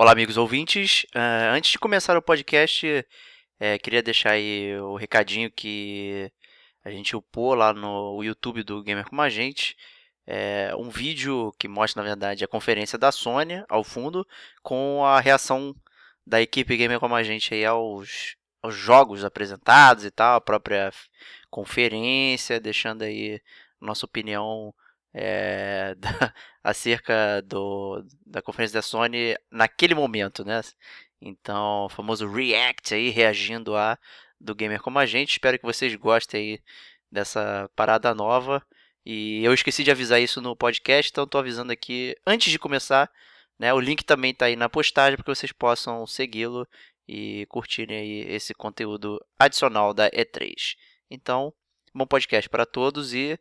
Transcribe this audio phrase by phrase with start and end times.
[0.00, 1.02] Olá, amigos ouvintes.
[1.06, 3.04] Uh, antes de começar o podcast,
[3.58, 6.30] é, queria deixar aí o recadinho que
[6.84, 9.76] a gente upou lá no YouTube do Gamer Como a Gente.
[10.24, 14.24] É um vídeo que mostra, na verdade, a conferência da Sony ao fundo,
[14.62, 15.74] com a reação
[16.24, 20.92] da equipe Gamer Como a Gente aí aos, aos jogos apresentados e tal, a própria
[21.50, 23.42] conferência, deixando aí
[23.80, 24.72] nossa opinião
[25.12, 30.60] é, da, acerca do, da conferência da Sony naquele momento, né?
[31.20, 33.98] Então, o famoso react aí, reagindo a
[34.40, 35.32] do gamer como a gente.
[35.32, 36.62] Espero que vocês gostem aí
[37.10, 38.64] dessa parada nova.
[39.04, 43.10] E eu esqueci de avisar isso no podcast, então estou avisando aqui antes de começar.
[43.58, 46.66] Né, o link também está aí na postagem para que vocês possam segui-lo
[47.08, 50.76] e curtirem aí esse conteúdo adicional da E3.
[51.10, 51.52] Então,
[51.92, 53.36] bom podcast para todos e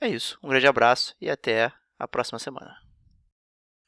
[0.00, 0.38] é isso.
[0.42, 2.76] Um grande abraço e até a próxima semana.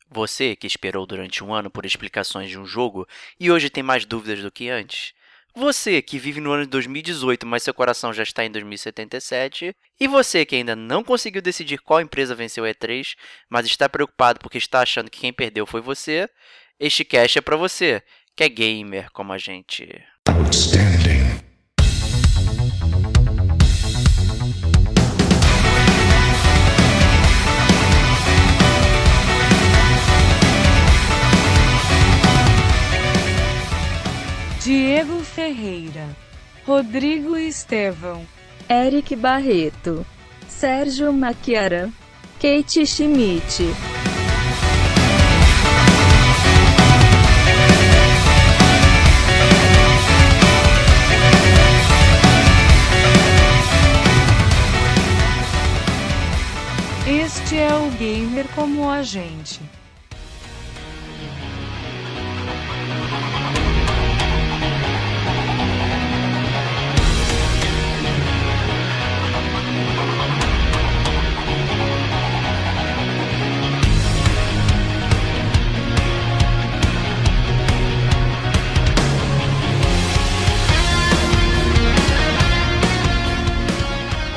[0.08, 3.06] Você que esperou durante um ano por explicações de um jogo
[3.40, 5.14] e hoje tem mais dúvidas do que antes.
[5.54, 9.74] Você que vive no ano de 2018, mas seu coração já está em 2077.
[10.00, 13.14] E você que ainda não conseguiu decidir qual empresa venceu o E3,
[13.50, 16.28] mas está preocupado porque está achando que quem perdeu foi você.
[16.80, 18.02] Este cast é para você,
[18.34, 20.02] que é gamer como a gente.
[34.64, 36.16] Diego Ferreira,
[36.64, 38.24] Rodrigo Estevão,
[38.70, 40.06] Eric Barreto,
[40.46, 41.91] Sérgio Maquiaran,
[42.41, 43.64] Kate Schmidt.
[57.04, 59.60] Este é o Gamer como a gente.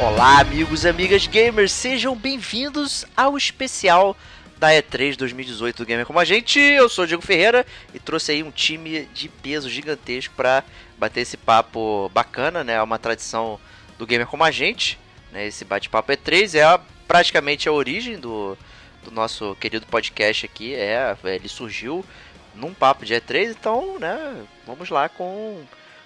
[0.05, 4.15] Olá, amigos e amigas gamers, sejam bem-vindos ao especial
[4.55, 6.59] da E3 2018 do Gamer Como a Gente.
[6.59, 10.63] Eu sou o Diego Ferreira e trouxe aí um time de peso gigantesco para
[10.95, 12.73] bater esse papo bacana, né?
[12.73, 13.59] É uma tradição
[13.97, 14.99] do Gamer Como a Gente,
[15.31, 15.47] né?
[15.47, 18.55] Esse bate-papo E3 é a, praticamente a origem do,
[19.03, 20.75] do nosso querido podcast aqui.
[20.75, 22.05] É, ele surgiu
[22.53, 24.45] num papo de E3, então, né?
[24.67, 25.63] Vamos lá com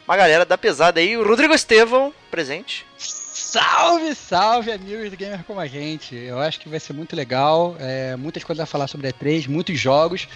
[0.08, 1.18] uma galera da pesada aí.
[1.18, 2.86] O Rodrigo Estevão, presente.
[3.50, 6.16] Salve, salve, amigos do Gamer Como a Gente.
[6.16, 7.76] Eu acho que vai ser muito legal.
[7.80, 10.28] É, muitas coisas a falar sobre E3, muitos jogos.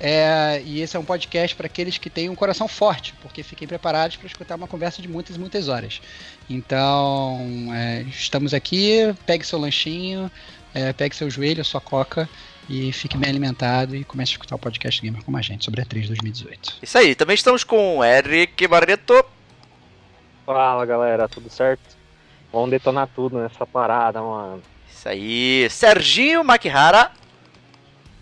[0.00, 3.68] É, e esse é um podcast para aqueles que têm um coração forte, porque fiquem
[3.68, 6.00] preparados para escutar uma conversa de muitas e muitas horas.
[6.48, 7.38] Então,
[7.74, 9.14] é, estamos aqui.
[9.26, 10.30] Pegue seu lanchinho,
[10.72, 12.26] é, pegue seu joelho, sua coca
[12.70, 15.82] e fique bem alimentado e comece a escutar o podcast Gamer Como a Gente sobre
[15.82, 16.78] a 3 2018.
[16.80, 19.22] Isso aí, também estamos com o Eric Barreto.
[20.46, 22.00] Fala galera, tudo certo?
[22.52, 24.62] Vamos detonar tudo nessa parada, mano.
[24.90, 25.68] Isso aí.
[25.70, 27.10] Serginho Makihara.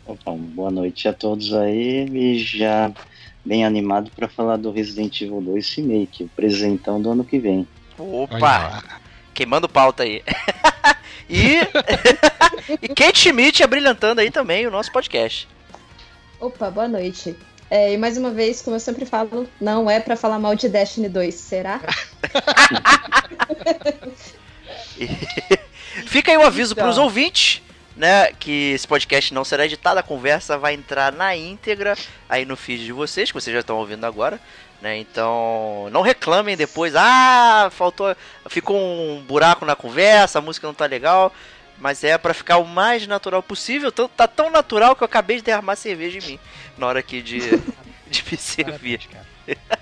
[0.09, 2.93] Então, boa noite a todos aí e já
[3.45, 7.67] bem animado para falar do Resident Evil 2 Remake, o presentão do ano que vem.
[7.99, 8.83] Opa!
[9.35, 10.23] Queimando pauta aí.
[11.29, 11.59] e,
[12.83, 15.49] e Kate Schmidt abrilhantando aí também o nosso podcast.
[16.41, 17.37] Opa, boa noite.
[17.71, 20.69] É, e mais uma vez, como eu sempre falo, não é para falar mal de
[20.69, 21.81] Destiny 2, será?
[26.07, 26.83] Fica aí o um aviso então.
[26.83, 27.63] para os ouvintes,
[27.97, 31.97] né, que esse podcast não será editado, a conversa vai entrar na íntegra
[32.29, 34.41] aí no feed de vocês, que vocês já estão ouvindo agora.
[34.83, 38.17] Né, então, não reclamem depois, ah, faltou,
[38.49, 41.33] ficou um buraco na conversa, a música não tá legal,
[41.81, 43.91] mas é para ficar o mais natural possível.
[43.91, 46.41] Tá tão natural que eu acabei de derramar cerveja em mim
[46.77, 47.41] na hora aqui de,
[48.11, 49.01] de me servir.
[49.01, 49.27] Parabéns, cara.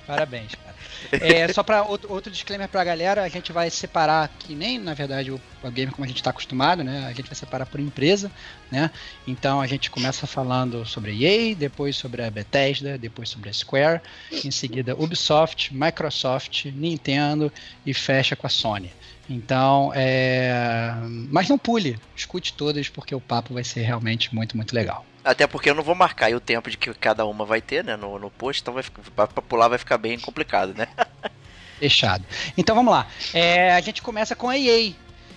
[0.07, 0.69] Parabéns, cara.
[1.13, 4.95] É, só para outro, outro disclaimer pra galera, a gente vai separar que nem, na
[4.95, 7.07] verdade, o, o game como a gente está acostumado, né?
[7.07, 8.31] A gente vai separar por empresa,
[8.71, 8.91] né?
[9.27, 13.53] Então a gente começa falando sobre a EA, depois sobre a Bethesda, depois sobre a
[13.53, 14.01] Square,
[14.45, 17.53] em seguida Ubisoft, Microsoft, Nintendo
[17.87, 18.93] e fecha com a Sony.
[19.29, 20.95] Então, é...
[21.31, 25.05] mas não pule, escute todas porque o papo vai ser realmente muito, muito legal.
[25.23, 27.97] Até porque eu não vou marcar o tempo de que cada uma vai ter, né,
[27.97, 28.83] no, no post, então vai
[29.15, 30.89] pra pular vai ficar bem complicado, né?
[31.79, 32.25] Fechado.
[32.57, 33.07] Então vamos lá.
[33.35, 34.95] É, a gente começa com a EA.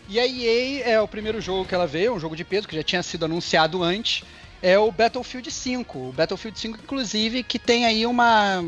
[0.07, 2.75] E a EA é o primeiro jogo que ela veio, um jogo de peso que
[2.75, 4.23] já tinha sido anunciado antes.
[4.61, 5.99] é o Battlefield 5.
[5.99, 8.63] O Battlefield 5, inclusive, que tem aí uma.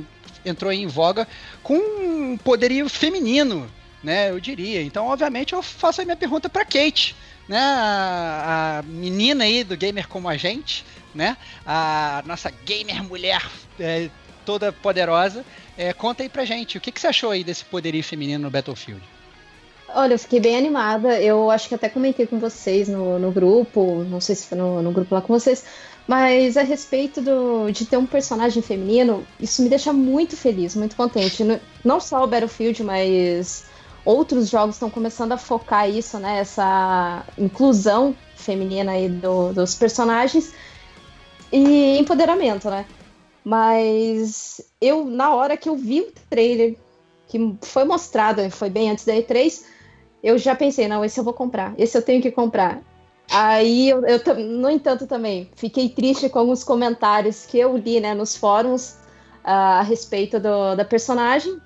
[0.45, 1.27] entrou aí em voga
[1.61, 3.69] com um poderio feminino,
[4.03, 4.29] né?
[4.29, 4.81] Eu diria.
[4.81, 7.15] Então, obviamente, eu faço a minha pergunta para Kate,
[7.47, 7.57] né?
[7.59, 11.37] A, a menina aí do gamer como a gente, né?
[11.65, 13.41] A nossa gamer mulher
[13.79, 14.09] é,
[14.45, 15.45] toda poderosa.
[15.77, 18.51] É, conta aí pra gente, o que, que você achou aí desse poderio feminino no
[18.51, 19.01] Battlefield?
[19.95, 21.19] Olha, eu fiquei bem animada.
[21.21, 24.81] Eu acho que até comentei com vocês no, no grupo, não sei se foi no,
[24.81, 25.63] no grupo lá com vocês,
[26.07, 30.95] mas a respeito do, de ter um personagem feminino, isso me deixa muito feliz, muito
[30.95, 31.43] contente.
[31.83, 33.65] Não- só o Battlefield, mas
[34.05, 36.39] outros jogos estão começando a focar isso, né?
[36.39, 40.53] Essa inclusão feminina aí do- dos personagens
[41.51, 42.85] e empoderamento, né?
[43.43, 46.77] Mas eu, na hora que eu vi o trailer,
[47.27, 49.65] que foi mostrado, foi bem antes da E3,
[50.23, 52.81] eu já pensei, não, esse eu vou comprar, esse eu tenho que comprar.
[53.29, 58.13] Aí, eu, eu no entanto, também fiquei triste com alguns comentários que eu li né,
[58.13, 58.97] nos fóruns
[59.43, 61.59] ah, a respeito do- da personagem,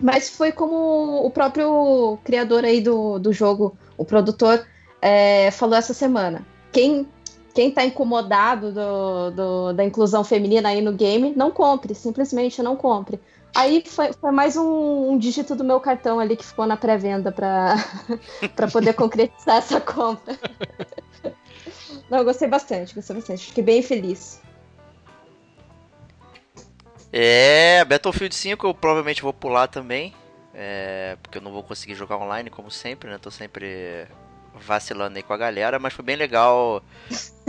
[0.00, 4.66] mas foi como o próprio criador aí do, do jogo, o produtor,
[5.00, 6.46] é, falou essa semana.
[6.72, 7.06] Quem
[7.52, 12.76] quem tá incomodado do, do- da inclusão feminina aí no game, não compre, simplesmente não
[12.76, 13.20] compre.
[13.54, 17.32] Aí foi, foi mais um, um dígito do meu cartão ali que ficou na pré-venda
[17.32, 17.74] para
[18.72, 20.38] poder concretizar essa compra.
[22.08, 23.46] Não, eu gostei bastante, gostei bastante.
[23.46, 24.40] Fiquei bem feliz.
[27.12, 30.14] É, Battlefield 5 eu provavelmente vou pular também.
[30.54, 33.18] É, porque eu não vou conseguir jogar online, como sempre, né?
[33.18, 34.06] Tô sempre
[34.54, 36.82] vacilando aí com a galera, mas foi bem legal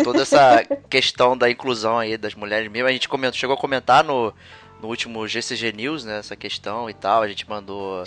[0.03, 2.87] toda essa questão da inclusão aí das mulheres mesmo.
[2.87, 4.33] A gente comentou, chegou a comentar no,
[4.81, 6.19] no último GCG News, né?
[6.19, 7.21] Essa questão e tal.
[7.23, 8.03] A gente mandou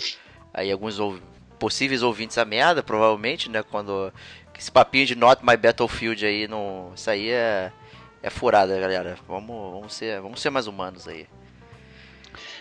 [0.53, 1.19] aí alguns ou-
[1.59, 3.63] possíveis ouvintes a merda, provavelmente, né?
[3.63, 4.11] Quando
[4.57, 7.71] esse papinho de Not My Battlefield aí, não, isso aí é,
[8.23, 9.17] é furada, galera.
[9.27, 11.27] Vamos, vamos, ser, vamos ser mais humanos aí.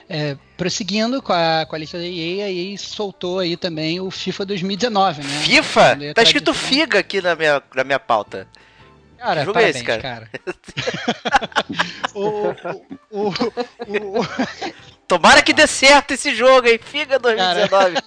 [0.09, 4.11] É, prosseguindo com a, com a lista da EA, a EA soltou aí também o
[4.11, 5.29] FIFA 2019, né?
[5.41, 5.99] FIFA?
[6.03, 8.47] É Tá escrito tradição- FIGA aqui na minha, na minha pauta.
[9.19, 10.03] Cara, Que jogo é parabéns, esse, cara?
[10.03, 10.31] cara.
[12.15, 12.55] o,
[13.11, 14.27] o, o-
[15.06, 16.79] Tomara que dê certo esse jogo, hein?
[16.83, 17.97] FIGA 2019.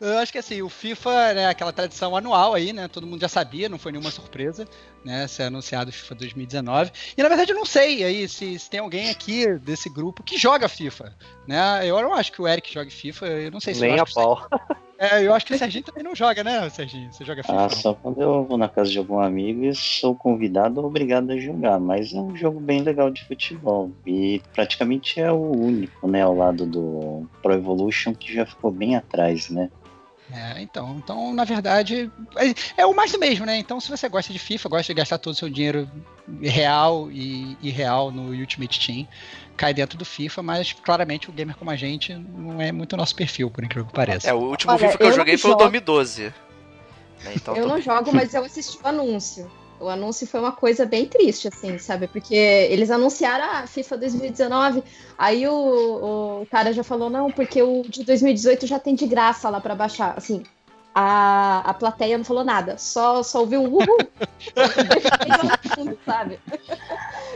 [0.00, 2.88] eu acho que assim, o FIFA, né, aquela tradição anual aí, né?
[2.88, 4.66] Todo mundo já sabia, não foi nenhuma surpresa,
[5.04, 5.26] né?
[5.26, 6.92] Ser anunciado o FIFA 2019.
[7.16, 10.38] E na verdade eu não sei aí se, se tem alguém aqui desse grupo que
[10.38, 11.14] joga FIFA,
[11.46, 11.80] né?
[11.84, 14.02] Eu não acho que o Eric jogue FIFA, eu não sei se eu Nem acho
[14.02, 14.48] a que- pau.
[15.02, 17.12] É, eu acho que o Serginho também não joga, né, Serginho?
[17.12, 17.64] Você joga FIFA?
[17.64, 21.36] Ah, só quando eu vou na casa de algum amigo e sou convidado obrigado a
[21.36, 21.80] jogar.
[21.80, 23.90] Mas é um jogo bem legal de futebol.
[24.06, 26.22] E praticamente é o único, né?
[26.22, 29.70] Ao lado do Pro Evolution, que já ficou bem atrás, né?
[30.30, 33.56] É, então, então, na verdade, é, é o mais do mesmo, né?
[33.58, 35.90] Então, se você gosta de FIFA, gosta de gastar todo o seu dinheiro
[36.40, 39.06] real e irreal no Ultimate Team,
[39.56, 43.14] cai dentro do FIFA, mas claramente o gamer como a gente não é muito nosso
[43.14, 44.28] perfil, por incrível que pareça.
[44.30, 45.62] É, o último Olha, FIFA que eu eu não joguei foi o jogo.
[45.70, 46.22] 2012.
[47.24, 49.50] Né, Então, eu tô- não jogo, mas eu assisti o anúncio.
[49.82, 52.06] O anúncio foi uma coisa bem triste, assim, sabe?
[52.06, 54.84] Porque eles anunciaram a FIFA 2019,
[55.18, 59.50] aí o, o cara já falou, não, porque o de 2018 já tem de graça
[59.50, 60.14] lá pra baixar.
[60.16, 60.44] Assim,
[60.94, 63.98] a, a plateia não falou nada, só, só ouviu um uhul.
[65.42, 66.38] No fundo, sabe?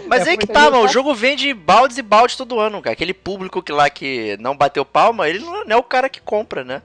[0.07, 0.85] Mas É, aí que foi tá, mano.
[0.85, 2.93] O jogo vende baldes e baldes todo ano, cara.
[2.93, 6.65] Aquele público que lá que não bateu palma, ele não é o cara que compra,
[6.65, 6.83] né?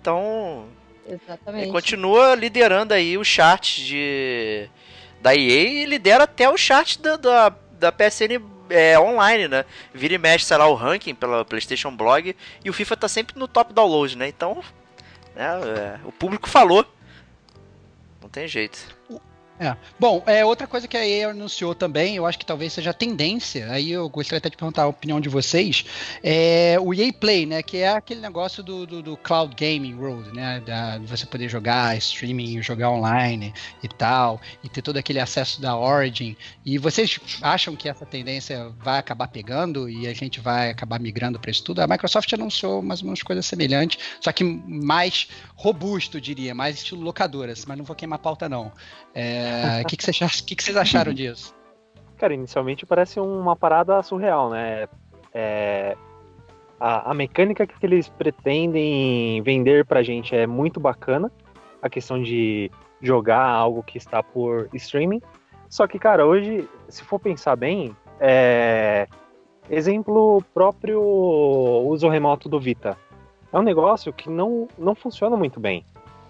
[0.00, 0.66] Então,
[1.06, 1.70] ele Exatamente.
[1.70, 4.68] continua liderando aí o chart de
[5.24, 7.48] da EA lidera até o chart da, da,
[7.80, 9.64] da PSN é, online, né?
[9.94, 13.38] Vira e mexe, sei lá, o ranking pela PlayStation Blog e o FIFA tá sempre
[13.38, 14.28] no top download, né?
[14.28, 14.62] Então,
[15.34, 16.84] né, é, o público falou.
[18.20, 18.93] Não tem jeito.
[19.64, 19.74] É.
[19.98, 22.92] Bom, é, outra coisa que a EA anunciou também, eu acho que talvez seja a
[22.92, 25.86] tendência, aí eu gostaria até de perguntar a opinião de vocês,
[26.22, 30.34] é o EA Play, né, que é aquele negócio do, do, do Cloud Gaming World,
[30.34, 35.18] né, da, de você poder jogar streaming, jogar online e tal, e ter todo aquele
[35.18, 40.40] acesso da Origin, e vocês acham que essa tendência vai acabar pegando e a gente
[40.40, 41.80] vai acabar migrando para isso tudo?
[41.80, 47.00] A Microsoft anunciou mais ou menos coisa semelhante, só que mais robusto, diria, mais estilo
[47.00, 48.70] locadoras, mas não vou queimar pauta não.
[49.14, 51.54] É, O que, que, vocês, que que vocês acharam disso?
[52.16, 54.88] Cara, inicialmente parece uma parada surreal, né?
[55.32, 55.96] É,
[56.78, 61.30] a, a mecânica que eles pretendem vender pra gente é muito bacana.
[61.82, 62.70] A questão de
[63.00, 65.20] jogar algo que está por streaming.
[65.68, 69.06] Só que, cara, hoje, se for pensar bem, é,
[69.68, 72.96] exemplo próprio uso remoto do Vita.
[73.52, 75.84] É um negócio que não, não funciona muito bem.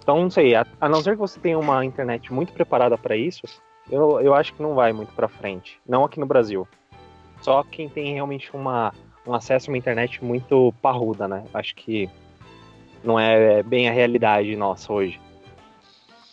[0.04, 3.16] Então, não sei, a, a não ser que você tenha uma internet muito preparada para
[3.16, 3.40] isso,
[3.90, 5.80] eu, eu acho que não vai muito pra frente.
[5.88, 6.68] Não aqui no Brasil.
[7.40, 8.92] Só quem tem realmente uma,
[9.26, 11.44] um acesso a uma internet muito parruda, né?
[11.54, 12.10] Acho que
[13.02, 15.18] não é bem a realidade nossa hoje.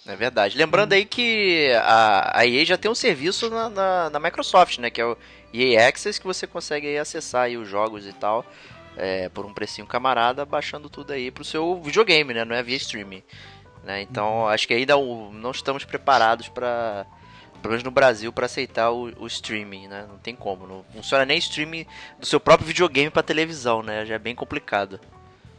[0.06, 0.58] É verdade.
[0.58, 4.90] Lembrando aí que a, a EA já tem um serviço na, na, na Microsoft, né?
[4.90, 5.18] Que é o
[5.54, 8.46] EA Access, que você consegue aí acessar aí os jogos e tal.
[8.98, 12.46] é, por um precinho camarada, baixando tudo aí pro seu videogame, né?
[12.46, 13.24] Não é via streaming.
[13.83, 14.01] Né?
[14.01, 17.05] Então, acho que ainda o- não estamos preparados para
[17.61, 20.05] pelo menos no Brasil, para aceitar o, o streaming, né?
[20.09, 20.65] Não tem como.
[20.65, 21.85] Não funciona nem streaming
[22.19, 24.03] do seu próprio videogame para televisão, né?
[24.03, 25.00] Já é bem complicado.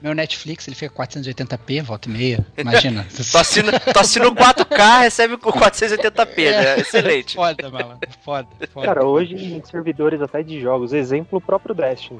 [0.00, 2.44] Meu Netflix, ele fica 480p, volta e meia.
[2.58, 3.06] Imagina.
[3.14, 6.80] Tu assina, tu assina o 4K, recebe com 480p, né?
[6.80, 7.34] Excelente.
[7.36, 8.00] Foda, mano.
[8.24, 8.84] Foda, foda.
[8.86, 12.18] Cara, hoje em servidores até de jogos, exemplo o próprio Destiny.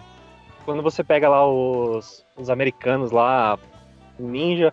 [0.64, 3.58] Quando você pega lá os, os americanos lá,
[4.16, 4.72] Ninja,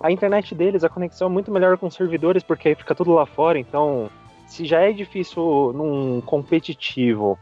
[0.00, 3.12] a internet deles, a conexão é muito melhor com os servidores, porque aí fica tudo
[3.12, 4.10] lá fora, então
[4.46, 7.38] se já é difícil num competitivo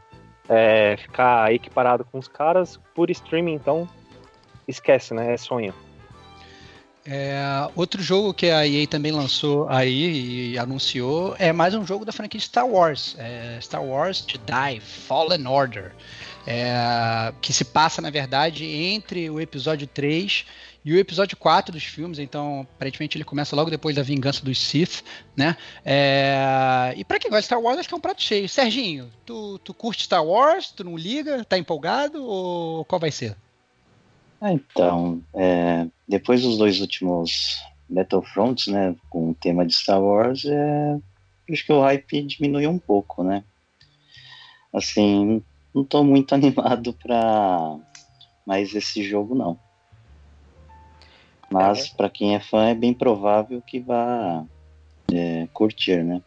[0.47, 3.87] é, ficar equiparado com os caras, por streaming então
[4.67, 5.33] esquece, né?
[5.33, 5.73] É sonho.
[7.05, 12.05] É, outro jogo que a EA também lançou aí e anunciou é mais um jogo
[12.05, 13.15] da franquia Star Wars.
[13.19, 15.91] É Star Wars Jedi Fallen Order.
[16.45, 20.45] É, que se passa, na verdade, entre o episódio 3
[20.85, 24.59] e o episódio 4 dos filmes, então aparentemente ele começa logo depois da vingança dos
[24.59, 25.03] Sith,
[25.35, 25.55] né?
[25.85, 28.49] É, e pra quem gosta de Star Wars, acho que é um prato cheio.
[28.49, 30.71] Serginho, tu, tu curte Star Wars?
[30.71, 31.45] Tu não liga?
[31.45, 32.23] Tá empolgado?
[32.25, 33.37] Ou qual vai ser?
[34.41, 40.43] Ah, então, é, depois dos dois últimos Battlefronts, né, com o tema de Star Wars,
[40.43, 40.97] é,
[41.49, 43.43] acho que o hype diminuiu um pouco, né?
[44.73, 45.41] Assim,
[45.73, 47.77] não tô muito animado pra
[48.45, 49.59] mais esse jogo, não.
[51.49, 54.43] Mas pra quem é fã, é bem provável que vá
[55.13, 56.21] é, curtir, né?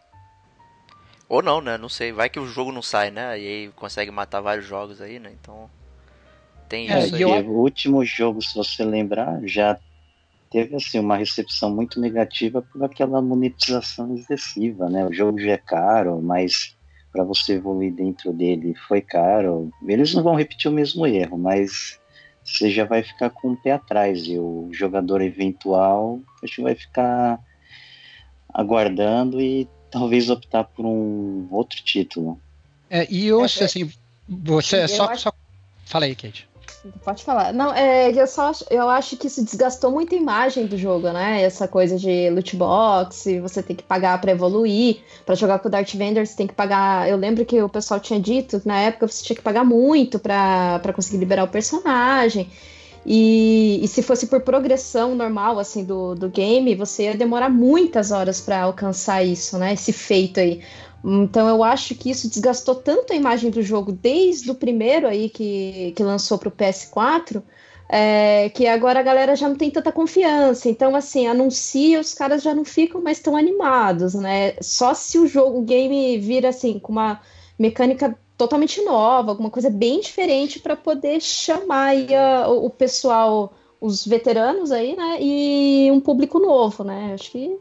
[1.28, 1.76] Ou não, né?
[1.76, 2.12] Não sei.
[2.12, 3.38] Vai que o jogo não sai, né?
[3.38, 5.32] E aí consegue matar vários jogos aí, né?
[5.32, 5.68] Então.
[6.68, 7.22] Tem É, isso aí.
[7.22, 9.78] eu- o último jogo, se você lembrar, já
[10.50, 15.04] teve assim uma recepção muito negativa por aquela monetização excessiva, né?
[15.04, 16.75] O jogo já é caro, mas
[17.16, 19.70] para você evoluir dentro dele foi caro.
[19.88, 21.98] Eles não vão repetir o mesmo erro, mas
[22.44, 26.74] você já vai ficar com o pé atrás e o jogador eventual acho que vai
[26.74, 27.40] ficar
[28.52, 32.38] aguardando e talvez optar por um outro título.
[32.90, 33.90] É, e eu, É, assim,
[34.28, 35.32] você eu só, acho- só.
[35.86, 36.46] Fala aí, Kate.
[37.04, 37.52] Pode falar.
[37.52, 41.10] Não, é, eu só acho, eu acho que isso desgastou muito a imagem do jogo,
[41.10, 41.42] né?
[41.42, 44.98] Essa coisa de loot box, você tem que pagar pra evoluir.
[45.24, 47.08] Pra jogar com o Darth Vader, você tem que pagar.
[47.08, 50.18] Eu lembro que o pessoal tinha dito que na época você tinha que pagar muito
[50.18, 52.48] pra conseguir liberar o personagem.
[53.08, 58.10] E, e se fosse por progressão normal, assim, do, do game, você ia demorar muitas
[58.10, 59.74] horas pra alcançar isso, né?
[59.74, 60.60] Esse feito aí.
[61.04, 65.28] Então eu acho que isso desgastou tanto a imagem do jogo desde o primeiro aí
[65.30, 67.42] que, que lançou para o PS4,
[67.88, 70.68] é, que agora a galera já não tem tanta confiança.
[70.68, 74.54] Então, assim, anuncia, os caras já não ficam mais tão animados, né?
[74.60, 77.20] Só se o jogo, o game vira assim, com uma
[77.58, 84.04] mecânica totalmente nova, alguma coisa bem diferente para poder chamar aí a- o pessoal, os
[84.06, 85.18] veteranos aí, né?
[85.20, 87.12] E um público novo, né?
[87.14, 87.56] Acho que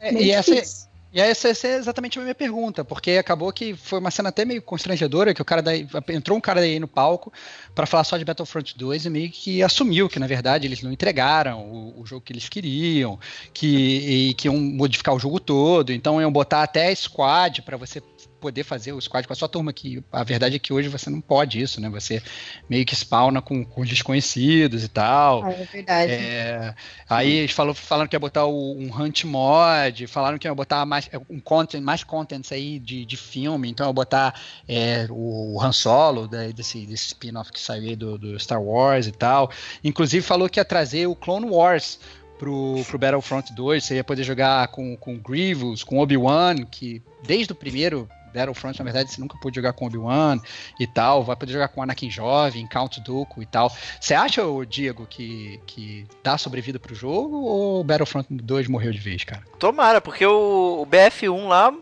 [0.00, 0.87] É, e essa.
[1.12, 4.44] E essa, essa é exatamente a minha pergunta, porque acabou que foi uma cena até
[4.44, 7.32] meio constrangedora, que o cara daí, entrou um cara daí no palco
[7.74, 10.92] para falar só de Battlefront 2 e meio que assumiu que, na verdade, eles não
[10.92, 13.18] entregaram o, o jogo que eles queriam,
[13.54, 18.02] que, e que iam modificar o jogo todo, então iam botar até squad para você
[18.40, 21.10] poder fazer o squad com a sua turma, que a verdade é que hoje você
[21.10, 21.88] não pode isso, né?
[21.90, 22.22] Você
[22.68, 25.44] meio que spawna com, com desconhecidos e tal.
[25.44, 26.12] Ah, é verdade.
[26.12, 26.74] É,
[27.08, 30.84] aí eles falou, falaram que ia botar o- um hunt mod, falaram que ia botar
[30.86, 34.34] mais um content, mais contents aí de, de filme, então ia botar
[34.68, 39.06] é, o Han Solo da- desse, desse spin-off que saiu aí do, do Star Wars
[39.06, 39.50] e tal.
[39.82, 41.98] Inclusive falou que ia trazer o Clone Wars
[42.38, 47.52] pro, pro Battlefront 2, você ia poder jogar com, com Grievous, com Obi-Wan, que desde
[47.52, 50.38] o primeiro Battlefront, na verdade, você nunca pôde jogar com Obi-Wan
[50.78, 53.72] e tal, vai poder jogar com Anakin jovem, Count Dooku e tal.
[54.00, 58.98] Você acha, Diego, que, que dá sobrevida pro jogo ou o Battlefront 2 morreu de
[58.98, 59.42] vez, cara?
[59.58, 61.72] Tomara, porque o, o BF1 lá,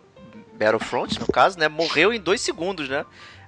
[0.59, 1.69] Battlefront no caso, né?
[1.69, 3.05] Morreu em dois segundos, né?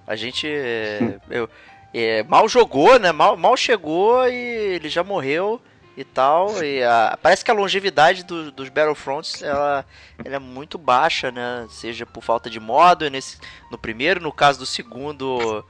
[0.07, 1.49] A gente é, eu-
[1.95, 3.13] é, mal jogou, né?
[3.13, 4.35] Mal, mal chegou e
[4.75, 5.61] ele já morreu
[5.99, 6.63] e tal.
[6.63, 9.85] E a- parece que a longevidade do- dos Battlefronts ela,
[10.25, 11.67] ela é muito baixa, né?
[11.69, 13.37] Seja por falta de modo nesse,
[13.69, 15.65] no primeiro, no caso do segundo,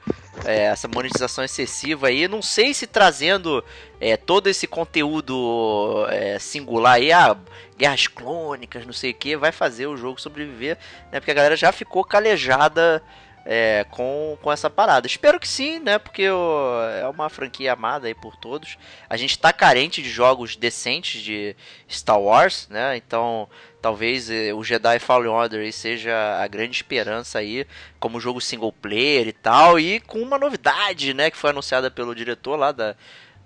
[0.45, 2.27] é, essa monetização excessiva aí.
[2.27, 3.63] Não sei se trazendo
[3.99, 7.35] é, todo esse conteúdo é, singular aí, ah,
[7.75, 10.77] guerras clônicas, não sei o que, vai fazer o jogo sobreviver,
[11.11, 11.19] né?
[11.19, 13.01] Porque a galera já ficou calejada
[13.51, 15.07] é, com, com essa parada.
[15.07, 15.97] Espero que sim, né?
[15.97, 18.77] Porque ó, é uma franquia amada aí por todos.
[19.09, 21.55] A gente tá carente de jogos decentes de
[21.89, 22.95] Star Wars, né?
[22.95, 23.49] Então
[23.81, 27.65] talvez eh, o Jedi Fallen Order seja a grande esperança aí
[27.99, 29.79] como jogo single player e tal.
[29.79, 31.31] E com uma novidade, né?
[31.31, 32.95] Que foi anunciada pelo diretor lá da.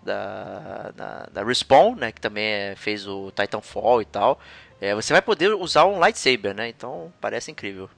[0.06, 4.38] Da, da, da Respawn, né, que também é- fez o Titanfall e tal.
[4.82, 6.68] É, você vai poder usar um lightsaber, né?
[6.68, 7.90] Então parece incrível.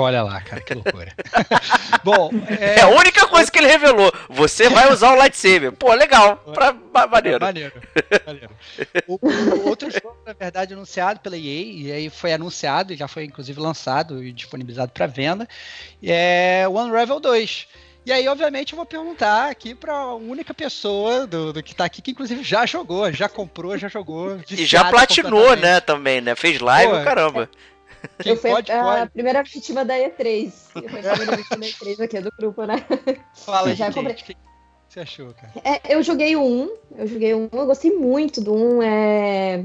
[0.00, 1.12] Olha lá, cara, que loucura.
[2.04, 4.12] Bom, É, a única coisa que ele revelou.
[4.28, 5.72] Você vai usar o lightsaber.
[5.72, 6.36] Pô, legal.
[6.52, 7.44] Pra, ma- maneiro.
[7.44, 7.72] Maneiro.
[8.26, 8.50] maneiro.
[9.06, 13.06] O, o outro jogo, na verdade, anunciado pela EA, e aí foi anunciado, e já
[13.08, 15.48] foi inclusive lançado e disponibilizado para venda,
[16.02, 17.66] é o Unravel 2.
[18.06, 21.84] E aí, obviamente, eu vou perguntar aqui para a única pessoa do, do que tá
[21.84, 24.40] aqui, que inclusive já jogou, já comprou, já jogou.
[24.50, 26.34] E já platinou, né, também, né?
[26.34, 27.48] Fez live, Pô, caramba.
[28.18, 29.10] Quem eu fui pode, a pode.
[29.12, 30.52] primeira vítima da E3.
[30.76, 32.84] Eu fui a primeira vítima da E3 aqui do grupo, né?
[33.34, 34.14] Fala já comprei.
[34.14, 34.36] o que
[34.88, 35.52] você achou, cara?
[35.64, 39.64] É, eu joguei o 1, eu joguei o 1, eu gostei muito do 1, é,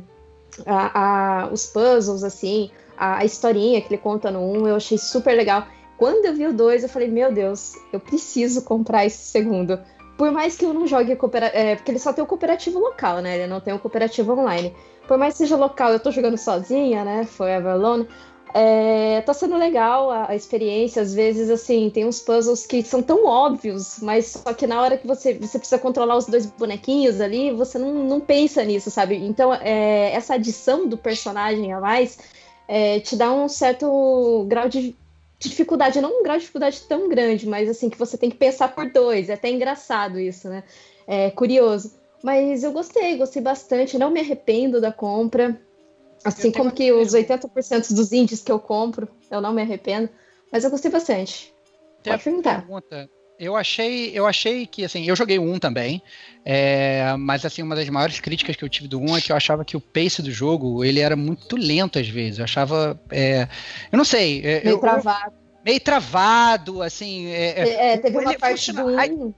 [0.65, 4.97] a- a- os puzzles, assim, a, a historinha que ele conta no 1, eu achei
[4.97, 5.67] super legal.
[5.97, 9.79] Quando eu vi o 2, eu falei, meu Deus, eu preciso comprar esse segundo.
[10.17, 13.19] Por mais que eu não jogue cooperativo, é, porque ele só tem o cooperativo local,
[13.19, 14.73] né, ele não tem o cooperativo online.
[15.07, 18.07] Por mais que seja local, eu tô jogando sozinha, né, Forever Alone,
[18.57, 21.01] é, tá sendo legal a, a experiência.
[21.01, 24.97] Às vezes, assim, tem uns puzzles que são tão óbvios, mas só que na hora
[24.97, 29.17] que você, você precisa controlar os dois bonequinhos ali, você não, não pensa nisso, sabe?
[29.17, 32.17] Então, é, essa adição do personagem a mais
[32.65, 34.95] é, te dá um certo grau de, de
[35.49, 36.01] dificuldade.
[36.01, 38.89] Não um grau de dificuldade tão grande, mas assim, que você tem que pensar por
[38.91, 39.29] dois.
[39.29, 40.63] É até engraçado isso, né?
[41.07, 41.93] É curioso.
[42.23, 43.97] Mas eu gostei, gostei bastante.
[43.97, 45.59] Não me arrependo da compra.
[46.23, 47.47] Assim como que os pergunta.
[47.47, 50.09] 80% dos indies que eu compro, eu não me arrependo.
[50.51, 51.53] Mas eu gostei bastante.
[52.01, 52.61] Tem Pode perguntar.
[52.61, 53.09] pergunta.
[53.37, 56.01] Eu achei, eu achei que assim, eu joguei o 1 também,
[56.45, 59.35] é, mas assim, uma das maiores críticas que eu tive do 1 é que eu
[59.35, 62.39] achava que o pace do jogo ele era muito lento às vezes.
[62.39, 63.47] Eu achava, é,
[63.91, 65.33] eu não sei, é, Meio eu- travado.
[65.65, 67.27] meio travado, assim.
[67.27, 69.33] é, é, É, teve uma ele parte do funciona- 1.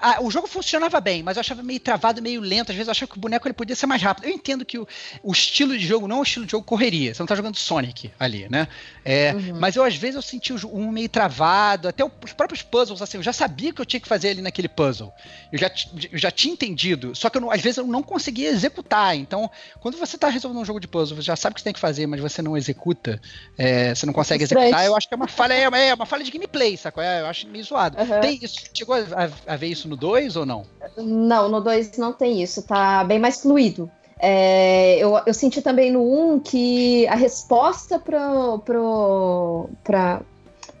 [0.00, 2.70] A- o jogo funcionava bem, mas eu achava meio travado, meio lento.
[2.70, 4.24] Às vezes eu achava que o boneco ele podia ser mais rápido.
[4.24, 4.86] Eu entendo que o,
[5.22, 7.14] o estilo de jogo não é um estilo de jogo correria.
[7.14, 8.68] Você não tá jogando Sonic ali, né?
[9.04, 9.58] É, Uhum.
[9.60, 11.88] Mas eu, às vezes, eu senti o um meio travado.
[11.88, 14.30] Até o- os próprios puzzles, assim, eu já sabia o que eu tinha que fazer
[14.30, 15.12] ali naquele puzzle.
[15.52, 15.70] Eu já,
[16.10, 17.14] eu já tinha entendido.
[17.14, 19.16] Só que não- às vezes eu não conseguia executar.
[19.16, 21.64] Então, quando você tá resolvendo um jogo de puzzle, você já sabe o que você
[21.64, 23.20] tem que fazer, mas você não executa,
[23.58, 26.06] é, você não consegue executar, eu acho que é uma falha, é uma, é uma
[26.06, 27.02] falha de gameplay, sacou?
[27.02, 27.98] É, eu acho meio zoado.
[27.98, 28.20] Aham.
[28.20, 28.60] Tem isso?
[28.72, 30.64] Chegou a, a- a ver isso no 2 ou não?
[30.96, 33.90] Não, no 2 não tem isso, tá bem mais fluido.
[34.18, 40.22] É, eu, eu senti também no 1 um que a resposta pro, pro, pra,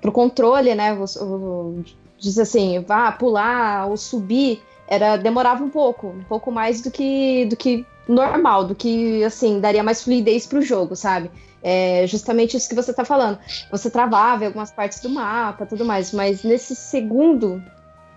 [0.00, 0.94] pro controle, né?
[0.94, 1.84] O, o-
[2.18, 7.44] diz assim, vá pular ou subir, era, demorava um pouco, um pouco mais do que,
[7.44, 11.30] do que normal, do que assim, daria mais fluidez pro jogo, sabe?
[11.62, 13.38] É justamente isso que você tá falando.
[13.70, 17.62] Você travava em algumas partes do mapa tudo mais, mas nesse segundo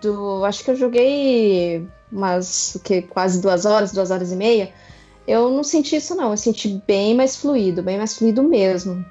[0.02, 0.44] do.
[0.46, 4.74] Acho que eu joguei umas o que, quase duas horas, duas horas e meia.
[5.28, 6.32] Eu não senti isso, não.
[6.32, 9.06] Eu senti bem mais fluido, bem mais fluido mesmo.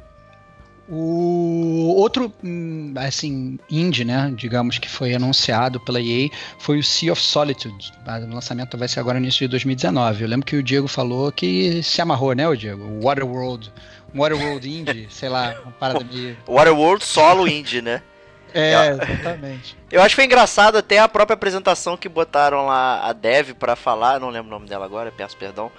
[0.91, 7.13] O outro, hum, assim, indie, né, digamos que foi anunciado pela EA, foi o Sea
[7.13, 7.93] of Solitude.
[8.07, 10.23] O lançamento vai ser agora no início de 2019.
[10.23, 13.01] Eu lembro que o Diego falou que se amarrou, né, o Diego?
[13.03, 13.71] Waterworld,
[14.15, 16.39] Waterworld indie, sei lá, uma parada meio...
[16.49, 18.03] Waterworld solo indie, né?
[18.55, 19.77] É, exatamente.
[19.91, 23.77] Eu acho que foi engraçado até a própria apresentação que botaram lá a Dev pra
[23.77, 25.71] falar, não lembro o nome dela agora, peço perdão.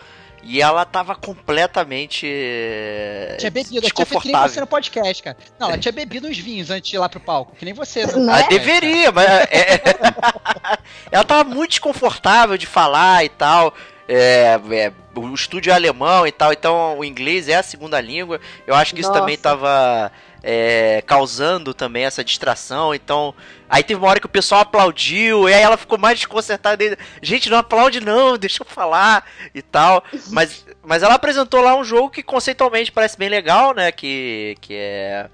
[0.42, 5.22] E ela tava completamente eh, Tinha bebido, ela tinha feito que nem você no podcast,
[5.22, 5.36] cara.
[5.60, 8.06] Não, ela tinha bebido uns vinhos antes de ir lá pro palco, que nem você.
[8.06, 8.44] Não Ah, é?
[8.44, 9.84] podcast, deveria, mas é- é-
[11.12, 13.74] ela tava muito desconfortável de falar e tal.
[14.08, 18.40] É, é, o estúdio é alemão e tal, então o inglês é a segunda língua.
[18.66, 19.20] Eu acho que isso Nossa.
[19.20, 20.10] também tava
[20.43, 22.93] é, causando também essa distração.
[22.93, 23.34] Então,
[23.69, 26.97] aí teve uma hora que o pessoal aplaudiu, e aí ela ficou mais desconcertada.
[27.21, 30.04] Gente, não aplaude não, deixa eu falar e tal.
[30.32, 33.91] Mas, mas ela apresentou lá um jogo que conceitualmente parece bem legal, né?
[33.91, 35.30] Que, que é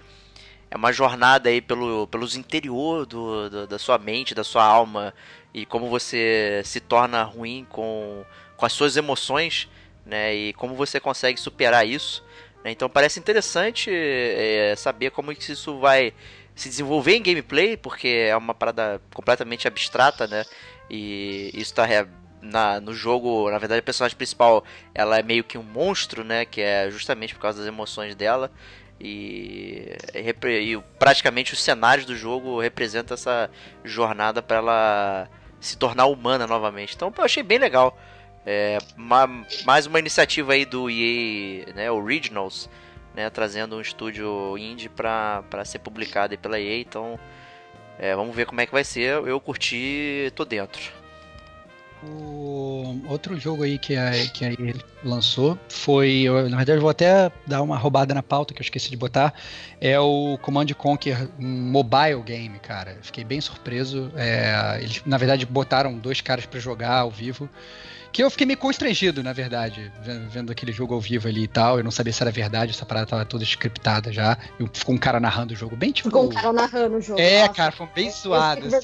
[0.69, 5.13] é uma jornada aí pelo, pelos interior do, do- da sua mente, da sua alma
[5.53, 8.25] e como você se torna ruim com,
[8.57, 9.69] com as suas emoções,
[10.05, 10.35] né?
[10.35, 12.24] E como você consegue superar isso.
[12.65, 12.71] Né?
[12.71, 16.11] Então parece interessante é, saber como que isso vai
[16.55, 20.43] se desenvolver em gameplay, porque é uma parada completamente abstrata, né?
[20.89, 22.07] E isso tá re-
[22.41, 26.43] na, no jogo, na verdade, a personagem principal ela é meio que um monstro, né?
[26.45, 28.51] Que é justamente por causa das emoções dela.
[28.99, 33.49] E, repre- e praticamente os cenários do jogo representam essa
[33.83, 36.95] jornada para ela se tornar humana novamente.
[36.95, 37.95] Então, eu achei bem legal.
[38.45, 42.69] É, ma- mais uma iniciativa aí do EA, né, Originals,
[43.15, 46.79] né, trazendo um estúdio indie pra ser publicado pela EA.
[46.79, 47.19] Então,
[47.97, 49.13] é, vamos ver como é que vai ser.
[49.25, 50.81] Eu curti, tô dentro.
[52.03, 56.81] O outro jogo aí que a, que a EA lançou foi, eu, na verdade eu
[56.81, 59.33] vou até dar uma roubada na pauta que eu esqueci de botar,
[59.81, 62.99] é o Command Conquer, um mobile game, cara.
[63.01, 64.11] Fiquei bem surpreso.
[64.15, 67.49] É, eles, na verdade, botaram dois caras pra jogar ao vivo.
[68.15, 69.91] Que eu fiquei meio constrangido, na verdade,
[70.29, 71.79] vendo, aquele jogo ao vivo ali e tal.
[71.79, 74.37] Eu não sabia se era verdade, essa parada tava toda scriptada já.
[74.57, 76.07] E ficou um cara narrando o jogo bem tipo.
[76.07, 77.19] Ficou um cara narrando o jogo.
[77.19, 78.67] É, Nossa, cara, foi bem zoado.
[78.67, 78.79] assim.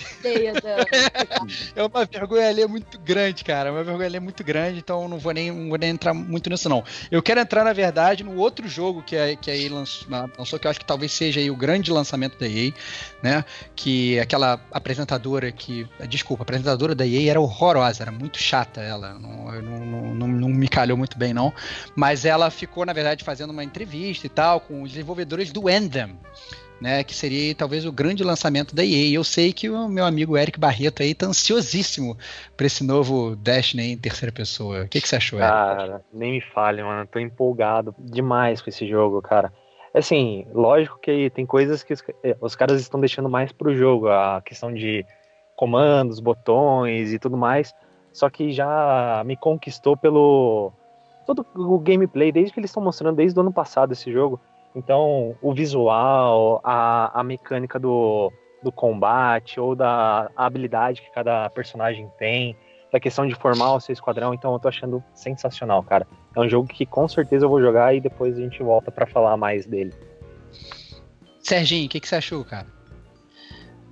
[0.51, 0.85] da-
[1.77, 3.69] É uma vergonha ali muito grande, cara.
[3.69, 6.49] É uma vergonha ali muito grande, então não vou nem, não vou nem entrar muito
[6.49, 6.83] nisso, não.
[7.09, 10.59] Eu quero entrar, na verdade, no outro jogo que a, que a EA lançou, lançou,
[10.59, 12.73] que eu acho que talvez seja aí o grande lançamento da EA,
[13.21, 13.45] né?
[13.75, 15.87] Que aquela apresentadora que.
[16.07, 19.13] Desculpa, a apresentadora da EA era horrorosa, era muito chata ela.
[19.13, 21.53] Não, não, não, não, me calhou muito bem, não.
[21.95, 26.17] Mas ela ficou, na verdade, fazendo uma entrevista e tal com os desenvolvedores do Anthem
[26.81, 29.13] né, que seria talvez o grande lançamento da EA.
[29.13, 32.17] Eu sei que o meu amigo Eric Barreto aí tá ansiosíssimo
[32.57, 34.83] para esse novo Destiny em terceira pessoa.
[34.83, 35.51] O que, que você achou, Eric?
[35.51, 37.05] Cara, nem me fale, mano.
[37.05, 39.53] Tô empolgado demais com esse jogo, cara.
[39.93, 44.07] Assim, lógico que tem coisas que os, eh, os caras estão deixando mais pro jogo,
[44.07, 45.05] a questão de
[45.55, 47.73] comandos, botões e tudo mais.
[48.13, 50.71] Só que já me conquistou pelo
[51.25, 54.39] todo o gameplay, desde que eles estão mostrando desde o ano passado esse jogo.
[54.75, 58.31] Então, o visual, a, a mecânica do,
[58.63, 62.55] do combate ou da habilidade que cada personagem tem,
[62.91, 66.07] da questão de formar o seu esquadrão, então eu tô achando sensacional, cara.
[66.35, 69.05] É um jogo que com certeza eu vou jogar e depois a gente volta pra
[69.05, 69.93] falar mais dele.
[71.39, 72.67] Serginho, o que, que você achou, cara?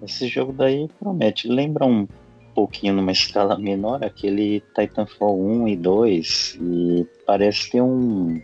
[0.01, 1.47] Esse jogo daí promete.
[1.47, 2.07] Lembra um
[2.55, 8.41] pouquinho numa escala menor aquele Titanfall 1 e 2 e parece ter um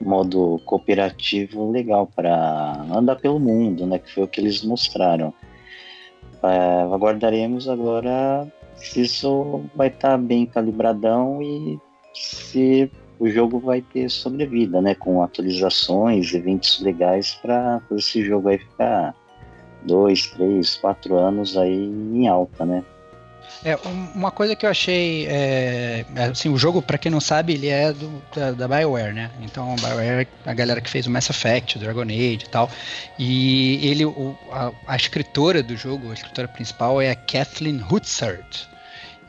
[0.00, 3.98] modo cooperativo legal para andar pelo mundo, né?
[3.98, 5.32] Que foi o que eles mostraram.
[6.42, 11.78] É, aguardaremos agora se isso vai estar bem calibradão e
[12.12, 12.90] se
[13.22, 14.96] o jogo vai ter sobrevida, né?
[14.96, 19.14] Com atualizações, eventos legais para esse jogo aí ficar
[19.84, 22.82] dois, três, quatro anos aí em alta, né?
[23.64, 27.52] É, um- uma coisa que eu achei, é, assim, o jogo, pra quem não sabe,
[27.52, 29.30] ele é do, da, da BioWare, né?
[29.40, 32.48] Então, a BioWare é a galera que fez o Mass Effect, o Dragon Age e
[32.50, 32.68] tal.
[33.16, 38.66] E ele, o- a, a escritora do jogo, a escritora principal é a Kathleen Hutzert.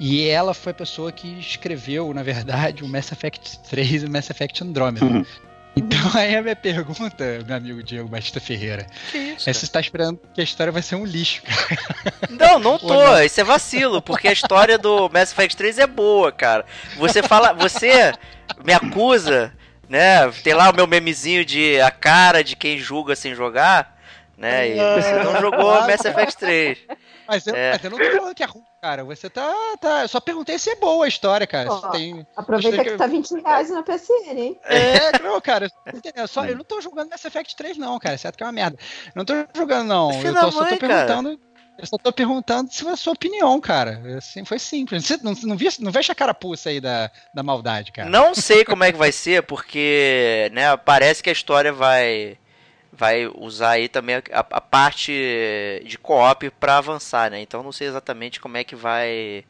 [0.05, 4.11] E ela foi a pessoa que escreveu, na verdade, o Mass Effect 3 e o
[4.11, 5.25] Mass Effect Andromeda.
[5.77, 9.49] Então aí a minha pergunta, meu amigo Diego Batista Ferreira, Que isso?
[9.49, 11.79] é se você tá esperando que a história vai ser um lixo, cara.
[12.29, 12.87] Não, não tô.
[12.89, 13.23] Não?
[13.23, 16.65] Isso é vacilo, porque a história do Mass Effect 3 é boa, cara.
[16.97, 18.11] Você fala, você
[18.63, 19.53] me acusa,
[19.87, 20.29] né?
[20.43, 23.97] Tem lá o meu memezinho de a cara de quem julga sem jogar,
[24.37, 24.67] né?
[24.67, 26.77] E você não jogou Mass Effect 3.
[27.27, 27.71] Mas eu, É.
[27.71, 29.03] mas eu não tô falando que é ruim, cara.
[29.05, 30.01] Você tá, tá.
[30.01, 31.71] Eu só perguntei se é boa a história, cara.
[31.71, 32.27] Ó, tem.
[32.35, 34.59] Aproveita que que- tá 20 reais na PSN, hein?
[34.65, 35.71] É, não, cara.
[35.93, 36.27] entendeu?
[36.27, 38.17] Só, eu não tô jogando Mass Effect 3, não, cara.
[38.17, 38.77] Certo que é uma merda.
[39.07, 40.11] Eu não tô jogando, não.
[40.11, 40.93] Filho Eu da tô, só tô mãe, cara.
[41.05, 41.39] perguntando.
[41.75, 43.99] Eu só tô perguntando se foi a sua opinião, cara.
[44.17, 45.05] Assim, foi simples.
[45.05, 48.09] Você não, não, vi, não vejo a carapuça aí da, da maldade, cara.
[48.09, 52.37] Não sei como é que vai ser, porque, né, parece que a história vai
[52.95, 55.11] vai usar aí também a, a parte
[55.85, 57.41] de co-op pra avançar, né?
[57.41, 59.43] Então não sei exatamente como é que vai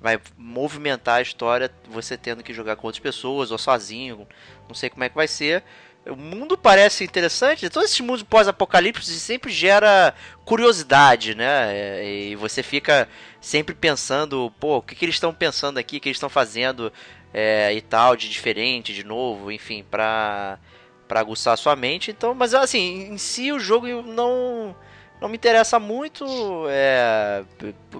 [0.00, 4.28] vai movimentar a história você tendo que jogar com outras pessoas ou sozinho.
[4.68, 5.64] Não sei como é que vai ser.
[6.06, 7.68] O mundo parece interessante.
[7.68, 10.14] Todos esses mundos pós-apocalipse sempre gera
[10.44, 12.04] curiosidade, né?
[12.06, 13.08] E você fica
[13.40, 16.92] sempre pensando, pô, o que, que eles estão pensando aqui, o que eles estão fazendo
[17.34, 20.58] é, e tal, de diferente, de novo, enfim, pra,
[21.08, 22.10] pra aguçar sua mente.
[22.10, 24.76] Então, mas assim, em si o jogo não,
[25.20, 26.24] não me interessa muito.
[26.68, 27.42] É,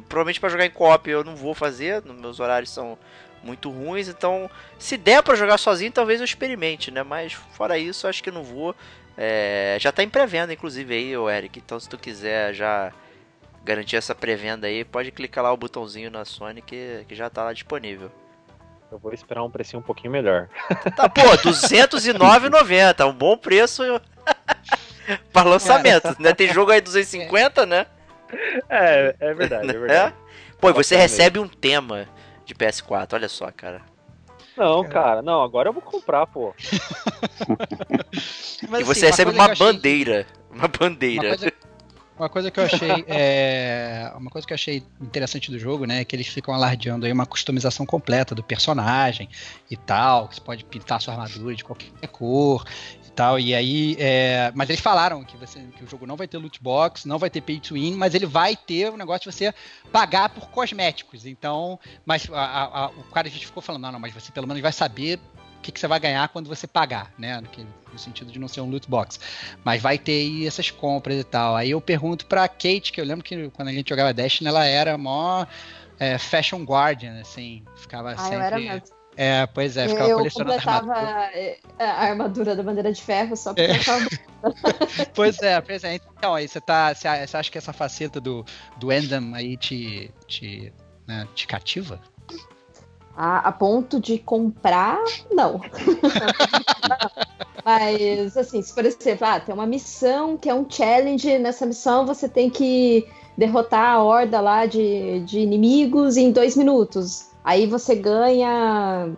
[0.08, 2.98] provavelmente pra jogar em co-op eu não vou fazer, meus horários são
[3.42, 7.02] muito ruins, então se der pra jogar sozinho, talvez eu experimente, né?
[7.02, 8.74] Mas fora isso, acho que não vou.
[9.16, 11.58] É, já tá em pré-venda, inclusive, aí, ô Eric.
[11.58, 12.92] Então, se tu quiser já
[13.64, 17.42] garantir essa pré-venda aí, pode clicar lá o botãozinho na Sony que, que já tá
[17.42, 18.12] lá disponível.
[18.90, 20.48] Eu vou esperar um precinho um pouquinho melhor.
[20.96, 23.82] Tá, pô, R$ 209,90, um bom preço
[25.32, 26.32] Pra lançamento, né?
[26.34, 27.86] Tem jogo aí 250, né?
[28.68, 29.78] É, é verdade, é É?
[29.78, 30.14] verdade.
[30.60, 32.06] Pô, e você recebe um tema
[32.44, 33.80] de PS4, olha só, cara.
[34.56, 36.52] Não, cara, não, agora eu vou comprar, pô.
[38.68, 40.26] Mas, e você assim, recebe uma eu achei- bandeira.
[40.50, 41.28] Uma Uma bandeira.
[41.28, 41.52] coisa,
[42.18, 46.00] uma coisa que eu achei é, uma coisa que eu achei interessante do jogo, né,
[46.00, 49.28] é que eles ficam alardeando aí uma customização completa do personagem
[49.70, 52.64] e tal, que você pode pintar sua armadura de qualquer cor
[53.06, 53.38] e tal.
[53.38, 56.62] E aí, é, mas eles falaram que você que o jogo não vai ter loot
[56.62, 59.54] box, não vai ter pay to win, mas ele vai ter o negócio de você
[59.92, 61.26] pagar por cosméticos.
[61.26, 64.46] Então, mas a- a- o cara a gente ficou falando, não, não, mas você pelo
[64.46, 65.18] menos vai saber
[65.58, 67.40] o que, que você vai ganhar quando você pagar, né?
[67.40, 69.18] No, que- no sentido de não ser um loot box.
[69.64, 71.56] Mas vai ter aí essas compras e tal.
[71.56, 74.64] Aí eu pergunto pra Kate, que eu lembro que quando a gente jogava Destiny, ela
[74.64, 75.44] era mó
[75.98, 77.64] é, fashion guardian, assim.
[77.76, 78.36] Ficava Ah, sempre.
[78.36, 78.82] eu era mesmo.
[79.16, 81.30] É, pois é, ficava eu colecionando completava armadura.
[81.36, 83.76] é, a armadura da bandeira de ferro só porque É.
[83.76, 84.06] eu tava
[85.12, 85.94] Pois é, pois é.
[85.96, 86.94] Então, aí você tá.
[86.94, 88.44] Você acha que essa faceta do,
[88.76, 90.12] do Endam aí te.
[90.28, 90.72] te,
[91.06, 92.00] né, te cativa?
[93.18, 95.60] A, a ponto de comprar, não.
[97.64, 102.06] Mas, assim, se por exemplo, ah, tem uma missão que é um challenge, nessa missão
[102.06, 103.04] você tem que
[103.36, 107.30] derrotar a horda lá de, de inimigos em dois minutos.
[107.42, 109.10] Aí você ganha.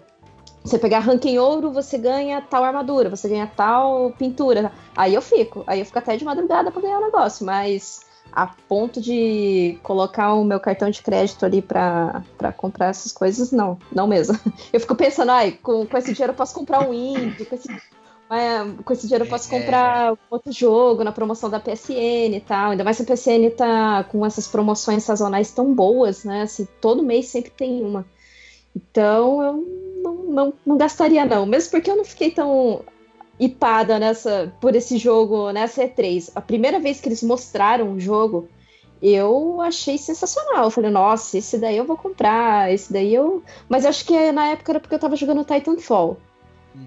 [0.65, 4.73] Você pegar ranking ouro, você ganha tal armadura, você ganha tal pintura.
[4.97, 5.63] Aí eu fico.
[5.67, 8.01] Aí eu fico até de madrugada pra ganhar o negócio, mas
[8.33, 13.51] a ponto de colocar o meu cartão de crédito ali pra, pra comprar essas coisas,
[13.51, 14.38] não, não mesmo.
[14.73, 17.69] Eu fico pensando, ai, com, com esse dinheiro eu posso comprar um indie, com esse,
[18.31, 19.59] é, com esse dinheiro eu posso É.
[19.59, 22.71] comprar outro jogo na promoção da PSN e tal.
[22.71, 26.43] Ainda mais se a PSN tá com essas promoções sazonais tão boas, né?
[26.43, 28.07] Assim, todo mês sempre tem uma.
[28.75, 29.53] Então eu
[30.03, 31.45] não, não, não gastaria, não.
[31.45, 32.83] Mesmo porque eu não fiquei tão
[33.40, 36.31] hipada nessa, por esse jogo nessa E3.
[36.35, 38.48] A primeira vez que eles mostraram o jogo,
[39.03, 40.64] eu achei sensacional.
[40.64, 43.42] Eu falei, nossa, esse daí eu vou comprar, esse daí eu.
[43.66, 46.18] Mas acho que na época era porque eu tava jogando Titanfall.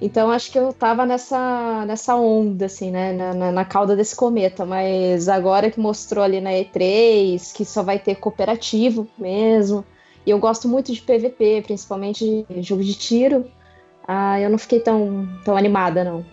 [0.01, 3.11] Então acho que eu tava nessa, nessa onda, assim, né?
[3.13, 4.63] Na, na, na cauda desse cometa.
[4.63, 9.83] Mas agora que mostrou ali na E3 que só vai ter cooperativo mesmo.
[10.25, 13.45] E eu gosto muito de PVP, principalmente de jogo de tiro.
[14.07, 16.23] Ah, eu não fiquei tão, tão animada, não.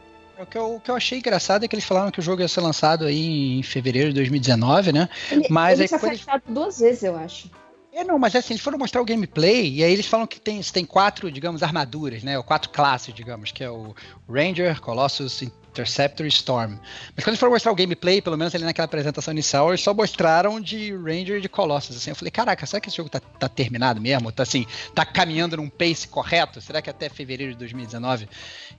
[0.41, 2.41] O que, eu, o que eu achei engraçado é que eles falaram que o jogo
[2.41, 5.09] ia ser lançado aí em fevereiro de 2019, né?
[5.31, 7.51] Ele, Mas ele quando eles- fechado duas vezes, eu acho.
[7.93, 10.61] É, não, mas assim, eles foram mostrar o gameplay e aí eles falam que tem,
[10.63, 12.39] tem quatro, digamos, armaduras, né?
[12.39, 13.95] Ou quatro classes, digamos, que é o
[14.29, 16.75] Ranger, Colossus, Interceptor e Storm.
[17.17, 19.95] Mas quando eles foram mostrar o gameplay, pelo menos ali naquela apresentação inicial, eles só
[19.95, 21.97] mostraram de Ranger e de Colossus.
[21.97, 24.31] Assim, eu falei, caraca, será que esse jogo tá, tá terminado mesmo?
[24.33, 26.61] Tá assim, tá caminhando num pace correto?
[26.61, 28.29] Será que até fevereiro de 2019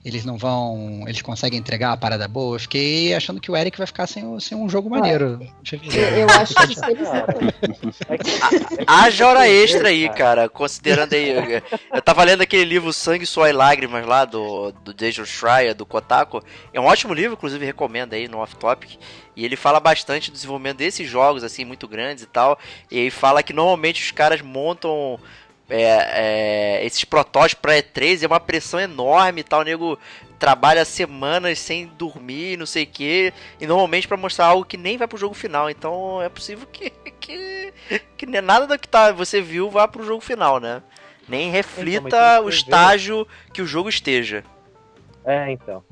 [0.04, 1.04] eles não vão.
[1.06, 2.56] Eles conseguem entregar uma parada boa?
[2.56, 5.40] Eu fiquei achando que o Eric vai ficar sem, sem um jogo maneiro.
[5.40, 7.08] em Eu, acho que se eles.
[8.08, 11.30] É que- Haja hora extra aí, cara, considerando aí.
[11.30, 11.62] eu-
[11.94, 15.86] Eu tava lendo aquele livro Sangue, Suor e Lágrimas lá do, do Deja Schreier, do
[15.86, 16.42] Kotaku.
[16.72, 18.98] É um ótimo livro, inclusive recomendo aí no Off Topic.
[19.36, 22.58] E ele fala bastante do desenvolvimento desses jogos, assim, muito grandes e tal.
[22.90, 25.18] E aí fala que normalmente os caras montam
[25.70, 29.60] é, é, esses protótipos pra E3 é uma pressão enorme e tal.
[29.60, 29.98] O nego
[30.38, 33.32] trabalha semanas sem dormir, não sei o que.
[33.60, 35.70] E normalmente pra mostrar algo que nem vai pro jogo final.
[35.70, 36.90] Então é possível que.
[37.20, 37.72] que
[38.16, 40.82] que nem nada do que tá, você viu vá pro jogo final, né?
[41.28, 44.44] Nem reflita Então, o vê- estágio que o jogo esteja.
[45.24, 45.82] É, então.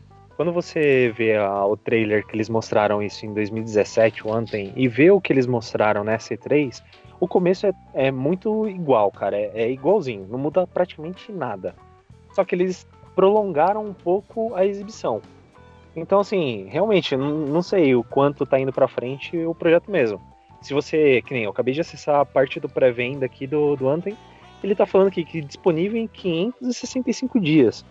[0.41, 5.11] Quando você vê a- o trailer que eles mostraram isso em 2017, ontem, e vê
[5.11, 6.83] o que eles mostraram nessa E3,
[7.21, 9.37] o começo é, é muito igual, cara.
[9.37, 11.75] É, é igualzinho, não muda praticamente nada.
[12.33, 15.21] Só que eles prolongaram um pouco a exibição.
[15.95, 20.19] Então, assim, realmente, não, sei o quanto tá indo pra frente o projeto mesmo.
[20.63, 23.87] Se você, que nem eu acabei de acessar a parte do pré-venda aqui do, do
[23.87, 24.17] Anthem,
[24.65, 27.85] ele tá falando aqui que disponível em 565 dias.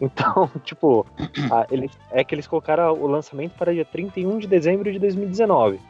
[0.00, 1.06] Então, tipo,
[1.70, 5.80] ele, é que eles colocaram o lançamento para dia 31 de dezembro de 2019.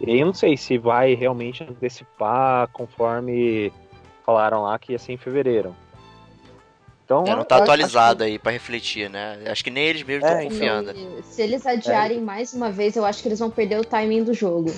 [0.00, 3.72] E aí eu não sei se vai realmente antecipar conforme
[4.24, 5.74] falaram lá que ia ser em fevereiro.
[7.04, 9.36] Então, É, não tá atualizado aí pra refletir, né?
[9.46, 10.50] Acho que nem eles mesmos É, estão então.
[10.52, 10.90] confiando.
[10.92, 14.22] E se eles adiarem mais uma vez, eu acho que eles vão perder o timing
[14.22, 14.72] do jogo.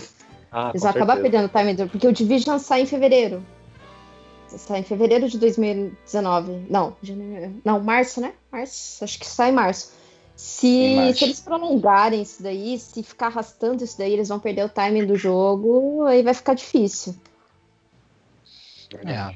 [0.51, 1.31] Ah, Eles vão acabar certeza.
[1.31, 3.45] perdendo o timing do porque o Division sai em fevereiro.
[4.59, 6.67] Sai em fevereiro de 2019.
[6.69, 8.33] Não, janeiro- não, março, né?
[8.51, 9.93] Março, acho que sai em março.
[9.93, 11.19] Em Se, março.
[11.19, 15.07] se eles prolongarem isso daí, se ficar arrastando isso daí, eles vão perder o timing
[15.07, 17.15] do jogo, aí vai ficar difícil.
[19.05, 19.35] É,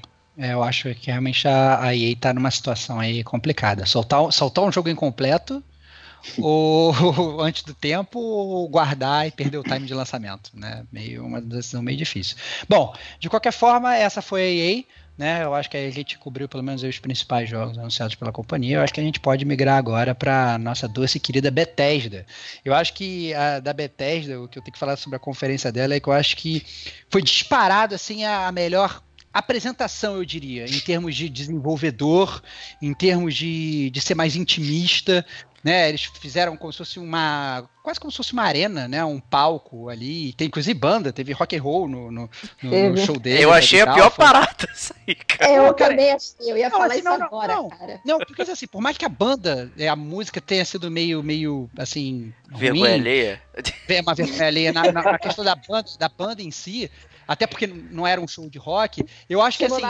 [0.48, 3.86] é, eu acho que realmente a, a EA tá numa situação aí complicada.
[3.86, 5.62] Soltar, soltar um jogo incompleto
[6.38, 10.84] ou antes do tempo, ou guardar e perder o time de lançamento, né?
[10.92, 12.36] Meio uma decisão meio difícil.
[12.68, 14.84] Bom, de qualquer forma, essa foi a EA,
[15.16, 15.44] né?
[15.44, 18.76] Eu acho que a gente cobriu pelo menos os principais jogos anunciados pela companhia.
[18.76, 22.26] Eu acho que a gente pode migrar agora para nossa doce e querida Bethesda.
[22.64, 25.72] Eu acho que a da Bethesda, o que eu tenho que falar sobre a conferência
[25.72, 26.62] dela é que eu acho que
[27.08, 29.02] foi disparado assim a melhor
[29.32, 32.42] apresentação, eu diria, em termos de desenvolvedor,
[32.80, 35.26] em termos de, de ser mais intimista,
[35.66, 35.88] né?
[35.88, 37.68] Eles fizeram como se fosse uma.
[37.82, 39.04] quase como se fosse uma arena, né?
[39.04, 40.32] Um palco ali.
[40.34, 42.30] Tem inclusive banda, teve rock and roll no, no,
[42.62, 43.42] no, no show dele.
[43.42, 44.24] Eu achei a pior foi...
[44.24, 45.52] parada isso aí, cara.
[45.52, 48.00] Eu cara, também achei, eu ia não, falar assim, isso não, agora, não, cara.
[48.06, 51.68] Não, porque assim, por mais que a banda, é, a música tenha sido meio, meio
[51.76, 52.32] assim.
[52.48, 53.42] Vergonha alheia.
[53.88, 56.88] É uma vergonha alheia na, na, na questão da banda, da banda em si
[57.26, 59.04] até porque não era um show de rock.
[59.28, 59.82] Eu acho que assim.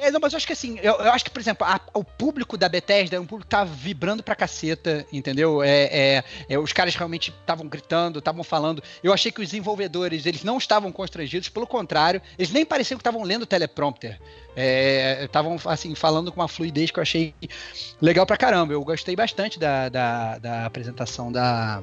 [0.00, 2.02] É, não, mas eu acho que assim, eu, eu acho que, por exemplo, a, o
[2.02, 5.62] público da Bethesda é um público que tá vibrando pra caceta, entendeu?
[5.62, 8.82] É, é, é os caras realmente estavam gritando, estavam falando.
[9.04, 13.02] Eu achei que os desenvolvedores, eles não estavam constrangidos, pelo contrário, eles nem pareciam que
[13.02, 14.18] estavam lendo o teleprompter.
[15.22, 17.34] Estavam, é, assim, falando com uma fluidez que eu achei
[18.00, 18.72] legal pra caramba.
[18.72, 21.82] Eu gostei bastante da, da, da apresentação da,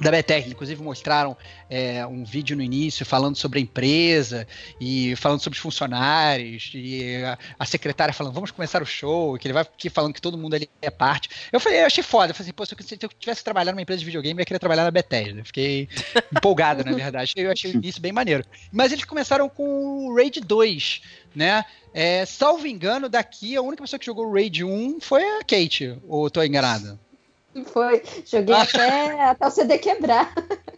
[0.00, 1.36] da Bethesda, inclusive mostraram
[1.68, 4.46] é, um vídeo no início falando sobre a empresa
[4.80, 9.46] e falando sobre os funcionários e a, a, secretária falando vamos começar o show, que
[9.46, 11.28] ele vai aqui falando que todo mundo ali é parte.
[11.52, 13.98] Eu falei, eu achei foda, eu falei assim, pô, se eu tivesse trabalhado numa empresa
[13.98, 15.44] de videogame, eu ia querer trabalhar na Bethesda.
[15.44, 15.88] Fiquei
[16.34, 17.32] empolgado, na verdade.
[17.36, 18.44] Eu achei isso bem maneiro.
[18.72, 21.02] Mas eles começaram com o Raid 2,
[21.34, 21.64] né?
[21.92, 25.98] É, salvo engano, daqui a única pessoa que jogou o Raid 1 foi a Kate,
[26.06, 26.98] ou tô enganado?
[27.66, 28.02] Foi.
[28.24, 30.32] Joguei até, até o CD quebrar.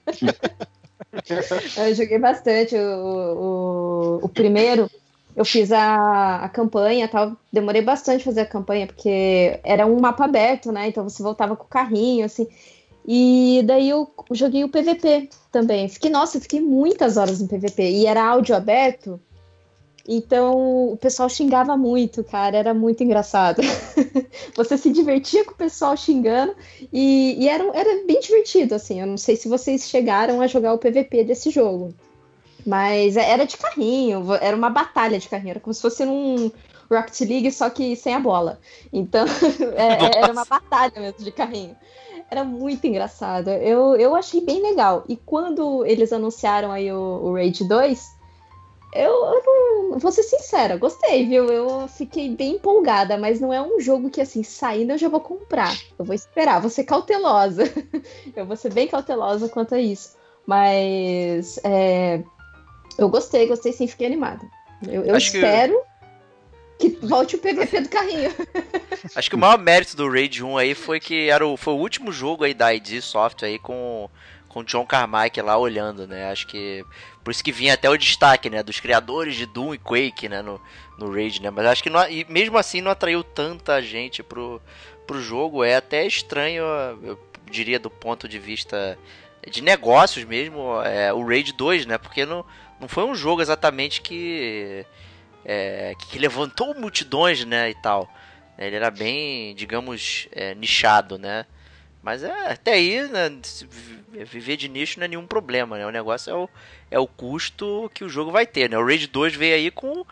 [1.76, 2.76] eu joguei bastante.
[2.76, 4.90] O, o, o, primeiro,
[5.34, 7.36] eu fiz a, a campanha tal.
[7.52, 10.88] Demorei bastante fazer a campanha, porque era um mapa aberto, né?
[10.88, 12.48] Então você voltava com o carrinho, assim.
[13.06, 15.88] E daí eu joguei o PVP também.
[15.88, 17.82] Fiquei, nossa, fiquei muitas horas no PVP.
[17.90, 19.20] E era áudio aberto.
[20.12, 23.62] Então o pessoal xingava muito, cara, era muito engraçado.
[24.56, 26.52] você se divertia com o pessoal xingando
[26.92, 29.00] e, e, era, era bem divertido, assim.
[29.00, 31.94] Eu não sei se vocês chegaram a jogar o PVP desse jogo,
[32.66, 36.50] mas era de carrinho, era uma batalha de carrinho, era como se fosse um
[36.90, 38.58] Rocket League, só que sem a bola.
[38.92, 39.24] Então
[39.78, 41.76] é, era uma batalha mesmo de carrinho.
[42.28, 43.50] Era muito engraçado.
[43.50, 45.04] Eu, eu achei bem legal.
[45.08, 48.19] E quando eles anunciaram aí o, o Raid 2
[48.92, 51.46] eu, eu não, vou ser sincera, gostei, viu?
[51.46, 55.20] Eu fiquei bem empolgada, mas não é um jogo que, assim, saindo eu já vou
[55.20, 55.76] comprar.
[55.98, 57.64] Eu vou esperar, vou ser cautelosa.
[58.34, 60.16] eu vou ser bem cautelosa quanto a isso.
[60.44, 62.20] Mas é,
[62.98, 64.44] eu gostei, gostei sim, fiquei animada.
[64.88, 65.80] Eu, eu espero
[66.78, 66.90] que...
[66.90, 67.06] que...
[67.06, 68.32] volte o PVP do carrinho.
[69.14, 71.78] Acho que o maior mérito do Raid 1 aí foi que era o, foi o
[71.78, 74.10] último jogo aí da ID Software aí com
[74.50, 76.30] com John Carmack lá olhando, né?
[76.30, 76.84] Acho que
[77.24, 80.42] por isso que vinha até o destaque, né, dos criadores de Doom e Quake, né,
[80.42, 80.60] no,
[80.98, 81.50] no Raid, né?
[81.50, 84.60] Mas acho que não, e mesmo assim não atraiu tanta gente pro,
[85.06, 85.62] pro jogo.
[85.62, 86.64] É até estranho,
[87.02, 88.98] eu diria do ponto de vista
[89.48, 91.96] de negócios mesmo, é, o Raid 2, né?
[91.96, 92.44] Porque não,
[92.80, 94.84] não foi um jogo exatamente que
[95.44, 98.12] é, que levantou multidões, né, e tal.
[98.58, 101.46] Ele era bem, digamos, é, nichado, né?
[102.02, 103.30] Mas é, até aí, né,
[104.24, 105.86] viver de nicho não é nenhum problema, né?
[105.86, 106.48] O negócio é o,
[106.90, 108.78] é o custo que o jogo vai ter, né?
[108.78, 110.04] O Raid 2 veio aí com,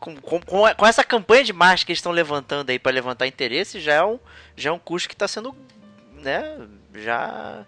[0.00, 3.80] com, com, com essa campanha de marketing que eles estão levantando aí para levantar interesse,
[3.80, 4.18] já é um,
[4.56, 5.54] já é um custo que está sendo,
[6.14, 6.42] né,
[6.94, 7.64] já,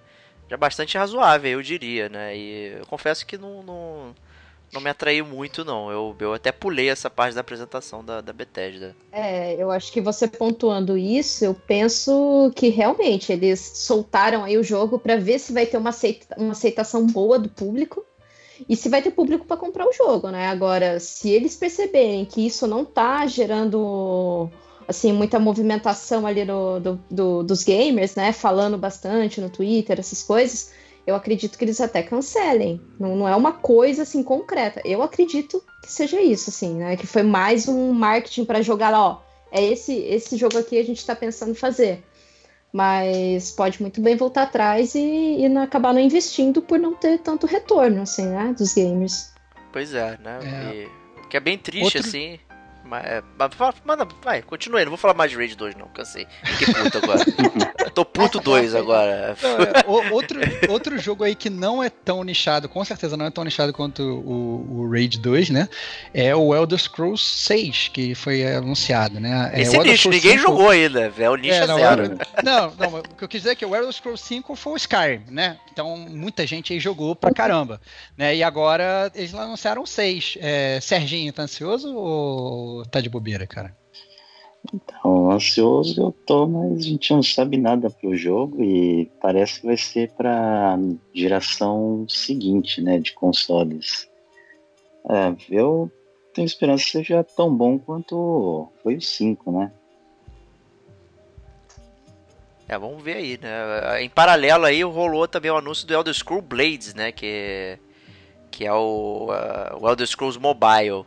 [0.48, 2.36] já bastante razoável, eu diria, né?
[2.36, 4.14] E eu confesso que não, não
[4.72, 5.90] não me atraiu muito, não.
[5.90, 8.94] Eu, eu até pulei essa parte da apresentação da, da Bethesda.
[9.10, 14.64] É, eu acho que você pontuando isso, eu penso que realmente eles soltaram aí o
[14.64, 18.04] jogo para ver se vai ter uma, aceita, uma aceitação boa do público
[18.68, 20.46] e se vai ter público para comprar o jogo, né?
[20.46, 24.50] Agora, se eles perceberem que isso não tá gerando
[24.86, 28.32] assim muita movimentação ali no, do, do, dos gamers, né?
[28.32, 30.72] Falando bastante no Twitter, essas coisas
[31.06, 32.80] eu acredito que eles até cancelem.
[32.98, 34.80] Não, não é uma coisa assim concreta.
[34.84, 36.96] Eu acredito que seja isso, assim, né?
[36.96, 39.20] Que foi mais um marketing para jogar lá, ó.
[39.52, 42.04] É esse, esse jogo aqui a gente está pensando em fazer.
[42.72, 47.18] Mas pode muito bem voltar atrás e, e não, acabar não investindo por não ter
[47.18, 48.54] tanto retorno, assim, né?
[48.56, 49.32] Dos gamers.
[49.72, 50.38] Pois é, né?
[50.42, 50.74] É.
[50.74, 52.00] E, que é bem triste, Outro...
[52.00, 52.38] assim.
[52.90, 53.22] Mas, é,
[53.84, 54.84] manda, vai, continua aí.
[54.84, 55.86] Não vou falar mais de Raid 2, não.
[55.88, 56.26] Cansei.
[56.44, 57.20] Fiquei puto agora.
[57.94, 59.36] Tô puto 2 agora.
[59.40, 63.26] Não, é, o- outro, outro jogo aí que não é tão nichado, com certeza não
[63.26, 65.68] é tão nichado quanto o, o Raid 2, né?
[66.12, 69.50] É o Elder Scrolls 6, que foi anunciado, né?
[69.54, 71.12] É, Esse é nicho, ninguém 5 jogou ainda.
[71.16, 72.02] É o nicho É, é, não, zero.
[72.04, 74.72] eu- não, não, o que eu quis dizer é que o Elder Scrolls 5 foi
[74.72, 75.56] o Skyrim, né?
[75.72, 77.80] Então muita gente aí jogou pra caramba,
[78.16, 78.34] né?
[78.36, 80.38] E agora eles anunciaram 6.
[80.40, 83.76] É, Serginho, tá ansioso ou tá de bobeira, cara?
[84.74, 89.66] Então, ansioso eu tô, mas a gente não sabe nada pro jogo e parece que
[89.66, 90.78] vai ser pra
[91.14, 94.08] geração seguinte, né, de consoles.
[95.08, 95.90] É, eu
[96.34, 99.72] tenho esperança que seja tão bom quanto foi o 5, né?
[102.70, 104.00] É, vamos ver aí, né?
[104.00, 107.10] Em paralelo aí rolou também o anúncio do Elder Scrolls Blades, né?
[107.10, 107.76] Que,
[108.48, 111.04] que é o, ah, o Elder Scrolls Mobile,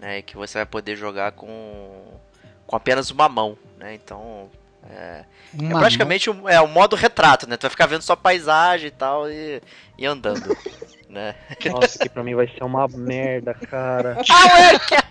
[0.00, 0.20] né?
[0.22, 2.18] Que você vai poder jogar com,
[2.66, 3.94] com apenas uma mão, né?
[3.94, 4.50] Então,
[4.90, 5.24] é,
[5.56, 7.56] é praticamente um, é um modo retrato, né?
[7.56, 9.62] Tu vai ficar vendo só paisagem e tal e,
[9.96, 10.58] e andando,
[11.08, 11.36] né?
[11.70, 14.16] Nossa, que pra mim vai ser uma merda, cara.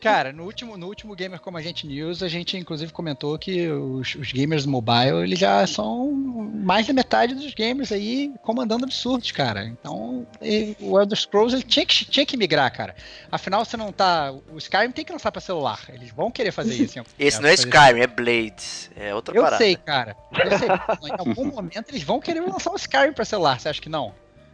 [0.00, 3.68] Cara, no último, no último Gamer Como a Gente News, a gente inclusive comentou que
[3.68, 9.30] os, os gamers mobile eles já são mais da metade dos gamers aí comandando absurdos,
[9.30, 9.64] cara.
[9.64, 10.26] Então,
[10.80, 12.96] o Elder Scrolls ele tinha, que, tinha que migrar, cara.
[13.30, 14.32] Afinal, você não tá.
[14.52, 15.80] O Skyrim tem que lançar pra celular.
[15.88, 17.00] Eles vão querer fazer isso.
[17.16, 18.90] Esse não é Skyrim, é Blades.
[18.96, 19.62] É outra Eu parada.
[19.62, 20.16] sei, cara.
[20.32, 20.68] Eu sei.
[20.68, 24.12] Em algum momento eles vão querer lançar o Skyrim pra celular, você acha que não?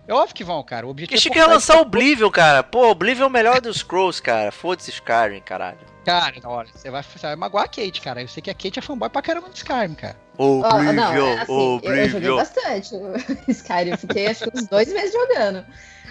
[0.08, 0.86] É óbvio que vão, cara.
[0.86, 2.62] O objetivo Achei é que lançar o Oblivion, cara.
[2.62, 4.50] Pô, Oblivion é o melhor dos Scrolls, cara.
[4.50, 5.76] Foda-se Skyrim, caralho.
[6.02, 8.22] Cara, olha, você vai, você vai magoar a Kate, cara.
[8.22, 10.16] Eu sei que a Kate é fanboy pra caramba do Skyrim, cara.
[10.38, 12.36] Ó, Oblivion, não, é assim, eu, eu joguei Oblivion.
[12.36, 13.12] bastante o
[13.52, 15.66] Skyrim, eu fiquei acho que uns dois meses jogando.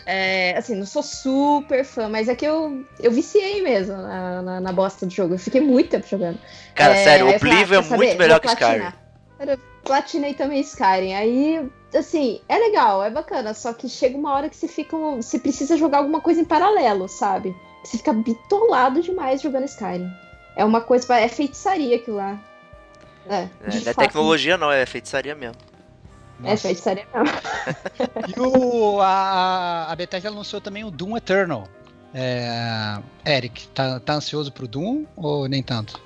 [0.05, 4.61] É, assim, não sou super fã, mas é que eu, eu viciei mesmo na, na,
[4.61, 5.33] na bosta do jogo.
[5.33, 6.39] Eu fiquei muito tempo jogando.
[6.75, 8.17] Cara, É, sério, falei, ah, Oblivion é quer muito saber?
[8.19, 8.93] melhor que Skyrim.
[9.39, 11.13] eu platinei também Skyrim.
[11.15, 14.97] Aí, assim, é legal, é bacana, só que chega uma hora que você fica.
[14.97, 17.55] Você precisa jogar alguma coisa em paralelo, sabe?
[17.83, 20.11] Você fica bitolado demais jogando Skyrim.
[20.55, 22.39] É uma coisa, é feitiçaria aquilo lá.
[23.29, 25.57] É, É, de não é tecnologia, não, é feitiçaria mesmo.
[26.43, 27.37] É feitiçaria mesmo.
[28.35, 31.67] E o, a, a Bethesda lançou também o Doom Eternal.
[32.13, 36.01] É, Eric, tá, tá ansioso pro Doom ou nem tanto?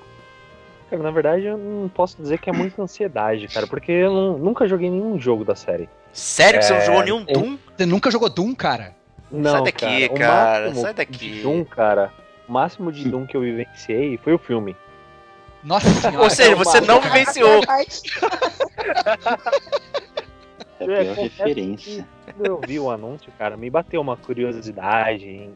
[0.92, 4.36] Cara, na verdade, eu não posso dizer que é muita ansiedade, cara, porque eu não-
[4.36, 5.88] nunca joguei nenhum jogo da série.
[6.12, 7.58] Sério que você não É, jogou nenhum eu- Doom?
[7.74, 8.94] Você nunca jogou Doom, cara?
[9.30, 10.12] Não, daqui, cara.
[10.12, 11.12] O cara, máximo sai daqui.
[11.30, 12.12] De Doom, cara,
[12.46, 14.76] o máximo de Doom que eu vivenciei foi o filme.
[15.64, 16.24] Nossa senhora.
[16.24, 17.62] Ou seja, você não vivenciou.
[17.62, 17.64] É
[20.78, 22.08] a É, pior confesso referência.
[22.26, 25.48] Quando eu vi o anúncio, cara, me bateu uma curiosidade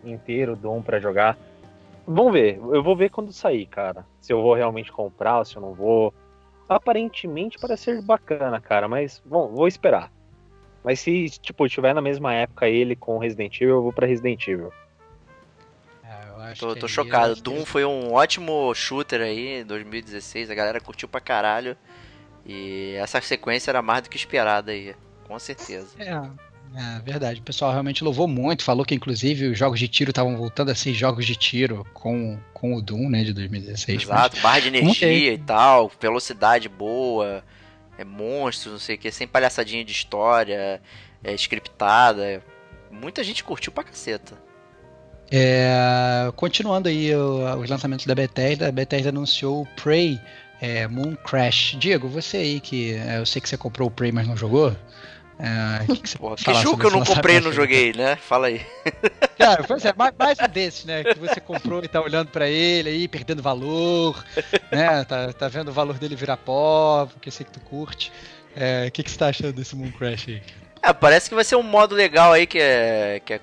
[0.51, 1.37] o Doom pra jogar.
[2.07, 4.07] Vamos ver, eu vou ver quando sair, cara.
[4.21, 6.15] Se eu vou realmente comprar, se eu não vou.
[6.69, 10.13] Aparentemente parece ser bacana, cara, mas bom, vou esperar.
[10.85, 14.47] Mas se, tipo, tiver na mesma época ele com Resident Evil, eu vou pra Resident
[14.47, 14.73] Evil.
[16.05, 17.35] É, eu acho Tô, que tô chocado.
[17.35, 20.49] que Doom foi um ótimo shooter aí em 2016.
[20.49, 21.77] A galera curtiu pra caralho.
[22.45, 24.95] E essa sequência era mais do que esperada aí.
[25.27, 25.89] Com certeza.
[25.99, 26.13] É,
[26.77, 27.41] é verdade.
[27.41, 28.63] O pessoal realmente louvou muito.
[28.63, 32.39] Falou que, inclusive, os jogos de tiro estavam voltando a ser jogos de tiro com,
[32.53, 34.03] com o Doom, né, de 2016.
[34.03, 37.43] Exato, barra de energia e tal, velocidade boa,
[37.97, 40.81] é monstros, não sei o que, sem palhaçadinha de história,
[41.25, 42.43] é scriptada.
[42.91, 44.35] Muita gente curtiu pra caceta.
[45.31, 50.21] É, continuando aí os lançamentos da Bethesda, a Bethesda anunciou o Prey
[50.61, 51.77] é, Moon Crash.
[51.79, 54.77] Diego, você aí que é, eu sei que você comprou o Prey, mas não jogou.
[55.39, 58.17] É, que, que Porra, que jogo eu não comprei e não joguei, né?
[58.17, 58.65] Fala aí.
[59.39, 61.05] Cara, pois é, mais, mais um desses, né?
[61.05, 64.25] Que você comprou e tá olhando pra ele aí, perdendo valor,
[64.73, 65.05] né?
[65.05, 68.11] Tá, tá vendo o valor dele virar pó, porque eu sei que tu curte.
[68.55, 70.43] É, O que, que você tá achando desse Moon Crash aí?
[70.83, 73.21] É, parece que vai ser um modo legal aí que é.
[73.25, 73.41] que é,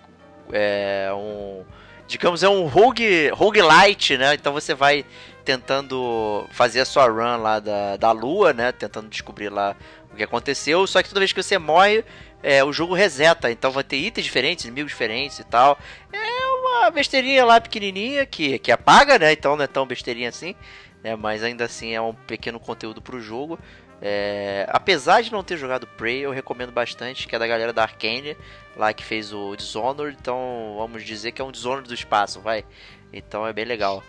[0.52, 1.64] é um.
[2.08, 4.34] Digamos, é um rogue, roguelite, né?
[4.34, 5.06] Então você vai
[5.44, 8.72] tentando fazer a sua run lá da, da lua, né?
[8.72, 9.76] Tentando descobrir lá
[10.12, 10.86] o que aconteceu.
[10.88, 12.04] Só que toda vez que você morre,
[12.42, 13.52] é, o jogo reseta.
[13.52, 15.78] Então vai ter itens diferentes, inimigos diferentes e tal.
[16.12, 19.32] É uma besteirinha lá pequenininha que, que apaga, né?
[19.32, 20.56] Então não é tão besteirinha assim.
[21.04, 21.16] Né?
[21.16, 23.60] Mas ainda assim é um pequeno conteúdo pro jogo.
[24.06, 27.84] É, apesar de não ter jogado Prey, eu recomendo bastante, que é da galera da
[27.84, 28.36] Arkane,
[28.76, 32.66] lá que fez o Dishonored, então vamos dizer que é um Dishonored do espaço, vai.
[33.14, 34.04] Então é bem legal.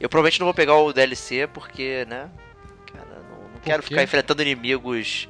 [0.00, 2.28] Eu provavelmente não vou pegar o DLC porque, né,
[2.92, 3.88] cara, não, não quero quê?
[3.88, 5.28] ficar enfrentando inimigos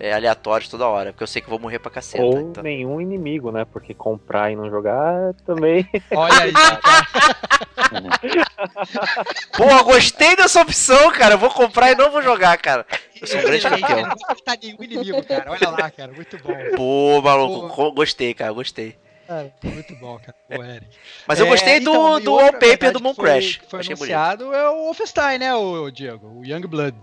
[0.00, 2.24] é, aleatórios toda hora, porque eu sei que vou morrer pra caceta.
[2.24, 2.62] Ou então.
[2.62, 3.66] nenhum inimigo, né?
[3.66, 5.86] Porque comprar e não jogar também.
[6.10, 6.80] Olha aí, cara.
[9.56, 11.34] Porra, gostei dessa opção, cara.
[11.34, 12.86] Eu vou comprar e não vou jogar, cara.
[13.20, 14.00] Eu sou um grande campeão.
[14.02, 15.50] não matar nenhum inimigo, cara.
[15.50, 16.12] Olha lá, cara.
[16.12, 16.54] Muito bom.
[16.76, 17.92] Pô, maluco, Pô.
[17.92, 18.96] gostei, cara, gostei.
[19.30, 20.34] Cara, muito bom, cara.
[20.48, 20.88] Pô, Eric.
[21.24, 23.56] Mas eu É, gostei do, então, do wallpaper verdade do Moon que foi- Crash.
[23.58, 24.12] que Foi Achei bonito.
[24.12, 26.26] anunciado é o Wolfenstein, né, o Diego?
[26.40, 26.96] O Young Blood.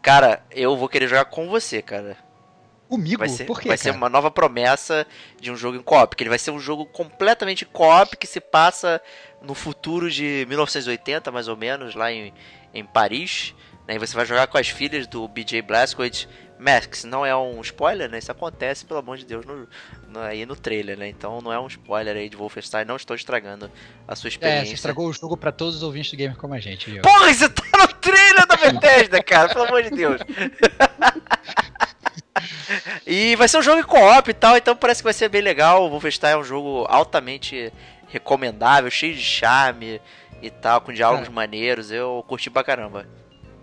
[0.00, 2.16] Cara, eu vou querer jogar com você, cara.
[2.88, 3.18] Comigo?
[3.18, 3.96] Vai ser, Por quê, vai ser cara?
[3.98, 5.06] uma nova promessa
[5.38, 8.40] de um jogo em co-op, que ele vai ser um jogo completamente co-op que se
[8.40, 9.00] passa
[9.42, 12.32] no futuro de 1980, mais ou menos, lá em,
[12.72, 13.54] em Paris.
[13.86, 13.96] Né?
[13.96, 16.26] E você vai jogar com as filhas do BJ Blazkowicz.
[16.58, 18.18] Max, não é um spoiler, né?
[18.18, 19.68] Isso acontece, pelo amor de Deus, no,
[20.08, 21.08] no- aí no trailer, né?
[21.08, 23.70] Então não é um spoiler aí de Wolfenstein, não estou estragando
[24.08, 24.66] a sua É, experiência.
[24.68, 27.02] você estragou o jogo pra todos os ouvintes do Gamer como a gente, viu?
[27.02, 30.20] Porra, você tá no trailer da Bethesda, cara, pelo amor de Deus.
[33.06, 35.42] e vai ser um jogo em co-op e tal, então parece que vai ser bem
[35.42, 35.84] legal.
[35.84, 37.72] O Wolfenstein é um jogo altamente
[38.08, 40.00] recomendável, cheio de charme
[40.42, 41.34] e tal, com diálogos Cara.
[41.34, 41.90] maneiros.
[41.90, 43.06] Eu curti pra caramba.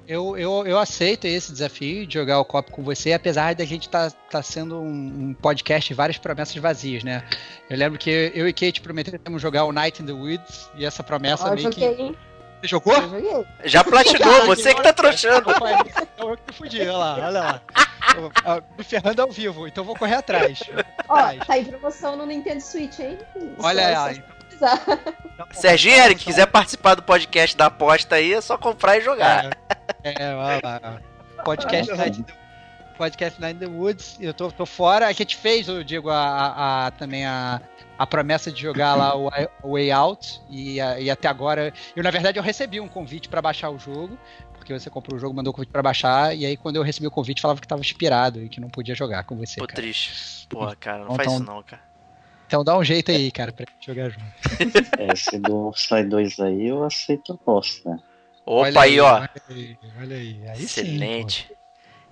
[0.05, 3.87] Eu, eu, eu aceito esse desafio de jogar o copo com você, apesar da gente
[3.87, 7.23] tá, tá sendo um, um podcast de várias promessas vazias, né?
[7.69, 11.01] Eu lembro que eu e Kate prometemos jogar o Night in the Woods e essa
[11.03, 12.01] promessa eu meio joguei, que.
[12.01, 12.17] hein?
[12.61, 12.93] Você jogou?
[12.93, 13.45] Eu joguei.
[13.65, 15.49] Já platinou, você que tá trouxando.
[15.51, 17.61] Então eu que me fudi, olha lá, olha lá.
[18.17, 20.59] Eu- ah, me ferrando ao vivo, então eu vou correr atrás.
[21.07, 21.47] Ó, Atrás.
[21.47, 23.17] tá em promoção no Nintendo Switch, hein?
[23.57, 24.23] Olha aí.
[24.67, 25.53] Precisar.
[25.53, 29.57] Serginho, Eric, quiser participar do podcast da aposta aí, é só comprar e jogar.
[30.03, 31.01] É, olha lá.
[31.43, 32.33] Podcast Night in the,
[32.97, 34.17] Podcast Night in the Woods.
[34.19, 35.07] Eu tô, tô fora.
[35.07, 37.59] A gente fez, eu digo, a, a- a- também a,
[37.97, 40.41] a promessa de jogar lá o, Way- o Way Out.
[40.49, 41.73] E, a- e até agora.
[41.95, 44.17] Eu, na verdade, eu recebi um convite pra baixar o jogo.
[44.53, 46.33] Porque você comprou o jogo, mandou o convite pra baixar.
[46.37, 48.95] E aí, quando eu recebi o convite, falava que tava inspirado e que não podia
[48.95, 49.59] jogar com você.
[49.59, 49.75] Pô, cara.
[49.81, 50.47] triste.
[50.47, 51.81] Porra, cara, não Então, faz isso então- não, cara.
[52.53, 54.23] Então dá um jeito aí, cara, pra gente jogar junto.
[54.99, 57.99] É, se do sai dois aí, eu aceito a aposta.
[58.45, 59.15] Opa, Olha aí, ó.
[59.15, 60.47] Olha aí, olha aí.
[60.49, 61.51] aí sim, Excelente.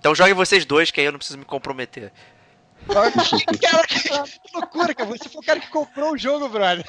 [0.00, 2.10] então joguem vocês dois, que aí eu não preciso me comprometer.
[2.88, 5.10] Cara, que loucura, cara.
[5.10, 6.84] Você foi o cara que comprou o jogo, brother.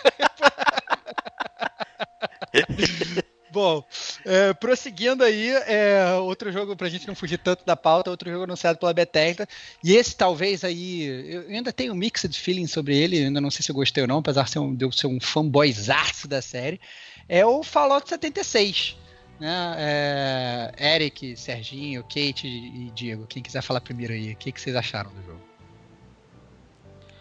[3.54, 3.84] Bom,
[4.26, 8.45] é, prosseguindo aí, é, outro jogo pra gente não fugir tanto da pauta, outro jogo
[8.45, 9.47] anunciado pela Bethesda,
[9.84, 13.62] e esse talvez aí, eu ainda tenho um mixed feeling sobre ele, ainda não sei
[13.62, 16.82] se eu gostei ou não, apesar de ser um, de um fanboyzaço da série,
[17.30, 18.97] é o Fallout 76.
[19.39, 19.76] Né?
[19.78, 24.76] É, Eric, Serginho, Kate e Diego, quem quiser falar primeiro aí, o que, que vocês
[24.76, 25.41] acharam do jogo?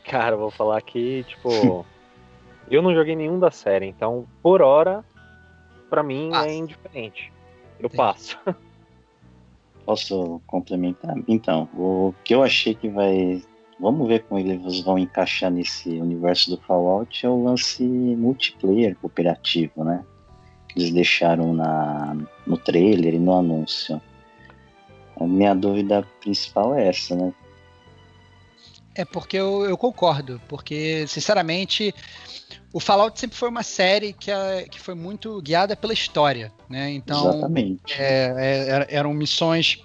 [0.03, 1.85] Cara, vou falar que, tipo,
[2.71, 5.05] eu não joguei nenhum da série, então, por hora,
[5.93, 7.31] pra mim é indiferente.
[7.79, 7.97] Eu Entendi.
[7.99, 8.39] passo.
[9.85, 11.15] Posso complementar?
[11.29, 13.43] Então, o que eu achei que vai.
[13.79, 19.85] Vamos ver como eles vão encaixar nesse universo do Fallout é o lance multiplayer cooperativo,
[19.85, 20.03] né?
[20.69, 22.17] Que eles deixaram na,
[22.47, 24.01] no trailer e no anúncio.
[25.21, 27.35] A minha dúvida principal é essa, né?
[28.95, 31.95] É porque eu, eu concordo, porque, sinceramente,
[32.73, 36.91] o Fallout sempre foi uma série que, a- que foi muito guiada pela história, né?
[36.91, 37.41] Então,
[37.99, 39.79] é, é, era- eram missões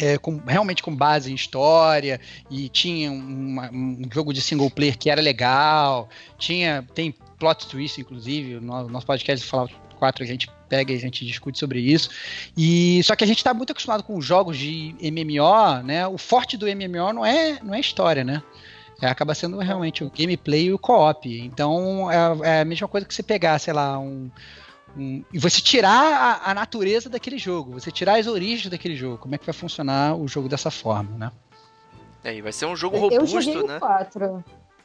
[0.00, 4.96] é, com- realmente com base em história e tinha uma- um jogo de single player
[4.96, 6.08] que era legal,
[6.38, 11.00] tinha tem plot twist inclusive, no nosso podcast Fallout 4 a gente pega e a
[11.00, 12.10] gente discute sobre isso.
[12.56, 16.06] E só que a gente está muito acostumado com jogos de MMO, né?
[16.06, 18.40] O forte do MMO não é não é história, né?
[19.00, 21.26] É, acaba sendo realmente o gameplay e o co-op.
[21.44, 24.28] Então é, é a mesma coisa que você pegar, sei lá, um,
[24.96, 29.18] um- e você tirar a, a natureza daquele jogo, você tirar as origens daquele jogo,
[29.18, 31.32] como é que vai funcionar o jogo dessa forma, né?
[32.24, 33.76] Aí vai ser um jogo Eu robusto, joguei né?
[33.76, 34.44] o 4.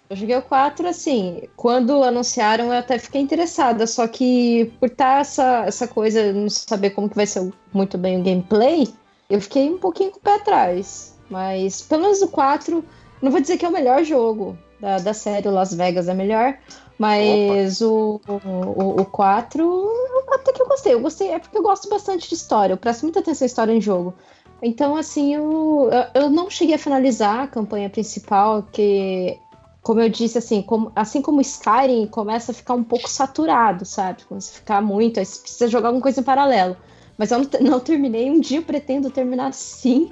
[0.10, 5.22] Eu joguei o 4, assim, quando anunciaram eu até fiquei interessada, só que por estar
[5.22, 8.88] essa, essa coisa, não saber como que vai ser muito bem o gameplay,
[9.28, 11.18] eu fiquei um pouquinho com o pé atrás.
[11.30, 12.86] Mas pelo menos o 4,
[13.24, 16.14] não vou dizer que é o melhor jogo da, da série, o Las Vegas é
[16.14, 16.58] melhor,
[17.00, 20.94] mas o, o, o 4 eu até que eu gostei.
[20.94, 23.74] Eu gostei, é porque eu gosto bastante de história, eu presto muita atenção em história
[23.74, 24.14] em jogo.
[24.62, 29.38] Então, assim, eu, eu- não cheguei a finalizar a campanha principal, que,
[29.82, 34.24] como eu disse, assim, como, assim como Skyrim, começa a ficar um pouco saturado, sabe?
[34.24, 36.78] Começa a ficar muito, aí você precisa jogar alguma coisa em paralelo.
[37.18, 40.12] Mas eu não, não terminei, um dia eu pretendo terminar sim,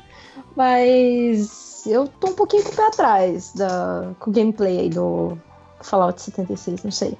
[0.55, 5.37] mas eu tô um pouquinho com o pé atrás da, com o gameplay aí do
[5.81, 7.17] Fallout 76, não sei.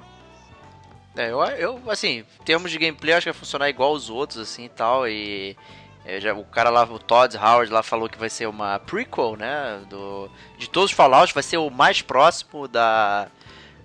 [1.16, 4.38] É, eu, eu, assim, em termos de gameplay, acho que vai funcionar igual os outros,
[4.38, 5.56] assim, e tal, e...
[6.04, 9.36] É, já, o cara lá, o Todd Howard lá falou que vai ser uma prequel,
[9.36, 9.80] né?
[9.88, 13.28] Do, de todos os Fallouts, vai ser o mais próximo da,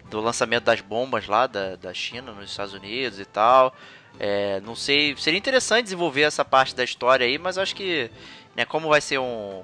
[0.10, 3.74] do lançamento das bombas lá da, da China nos Estados Unidos e tal.
[4.20, 8.10] É, não sei, seria interessante desenvolver essa parte da história aí, mas acho que,
[8.56, 9.64] né, como vai ser um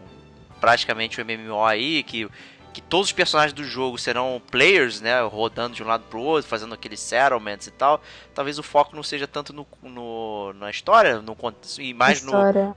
[0.64, 2.30] praticamente um MMO aí, que
[2.72, 6.50] que todos os personagens do jogo serão players, né, rodando de um lado pro outro,
[6.50, 8.02] fazendo aqueles settlements e tal.
[8.34, 11.38] Talvez o foco não seja tanto no, no na história, no
[11.78, 12.34] e mais no,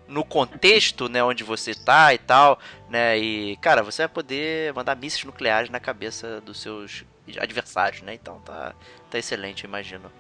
[0.07, 2.59] no contexto, né, onde você tá e tal,
[2.91, 3.17] né?
[3.19, 7.03] E cara, você vai poder mandar mísseis nucleares na cabeça dos seus
[7.39, 8.13] adversários, né?
[8.13, 8.75] Então tá
[9.11, 10.13] tá excelente, eu imagino.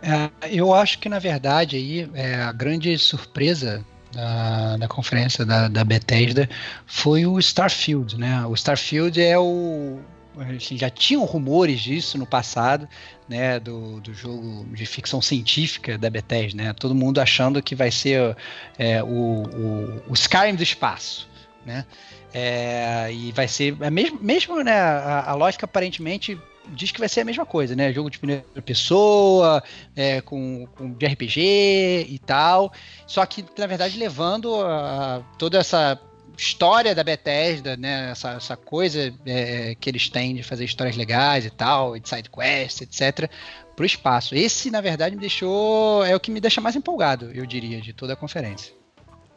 [0.00, 3.84] É, eu acho que na verdade aí é, a grande surpresa
[4.14, 6.48] da, da conferência da, da Bethesda
[6.86, 8.46] foi o Starfield, né?
[8.46, 9.98] O Starfield é o
[10.56, 12.88] assim, já tinham rumores disso no passado,
[13.28, 17.90] né, do, do jogo de ficção científica da Bethesda, né, todo mundo achando que vai
[17.90, 18.36] ser
[18.76, 21.28] é, o, o, o Skyrim do espaço,
[21.64, 21.84] né,
[22.32, 26.36] é, e vai ser é mesmo, mesmo né, a, a lógica aparentemente
[26.68, 27.92] diz que vai ser a mesma coisa, né?
[27.92, 29.62] Jogo de primeira pessoa,
[29.94, 32.72] é, com, com de RPG e tal.
[33.06, 36.00] Só que, na verdade, levando a, toda essa
[36.36, 38.10] história da Bethesda, né?
[38.10, 42.30] Essa, essa coisa é, que eles têm de fazer histórias legais e tal, de side
[42.30, 43.30] quest, etc.,
[43.76, 44.34] pro espaço.
[44.34, 46.04] Esse, na verdade, me deixou.
[46.04, 48.74] É o que me deixa mais empolgado, eu diria, de toda a conferência.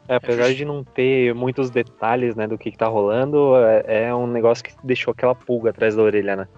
[0.08, 4.14] É, apesar de não ter muitos detalhes né, do que, que tá rolando, é, é
[4.14, 6.48] um negócio que deixou aquela pulga atrás da orelha, né?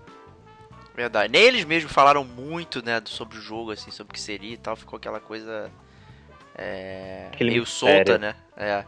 [1.01, 1.33] Verdade.
[1.33, 4.59] Nem eles mesmos falaram muito, né, sobre o jogo, assim, sobre o que seria e
[4.59, 4.77] tal.
[4.77, 5.71] Ficou aquela coisa
[6.55, 8.35] é, meio solta, né?
[8.55, 8.85] É.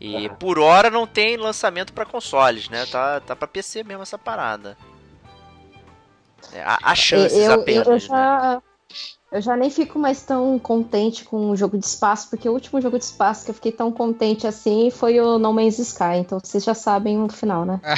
[0.00, 0.34] E uhum.
[0.34, 2.84] por hora não tem lançamento para consoles, né?
[2.86, 4.76] Tá, tá para PC mesmo essa parada.
[6.52, 8.62] É, há, chances eu, apenas, eu já, né?
[9.32, 12.82] Eu já nem fico mais tão contente com o jogo de espaço, porque o último
[12.82, 16.38] jogo de espaço que eu fiquei tão contente assim foi o No Man's Sky, então
[16.38, 17.80] vocês já sabem o final, né?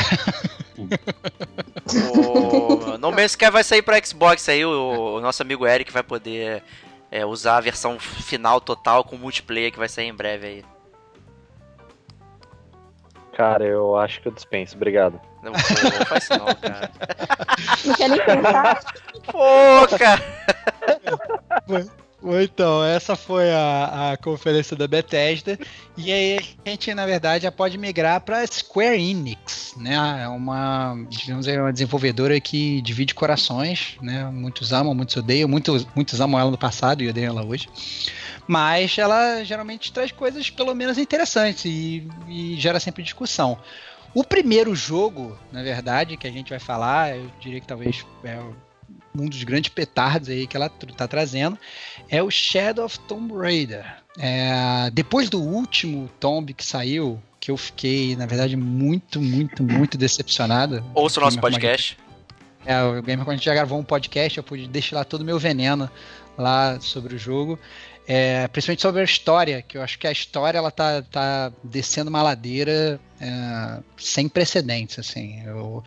[2.15, 6.05] o no Man's Sky vai sair para Xbox aí, o, o, nosso amigo Eric vai
[6.05, 6.63] poder
[7.11, 10.65] é, usar a versão final total com multiplayer que vai sair em breve aí.
[13.37, 15.21] Cara, eu acho que eu dispenso, obrigado.
[15.43, 16.91] Não, pô, não faz isso não, cara.
[17.85, 18.81] Não quer nem pensar.
[19.31, 20.23] Pô, cara.
[22.43, 25.59] Então, essa foi a, a conferência da Bethesda.
[25.95, 30.23] E aí a gente, na verdade, já pode migrar para Square Enix, né?
[30.23, 34.25] É uma, digamos, uma desenvolvedora que divide corações, né?
[34.31, 37.69] Muitos amam, muitos odeiam, muitos, muitos amam ela no passado e odeiam ela hoje.
[38.47, 43.59] Mas ela geralmente traz coisas pelo menos interessantes e, e gera sempre discussão.
[44.15, 48.39] O primeiro jogo, na verdade, que a gente vai falar, eu diria que talvez é
[49.17, 51.59] um dos grandes petardos aí que ela está trazendo,
[52.09, 53.85] é o Shadow of Tomb Raider.
[54.19, 59.97] É, depois do último Tomb que saiu, que eu fiquei, na verdade, muito, muito, muito
[59.99, 60.85] decepcionado.
[60.95, 61.97] Ouça o nosso podcast.
[62.67, 65.25] É, o Gamer, quando a gente já gravou um podcast, eu pude lá todo o
[65.25, 65.91] meu veneno
[66.37, 67.59] lá sobre o jogo.
[68.07, 72.11] É, principalmente sobre a história, que eu acho que a história ela tá, tá descendo
[72.11, 75.43] uma ladeira é, sem precedentes, assim.
[75.45, 75.83] Eu,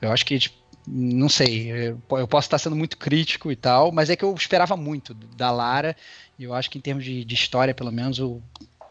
[0.00, 1.70] eu acho que tipo, não sei,
[2.10, 5.50] eu posso estar sendo muito crítico e tal, mas é que eu esperava muito da
[5.50, 5.96] Lara,
[6.38, 8.40] e eu acho que em termos de, de história, pelo menos, o,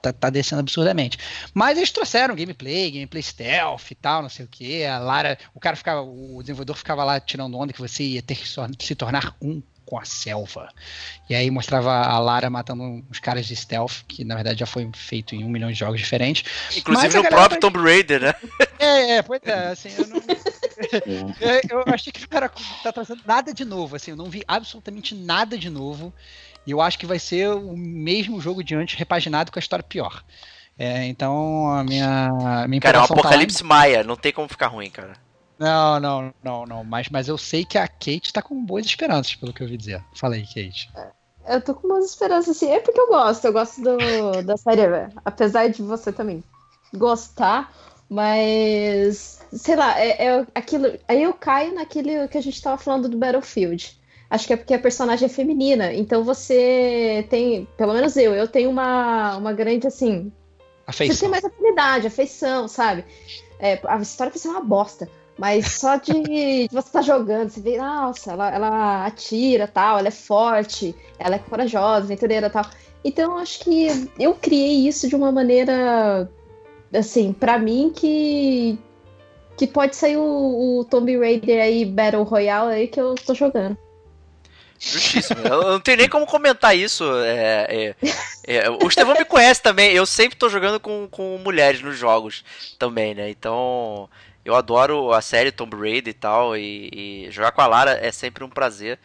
[0.01, 1.17] tá, tá, descendo absurdamente.
[1.53, 4.85] Mas eles trouxeram gameplay, gameplay stealth e tal, não sei o que.
[4.85, 8.35] A Lara, o cara ficava, o desenvolvedor ficava lá tirando onda que você ia ter
[8.35, 10.69] que se tornar um com a selva.
[11.27, 14.87] E aí mostrava a Lara matando uns caras de stealth, que na verdade já foi
[14.93, 16.43] feito em um milhão de jogos diferentes.
[16.77, 18.33] Inclusive no próprio Tomb Raider, né?
[18.81, 20.21] É, é, pois é, assim, eu não.
[21.69, 22.49] eu, eu achei que o cara
[22.83, 26.13] tá trazendo nada de novo, assim, eu não vi absolutamente nada de novo.
[26.65, 29.83] E eu acho que vai ser o mesmo jogo de antes, repaginado com a história
[29.83, 30.23] pior.
[30.77, 32.29] É, então a minha,
[32.63, 35.13] a minha Cara, é um tá apocalipse tá maia, não tem como ficar ruim, cara.
[35.59, 36.83] Não, não, não, não.
[36.85, 39.75] Mas, mas eu sei que a Kate tá com boas esperanças, pelo que eu ouvi
[39.75, 40.01] dizer.
[40.15, 40.89] Fala aí, Kate.
[41.45, 42.71] Eu tô com boas esperanças, assim.
[42.71, 43.43] É porque eu gosto.
[43.43, 44.83] Eu gosto do, da série,
[45.25, 46.41] apesar de você também
[46.93, 47.73] gostar.
[48.09, 50.97] Mas, sei lá, é, é, aquilo.
[51.07, 53.99] Aí eu caio naquele que a gente tava falando do Battlefield.
[54.29, 55.93] Acho que é porque a personagem é feminina.
[55.93, 60.31] Então você tem, pelo menos eu, eu tenho uma, uma grande, assim.
[60.87, 61.15] Afeição.
[61.15, 63.05] Você tem mais afinidade, afeição, sabe?
[63.59, 65.07] É, a história vai ser uma bosta.
[65.37, 70.09] Mas só de, você estar tá jogando, você vê, nossa, ela, ela atira tal, ela
[70.09, 72.65] é forte, ela é corajosa, aventureira tal.
[73.03, 73.87] Então acho que
[74.19, 76.29] eu criei isso de uma maneira,
[76.93, 78.77] assim, para mim que
[79.57, 83.77] que pode sair o, o Tomb Raider aí Battle Royale aí que eu tô jogando.
[84.79, 85.41] Justíssimo.
[85.45, 87.03] Eu não tenho nem como comentar isso.
[87.21, 87.95] É, é,
[88.47, 89.91] é, o Estevão me conhece também.
[89.91, 92.45] Eu sempre tô jogando com, com mulheres nos jogos
[92.79, 93.29] também, né?
[93.29, 94.09] Então,
[94.45, 96.55] eu adoro a série Tomb Raider e tal.
[96.55, 98.97] E, e jogar com a Lara é sempre um prazer.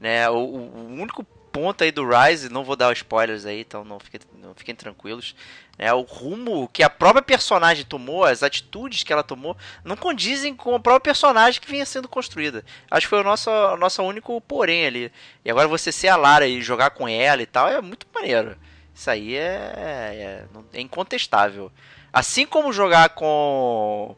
[0.00, 0.28] Né?
[0.28, 4.20] O, o único ponto aí do Rise, não vou dar spoilers aí, então não fiquem,
[4.38, 5.34] não fiquem tranquilos.
[5.78, 10.54] É, o rumo que a própria personagem tomou, as atitudes que ela tomou, não condizem
[10.54, 12.64] com a própria personagem que vinha sendo construída.
[12.90, 15.12] Acho que foi o nosso, o nosso único porém ali.
[15.44, 18.56] E agora você ser a Lara e jogar com ela e tal é muito maneiro.
[18.94, 21.72] Isso aí é, é, é incontestável.
[22.12, 24.16] Assim como jogar com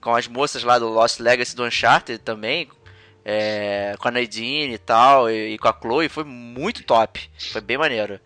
[0.00, 2.68] com as moças lá do Lost Legacy do Uncharted também,
[3.32, 7.30] é, com a Nadine e tal, e, e, com a Chloe, foi muito top.
[7.52, 8.18] Foi bem maneiro.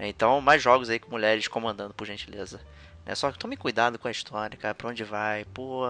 [0.00, 2.60] Então, mais jogos aí com mulheres comandando, por gentileza.
[3.06, 5.44] É só que tome cuidado com a história, cara, pra onde vai.
[5.54, 5.86] Pô,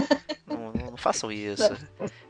[0.48, 1.70] não, não, não façam isso.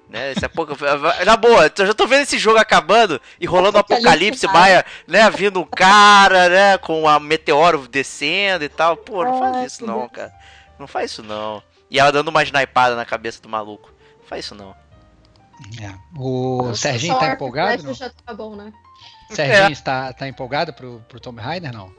[0.08, 0.32] Né?
[0.32, 0.76] Isso é pouco...
[1.24, 5.30] Na boa, eu já tô vendo esse jogo acabando e rolando um apocalipse, Maia, né?
[5.30, 6.78] Vindo um cara, né?
[6.78, 8.96] Com a meteoro descendo e tal.
[8.96, 10.34] Pô, não faz isso não, cara.
[10.80, 11.62] Não faz isso não.
[11.88, 13.92] E ela dando uma snipada na cabeça do maluco.
[14.18, 14.74] Não faz isso não.
[15.80, 15.94] É.
[16.18, 17.82] O Serginho tá empolgado?
[17.82, 17.94] Não?
[17.94, 18.72] Já tá bom, né?
[19.30, 19.72] Serginho é.
[19.72, 21.90] está tá empolgado pro, pro Tomb Raider, não?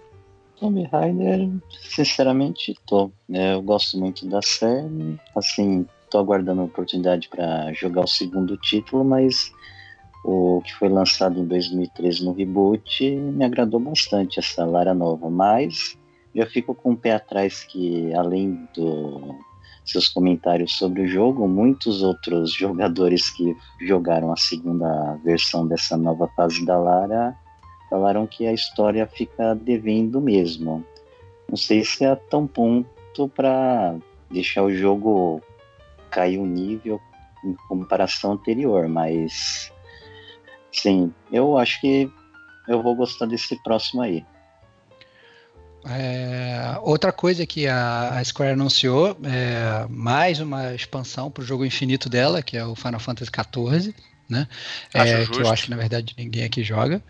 [0.60, 1.50] Tomb Raider,
[1.82, 3.12] sinceramente, tô.
[3.32, 5.20] É, eu gosto muito da série.
[5.36, 9.52] Assim, tô aguardando a oportunidade para jogar o segundo título, mas
[10.24, 15.98] o que foi lançado em 2013 no reboot me agradou bastante essa Lara nova, mas
[16.34, 19.36] já fico com o pé atrás que além do
[19.88, 26.28] seus comentários sobre o jogo, muitos outros jogadores que jogaram a segunda versão dessa nova
[26.36, 27.36] fase da Lara
[27.90, 30.86] falaram que a história fica devendo mesmo.
[31.50, 33.96] Não sei se é tão ponto para
[34.30, 35.42] deixar o jogo
[36.12, 37.00] cair o um nível
[37.44, 39.72] em comparação anterior, mas
[40.72, 42.12] sim, eu acho que
[42.68, 44.26] eu vou gostar desse próximo aí.
[45.90, 51.66] É, outra coisa que a, a Square anunciou é mais uma expansão para o jogo
[51.66, 53.96] infinito dela, que é o Final Fantasy XIV,
[54.30, 54.48] né?
[54.94, 57.02] É, que eu acho que na verdade ninguém aqui joga.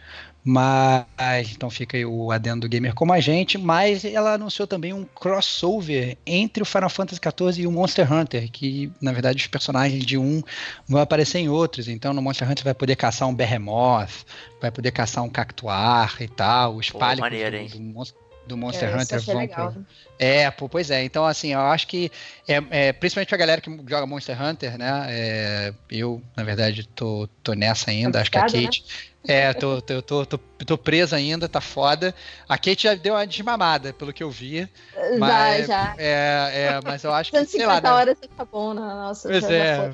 [0.43, 4.93] Mas então fica aí o adendo do gamer como a gente, mas ela anunciou também
[4.93, 9.47] um crossover entre o Final Fantasy XIV e o Monster Hunter, que na verdade os
[9.47, 10.41] personagens de um
[10.87, 11.89] vão aparecer em outros.
[11.89, 14.25] Então no Monster Hunter vai poder caçar um Behemoth,
[14.61, 18.95] vai poder caçar um Cactuar e tal, os pálidos do, do Monster do Monster é,
[18.95, 19.71] Hunter vão legal.
[19.71, 19.85] pro...
[20.17, 21.03] É, pois é.
[21.03, 22.11] Então, assim, eu acho que,
[22.47, 25.05] é, é, principalmente pra galera que joga Monster Hunter, né?
[25.09, 28.21] É, eu, na verdade, tô, tô nessa ainda.
[28.21, 28.47] acho que a né?
[28.47, 28.83] Kate.
[29.27, 29.35] Né?
[29.35, 32.15] É, tô, tô, tô, tô, tô presa ainda, tá foda.
[32.47, 34.67] A Kate já deu uma desmamada, pelo que eu vi.
[35.19, 35.95] Mas, já, já.
[35.97, 37.37] É, é, mas eu acho que.
[37.37, 37.91] 150 sei lá, né?
[37.91, 39.27] horas tá bom na nossa.
[39.27, 39.91] Pois é.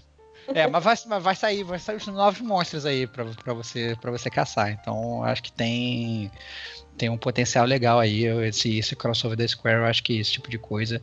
[0.47, 3.23] É, mas vai, mas vai sair, vai sair os novos monstros aí pra,
[3.53, 4.71] você, pra você caçar.
[4.71, 6.29] Então, acho que tem
[6.97, 8.25] tem um potencial legal aí.
[8.47, 11.01] Esse, esse crossover da Square, eu acho que esse tipo de coisa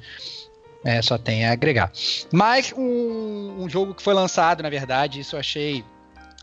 [0.85, 1.93] é, só tem a agregar.
[2.33, 5.85] Mas um, um jogo que foi lançado, na verdade, isso eu achei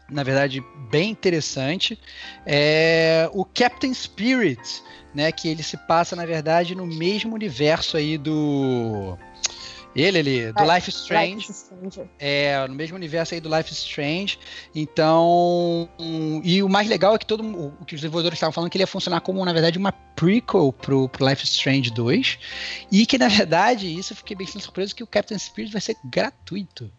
[0.09, 1.99] na verdade, bem interessante,
[2.45, 4.81] é o Captain Spirit,
[5.13, 9.17] né, que ele se passa, na verdade, no mesmo universo aí do
[10.01, 11.47] ele, ele, do Life Strange.
[11.47, 14.37] Life É, no mesmo universo aí do Life Strange.
[14.75, 15.89] Então.
[15.99, 18.77] Um, e o mais legal é que todo o que os desenvolvedores estavam falando que
[18.77, 22.39] ele ia funcionar como, na verdade, uma prequel pro, pro Life Strange 2.
[22.91, 25.95] E que, na verdade, isso eu fiquei bem surpreso que o Captain Spirit vai ser
[26.05, 26.91] gratuito.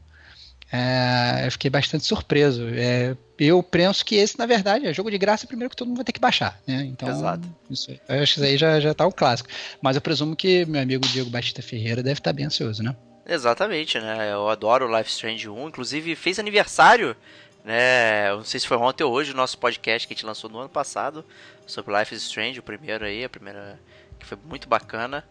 [0.72, 2.66] É, eu fiquei bastante surpreso.
[2.74, 5.98] É, eu penso que esse, na verdade, é jogo de graça primeiro que todo mundo
[5.98, 6.60] vai ter que baixar.
[6.66, 6.84] Né?
[6.84, 7.48] Então, Exato.
[7.70, 9.48] Isso, eu acho que isso aí já, já tá um clássico.
[9.80, 12.96] Mas eu presumo que meu amigo Diego Batista Ferreira deve estar tá bem ansioso, né?
[13.26, 14.32] Exatamente, né?
[14.32, 15.68] Eu adoro o Life Strange 1.
[15.68, 17.14] Inclusive, fez aniversário,
[17.62, 18.30] né?
[18.30, 20.48] Eu não sei se foi ontem ou hoje o nosso podcast que a gente lançou
[20.48, 21.24] no ano passado
[21.66, 23.78] sobre Life is Strange, o primeiro aí, a primeira
[24.18, 25.22] que foi muito bacana.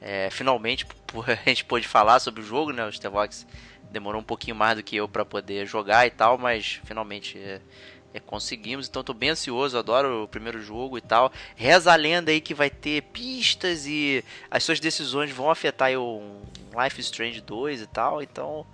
[0.00, 0.86] É, finalmente
[1.44, 2.86] a gente pôde falar sobre o jogo, né?
[2.86, 3.44] O Stevox
[3.90, 7.60] demorou um pouquinho mais do que eu para poder jogar e tal, mas finalmente é,
[8.14, 8.88] é, conseguimos.
[8.88, 11.32] Então tô bem ansioso, adoro o primeiro jogo e tal.
[11.56, 16.42] Reza a lenda aí que vai ter pistas e as suas decisões vão afetar o
[16.82, 18.22] Life Strange 2 e tal.
[18.22, 18.66] Então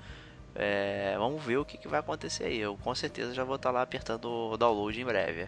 [0.55, 2.59] é, vamos ver o que, que, vai acontecer aí.
[2.59, 5.47] Eu com certeza já vou estar tá lá apertando o download em breve.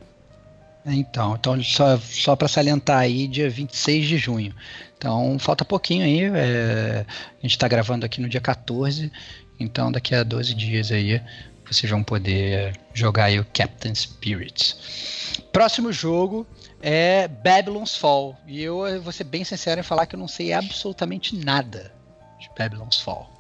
[0.87, 4.55] Então, então só, só para salientar aí, dia 26 de junho.
[4.97, 6.25] Então falta pouquinho aí.
[6.25, 9.11] É, a gente está gravando aqui no dia 14.
[9.59, 11.21] Então daqui a 12 dias aí
[11.67, 15.41] vocês vão poder jogar aí o Captain Spirits.
[15.53, 16.47] Próximo jogo
[16.81, 18.37] é Babylon's Fall.
[18.47, 21.93] E eu vou ser bem sincero em falar que eu não sei absolutamente nada
[22.41, 23.31] de Babylon's Fall.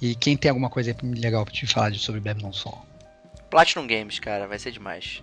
[0.00, 2.84] E quem tem alguma coisa legal pra te falar sobre Babylon's Fall?
[3.48, 5.22] Platinum Games, cara, vai ser demais.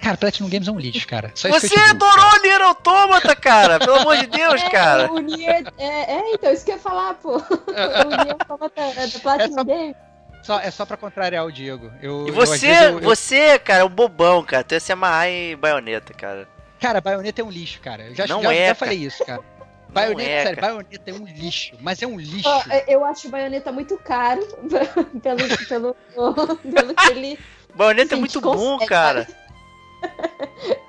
[0.00, 1.30] Cara, Platinum Games é um lixo, cara.
[1.34, 2.42] Só Você digo, adorou cara.
[2.42, 3.78] Nier Automata, cara!
[3.78, 5.10] Pelo amor de Deus, É, cara!
[5.12, 7.36] o Nier, é, é, então, isso que eu ia falar, pô.
[7.38, 9.96] O Nier Automata é do Platinum só- Game.
[10.42, 11.90] Só, é só pra contrariar o Diego.
[12.00, 14.62] Eu, E você, eu- eu- você, cara, é um bobão, cara.
[14.62, 16.46] Tu ia se amarrar em baioneta, cara.
[16.78, 18.04] Cara, Bayonetta é um lixo, cara.
[18.04, 19.40] Eu já, Não já, é, já falei isso, cara.
[19.40, 20.66] Não Bayonetta, é, sério, cara.
[20.74, 21.72] Bayonetta é um lixo.
[21.80, 22.48] Mas é um lixo.
[22.70, 24.46] É, Eu acho o Bayonetta muito caro
[25.22, 25.96] pelo, pelo,
[26.58, 27.38] pelo que ele.
[27.74, 29.26] Baioneta é muito consegue, bom, cara.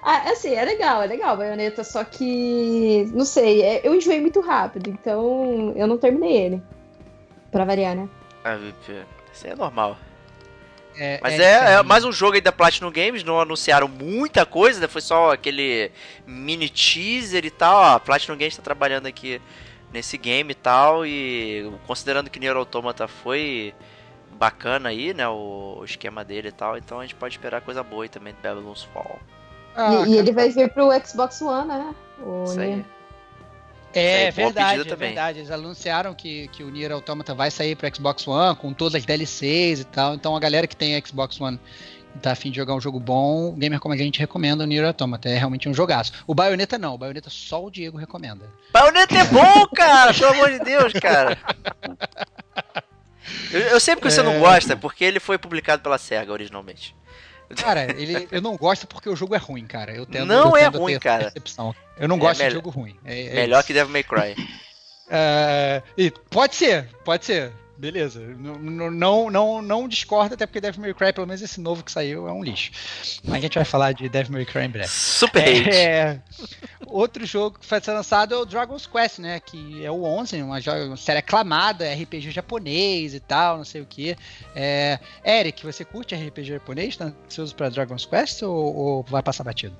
[0.00, 3.04] Ah, assim, é legal, é legal, Bayonetta, só que.
[3.12, 6.62] Não sei, é- eu enjoei muito rápido, então eu não terminei ele.
[7.50, 8.08] Pra variar, né?
[8.44, 9.98] Ah, Isso aí é normal.
[10.96, 11.86] É, Mas é é, é diferente.
[11.86, 14.88] mais um jogo aí da Platinum Games, não anunciaram muita coisa, né?
[14.88, 15.90] Foi só aquele
[16.26, 17.76] mini teaser e tal.
[17.76, 19.40] Ó, a Platinum Games tá trabalhando aqui
[19.92, 21.04] nesse game e tal.
[21.04, 23.74] E considerando que Nier Automata foi
[24.38, 25.28] bacana aí, né?
[25.28, 26.76] O, o esquema dele e tal.
[26.76, 29.18] Então a gente pode esperar coisa boa aí também do Babylon's Fall.
[29.74, 31.94] Ah, e, e ele vai vir pro Xbox One, né?
[32.20, 32.76] O Isso aí.
[32.76, 32.84] Nier.
[33.94, 35.08] É boa verdade, é também.
[35.08, 35.38] verdade.
[35.40, 39.04] Eles anunciaram que, que o Nier Automata vai sair pro Xbox One com todas as
[39.04, 40.14] DLCs e tal.
[40.14, 41.58] Então a galera que tem Xbox One
[42.14, 44.66] e tá afim de jogar um jogo bom, o gamer como a gente recomenda o
[44.66, 45.28] Nier Automata.
[45.28, 46.12] É realmente um jogaço.
[46.26, 48.46] O Bayonetta não, o Bayonetta só o Diego recomenda.
[48.72, 50.12] Bayonetta é bom, cara!
[50.12, 51.38] Pelo amor de Deus, cara!
[53.52, 54.38] Eu, eu sei porque você não É.
[54.38, 56.94] gosta, porque ele foi publicado pela SEGA originalmente.
[57.56, 59.92] Cara, ele, eu não gosto porque o jogo é ruim, cara.
[59.94, 61.24] Eu tendo, Não eu é ruim, cara.
[61.24, 61.74] percepção.
[61.98, 62.94] Eu não É gosto de jogo ruim.
[63.04, 63.66] É- é Melhor isso.
[63.66, 64.34] que Devil May Cry.
[65.10, 67.50] É, e pode ser, pode ser.
[67.78, 68.20] Beleza.
[68.20, 71.92] Não, não, não, não discordo, até porque Devil May Cry, pelo menos esse novo que
[71.92, 72.72] saiu, é um lixo.
[73.22, 74.88] Mas a gente vai falar de Devil May Cry em breve.
[74.88, 75.68] Super.
[75.72, 76.20] É,
[76.88, 79.38] outro jogo que vai ser lançado é o Dragon's Quest, né?
[79.38, 83.86] Que é o 11, uma, uma série aclamada, RPG japonês e tal, não sei o
[83.86, 84.16] que.
[84.56, 86.96] É, Eric, você curte RPG japonês?
[86.96, 89.76] Tá ansioso pra Dragon's Quest ou, ou vai passar batido?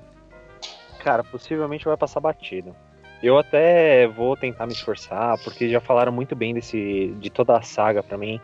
[1.03, 2.73] Cara, possivelmente vai passar batido.
[3.21, 7.61] Eu até vou tentar me esforçar, porque já falaram muito bem desse de toda a
[7.61, 8.39] saga pra mim.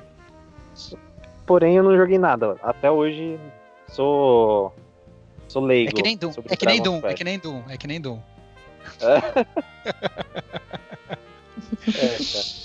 [1.45, 2.57] Porém, eu não joguei nada.
[2.61, 3.39] Até hoje
[3.87, 4.73] sou
[5.47, 5.91] sou leigo.
[5.91, 7.87] É que nem Doom, sobre é que nem Doom, é que nem Doom, é que
[7.87, 8.19] nem Doom.
[9.01, 9.21] É,
[12.33, 12.64] cara.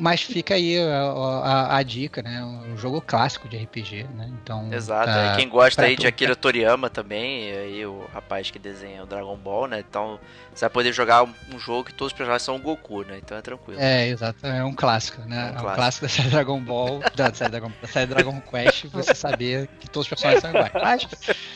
[0.00, 2.42] Mas fica aí a, a- a dica, né?
[2.42, 4.28] Um jogo clássico de RPG, né?
[4.42, 4.72] Então.
[4.72, 5.10] Exato.
[5.10, 9.06] e quem gosta aí de tu- Akira Toriyama também, aí o rapaz que desenha o
[9.06, 9.84] Dragon Ball, né?
[9.88, 10.18] Então
[10.54, 13.18] você vai poder jogar um, um jogo que todos os personagens são o Goku, né?
[13.22, 13.78] Então é tranquilo.
[13.80, 14.46] É, exato.
[14.46, 15.36] É um clássico, né?
[15.36, 15.74] É um É um clássico.
[15.76, 19.88] clássico da série Dragon Ball, da série Dragon, da série Dragon Quest, você saber que
[19.90, 20.72] todos os personagens são iguais.
[20.74, 21.06] Mas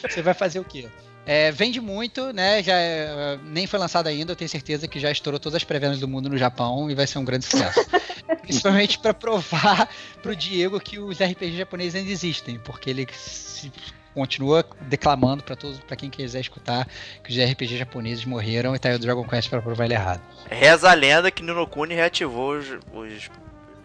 [0.09, 0.87] você vai fazer o quê?
[1.27, 2.63] É, vende muito, né?
[2.63, 5.99] Já é, nem foi lançado ainda, eu tenho certeza que já estourou todas as pré-vendas
[5.99, 7.81] do mundo no Japão e vai ser um grande sucesso.
[8.43, 9.89] Principalmente pra provar
[10.23, 13.73] pro Diego que os RPG japoneses ainda existem, porque ele se-
[14.13, 16.87] continua declamando pra todos, para quem quiser escutar
[17.25, 20.21] que os RPG japoneses morreram e tá aí o Dragon Quest pra provar ele errado.
[20.51, 23.31] Reza a lenda que Ninokuni reativou os, os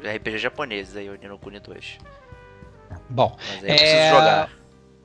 [0.03, 1.97] RPG japoneses aí, o Ninokuni 2.
[3.09, 4.49] Bom, Mas aí eu preciso É, jogar.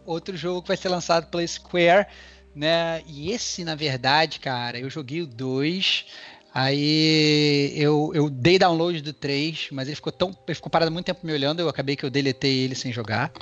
[0.07, 2.07] Outro jogo que vai ser lançado pela Square,
[2.55, 3.03] né?
[3.07, 6.07] E esse, na verdade, cara, eu joguei o 2.
[6.55, 10.29] Aí eu, eu dei download do 3, mas ele ficou tão.
[10.47, 13.33] Ele ficou parado muito tempo me olhando, eu acabei que eu deletei ele sem jogar.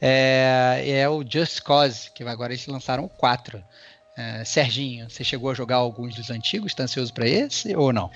[0.00, 3.62] É, é o Just Cause, que agora eles lançaram o 4.
[4.16, 6.74] É, Serginho, você chegou a jogar alguns dos antigos?
[6.74, 8.10] Tá ansioso pra esse ou não?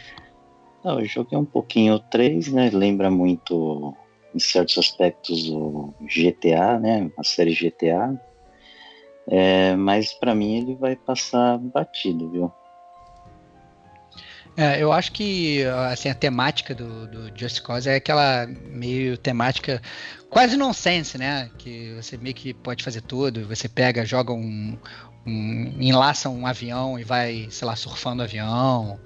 [0.84, 2.70] Não, eu joguei um pouquinho o 3, né?
[2.72, 3.96] Lembra muito,
[4.34, 7.10] em certos aspectos, o GTA, né?
[7.16, 8.14] A série GTA.
[9.28, 12.52] É, mas pra mim ele vai passar batido, viu?
[14.56, 19.80] É, eu acho que assim, a temática do, do Just Cause é aquela meio temática
[20.28, 21.50] quase nonsense, né?
[21.56, 23.46] Que você meio que pode fazer tudo.
[23.48, 24.78] Você pega, joga um,
[25.26, 29.00] um enlaça um avião e vai, sei lá, surfando o avião,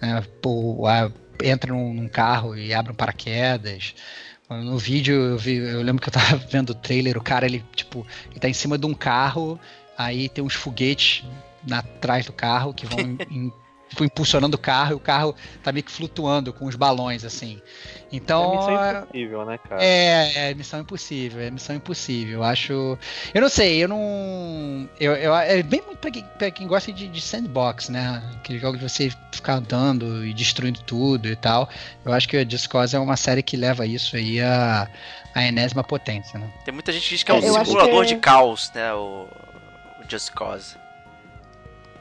[0.00, 0.22] né?
[0.40, 1.10] Pô, a-
[1.42, 3.94] entra num, num carro e abre um paraquedas.
[4.58, 7.64] No vídeo eu vi, eu lembro que eu tava vendo o trailer, o cara ele
[7.74, 9.58] tipo, ele tá em cima de um carro,
[9.96, 11.24] aí tem uns foguetes
[11.66, 13.52] na- atrás do carro que vão em- em-
[13.92, 17.60] tipo, impulsionando o carro e o carro tá meio que flutuando com os balões assim.
[18.10, 19.84] É Então missão impossível, né, cara?
[19.84, 22.38] é, é missão impossível, é missão impossível.
[22.38, 22.98] Eu acho.
[23.34, 24.88] Eu não sei, eu não.
[24.98, 28.22] Eu, eu, é bem muito pra quem, pra quem gosta de, de sandbox, né?
[28.36, 31.68] Aquele jogo de você ficar andando e destruindo tudo e tal.
[32.04, 34.88] Eu acho que a Just Cause é uma série que leva isso aí a,
[35.34, 36.50] a enésima potência, né?
[36.64, 38.92] Tem muita gente que diz que é um Eu acho simulador que- de caos, né?
[38.94, 39.26] O,
[40.00, 40.76] o Just Cause.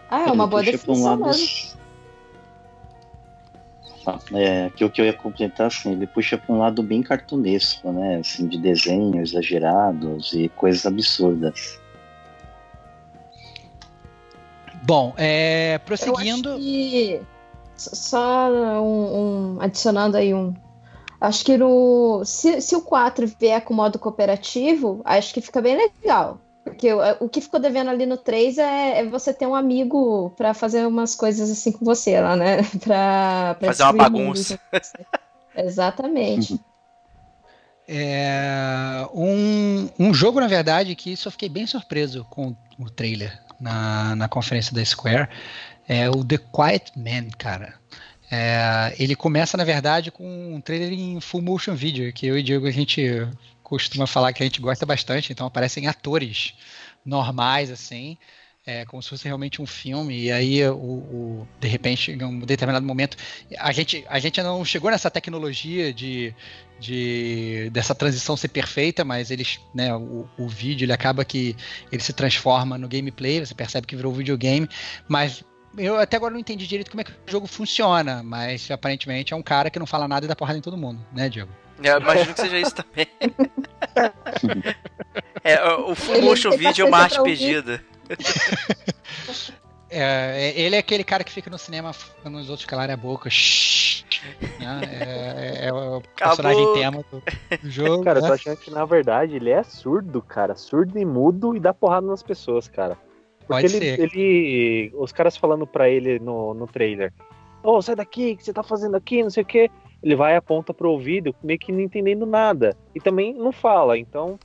[0.10, 1.81] Ah, é uma boa pra um definição lado-
[4.06, 7.04] Ah, É, que o que eu ia completar, assim, ele puxa pra um lado bem
[7.04, 8.18] cartunesco, né?
[8.18, 11.80] Assim, de desenhos exagerados e coisas absurdas.
[14.84, 16.50] Bom, é, Eu prosseguindo.
[16.54, 17.22] acho que.
[17.76, 18.50] Só
[18.82, 20.54] um, um- adicionando aí um.
[21.20, 22.24] Acho que no.
[22.26, 26.40] Se, se o 4 vier com modo cooperativo, acho que fica bem legal.
[26.64, 30.32] Porque o, o que ficou devendo ali no 3 é, é você ter um amigo
[30.38, 32.58] pra fazer umas coisas assim com você lá, né?
[32.80, 34.58] Pra, pra Fazer uma bagunça.
[34.58, 35.06] com você.
[35.56, 36.60] Exatamente.
[37.94, 43.38] É, um, um jogo, na verdade, que isso eu fiquei bem surpreso com o trailer
[43.60, 45.28] na, na conferência da Square,
[45.90, 47.74] é o The Quiet Man, cara.
[48.32, 52.44] É, ele começa, na verdade, com um trailer em full motion video, que eu e
[52.44, 53.28] Diego a gente
[53.72, 56.54] costuma falar que a gente gosta bastante, então aparecem atores
[57.06, 58.18] normais, assim,
[58.66, 62.40] é, como se fosse realmente um filme, e aí o, o- de repente, em um
[62.42, 63.16] determinado momento,
[63.58, 66.36] a gente, a gente não chegou nessa tecnologia de,
[66.82, 71.56] de dessa transição ser perfeita, mas eles, né, o, o vídeo ele acaba que
[71.94, 74.68] ele se transforma no gameplay, você percebe que virou videogame,
[75.08, 75.46] mas
[75.78, 79.36] eu até agora não entendi direito como é que o jogo funciona, mas aparentemente é
[79.38, 81.50] um cara que não fala nada e dá porrada em todo mundo, né, Diego?
[81.84, 83.08] Eu imagino que seja isso também.
[85.44, 87.84] É, o full Ele motion tem video é uma arte pedida.
[89.90, 93.30] É, ele é aquele cara que fica no cinema falando os outros calarem a boca.
[93.30, 94.06] shhh,
[94.60, 94.82] né?
[94.84, 96.80] É, é- é o personagem boca.
[96.80, 98.04] tema do, do jogo.
[98.04, 98.28] Cara, eu né?
[98.30, 100.56] tô achando que na verdade ele é surdo, cara.
[100.56, 102.96] Surdo e mudo e dá porrada nas pessoas, cara.
[103.48, 104.00] Porque Pode ele, ser.
[104.00, 104.92] ele.
[104.96, 107.12] Os caras falando pra ele no, no trailer:
[107.64, 109.24] Ô, sai daqui, o que você tá fazendo aqui?
[109.24, 109.70] Não sei o quê.
[110.04, 112.76] Ele vai aponta pro ouvido, meio que não entendendo nada.
[112.96, 113.98] E também não fala.
[113.98, 114.40] Então,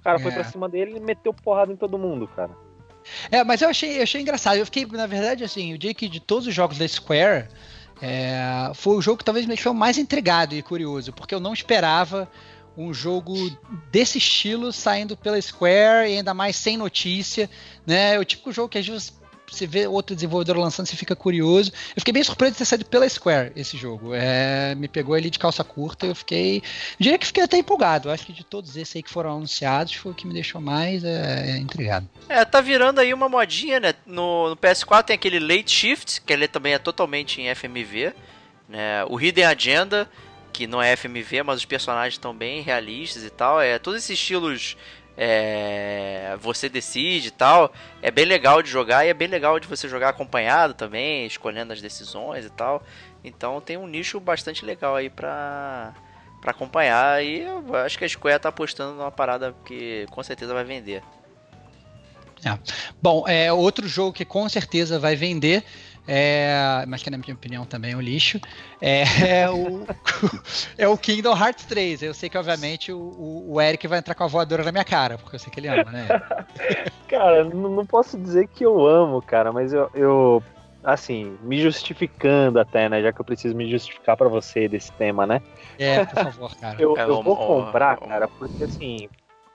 [0.00, 0.34] o cara foi É.
[0.34, 2.50] pra cima dele e meteu porrada em todo mundo, cara.
[3.30, 4.56] É, mas eu achei, eu achei engraçado.
[4.56, 7.48] Eu fiquei, na verdade, assim, eu diria que de todos os jogos da Square,
[8.00, 11.52] é, foi o jogo que talvez me deixou mais intrigado e curioso, porque eu não
[11.52, 12.28] esperava
[12.76, 13.34] um jogo
[13.90, 17.48] desse estilo saindo pela Square e ainda mais sem notícia,
[17.86, 18.16] né?
[18.16, 19.18] É o típico jogo que às vezes
[19.50, 21.72] você vê outro desenvolvedor lançando, você fica curioso.
[21.94, 24.14] Eu fiquei bem surpreso de ter saído pela Square esse jogo.
[24.14, 26.58] É, me pegou ali de calça curta, eu fiquei.
[26.58, 26.62] Eu
[26.98, 28.08] diria que fiquei até empolgado.
[28.08, 30.60] Eu acho que de todos esses aí que foram anunciados, foi o que me deixou
[30.60, 32.08] mais é, intrigado.
[32.28, 33.94] É, tá virando aí uma modinha, né?
[34.04, 38.12] No, no PS4 tem aquele Late Shift, que ele também é totalmente em FMV.
[38.68, 39.04] Né?
[39.08, 40.08] O Hidden Agenda,
[40.52, 43.60] que não é FMV, mas os personagens estão bem realistas e tal.
[43.60, 44.76] É todos esses estilos.
[45.16, 47.72] É, você decide e tal.
[48.02, 51.72] É bem legal de jogar e é bem legal de você jogar acompanhado também, escolhendo
[51.72, 52.82] as decisões e tal.
[53.24, 55.94] Então tem um nicho bastante legal aí pra,
[56.40, 57.24] pra acompanhar.
[57.24, 61.02] E eu acho que a Square tá apostando numa parada que com certeza vai vender.
[63.02, 65.64] Bom, é outro jogo que com certeza vai vender,
[66.06, 68.40] é, mas que na minha opinião também é um lixo,
[68.80, 69.02] é,
[69.42, 69.84] é o,
[70.78, 72.02] é o Kingdom Hearts 3.
[72.02, 75.18] Eu sei que, obviamente, o, o- Eric vai entrar com a voadora na minha cara,
[75.18, 76.06] porque eu sei que ele ama, né?
[77.08, 80.42] Cara, não, não posso dizer que eu amo, cara, mas eu, eu,
[80.82, 83.00] assim, me justificando até, né?
[83.00, 85.40] Já que eu preciso me justificar pra você desse tema, né?
[85.78, 86.76] É, por favor, cara.
[86.80, 89.08] Eu, eu vou comprar, cara, porque assim.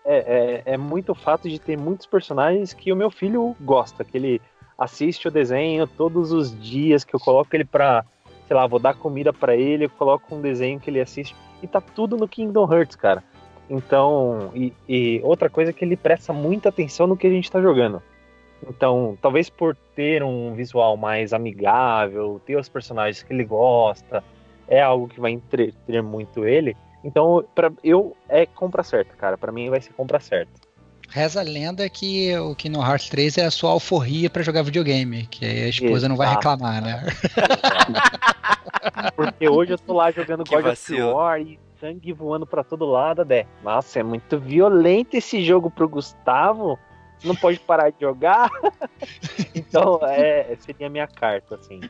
[0.03, 4.03] É, é, é muito o fato de ter muitos personagens que o meu filho gosta,
[4.03, 4.41] que ele
[4.81, 8.03] assiste o desenho todos os dias, que eu coloco ele pra,
[8.47, 11.67] sei lá, vou dar comida pra ele, eu coloco um desenho que ele assiste, e
[11.67, 13.23] tá tudo no Kingdom Hearts, cara.
[13.69, 17.51] Então, e, e outra coisa é que ele presta muita atenção no que a gente
[17.51, 18.01] tá jogando.
[18.67, 24.23] Então, talvez por ter um visual mais amigável, ter os personagens que ele gosta,
[24.67, 26.75] é algo que vai entreter muito ele.
[27.03, 29.37] Então, pra, eu é compra certa, cara.
[29.37, 30.51] Pra mim vai ser compra certa.
[31.11, 35.27] Reza a lenda que o Kingdom Hearts 3 é a sua alforria pra jogar videogame,
[35.27, 36.49] que aí a esposa não vai Exato.
[36.49, 37.05] reclamar, né?
[39.13, 41.01] Porque hoje eu tô lá jogando God of.
[41.01, 43.45] War e sangue voando pra todo lado, Dé.
[43.61, 46.79] Nossa, é muito violento esse jogo pro Gustavo.
[47.25, 48.49] Não pode parar de jogar.
[49.53, 51.81] então, é, seria a minha carta, assim.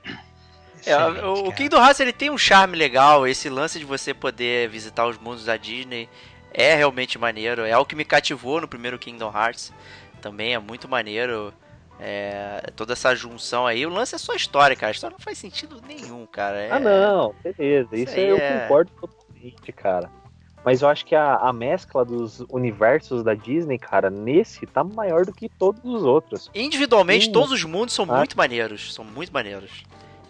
[0.83, 1.53] É, o, o.
[1.53, 5.45] Kingdom Hearts ele tem um charme legal, esse lance de você poder visitar os mundos
[5.45, 6.09] da Disney
[6.53, 9.73] é realmente maneiro, é algo que me cativou no primeiro Kingdom Hearts,
[10.21, 11.53] também é muito maneiro,
[11.99, 15.37] é, toda essa junção aí, o lance é só história, cara, a história não faz
[15.37, 16.57] sentido nenhum, cara.
[16.57, 17.89] é- Ah, não, beleza.
[17.95, 20.09] Isso Isso, aí eu é- concordo totalmente, cara.
[20.63, 25.25] Mas eu acho que a, a mescla dos universos da Disney, cara, nesse tá maior
[25.25, 26.51] do que todos os outros.
[26.53, 27.31] Individualmente, Sim.
[27.31, 28.17] todos os mundos são Ah.
[28.17, 29.83] muito maneiros, são muito maneiros.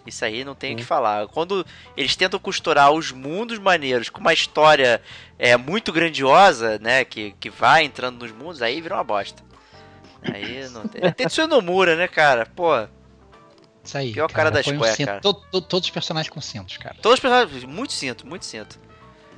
[0.06, 1.28] Isso aí não tem o que falar.
[1.28, 1.64] Quando
[1.96, 5.00] eles tentam costurar os mundos maneiros com uma história
[5.38, 9.42] é, muito grandiosa, né, que, que vai entrando nos mundos, aí vira uma bosta.
[10.22, 11.00] Aí não tem.
[11.00, 12.46] Tem Tetsuya Nomura, né, cara?
[12.46, 12.70] Pô,
[13.84, 14.12] Isso aí.
[14.12, 15.06] Pior cara da foi um Square, cinto.
[15.06, 15.20] cara.
[15.20, 16.96] To- to- todos os personagens com cintos, cara.
[17.00, 18.78] todos os personagens, muito cinto, muito cinto.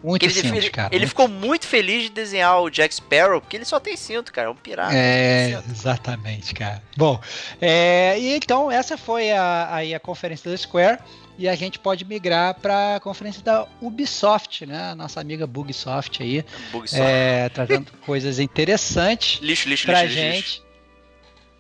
[0.04, 0.94] Muito Ele, cara.
[0.94, 4.48] ele ficou muito feliz de desenhar o Jack Sparrow, porque ele só tem cinto, cara.
[4.48, 4.94] É um pirata.
[4.94, 6.82] É, exatamente, cara.
[6.94, 7.18] Bom,
[7.58, 10.98] é, e então essa foi a, aí a conferência da Square
[11.38, 14.90] e a gente pode migrar para a conferência da Ubisoft, né?
[14.90, 16.98] A Nossa amiga Bugsoft aí, Bug só.
[16.98, 20.36] é, trazendo coisas interessantes Lixo, lixo, pra lixo, gente.
[20.36, 20.64] lixo.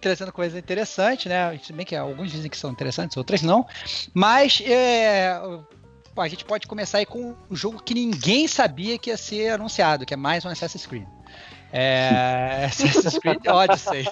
[0.02, 1.58] Trazendo coisas interessantes, né?
[1.64, 3.66] Se bem que alguns dizem que são interessantes, outras não.
[4.12, 5.40] Mas é,
[6.16, 10.04] a gente pode começar aí com um jogo que ninguém sabia que ia ser anunciado,
[10.06, 11.06] que é mais um Assassin's Creed.
[11.76, 14.04] É, Assassin's Creed Odyssey.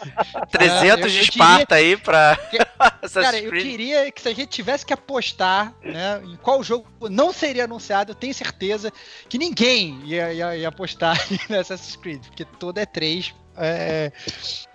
[0.50, 3.62] 300 Ah, eu- de Esparta aí pra Cara, Assassin's eu Creed.
[3.70, 8.10] queria que se a gente tivesse que apostar né, em qual jogo não seria anunciado,
[8.10, 8.92] eu tenho certeza
[9.28, 11.16] que ninguém ia, ia- ia apostar
[11.48, 14.10] em Assassin's Creed, porque todo é 3 é,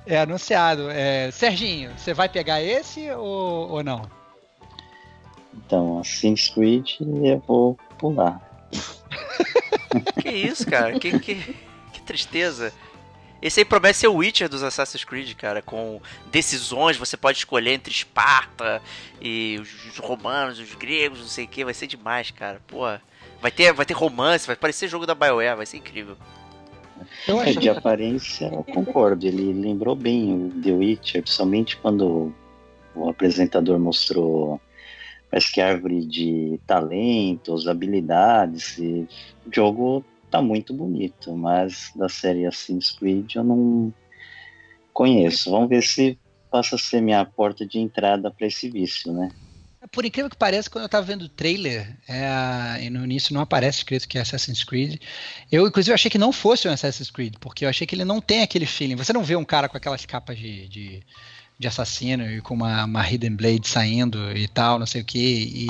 [0.05, 0.89] é anunciado.
[0.89, 4.09] É, Serginho, você vai pegar esse ou, ou não?
[5.65, 8.41] Então, Assassin's Creed eu vou pular.
[10.21, 10.99] Que isso, cara?
[10.99, 11.35] Que, que,
[11.93, 12.73] que tristeza.
[13.41, 16.01] Esse aí promete ser o Witcher dos Assassin's Creed, cara, com
[16.31, 18.81] decisões, você pode escolher entre Esparta
[19.21, 22.59] e os romanos, os gregos, não sei o que, vai ser demais, cara.
[22.67, 22.81] Pô,
[23.41, 26.17] vai ter, vai ter romance, vai parecer jogo da BioWare, vai ser incrível.
[27.27, 29.25] Eu É, acho de aparência, eu concordo.
[29.27, 32.33] Ele lembrou bem o The Witcher, principalmente quando
[32.95, 34.59] o apresentador mostrou,
[35.29, 38.77] parece que árvore de talentos, habilidades.
[39.45, 43.93] O jogo tá muito bonito, mas da série Assassin's Creed eu não
[44.93, 45.51] conheço.
[45.51, 46.17] Vamos ver se
[46.49, 49.29] passa a ser minha porta de entrada para esse vício, né?
[49.91, 53.41] Por incrível que pareça, quando eu tava vendo o trailer, é, e no início não
[53.41, 54.99] aparece escrito que é Assassin's Creed,
[55.51, 58.19] eu inclusive achei que não fosse um Assassin's Creed, porque eu achei que ele não
[58.19, 58.95] tem aquele feeling.
[58.95, 61.03] Você não vê um cara com aquelas capas de, de,
[61.59, 65.67] de assassino e com uma, uma Hidden Blade saindo e tal, não sei o que.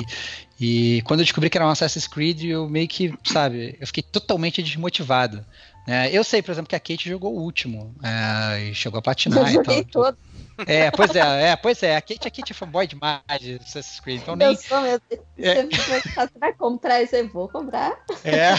[0.60, 3.86] E, e quando eu descobri que era um Assassin's Creed, eu meio que, sabe, eu
[3.86, 5.44] fiquei totalmente desmotivado.
[5.86, 6.10] né?
[6.12, 9.38] eu sei, por exemplo, que a Kate jogou o último é, e chegou a platinar
[9.38, 10.04] Eu joguei tal.
[10.04, 10.18] todo.
[10.66, 11.96] É, pois é, é, pois é.
[11.96, 14.56] A Kate, a Kate é fanboy demais de Assassin's Creed, então Eu nem.
[14.56, 15.00] sou mesmo.
[15.38, 15.62] É.
[15.64, 16.00] Você,
[16.40, 17.14] vai- comprar isso?
[17.16, 17.96] Eu vou comprar.
[18.24, 18.50] É,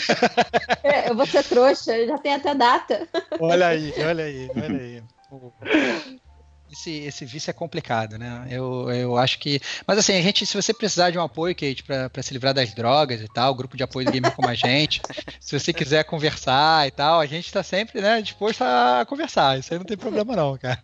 [0.82, 3.08] É, eu vou ser trouxa, eu já tem até data.
[3.40, 5.04] olha aí, olha aí, olha aí.
[6.72, 8.46] Esse, esse vício é complicado, né?
[8.50, 9.60] Eu, eu acho que.
[9.88, 12.54] Mas assim, a gente, se você precisar de um apoio, Kate, pra, pra se livrar
[12.54, 15.02] das drogas e tal, grupo de apoio do Gamer como a gente,
[15.42, 19.58] se você quiser conversar e tal, a gente tá sempre, né, disposto a conversar.
[19.58, 20.80] Isso aí não tem problema, não, cara.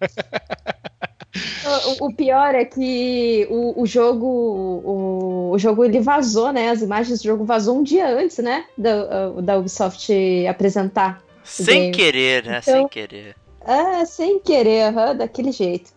[1.99, 6.69] O, o pior é que o, o jogo, o, o jogo ele vazou, né?
[6.69, 8.65] As imagens do jogo vazou um dia antes, né?
[8.77, 10.11] Da, da Ubisoft
[10.47, 11.21] apresentar.
[11.43, 11.91] Sem Game.
[11.91, 12.59] querer, né?
[12.61, 13.35] Então- Sem querer.
[13.65, 15.91] É, sem querer, aham, daquele jeito.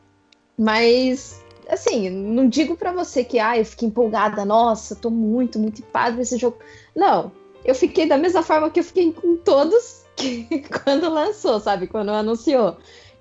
[0.59, 5.81] Mas, assim, não digo pra você que, ah, eu fiquei empolgada, nossa, tô muito, muito
[5.81, 6.59] empolgada com esse jogo.
[6.97, 7.31] Não,
[7.65, 11.87] eu fiquei da mesma forma que eu fiquei com todos que, quando lançou, sabe?
[11.87, 12.77] Quando anunciou.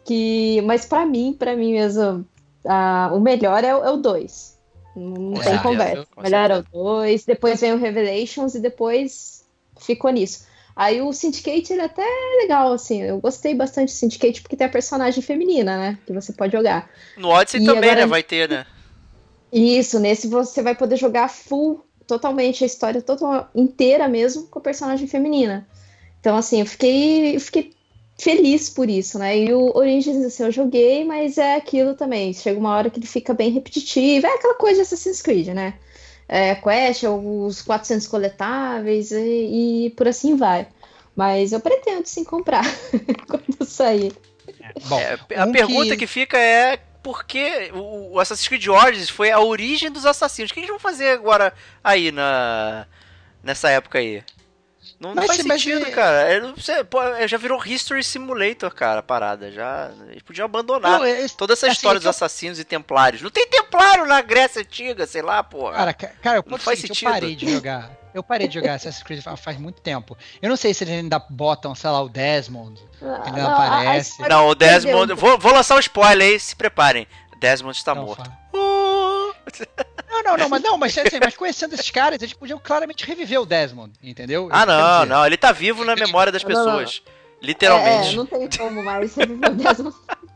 [0.05, 2.25] Que, mas pra mim, pra mim mesmo,
[2.65, 4.57] ah, o melhor é, o- é o 2.
[4.95, 6.07] Não Com tem conversa.
[6.17, 6.67] melhor é o certeza.
[6.71, 9.45] 2, depois vem o Revelations e depois
[9.79, 10.47] ficou nisso.
[10.80, 12.05] Aí o Syndicate ele é até
[12.39, 13.01] legal, assim.
[13.01, 15.97] Eu gostei bastante do Syndicate porque tem a personagem feminina, né?
[16.05, 16.88] Que você pode jogar.
[17.17, 18.05] No Odyssey E também, agora- né?
[18.05, 18.63] Vai ter, né?
[19.51, 24.61] Isso, nesse você vai poder jogar full, totalmente, a história total, inteira mesmo, com a
[24.61, 25.67] personagem feminina.
[26.19, 27.73] Então, assim, eu fiquei, eu fiquei
[28.19, 29.36] feliz por isso, né?
[29.36, 32.34] E o Origins, assim, eu joguei, mas é aquilo também.
[32.34, 34.28] Chega uma hora que ele fica bem repetitivo.
[34.28, 35.73] É aquela coisa de Assassin's Creed, né?
[36.30, 40.67] É, quest, os 400 coletáveis e, e por assim vai.
[41.15, 42.63] Mas eu pretendo sim comprar
[43.28, 44.13] quando sair.
[44.88, 46.07] Bom, É, a um pergunta que- que...
[46.07, 50.51] fica é por que o o Assassin's Creed Origins foi a origem dos assassinos?
[50.51, 51.53] O que eles vão fazer agora
[51.84, 52.86] aí na
[53.43, 54.23] nessa época aí?
[54.99, 56.17] Não, não Mas faz se- mas sentido, é- cara.
[56.31, 59.51] É, você- pô, é, já virou History Simulator, cara, a parada.
[59.51, 62.63] Já, eles podiam abandonar Não, é- toda essa assim, história é dos eu- assassinos e
[62.63, 63.21] templários.
[63.21, 65.73] Não tem templário na Grécia Antiga, sei lá, porra.
[65.75, 67.11] Cara, ca- cara, eu, Não faz eu sentido.
[67.11, 67.91] parei de jogar.
[68.13, 70.17] Eu parei de jogar Assassin's Creed fa- faz muito tempo.
[70.41, 72.81] Eu não sei se eles ainda botam, sei lá, o Desmond.
[72.99, 74.19] Ele não aparece.
[74.27, 74.55] não, o.
[74.55, 75.13] Desmond.
[75.13, 77.07] Vou, vou lançar um spoiler aí, se preparem.
[77.39, 78.24] Desmond está Não, morto.
[78.24, 78.36] fala.
[78.55, 78.87] Uh!
[80.09, 83.39] Não, não, não, mas não, mas, assim, mas conhecendo esses caras, eles podiam claramente reviver
[83.41, 84.49] o Desmond, entendeu?
[84.51, 85.13] Ah, não, dizer.
[85.13, 85.25] não.
[85.25, 86.78] Ele tá vivo na memória das Não, não, não.
[86.78, 87.03] pessoas.
[87.41, 88.13] Literalmente.
[88.13, 89.95] É, não tem como mais reviver o Desmond.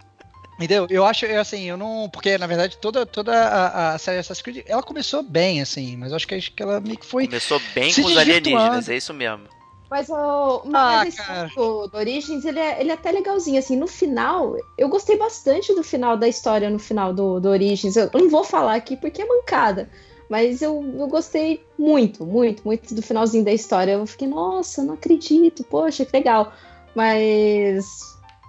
[0.62, 0.86] Entendeu?
[0.92, 2.08] Eu acho, eu, assim, eu não.
[2.08, 6.12] Porque, na verdade, toda, toda a, a série Assassin's Creed, ela começou bem, assim, mas
[6.12, 7.26] eu acho que, acho que ela meio que foi.
[7.26, 9.48] Começou bem com os alienígenas, é isso mesmo.
[9.92, 11.52] Mas, o, Ah, mas esse cara.
[11.54, 15.76] do, do Origins, ele é, ele é até legalzinho, assim, no final, eu gostei bastante
[15.76, 19.22] do final da história, no final do, do Origins, eu não vou falar aqui porque
[19.22, 19.90] é mancada,
[20.30, 23.92] Mas eu, eu gostei muito, muito, muito do finalzinho da história.
[23.92, 26.54] Eu fiquei, nossa, não acredito, poxa, que legal.
[26.96, 27.86] Mas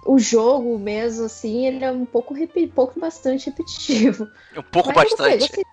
[0.05, 4.27] o jogo mesmo, assim, ele é um pouco, repi- pouco bastante repetitivo.
[4.55, 5.39] Um pouco Mas bastante.
[5.39, 5.63] gostei.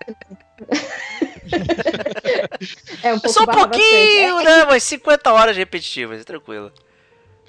[3.02, 4.44] é um pouco Só um pouquinho, bastante.
[4.44, 4.64] né?
[4.66, 6.70] Mas 50 horas repetitivas, tranquilo.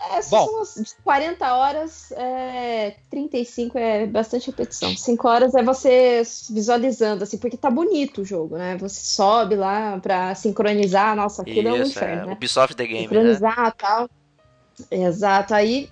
[0.10, 0.66] É, é, só Bom.
[0.66, 4.95] são uns 40 horas, é, 35 é bastante repetição.
[4.95, 8.78] 5 horas é você visualizando, assim, porque tá bonito o jogo, né?
[8.78, 12.26] Você sobe lá pra sincronizar, nossa, aquilo é um Isso, inferno, é.
[12.28, 12.34] né?
[12.34, 13.08] Ubisoft The Game, né?
[13.10, 14.10] sincronizar e tal.
[14.90, 15.90] Exato, aí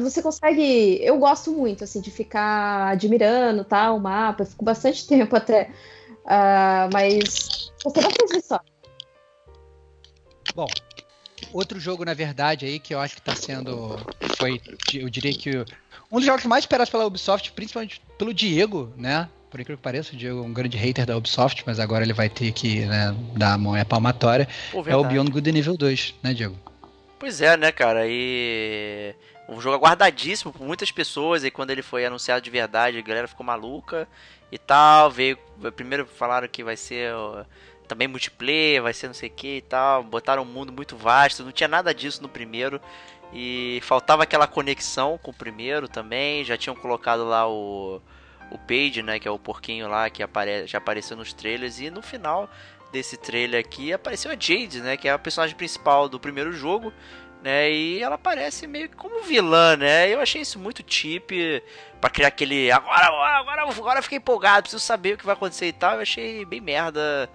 [0.00, 0.98] você consegue.
[1.02, 5.70] Eu gosto muito, assim, de ficar admirando tal, o mapa, eu fico bastante tempo até.
[6.24, 8.64] Ah, mas gostei bastante da história.
[10.54, 10.66] Bom,
[11.52, 13.96] outro jogo, na verdade, aí que eu acho que tá sendo.
[14.36, 14.60] Foi,
[14.94, 15.64] eu diria que
[16.10, 19.28] um dos jogos mais esperados pela Ubisoft, principalmente pelo Diego, né?
[19.50, 22.12] Por incrível que pareça, o Diego é um grande hater da Ubisoft, mas agora ele
[22.12, 24.46] vai ter que né, dar a mão e a palmatória.
[24.70, 25.04] Pô, É o.
[25.04, 26.56] Beyond Good Evil 2, né, Diego?
[27.18, 28.06] Pois é, né, cara?
[28.06, 29.14] E
[29.48, 31.42] um jogo aguardadíssimo por muitas pessoas.
[31.42, 34.06] E quando ele foi anunciado de verdade, a galera ficou maluca
[34.52, 35.10] e tal.
[35.10, 35.38] Veio.
[35.74, 37.12] Primeiro falaram que vai ser
[37.88, 40.04] também multiplayer, vai ser não sei o que e tal.
[40.04, 41.42] Botaram um mundo muito vasto.
[41.42, 42.80] Não tinha nada disso no primeiro.
[43.32, 46.44] E faltava aquela conexão com o primeiro também.
[46.44, 48.00] Já tinham colocado lá o.
[48.50, 49.18] O Page, né?
[49.18, 51.80] Que é o porquinho lá que apare já apareceu nos trailers.
[51.80, 52.48] E no final
[52.90, 54.96] desse trailer aqui apareceu a Jade, né?
[54.96, 56.92] Que é a personagem principal do primeiro jogo,
[57.42, 57.70] né?
[57.70, 60.12] E ela aparece meio que como vilã, né?
[60.12, 61.62] Eu achei isso muito cheap
[62.00, 65.66] pra criar aquele agora, agora, agora eu fiquei empolgado, preciso saber o que vai acontecer
[65.66, 65.94] e tal.
[65.94, 67.28] Eu achei bem merda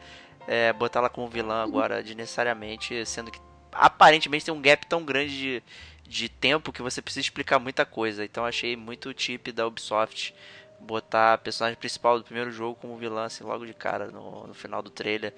[0.47, 3.39] é, botar ela como vilã agora, desnecessariamente, sendo que
[3.71, 5.63] aparentemente tem um gap tão grande de,
[6.07, 8.23] de tempo que você precisa explicar muita coisa.
[8.23, 10.33] Então achei muito cheap da Ubisoft
[10.79, 14.53] botar a personagem principal do primeiro jogo como vilã assim logo de cara no, no
[14.53, 15.33] final do trailer.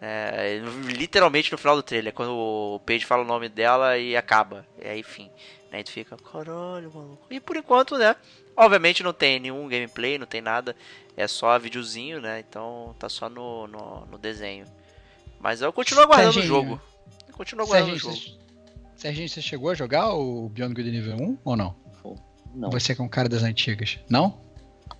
[0.00, 4.66] É, literalmente no final do trailer, quando o Paige fala o nome dela e acaba.
[4.82, 5.30] E aí, enfim.
[5.72, 7.26] Né, tu fica, caralho, maluco.
[7.30, 8.14] E por enquanto, né?
[8.56, 10.76] Obviamente não tem nenhum gameplay, não tem nada.
[11.16, 12.44] É só videozinho, né?
[12.46, 14.66] Então tá só no, no, no desenho.
[15.40, 16.54] Mas eu continuo aguardando o Serginho.
[16.54, 16.80] jogo.
[17.28, 18.40] Eu continuo aguardando o Serginho, jogo.
[18.94, 21.86] você, Serginho, você chegou a jogar o Beyond Good and Evil 1 ou não?
[22.54, 22.70] Não.
[22.70, 23.98] Você que é um cara das antigas.
[24.08, 24.40] Não?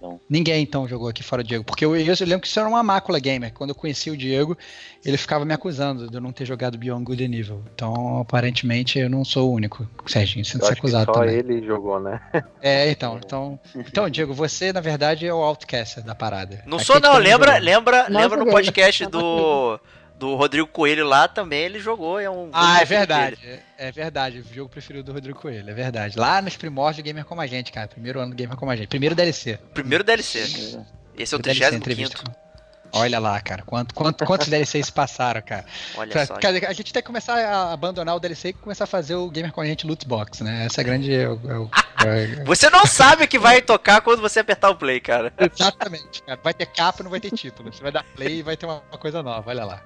[0.01, 0.21] Não.
[0.29, 1.65] Ninguém então jogou aqui fora o Diego.
[1.65, 3.53] Porque eu, eu, eu lembro que isso era uma mácula gamer.
[3.53, 4.57] Quando eu conheci o Diego,
[5.05, 7.63] ele ficava me acusando de eu não ter jogado Beyond Good and Evil.
[7.75, 11.37] Então, aparentemente, eu não sou o único, Serginho, sendo Eu acusado só também.
[11.37, 12.21] ele jogou, né?
[12.61, 13.59] É, então, então.
[13.75, 16.63] Então, Diego, você, na verdade, é o outcaster da parada.
[16.67, 17.65] Não A sou não, lembra, jogou.
[17.65, 19.81] lembra, lembra no podcast não do,
[20.19, 23.37] do Rodrigo Coelho lá também, ele jogou, é um Ah, é verdade.
[23.37, 23.61] dele.
[23.79, 24.39] É, é verdade.
[24.41, 26.19] O jogo preferido do Rodrigo Coelho, é verdade.
[26.19, 27.87] Lá nos primórdios do Gamer Como a Gente, cara.
[27.89, 28.89] Primeiro ano do Gamer Como a Gente.
[28.89, 29.59] Primeiro DLC.
[29.75, 30.39] Primeiro DLC.
[30.39, 32.46] Esse é o Primeiro DLC 35 entrevista.
[32.93, 33.63] Olha lá, cara.
[33.63, 35.65] Quanto, quanto, quantos DLCs se passaram, cara?
[35.97, 36.35] Olha Pra- só.
[36.37, 39.31] cara, a gente tem que começar a abandonar o DLC e começar a fazer o
[39.31, 40.67] Gamer com a gente loot box, né?
[40.67, 41.15] Essa é a grande.
[41.15, 41.71] é o-
[42.05, 45.33] é é- Você não sabe o que vai tocar quando você apertar o play, cara.
[45.39, 46.39] Exatamente, cara.
[46.43, 47.73] Vai ter capa, não vai ter título.
[47.73, 49.83] Você vai dar play e vai ter uma, uma coisa nova, olha lá.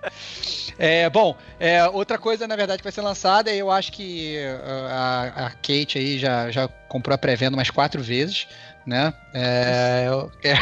[0.79, 4.87] É, bom, é, outra coisa, na verdade, que vai ser lançada, eu acho que uh,
[4.91, 8.47] a, a Kate aí já, já comprou a pré-venda umas quatro vezes,
[8.87, 9.13] né?
[9.35, 10.07] É,
[10.45, 10.55] é,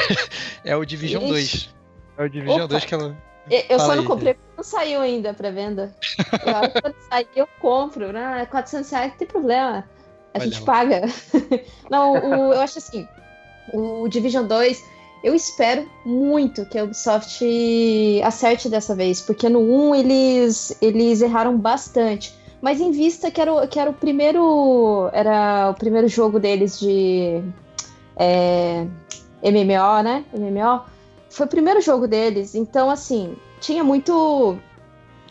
[0.73, 1.31] é o Division Ixi.
[1.33, 1.78] 2.
[2.19, 2.69] É o Division Opa.
[2.69, 3.17] 2 que ela.
[3.51, 5.95] Eu eu Fala só não aí, comprei porque não saiu ainda pra venda.
[6.45, 8.47] Eu acho que quando sair eu compro, né?
[8.51, 9.85] 400 reais não tem problema.
[10.35, 10.67] A Olha gente lá.
[10.67, 11.03] paga.
[11.91, 13.09] Não, o- eu acho assim,
[13.73, 14.85] o Division 2,
[15.25, 17.43] eu espero muito que a Ubisoft
[18.23, 22.35] acerte dessa vez, porque no 1 eles, eles erraram bastante.
[22.61, 25.09] Mas em vista que era, o, que era o primeiro.
[25.13, 27.41] Era o primeiro jogo deles de
[28.17, 28.85] é,
[29.43, 30.25] MMO, né?
[30.35, 30.83] MMO.
[31.39, 32.57] Foi o primeiro jogo deles.
[32.57, 34.59] Então, assim, tinha muito.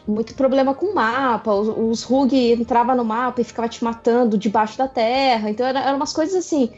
[0.07, 1.53] Muito problema com o mapa.
[1.53, 5.49] Os, os RUG entrava no mapa e ficava te matando debaixo da terra.
[5.49, 6.71] Então, era- eram umas coisas assim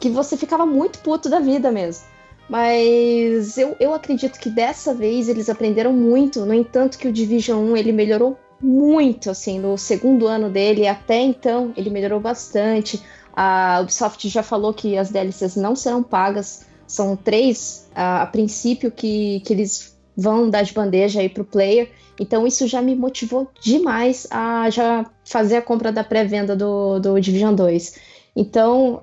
[0.00, 2.06] que você ficava muito puto da vida mesmo.
[2.48, 6.46] Mas eu, eu acredito que dessa vez eles aprenderam muito.
[6.46, 10.88] No entanto, que o Division 1 ele melhorou muito, assim, no segundo ano dele.
[10.88, 13.02] Até então, ele melhorou bastante.
[13.36, 16.64] A Ubisoft já falou que as DLCs não serão pagas.
[16.86, 21.90] São três, a, a princípio, que, que eles vão dar de bandeja aí pro player.
[22.20, 27.20] Então, isso já me motivou demais a já fazer a compra da pré-venda do, do
[27.20, 27.98] Division 2.
[28.36, 29.02] Então,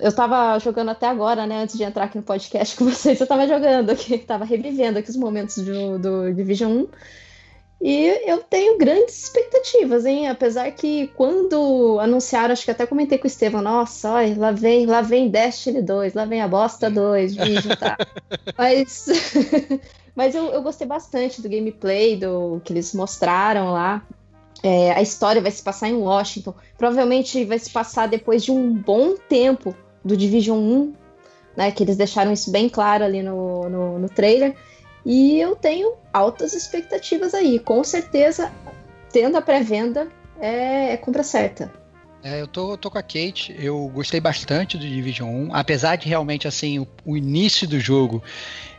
[0.00, 1.62] eu tava jogando até agora, né?
[1.62, 5.10] Antes de entrar aqui no podcast com vocês, eu tava jogando aqui, tava revivendo aqui
[5.10, 6.88] os momentos do, do Division 1.
[7.84, 10.26] E eu tenho grandes expectativas, hein?
[10.28, 14.86] Apesar que quando anunciaram, acho que até comentei com o Estevão, nossa, olha, lá vem,
[14.86, 17.98] lá vem Destiny 2, lá vem a bosta 2, Vision, tá?
[18.56, 19.06] Mas
[20.14, 24.06] Mas eu, eu gostei bastante do gameplay, do que eles mostraram lá.
[24.62, 26.54] É, a história vai se passar em Washington.
[26.78, 29.74] Provavelmente vai se passar depois de um bom tempo
[30.04, 30.94] do Division 1,
[31.56, 31.72] né?
[31.72, 34.54] Que eles deixaram isso bem claro ali no, no, no trailer.
[35.04, 37.58] E eu tenho altas expectativas aí.
[37.58, 38.50] Com certeza,
[39.12, 40.08] tendo a pré-venda,
[40.40, 41.70] é, é compra certa.
[42.22, 46.08] É, eu tô, tô com a Kate, eu gostei bastante do Division 1, apesar de
[46.08, 48.22] realmente, assim, o, o início do jogo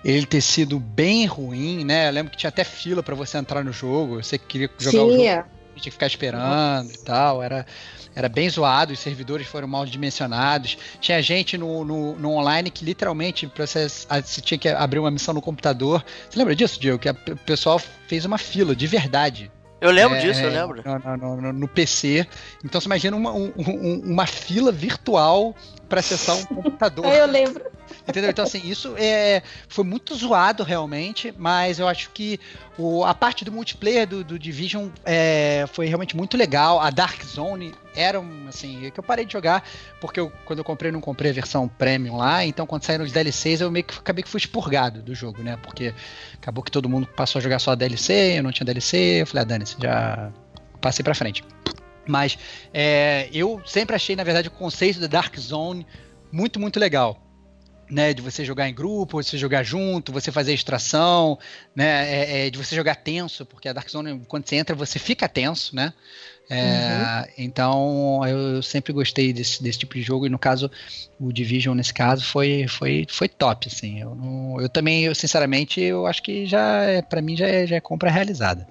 [0.04, 2.08] ele ter sido bem ruim, né?
[2.08, 5.12] Eu lembro que tinha até fila para você entrar no jogo, você queria jogar o
[5.12, 5.44] jogo, tinha
[5.76, 6.92] que ficar esperando Nossa.
[6.92, 7.68] e tal, era,
[8.16, 12.86] era bem zoado, os servidores foram mal dimensionados, tinha gente no, no, no online que
[12.86, 16.98] literalmente, você, você tinha que abrir uma missão no computador, você lembra disso, Diego?
[16.98, 19.52] Que o pessoal fez uma fila, de verdade,
[19.82, 20.82] eu lembro é, disso, eu lembro.
[21.20, 22.26] No, no, no, PC.
[22.64, 25.54] Então você imagina uma, um, uma fila virtual
[25.88, 27.06] para acessar um computador.
[27.06, 27.64] eu lembro.
[28.08, 28.30] Entendeu?
[28.30, 32.40] Então, assim, isso é, foi muito zoado realmente, mas eu acho que
[32.78, 36.80] o, a parte do multiplayer do, do Division é, foi realmente muito legal.
[36.80, 39.64] A Dark Zone era, assim, é que eu parei de jogar,
[40.00, 43.12] porque eu, quando eu comprei, não comprei a versão premium lá, então quando saíram os
[43.12, 45.58] DLCs, eu meio que acabei que fui expurgado do jogo, né?
[45.64, 45.94] Porque
[46.36, 49.28] acabou que todo mundo passou a jogar só a DLC, eu não tinha DLC, eu
[49.28, 50.32] falei, ah, Dani, já
[50.80, 51.44] passei pra frente.
[52.08, 52.38] Mas
[52.74, 55.86] é, eu sempre achei, na verdade, o conceito da Dark Zone
[56.32, 57.22] muito, muito legal
[57.90, 61.38] né, de você jogar em grupo, de você jogar junto, você fazer extração,
[61.76, 65.00] né, é, é, de você jogar tenso, porque a Dark Zone, quando você entra, você
[65.00, 65.94] fica tenso, né?
[66.48, 67.34] É, uhum.
[67.40, 70.70] Então eu sempre gostei desse, desse tipo de jogo e no caso
[71.20, 74.02] o Division nesse caso foi, foi, foi top, assim.
[74.02, 77.66] Eu, não, eu também, eu, sinceramente, eu acho que já é, para mim já é,
[77.66, 78.68] já é compra realizada.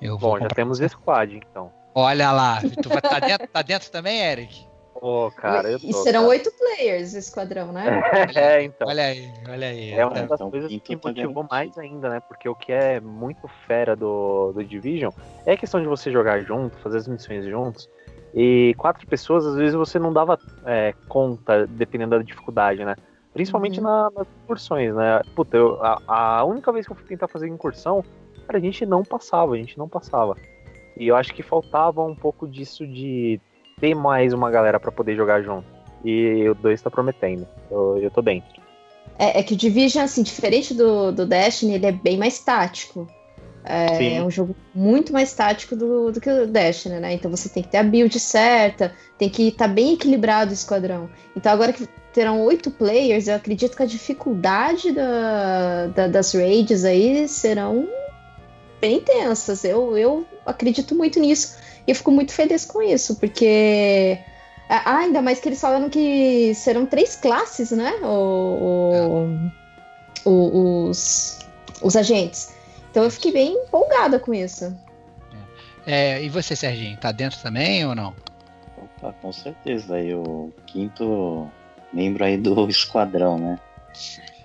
[0.00, 1.70] Eu Bom, já temos Squad então.
[2.00, 4.64] Olha lá, tu vai tá dentro, tá dentro também, Eric?
[5.00, 8.00] Pô, cara, eu tô, E serão oito players o esquadrão, né?
[8.36, 8.86] é, então.
[8.86, 9.90] Olha aí, olha aí.
[9.90, 12.20] É uma das coisas que motivou mais ainda, né?
[12.20, 15.10] Porque o que é muito fera do, do Division
[15.44, 17.90] é a questão de você jogar junto, fazer as missões juntos.
[18.32, 22.94] E quatro pessoas, às vezes, você não dava é, conta, dependendo da dificuldade, né?
[23.32, 23.86] Principalmente uhum.
[23.86, 25.20] na, nas incursões, né?
[25.34, 28.04] Puta, eu, a, a, única vez que eu fui tentar fazer incursão,
[28.46, 30.36] cara, a gente não passava, a gente não passava.
[30.98, 33.40] E eu acho que faltava um pouco disso de
[33.80, 35.66] ter mais uma galera para poder jogar junto.
[36.04, 37.46] E o 2 tá prometendo.
[37.70, 38.60] Eu, eu tô dentro.
[39.18, 43.06] É, é, que o Division, assim, diferente do, do Destiny, ele é bem mais tático.
[43.64, 47.12] É, é, um jogo muito mais tático do, do que o Destiny, né?
[47.12, 50.54] Então você tem que ter a build certa, tem que estar tá bem equilibrado o
[50.54, 51.10] esquadrão.
[51.36, 56.84] Então agora que terão oito players, eu acredito que a dificuldade da, da, das raids
[56.84, 57.86] aí serão
[58.80, 59.64] bem intensas.
[59.64, 61.56] Eu, eu acredito muito nisso.
[61.86, 64.18] E eu fico muito feliz com isso, porque.
[64.68, 67.92] Ah, ainda mais que eles falaram que serão três classes, né?
[68.02, 69.50] O,
[70.26, 71.38] o, o, os,
[71.82, 72.52] os agentes.
[72.90, 74.76] Então eu fiquei bem empolgada com isso.
[75.86, 78.14] É, é e você, Serginho, tá dentro também ou não?
[78.76, 79.94] Opa, com certeza.
[79.94, 81.48] Aí o quinto
[81.92, 83.58] membro aí do esquadrão, né?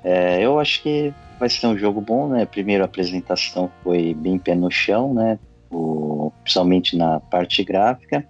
[0.04, 2.46] É, eu acho que vai ser um jogo bom, né?
[2.46, 5.40] Primeiro a apresentação foi bem pé no chão, né?
[5.76, 8.28] O, principalmente na parte gráfica.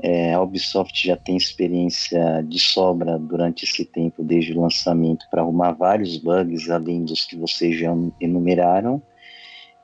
[0.00, 5.42] É, a Ubisoft já tem experiência de sobra durante esse tempo, desde o lançamento, para
[5.42, 9.00] arrumar vários bugs, além dos que vocês já enumeraram.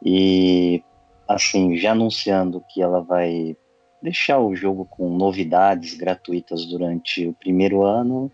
[0.05, 0.82] E,
[1.28, 3.56] assim, já anunciando que ela vai
[4.02, 8.31] deixar o jogo com novidades gratuitas durante o primeiro ano,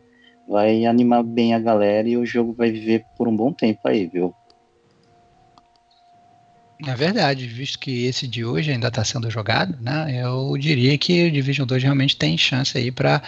[0.48, 4.06] vai animar bem a galera e o jogo vai viver por um bom tempo aí,
[4.06, 4.34] viu?
[6.84, 10.22] É verdade, visto que esse de hoje ainda está sendo jogado, né?
[10.22, 13.22] Eu diria que o Division 2 realmente tem chance aí para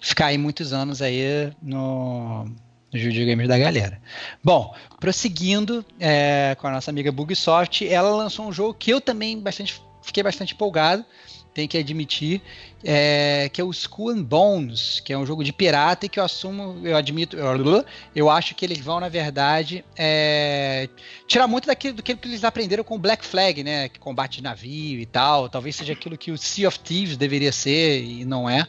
[0.00, 4.00] ficar aí muitos anos aí no, nos videogames da galera.
[4.42, 9.40] Bom, prosseguindo é, com a nossa amiga Bugsoft, ela lançou um jogo que eu também
[9.40, 11.04] bastante, fiquei bastante empolgado,
[11.54, 12.42] tem que admitir,
[12.82, 16.18] é, que é o Skull and Bones, que é um jogo de pirata e que
[16.18, 20.88] eu assumo, eu admito, eu, eu acho que eles vão, na verdade, é,
[21.28, 23.88] tirar muito daquilo, do que eles aprenderam com Black Flag, né?
[23.88, 25.48] Que combate de navio e tal.
[25.48, 28.66] Talvez seja aquilo que o Sea of Thieves deveria ser e não é.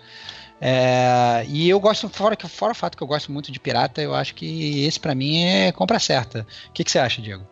[0.62, 4.16] É, e eu gosto, fora, fora o fato que eu gosto muito de pirata, eu
[4.16, 6.46] acho que esse para mim é compra certa.
[6.70, 7.46] O que, que você acha, Diego?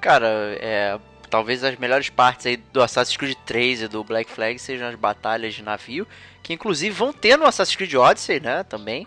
[0.00, 0.28] Cara,
[0.60, 0.98] é,
[1.32, 4.94] talvez as melhores partes aí do Assassin's Creed 3 e do Black Flag sejam as
[4.94, 6.06] batalhas de navio,
[6.42, 9.06] que inclusive vão ter no Assassin's Creed Odyssey, né, também.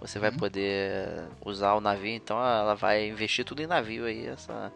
[0.00, 0.36] Você vai uhum.
[0.36, 4.72] poder usar o navio, então ela vai investir tudo em navio aí, essa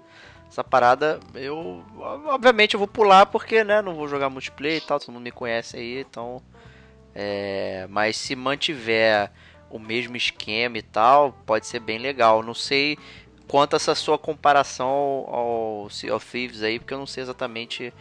[0.48, 1.82] essa parada, eu
[2.28, 5.32] obviamente eu vou pular porque, né, não vou jogar multiplayer e tal, todo mundo me
[5.32, 6.40] conhece aí, então
[7.12, 9.32] é, mas se mantiver
[9.68, 12.44] o mesmo esquema e tal, pode ser bem legal.
[12.44, 12.96] Não sei
[13.48, 14.88] quanto essa sua comparação
[15.28, 17.92] ao Sea of Thieves aí, porque eu não sei exatamente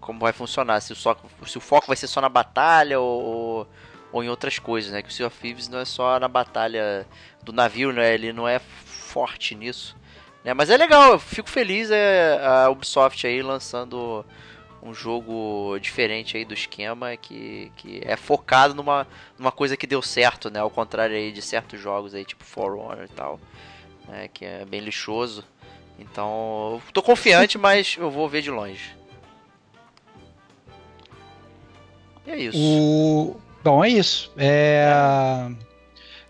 [0.00, 0.80] como vai funcionar.
[0.80, 1.16] Se o, só,
[1.46, 3.66] se o foco vai ser só na batalha ou,
[4.12, 5.02] ou em outras coisas, né?
[5.02, 7.06] Que o Sea of Thieves não é só na batalha
[7.42, 8.14] do navio, né?
[8.14, 9.96] Ele não é forte nisso.
[10.44, 10.52] Né?
[10.52, 14.24] Mas é legal, eu fico feliz é, a Ubisoft aí lançando
[14.82, 19.06] um jogo diferente aí do esquema que, que é focado numa,
[19.38, 20.60] numa coisa que deu certo, né?
[20.60, 23.40] Ao contrário aí de certos jogos aí, tipo For Honor e tal,
[24.08, 24.28] né?
[24.32, 25.44] Que é bem lixoso.
[25.98, 28.94] Então, eu tô confiante, mas eu vou ver de longe.
[32.26, 32.58] E é isso.
[32.58, 33.40] O...
[33.62, 34.32] Bom, é isso.
[34.36, 35.50] É.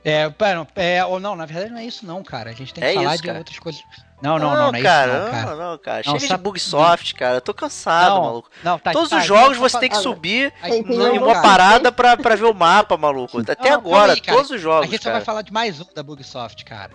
[0.06, 2.50] É, pera, é, ou não, na verdade não é isso não, cara.
[2.50, 3.38] A gente tem que É falar isso, de cara.
[3.38, 3.82] outras coisas.
[4.20, 5.56] Não, não, não, não, é cara, isso não, cara.
[5.56, 5.96] Não, não, cara.
[5.96, 7.36] Não, Chega de sabe- Bugsoft, cara.
[7.36, 8.50] Eu tô cansado, Não, maluco.
[8.62, 10.52] Não, tá, Todos tá, os jogos vou você tem que subir
[10.86, 11.42] Não, em uma cara.
[11.42, 13.40] parada pra, pra ver o mapa, maluco.
[13.40, 15.86] Até Não, agora, aí, todos os A jogos, gente só vai falar de mais um
[15.94, 16.92] da Bugsoft, cara.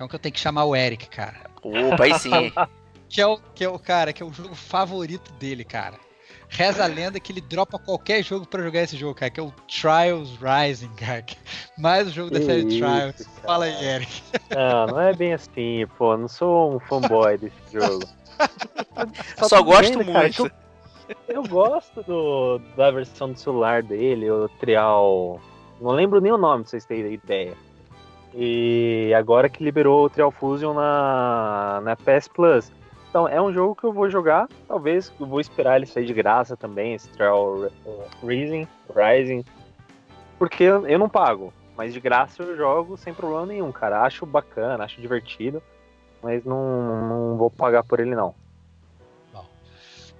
[0.00, 1.36] Que é um que eu tenho que chamar o Eric, cara.
[1.62, 2.50] Opa, aí sim.
[3.06, 5.96] Que é o, que é o cara, que é o jogo favorito dele, cara.
[6.48, 9.42] Reza a lenda que ele dropa qualquer jogo pra jogar esse jogo, cara, que é
[9.42, 11.26] o Trials Rising, cara.
[11.76, 13.16] Mais um jogo da Que série isso, Trials.
[13.16, 13.40] cara.
[13.44, 14.22] Fala aí, Eric.
[14.54, 16.16] Não, não é bem assim, pô.
[16.16, 18.04] Não sou um fanboy desse jogo.
[19.40, 20.44] Eu só tô gosto dizendo, cara, muito.
[20.44, 20.52] que
[21.28, 25.40] eu, eu gosto do, da versão do celular dele, o Trial.
[25.80, 27.56] Não lembro nem o nome, pra vocês terem ideia.
[28.34, 32.72] E agora que liberou o Trial Fusion na, na PS Plus.
[33.08, 34.48] Então, é um jogo que eu vou jogar.
[34.68, 37.70] Talvez eu vou esperar ele sair de graça também, esse Trial
[38.22, 38.68] Rising.
[38.94, 39.44] Rising
[40.38, 41.52] porque eu não pago.
[41.76, 44.02] Mas de graça eu jogo sem problema nenhum, cara.
[44.02, 45.62] Acho bacana, acho divertido.
[46.22, 48.34] Mas não, não vou pagar por ele, não.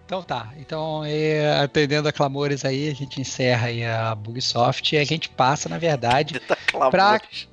[0.05, 0.53] Então tá.
[0.57, 5.29] Então, é, atendendo a clamores aí, a gente encerra aí a Bugsoft e a gente
[5.29, 6.41] passa, na verdade.
[6.47, 7.49] Tá clamores.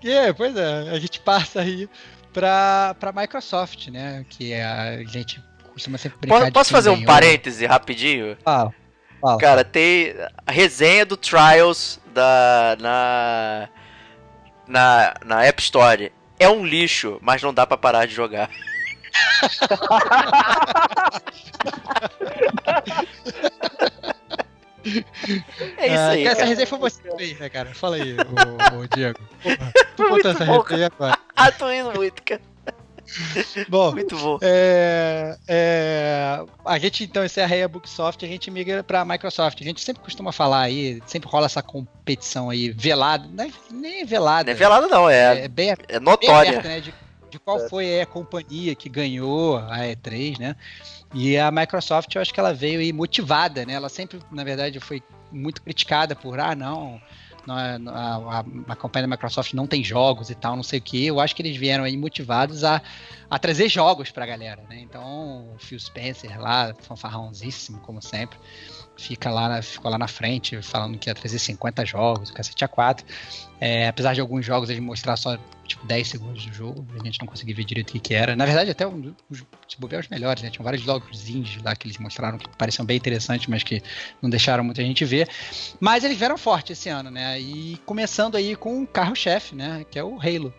[0.00, 1.88] Pra- É, pois é, a gente passa aí
[2.32, 4.24] pra, pra Microsoft, né?
[4.28, 5.40] Que é a gente
[5.72, 8.36] costuma sempre brincar Posso, de posso quem fazer um parêntese rapidinho?
[8.44, 8.74] Fala,
[9.20, 9.38] fala.
[9.38, 10.14] Cara, tem
[10.46, 13.68] a resenha do Trials da, na,
[14.66, 16.12] na, na App Store.
[16.40, 18.48] É um lixo, mas não dá pra parar de jogar.
[25.76, 26.48] É isso Ah, aí, essa cara.
[26.48, 27.74] resenha foi você que fez, né, cara?
[27.74, 28.16] Fala aí, ô,
[28.82, 29.18] ô, Diego.
[29.42, 31.18] Porra, botou muito essa bom, resenha agora.
[31.36, 32.40] Ah, tô indo muito, cara.
[33.68, 34.38] Bom, Muito bom.
[34.42, 39.58] É, é, a gente então encerra aí a Booksoft, a gente migra para a Microsoft.
[39.60, 43.50] A gente sempre costuma falar aí, sempre rola essa competição aí velada, né?
[43.70, 46.50] nem velada, Não é velado não, é, é bem, é bem notória.
[46.50, 46.80] aberta, né?
[46.80, 46.92] De,
[47.30, 50.54] de qual foi a companhia que ganhou a E3, né?
[51.14, 53.72] E a Microsoft, eu acho que ela veio aí motivada, né?
[53.74, 55.02] Ela sempre, na verdade, foi
[55.32, 57.00] muito criticada por, ah, não,
[57.48, 60.82] é- a, a, a companhia da Microsoft não tem jogos e tal, não sei o
[60.82, 61.06] que.
[61.06, 62.82] Eu acho que eles vieram aí motivados a,
[63.30, 64.80] a trazer jogos pra galera, né?
[64.80, 68.38] Então, o Phil Spencer lá, fanfarrãozíssimo, como sempre,
[68.98, 72.68] fica lá, ficou lá na frente falando que ia trazer 50 jogos, o cacete a
[72.68, 73.06] 4.
[73.60, 77.20] É, apesar de alguns jogos ele mostrar só tipo 10 segundos do jogo, a gente
[77.20, 78.34] não conseguia ver direito o que, que era.
[78.34, 79.38] Na verdade, até um, os,
[79.68, 80.50] se bobear os melhores, né?
[80.58, 83.82] Vários jogos indies lá que eles mostraram que pareciam bem interessantes, mas que
[84.20, 85.28] não deixaram muita gente ver.
[85.80, 87.40] Mas eles vieram forte esse ano, né?
[87.40, 89.84] E começando aí com o carro-chefe, né?
[89.90, 90.52] Que é o Halo.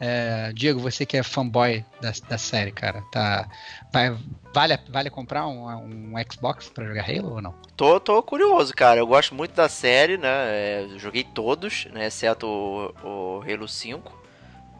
[0.00, 3.48] É, Diego, você que é fanboy da, da série, cara, tá,
[3.92, 4.16] vai-
[4.54, 7.54] vale, vale comprar um, um Xbox pra jogar Halo ou não?
[7.76, 9.00] Tô, tô curioso, cara.
[9.00, 10.28] Eu gosto muito da série, né?
[10.28, 12.06] É, joguei todos, né?
[12.06, 14.16] Exceto o, o Halo 5,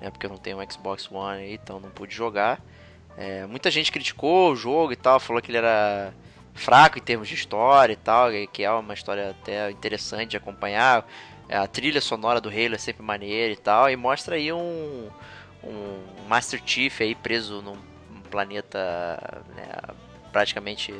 [0.01, 0.11] né?
[0.11, 2.61] Porque eu não tenho um Xbox One aí, então não pude jogar.
[3.16, 6.12] É, muita gente criticou o jogo e tal, falou que ele era
[6.55, 11.05] fraco em termos de história e tal, que é uma história até interessante de acompanhar.
[11.49, 15.09] É, A trilha sonora do Halo é sempre maneira e tal, e mostra aí um,
[15.65, 17.77] um Master Chief aí preso num
[18.31, 19.66] planeta né,
[20.31, 20.93] praticamente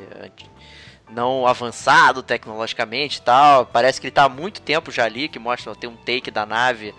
[1.09, 3.65] não avançado tecnologicamente e tal.
[3.65, 6.45] Parece que ele tá há muito tempo já ali, que mostra tem um take da
[6.45, 6.93] nave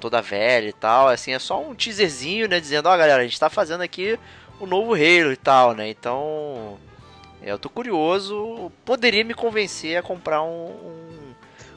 [0.00, 1.08] toda velha e tal.
[1.08, 4.18] Assim, é só um teaserzinho, né, dizendo, ó, galera, a gente tá fazendo aqui
[4.60, 5.88] o novo Halo e tal, né?
[5.88, 6.78] Então,
[7.42, 11.05] eu tô curioso, poderia me convencer a comprar um, um,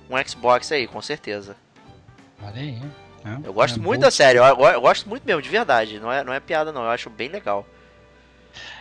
[0.10, 1.56] um Xbox aí, com certeza.
[2.41, 2.80] Olha aí.
[3.23, 3.41] né?
[3.44, 4.06] Eu gosto É muito bom.
[4.06, 5.99] da série, eu, eu- gosto muito mesmo, de verdade.
[5.99, 6.84] Não é, não é piada, não.
[6.84, 7.65] Eu acho bem legal.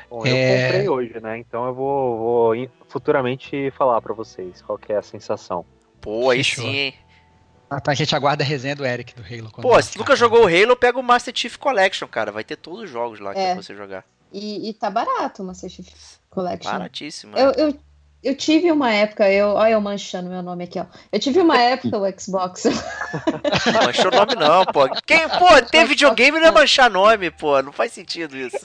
[0.09, 0.63] Bom, eu É.
[0.67, 1.39] comprei hoje, né?
[1.39, 2.19] Então eu vou,
[2.55, 5.65] vou futuramente falar pra vocês qual que é a sensação.
[6.01, 6.65] Pô, aí Fechou.
[6.65, 6.95] sim, hein?
[7.69, 9.51] Ah, tá, a gente aguarda a resenha do Eric do Halo.
[9.51, 10.17] quando Pô, se nunca cara.
[10.19, 12.33] jogou o Halo, pega o Master Chief Collection, cara.
[12.33, 13.55] Vai ter todos os jogos lá que É.
[13.55, 14.05] você jogar.
[14.33, 15.87] E, e tá barato o Master Chief
[16.31, 16.71] Collection.
[16.73, 17.37] Baratíssimo.
[17.37, 17.55] Eu, né?
[17.59, 17.79] eu,
[18.23, 20.87] eu tive uma época, eu, olha eu manchando meu nome aqui, ó.
[21.13, 22.65] Eu tive uma época o Xbox.
[22.65, 24.89] Não manchou nome não, pô.
[25.07, 27.63] Quem, pô, ter videogame não é manchar nome, pô.
[27.63, 28.59] Não faz sentido isso.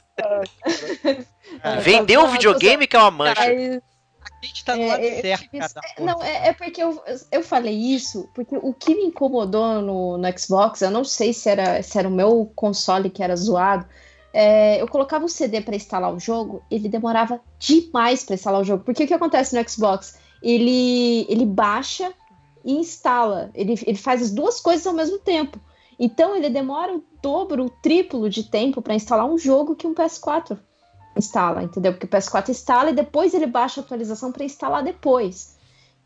[1.82, 3.42] Vender um videogame que é uma mancha.
[3.42, 5.64] A gente tá no É, lado certo, tive-
[5.98, 6.02] é.
[6.02, 7.02] Não, é, é porque eu,
[7.32, 11.48] eu falei isso, porque o que me incomodou no, no Xbox, eu não sei se
[11.50, 13.86] era, se era o meu console que era zoado.
[14.34, 18.64] É, eu colocava o CD para instalar o jogo, ele demorava demais para instalar o
[18.64, 18.84] jogo.
[18.84, 20.18] Porque o que acontece no Xbox?
[20.42, 22.12] Ele, ele baixa
[22.66, 23.52] e instala.
[23.54, 25.60] Ele, ele faz as duas coisas ao mesmo tempo.
[26.00, 29.94] Então ele demora o dobro, o triplo de tempo para instalar um jogo que um
[29.94, 30.58] PS4
[31.16, 31.94] instala, entendeu?
[31.94, 35.56] Porque o PS4 instala e depois ele baixa a atualização para instalar depois.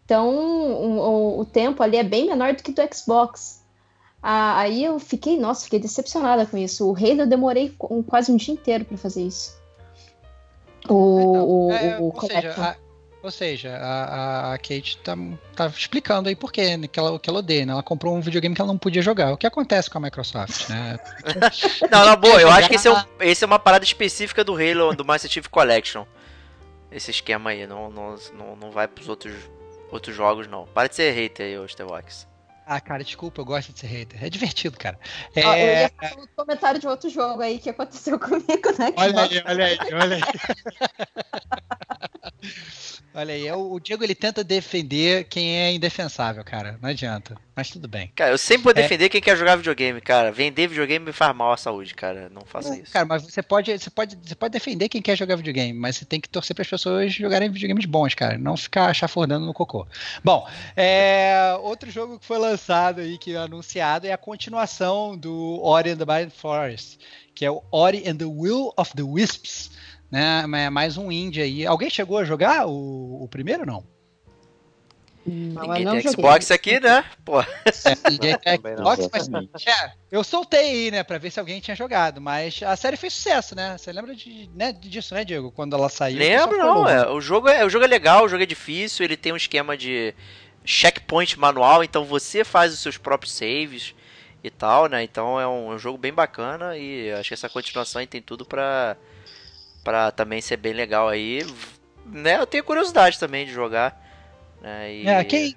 [0.03, 3.56] Então o, o- tempo ali é bem menor do que do Xbox.
[4.21, 6.89] Ah, aí eu fiquei, nossa, fiquei decepcionada com isso.
[6.89, 9.55] O Halo eu demorei um- quase um dia inteiro para fazer isso.
[10.89, 12.63] O, o, É, o ou seja, Collection.
[12.63, 12.75] a,
[13.21, 15.15] ou seja, a, a- a Kate tá,
[15.55, 17.73] tá explicando aí por quê, né, que ela, que ela odeia, né?
[17.73, 19.33] Ela comprou um videogame que ela não podia jogar.
[19.33, 20.97] O que acontece com a Microsoft, né?
[21.91, 24.53] Não, na boa, eu acho que esse é, um- esse é uma parada específica do
[24.55, 26.05] Halo, do Master Chief Collection.
[26.91, 29.33] Esse esquema aí, não, não, não, não vai pros outros,
[29.91, 30.65] outros jogos, não.
[30.67, 32.25] Para de ser hater aí, ô Stevox.
[32.69, 34.21] Ah, cara, desculpa, eu gosto de ser hater.
[34.21, 34.99] É divertido, cara.
[35.37, 38.45] Ó, eu É, ia fazer um comentário de outro jogo aí que aconteceu comigo
[38.77, 38.91] né?
[38.97, 40.21] Olha aí, olha aí, olha aí.
[43.13, 46.77] olha aí, é o Diego ele tenta defender quem é indefensável, cara.
[46.81, 47.37] Não adianta.
[47.55, 48.11] Mas tudo bem.
[48.15, 48.75] Cara, eu sempre vou É.
[48.75, 50.31] defender quem quer jogar videogame, cara.
[50.31, 52.29] Vender videogame me faz mal à saúde, cara.
[52.29, 52.91] Não faça isso.
[52.93, 56.05] Cara, mas você pode, você pode, você pode defender quem quer jogar videogame, mas você
[56.05, 58.37] tem que torcer para as pessoas jogarem videogames bons, cara.
[58.37, 59.87] Não ficar chafurdando no cocô.
[60.23, 62.56] Bom, é, outro jogo que foi lançado
[62.97, 66.99] aí, que é anunciado, é a continuação do Ori and the Blind Forest,
[67.33, 69.71] que é o Ori and the Will of the Wisps.
[70.09, 71.65] Né, é mais um indie aí.
[71.65, 73.97] Alguém chegou a jogar o, o primeiro ou não?
[75.25, 76.23] Não, eu Ninguém não tem joguei.
[76.23, 77.03] Xbox aqui, né?
[77.25, 81.39] Pô, É, ninguém tem não, Xbox, mas é, eu soltei aí, né, pra ver se
[81.39, 83.77] alguém tinha jogado, mas a série fez sucesso, né?
[83.77, 85.51] Você lembra de, né, disso, né, Diego?
[85.51, 86.17] Quando ela saiu.
[86.17, 86.87] lembro não.
[86.87, 89.37] É, o, jogo é, o jogo é legal, o jogo é difícil, ele tem um
[89.37, 90.15] esquema de
[90.67, 93.95] checkpoint manual, então você faz os seus próprios saves
[94.43, 95.01] e tal, né?
[95.01, 98.21] Então é um, é um jogo bem bacana e acho que essa continuação aí tem
[98.21, 98.97] tudo pra,
[99.81, 101.45] pra também ser bem legal aí.
[102.05, 102.37] Né?
[102.37, 104.05] Eu tenho curiosidade também de jogar.
[104.61, 104.93] Né?
[104.93, 105.55] E É, quem-.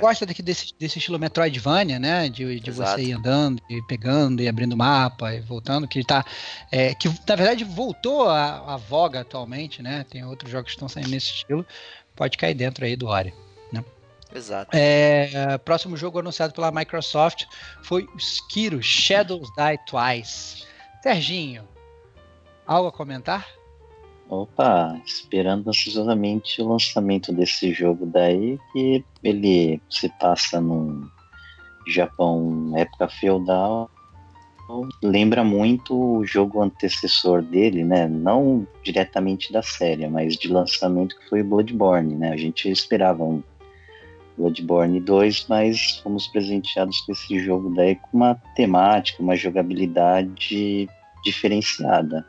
[0.00, 2.28] Gosta daqui desse, desse estilo Metroidvania, né?
[2.28, 3.00] De, de Exato.
[3.00, 6.24] você ir andando, e pegando, e abrindo mapa, e voltando, que tá.
[6.70, 10.04] é, que na verdade voltou a, a voga atualmente, né?
[10.08, 11.66] Tem outros jogos que estão saindo nesse estilo.
[12.14, 13.34] Pode cair dentro aí do Ori.
[14.34, 14.70] Exato.
[14.74, 17.44] É, próximo jogo anunciado pela Microsoft
[17.82, 20.66] foi o Skiro Shadows Die Twice.
[21.02, 21.62] Serginho,
[22.66, 23.46] algo a comentar?
[24.28, 31.06] Opa, esperando ansiosamente o lançamento desse jogo daí, que ele se passa num
[31.86, 33.90] Japão época feudal.
[35.02, 38.08] Lembra muito o jogo antecessor dele, né?
[38.08, 42.30] Não diretamente da série, mas de lançamento que foi Bloodborne, né?
[42.32, 43.42] A gente esperava um
[44.36, 50.88] Bloodborne 2, mas fomos presenteados com esse jogo daí com uma temática, uma jogabilidade
[51.24, 52.26] diferenciada.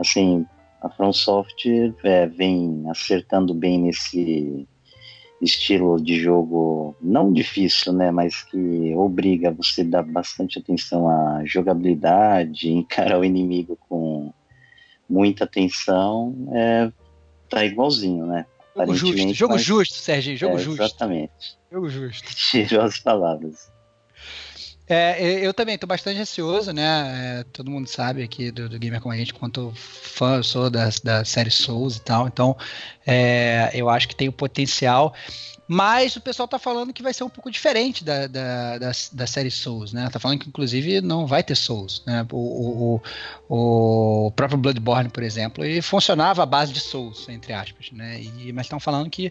[0.00, 0.46] Assim,
[0.80, 4.66] a From Software é, vem acertando bem nesse
[5.40, 11.44] estilo de jogo não difícil, né, mas que obriga você a dar bastante atenção à
[11.44, 14.32] jogabilidade, encarar o inimigo com
[15.08, 16.92] muita atenção, é,
[17.48, 18.46] tá igualzinho, né?
[18.86, 20.82] Jogo justo, jogo mas- justo, Serginho, jogo é, justo.
[20.82, 21.58] Exatamente.
[21.70, 22.28] Jogo justo.
[22.34, 23.70] Tirou as palavras.
[24.90, 27.40] É, eu eu também estou bastante ansioso, né?
[27.40, 30.70] É, todo mundo sabe aqui do, do Gamer com a gente quanto fã eu sou
[30.70, 32.56] da, da série Souls e tal, então
[33.06, 35.14] é, eu acho que tem o potencial.
[35.70, 39.26] Mas o pessoal tá falando que vai ser um pouco diferente da, da, da, da
[39.26, 40.08] série Souls, né?
[40.10, 42.26] Tá falando que inclusive não vai ter Souls, né?
[42.32, 43.00] O,
[43.50, 48.18] o, o próprio Bloodborne, por exemplo, ele funcionava à base de Souls, entre aspas, né?
[48.18, 49.30] E, mas estão falando que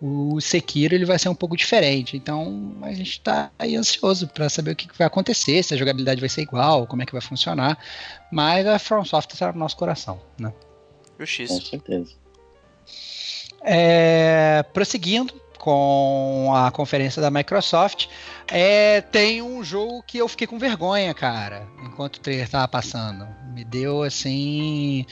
[0.00, 2.16] o Sekiro ele vai ser um pouco diferente.
[2.16, 5.76] Então a gente tá aí ansioso para saber o que, que vai acontecer, se a
[5.76, 7.76] jogabilidade vai ser igual, como é que vai funcionar.
[8.30, 10.52] Mas a From Software está no nosso coração, né?
[11.16, 11.60] Com Justiça.
[11.60, 12.12] certeza.
[13.64, 18.08] É, prosseguindo com a conferência da Microsoft,
[18.50, 23.24] é, tem um jogo que eu fiquei com vergonha, cara, enquanto o trailer tava passando.
[23.54, 25.06] Me deu assim,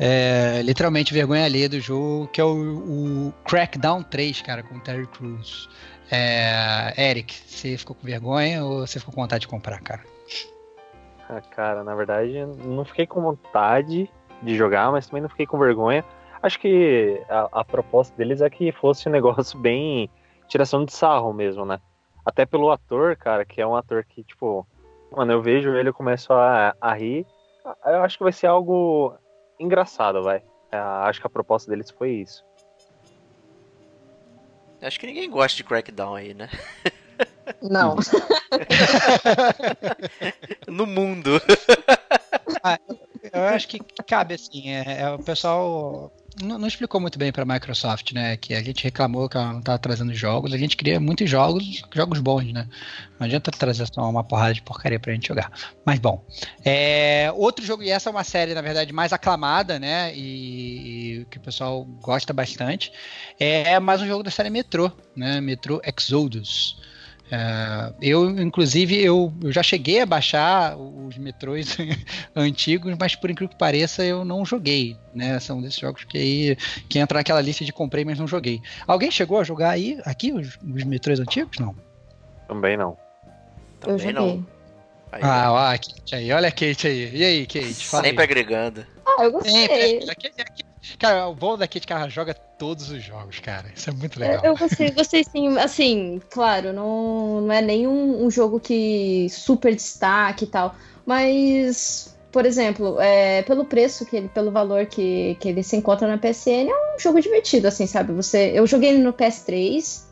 [0.00, 4.80] é, literalmente vergonha alheia do jogo, que é o, o Crackdown 3, cara, com o
[4.80, 5.68] Terry Crews.
[6.10, 10.00] É, Eric, você ficou com vergonha ou você ficou com vontade de comprar, cara?
[11.28, 14.08] Ah, cara, na verdade, não fiquei com vontade
[14.42, 16.02] de jogar, mas também não fiquei com vergonha.
[16.42, 20.10] Acho que a, a proposta deles é que fosse um negócio bem
[20.48, 21.80] tiração de sarro mesmo, né?
[22.26, 24.66] Até pelo ator, cara, que é um ator que, tipo,
[25.10, 27.26] mano, eu vejo ele, eu começo a, a rir.
[27.84, 29.14] Eu acho que vai ser algo
[29.58, 30.42] engraçado, vai.
[30.70, 32.44] É, acho que a proposta deles foi isso.
[34.80, 36.48] Acho que ninguém gosta de Crackdown aí, né?
[37.62, 37.96] Não.
[40.66, 41.40] no mundo.
[42.62, 42.78] Ah,
[43.32, 44.70] eu acho que cabe assim.
[44.70, 48.36] É, é o pessoal não, não, explicou muito bem para a Microsoft, né?
[48.36, 50.52] Que a gente reclamou que ela não estava trazendo jogos.
[50.52, 52.68] A gente queria muitos jogos, jogos bons, né?
[53.18, 55.52] Não adianta trazer só uma porrada de porcaria para a gente jogar.
[55.84, 56.24] Mas bom,
[56.64, 60.14] é, outro jogo e essa é uma série na verdade mais aclamada, né?
[60.14, 62.92] E, e que o pessoal gosta bastante.
[63.38, 65.40] É mais um jogo da série Metro, né?
[65.40, 66.80] Metro Exodus.
[67.32, 71.78] Uh, eu, inclusive, eu, eu, já cheguei a baixar os metrôs
[72.36, 74.98] antigos, mas por incrível que pareça, eu não joguei.
[75.14, 75.40] Né?
[75.40, 76.56] São desses jogos que aí
[76.90, 78.60] que entra naquela lista de comprei, mas não joguei.
[78.86, 81.58] Alguém chegou a jogar aí aqui os, os metrôs antigos?
[81.58, 81.74] Não.
[82.46, 82.98] Também não.
[83.80, 84.36] Eu Também joguei.
[84.36, 84.46] Não.
[85.10, 87.16] Aí, ah, ó, a Kate aí, olha a Kate aí.
[87.16, 87.72] E aí, Kate?
[87.72, 88.18] Sempre aí.
[88.18, 88.86] agregando.
[89.06, 89.52] Ah, eu gostei.
[89.52, 90.10] Sempre.
[90.10, 90.64] Aqui, aqui,
[90.98, 93.66] Cara, o bom daqui é que ela joga todos os jogos, cara.
[93.74, 94.40] Isso é muito legal.
[94.44, 95.58] Eu gostei, gostei sim.
[95.58, 100.74] Assim, claro, não, não é nem um, um jogo que super destaque e tal.
[101.04, 106.06] Mas, por exemplo, é, pelo preço, que ele, pelo valor que, que ele se encontra
[106.06, 108.12] na PSN, é um jogo divertido, assim, sabe?
[108.12, 110.02] Você, eu joguei ele no PS3.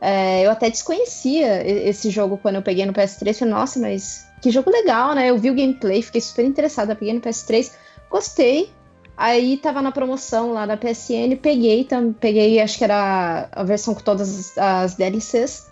[0.00, 3.38] É, eu até desconhecia esse jogo quando eu peguei no PS3.
[3.38, 5.30] Falei, nossa, mas que jogo legal, né?
[5.30, 7.70] Eu vi o gameplay, fiquei super interessada, peguei no PS3,
[8.10, 8.72] gostei.
[9.16, 13.94] Aí tava na promoção lá da PSN, peguei, tam, peguei, acho que era a versão
[13.94, 15.70] com todas as DLCs.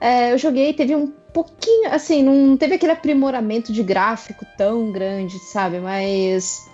[0.00, 5.38] É, eu joguei, teve um pouquinho, assim, não teve aquele aprimoramento de gráfico tão grande,
[5.38, 5.78] sabe?
[5.78, 6.68] Mas.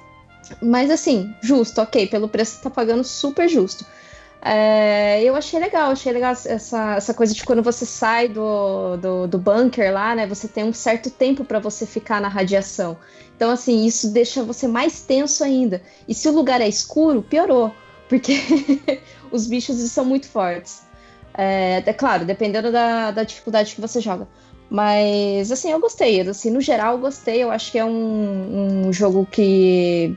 [0.63, 3.85] Mas assim, justo, ok, pelo preço que tá pagando, super justo.
[4.41, 9.27] É, eu achei legal, achei legal essa, essa coisa de quando você sai do, do,
[9.27, 10.27] do bunker lá, né?
[10.27, 12.97] Você tem um certo tempo para você ficar na radiação.
[13.37, 15.83] Então, assim, isso deixa você mais tenso ainda.
[16.07, 17.73] E se o lugar é escuro, piorou,
[18.09, 18.41] porque
[19.31, 20.83] os bichos são muito fortes.
[21.35, 24.27] É, é claro, dependendo da, da dificuldade que você joga.
[24.71, 26.21] Mas, assim, eu gostei.
[26.21, 27.43] Assim, no geral, eu gostei.
[27.43, 30.17] Eu acho que é um, um jogo que.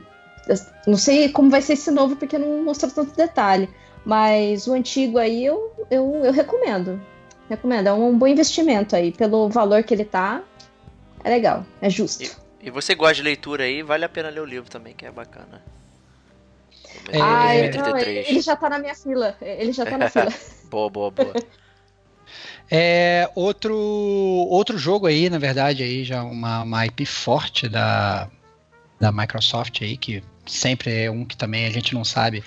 [0.86, 3.68] Não sei como vai ser esse novo, porque não mostrou tanto detalhe.
[4.04, 7.00] Mas o antigo aí eu, eu, eu recomendo.
[7.48, 7.86] Recomendo.
[7.86, 9.12] É um bom investimento aí.
[9.12, 10.42] Pelo valor que ele tá,
[11.22, 12.24] é legal, é justo.
[12.24, 15.06] E, e você gosta de leitura aí, vale a pena ler o livro também, que
[15.06, 15.62] é bacana.
[17.10, 17.46] É, ah,
[17.78, 19.36] não, ele já tá na minha fila.
[19.40, 20.32] Ele já tá na fila.
[20.70, 21.34] boa, boa, boa.
[22.70, 28.30] É, outro, outro jogo aí, na verdade, aí já uma, uma IP forte da,
[28.98, 32.42] da Microsoft aí, que sempre é um que também a gente não sabe.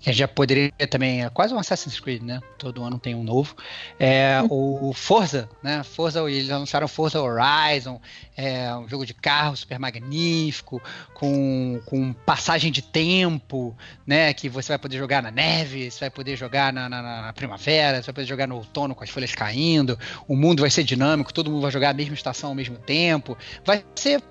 [0.00, 1.24] Que a gente já poderia também.
[1.24, 2.40] É quase um Assassin's Creed, né?
[2.58, 3.56] Todo ano tem um novo.
[3.98, 5.82] É o Forza, né?
[5.82, 8.00] Forza, eles lançaram Forza Horizon,
[8.36, 10.82] é um jogo de carro super magnífico,
[11.14, 14.32] com, com passagem de tempo, né?
[14.32, 17.98] Que você vai poder jogar na neve, você vai poder jogar na, na, na primavera,
[17.98, 19.98] você vai poder jogar no outono com as folhas caindo.
[20.28, 23.36] O mundo vai ser dinâmico, todo mundo vai jogar a mesma estação ao mesmo tempo.
[23.64, 24.22] Vai ser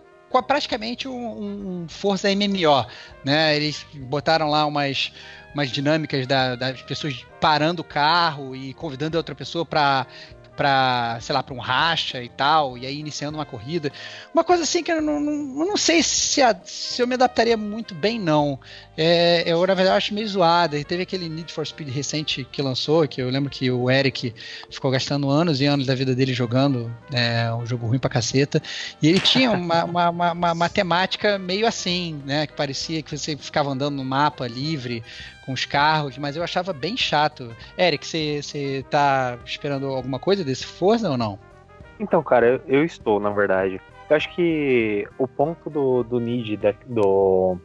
[0.47, 2.85] praticamente um, um Forza MMO,
[3.23, 3.55] né?
[3.55, 5.11] Eles botaram lá umas,
[5.53, 10.05] umas dinâmicas da, das pessoas parando o carro e convidando a outra pessoa para
[10.55, 13.91] para, sei lá, para um racha e tal, e aí iniciando uma corrida.
[14.33, 15.35] Uma coisa assim que eu não, não,
[15.65, 18.59] não sei se, a, se eu me adaptaria muito bem, não.
[18.97, 20.77] É, eu, na verdade, acho meio zoada.
[20.77, 24.33] E teve aquele Need for Speed recente que lançou, que eu lembro que o Eric
[24.69, 28.61] ficou gastando anos e anos da vida dele jogando é, um jogo ruim pra caceta.
[29.01, 32.47] E ele tinha uma, uma, uma, uma, uma temática meio assim, né?
[32.47, 35.03] Que parecia que você ficava andando no mapa livre,
[35.45, 37.55] com os carros, mas eu achava bem chato.
[37.77, 41.37] Eric, você tá esperando alguma coisa desse Forza ou não?
[41.99, 43.79] Então, cara, eu, eu estou, na verdade.
[44.09, 46.57] Eu acho que o ponto do, do Need,
[46.87, 47.57] do,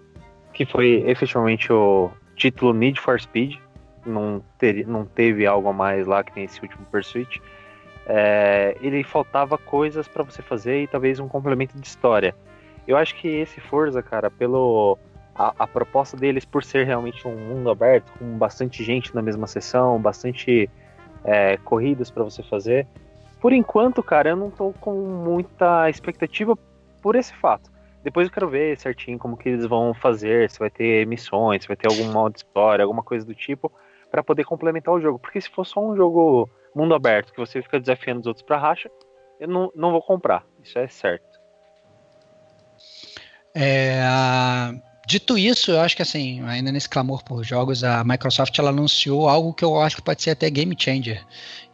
[0.52, 3.56] que foi efetivamente o título Need for Speed,
[4.04, 7.40] não, ter, não teve algo mais lá que tem esse último Pursuit.
[8.06, 12.34] É, ele faltava coisas para você fazer e talvez um complemento de história.
[12.88, 14.98] Eu acho que esse Forza, cara, pelo
[15.34, 19.46] a, a, proposta deles, por ser realmente um mundo aberto, com bastante gente na mesma
[19.46, 20.68] sessão, bastante
[21.24, 22.86] é, corridas para você fazer.
[23.40, 26.58] Por enquanto, cara, eu não tô com muita expectativa
[27.00, 27.69] por esse fato.
[28.02, 31.68] Depois eu quero ver certinho como que eles vão fazer, se vai ter missões, se
[31.68, 33.70] vai ter algum modo de história, alguma coisa do tipo,
[34.10, 35.18] para poder complementar o jogo.
[35.18, 38.58] Porque se for só um jogo mundo aberto, que você fica desafiando os outros pra
[38.58, 38.90] racha,
[39.38, 40.44] eu não, não vou comprar.
[40.62, 41.38] Isso é certo.
[43.54, 44.02] É,
[45.10, 49.28] Dito isso, eu acho que assim, ainda nesse clamor por jogos, a Microsoft ela anunciou
[49.28, 51.26] algo que eu acho que pode ser até game changer.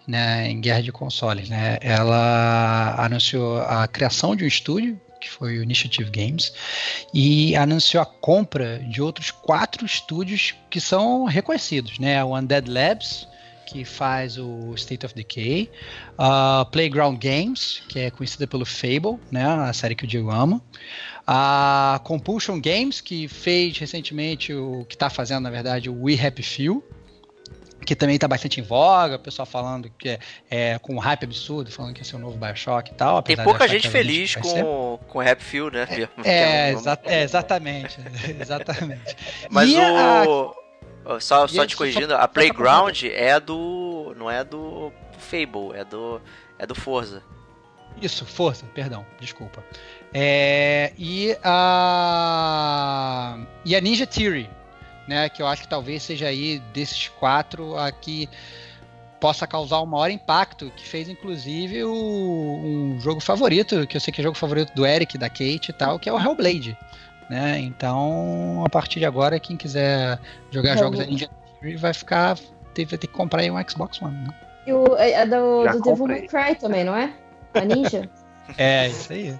[0.08, 1.78] Né, em guerra de consoles, né?
[1.80, 6.52] Ela anunciou a criação de um estúdio que foi o Initiative Games,
[7.12, 12.22] e anunciou a compra de outros quatro estúdios que são reconhecidos, né?
[12.24, 13.26] O Undead Labs,
[13.66, 15.68] que faz o State of Decay,
[16.16, 20.62] a Playground Games, que é conhecida pelo Fable, né, a série que o Diego ama,
[21.26, 26.44] a Compulsion Games, que fez recentemente o que está fazendo, na verdade, o We Happy
[26.44, 26.84] Few,
[27.86, 30.18] que também está bastante em voga, o pessoal falando que é,
[30.50, 33.22] é, com um hype absurdo, falando que ia ser o novo Bioshock e tal.
[33.22, 35.86] Tem pouca gente feliz com, com Rap Feel, né?
[36.24, 37.98] É, é, exa é exatamente.
[38.40, 39.16] exatamente.
[39.48, 40.54] Mas e o.
[41.06, 41.20] A...
[41.20, 44.12] Só, só te corrigindo, a Playground é do.
[44.18, 46.20] não é do Fable, é do.
[46.58, 47.22] é do Forza.
[48.02, 49.64] Isso, Forza, perdão, desculpa.
[50.12, 53.38] É, e a.
[53.64, 54.50] E a Ninja Theory,
[55.06, 55.28] né?
[55.28, 58.28] Que eu acho que talvez seja aí desses quatro aqui
[59.20, 64.12] possa causar o maior impacto, que fez inclusive o, um jogo favorito, que eu sei
[64.12, 66.76] que é o jogo favorito do Eric, da Kate e tal, que é o Hellblade.
[67.28, 67.58] Né?
[67.60, 70.18] Então, a partir de agora, quem quiser
[70.50, 71.28] jogar Hell jogos da Ninja
[71.60, 72.36] Theory vai ficar.
[72.36, 74.14] Vai ter que comprar aí um Xbox One.
[74.14, 74.34] Né?
[74.66, 77.12] E o, é, é do, do Devil May Cry também, não é?
[77.54, 78.08] A Ninja?
[78.58, 79.34] é, isso aí.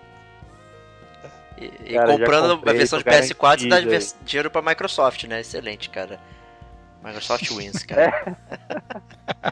[1.59, 3.81] E, e cara, comprando comprei, a versão de PS4 dá
[4.25, 5.41] dinheiro pra Microsoft, né?
[5.41, 6.21] Excelente, cara.
[7.03, 8.37] Microsoft Wins, cara.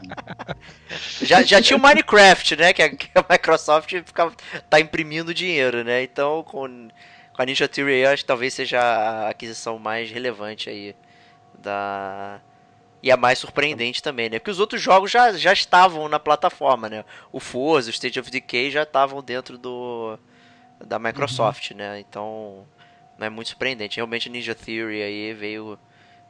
[1.21, 2.73] já, já tinha o Minecraft, né?
[2.73, 4.35] Que a, que a Microsoft ficava,
[4.69, 6.03] tá imprimindo dinheiro, né?
[6.03, 6.89] Então, com,
[7.33, 10.95] com a Ninja Theory, eu acho que talvez seja a aquisição mais relevante aí
[11.57, 12.41] da.
[13.01, 14.39] E a mais surpreendente também, né?
[14.39, 17.05] Porque os outros jogos já, já estavam na plataforma, né?
[17.31, 20.17] O Forza, o State of Decay já estavam dentro do,
[20.83, 21.77] da Microsoft, uhum.
[21.77, 21.99] né?
[21.99, 22.65] Então
[23.17, 23.97] não é muito surpreendente.
[23.97, 25.79] Realmente Ninja Theory aí veio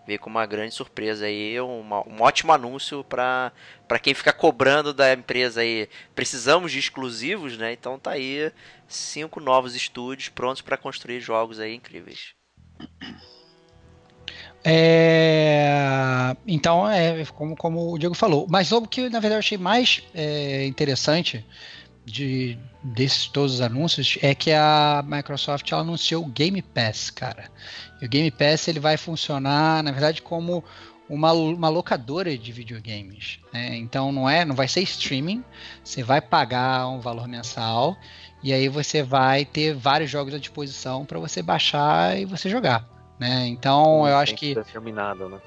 [0.06, 3.52] veio com uma grande surpresa aí, uma, um ótimo anúncio para
[3.88, 5.90] para quem fica cobrando da empresa aí.
[6.14, 7.74] Precisamos de exclusivos, né?
[7.74, 8.52] Então tá aí
[8.88, 12.36] cinco novos estúdios prontos para construir jogos aí incríveis.
[14.68, 18.48] É, então, é como, como o Diego falou.
[18.50, 21.46] Mas o que na verdade eu achei mais é, interessante
[22.06, 27.50] de desses todos os anúncios é que a Microsoft anunciou o Game Pass, cara.
[28.00, 30.64] E o Game Pass ele vai funcionar, na verdade, como
[31.10, 33.40] uma, uma locadora de videogames.
[33.52, 33.76] Né?
[33.78, 35.44] Então não é, não vai ser streaming.
[35.84, 37.98] Você vai pagar um valor mensal
[38.44, 42.88] e aí você vai ter vários jogos à disposição para você baixar e você jogar.
[43.20, 43.48] Né?
[43.48, 45.40] Então eu acho que terminado, né?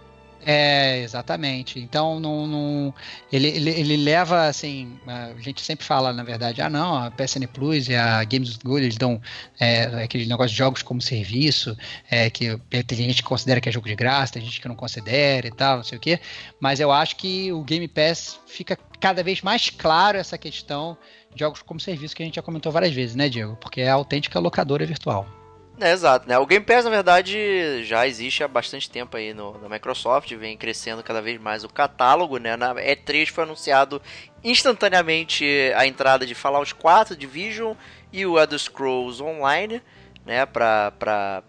[0.44, 1.78] É, exatamente.
[1.78, 2.94] Então, não, não
[3.31, 7.47] ele, ele, ele, leva, assim, a gente sempre fala, na verdade, ah, não, a PSN
[7.52, 9.20] Plus e a Games Good, eles dão
[9.59, 11.77] é, aquele negócio de jogos como serviço,
[12.10, 12.56] é, que
[12.86, 15.51] tem gente que considera que é jogo de graça, tem gente que não considera e
[15.51, 16.20] tal, não sei o quê,
[16.60, 20.97] mas eu acho que o Game Pass fica cada vez mais claro essa questão
[21.35, 23.56] de jogos como serviço que a gente já comentou várias vezes, né, Diego?
[23.60, 25.38] Porque é a autêntica locadora virtual.
[25.81, 26.37] É, exato, né?
[26.39, 30.57] O Game Pass, na verdade, já existe há bastante tempo aí no, na Microsoft, vem
[30.57, 32.57] crescendo cada vez mais o catálogo, né?
[32.57, 34.03] Na E3 foi anunciado
[34.43, 35.45] instantaneamente
[35.77, 37.75] a entrada de Fallout 4, Division
[38.13, 39.81] e o Elder Scrolls Online,
[40.27, 40.45] né?
[40.47, 41.45] Pra, pra,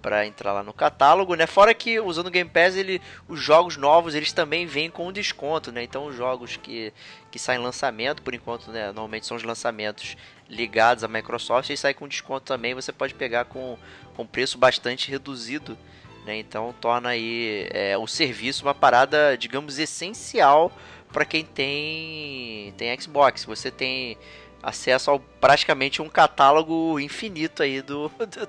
[0.00, 1.46] para entrar lá no catálogo, né?
[1.46, 5.70] Fora que usando o Game Pass, ele, os jogos novos eles também vêm com desconto,
[5.70, 5.82] né?
[5.82, 6.94] Então os jogos que,
[7.30, 8.86] que saem lançamento, por enquanto, né?
[8.86, 10.16] Normalmente são os lançamentos
[10.48, 12.74] ligados à Microsoft e sai com desconto também.
[12.74, 13.78] Você pode pegar com,
[14.14, 15.76] com preço bastante reduzido,
[16.24, 16.36] né?
[16.38, 20.72] Então torna aí é, o serviço uma parada, digamos, essencial
[21.12, 23.44] para quem tem tem Xbox.
[23.44, 24.18] Você tem
[24.62, 28.48] acesso ao praticamente um catálogo infinito aí do, do,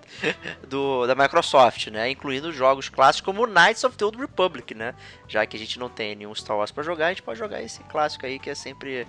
[0.67, 2.09] do, da Microsoft, né?
[2.09, 4.95] Incluindo jogos clássicos como Knights of the Old Republic, né?
[5.27, 7.61] Já que a gente não tem nenhum Star Wars para jogar, a gente pode jogar
[7.61, 9.07] esse clássico aí que é sempre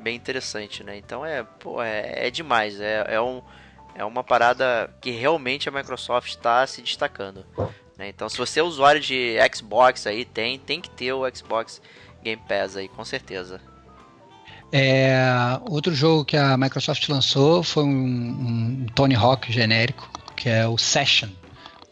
[0.00, 0.96] bem interessante, né?
[0.96, 3.42] Então é, pô, é, é demais, é, é, um,
[3.94, 7.44] é uma parada que realmente a Microsoft está se destacando.
[7.96, 8.08] Né?
[8.08, 11.80] Então se você é usuário de Xbox aí, tem, tem que ter o Xbox
[12.22, 13.60] Game Pass aí, com certeza.
[14.72, 15.20] É,
[15.68, 20.78] outro jogo que a Microsoft lançou foi um, um Tony Hawk genérico, que é o
[20.78, 21.28] Session.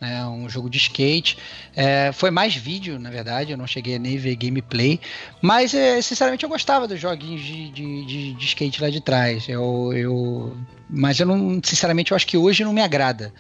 [0.01, 1.37] Né, um jogo de skate.
[1.75, 5.01] É, foi mais vídeo, na verdade, eu não cheguei a nem ver gameplay.
[5.43, 9.49] Mas, é, sinceramente, eu gostava dos joguinhos de, de, de, de, skate lá de trás.
[9.49, 10.57] Eu, eu,
[10.89, 13.33] mas eu não, sinceramente, eu acho que hoje não me agrada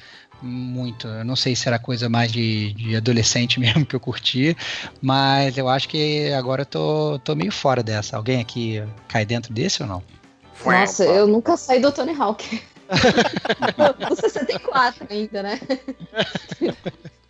[0.43, 1.07] muito.
[1.07, 4.57] Eu não sei se era coisa mais de, de adolescente mesmo que eu curti,
[5.01, 8.17] mas eu acho que agora eu tô, tô meio fora dessa.
[8.17, 10.03] Alguém aqui cai dentro desse ou não?
[10.65, 12.61] Nossa, eu nunca saí do Tony Hawk.
[14.09, 15.61] do 64 ainda, né?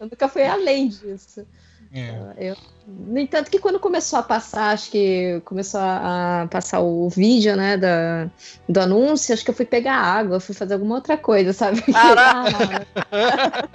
[0.01, 1.47] nunca foi além disso.
[1.91, 2.51] É.
[2.51, 2.57] Eu,
[2.87, 7.57] no entanto, que quando começou a passar, acho que começou a, a passar o vídeo,
[7.57, 8.29] né, da,
[8.69, 11.81] do anúncio, acho que eu fui pegar água, fui fazer alguma outra coisa, sabe?
[11.83, 12.87] Caraca!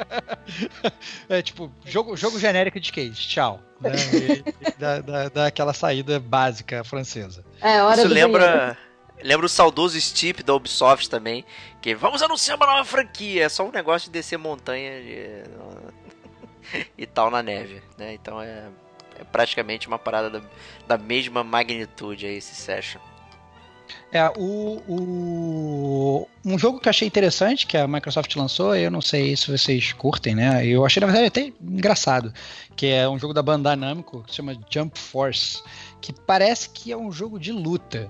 [1.30, 3.60] Ah, É tipo, jogo, jogo genérico de skate, tchau.
[3.80, 3.92] Né?
[4.14, 7.44] E- e dá, dá- dá aquela saída básica francesa.
[7.62, 8.78] é hora Isso do banheiro.
[9.24, 9.45] Lembra.
[9.45, 11.44] O saudoso Steep da Ubisoft também.
[11.82, 13.45] Que vamos anunciar uma nova franquia.
[13.45, 17.82] É só um negócio de descer montanha de- e tal na neve.
[17.98, 18.14] Né?
[18.14, 18.68] Então é,
[19.20, 20.41] é praticamente uma parada da,
[20.88, 23.00] da mesma magnitude aí esse session.
[24.12, 29.02] É, o, o- um jogo que eu achei interessante que a Microsoft lançou, eu não
[29.02, 30.66] sei se vocês curtem, né?
[30.66, 32.34] Eu achei na verdade até engraçado,
[32.76, 35.62] que é um jogo da Bandai Namco que se chama Jump Force,
[36.00, 38.10] que parece que é um jogo de luta.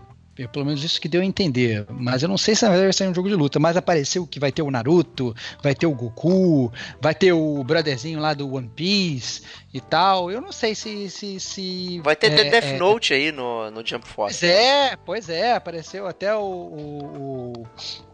[0.51, 1.85] Pelo menos isso que deu a entender.
[1.89, 3.59] Mas eu não sei se na verdade vai ser um jogo de luta.
[3.59, 8.19] Mas apareceu que vai ter o Naruto, vai ter o Goku, vai ter o brotherzinho
[8.19, 10.31] lá do One Piece e tal.
[10.31, 11.09] Eu não sei se.
[11.09, 14.45] se, se Vai ter é, The Death é, Note aí no, no Jump Pois Force.
[14.45, 17.53] é, pois é, apareceu até o, o,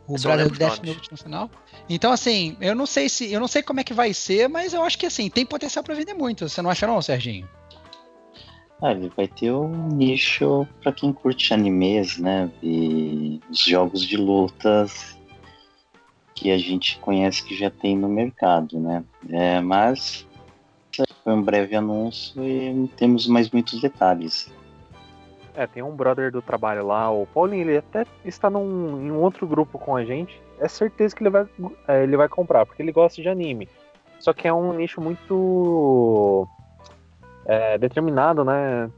[0.05, 0.83] o, o Brother os Death.
[0.83, 1.49] Note no final.
[1.89, 3.31] Então, assim, eu não sei se.
[3.31, 5.83] Eu não sei como é que vai ser, mas eu acho que assim, tem potencial
[5.83, 6.49] pra vender muito.
[6.49, 7.47] Você não acha não, Serginho?
[8.81, 12.49] Ah, ele vai ter um nicho pra quem curte animes, né?
[12.63, 15.17] E os jogos de lutas
[16.33, 19.03] que a gente conhece que já tem no mercado, né?
[19.29, 20.25] É, mas
[21.23, 24.49] foi um breve anúncio e não temos mais muitos detalhes.
[25.53, 29.19] É, tem um brother do trabalho lá, o Paulinho, ele até está num, em um
[29.21, 30.41] outro grupo com a gente.
[30.57, 31.45] É certeza que ele vai,
[31.85, 33.67] é, ele vai comprar, porque ele gosta de anime.
[34.19, 36.47] Só que é um nicho muito
[37.49, 38.89] é, determinado, né?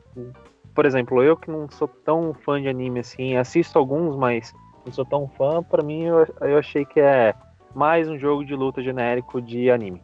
[0.76, 4.54] Por exemplo, eu que não sou tão fã de anime assim, assisto alguns, mas
[4.86, 7.34] não sou tão fã, pra mim eu, eu achei que é
[7.74, 10.02] mais um jogo de luta genérico de anime.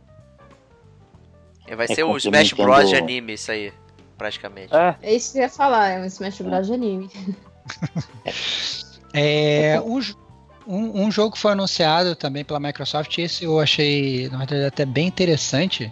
[1.68, 3.74] É, Vai É, ser o Smash Bros de anime, isso aí.
[4.18, 4.74] Praticamente.
[4.74, 6.68] É, É isso que eu ia falar, é um Smash Bros.
[6.68, 7.10] de anime.
[9.14, 10.00] É, um,
[10.68, 14.86] um, um jogo que foi anunciado também pela Microsoft, esse eu achei, na verdade, até
[14.86, 15.92] bem interessante,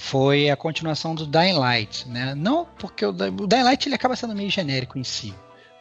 [0.00, 2.32] foi a continuação do Dying Light, né?
[2.36, 5.34] Não porque o, o Dying Light ele acaba sendo meio genérico em si,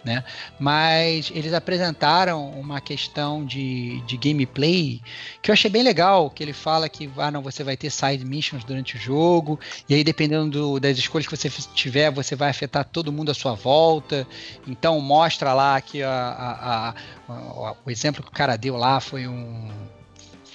[0.03, 0.23] né?
[0.59, 5.01] Mas eles apresentaram uma questão de, de gameplay
[5.39, 8.25] que eu achei bem legal, que ele fala que ah, não, você vai ter side
[8.25, 12.49] missions durante o jogo, e aí dependendo do- das escolhas que você tiver, você vai
[12.49, 14.27] afetar todo mundo à sua volta.
[14.65, 16.93] Então mostra lá que a- a-
[17.29, 19.69] a- o exemplo que o cara deu lá foi um.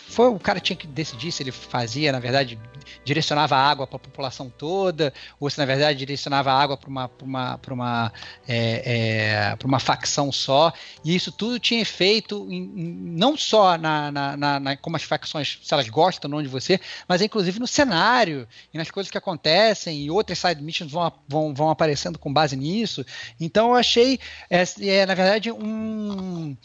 [0.09, 2.59] Foi o cara tinha que decidir se ele fazia, na verdade,
[3.05, 7.61] direcionava água para a população toda, ou se na verdade direcionava água para uma, uma,
[7.71, 8.13] uma,
[8.47, 10.73] é, é, uma facção só.
[11.05, 12.71] E isso tudo tinha efeito em-
[13.17, 16.49] não só na, na, na- na- como as facções, se elas gostam ou não de
[16.49, 21.13] você, mas inclusive no cenário e nas coisas que acontecem, e outras side missions vão,
[21.29, 23.05] vão, vão aparecendo com base nisso.
[23.41, 24.19] Então eu achei,
[24.51, 26.57] é, é, na verdade, um,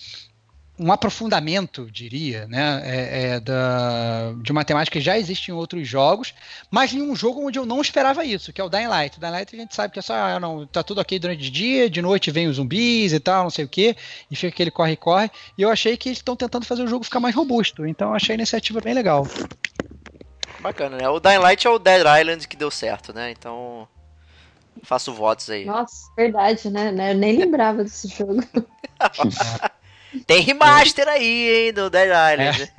[0.80, 5.88] um aprofundamento, diria, né, é, é, da, de uma temática que já existe em outros
[5.88, 6.34] jogos,
[6.70, 9.18] mas em um jogo onde eu não esperava isso, que é o Dying Light.
[9.18, 11.48] O Dying Light a gente sabe que é só, ah, não, tá tudo ok durante
[11.48, 13.96] o dia, de noite vem os zumbis e tal, não sei o que,
[14.30, 17.20] e fica aquele corre-corre, e eu achei que eles estão tentando fazer o jogo ficar
[17.20, 19.26] mais robusto, então eu achei a iniciativa bem legal.
[20.60, 21.10] Bacana, né?
[21.10, 23.32] O Dying Light é o Dead Island que deu certo, né?
[23.32, 23.88] Então.
[24.84, 25.66] Faço votos aí.
[25.66, 26.92] Nossa, verdade, né?
[26.92, 27.12] né?
[27.12, 28.44] Eu nem lembrava desse jogo.
[30.26, 32.72] Tem remaster aí, hein, do Dead Island.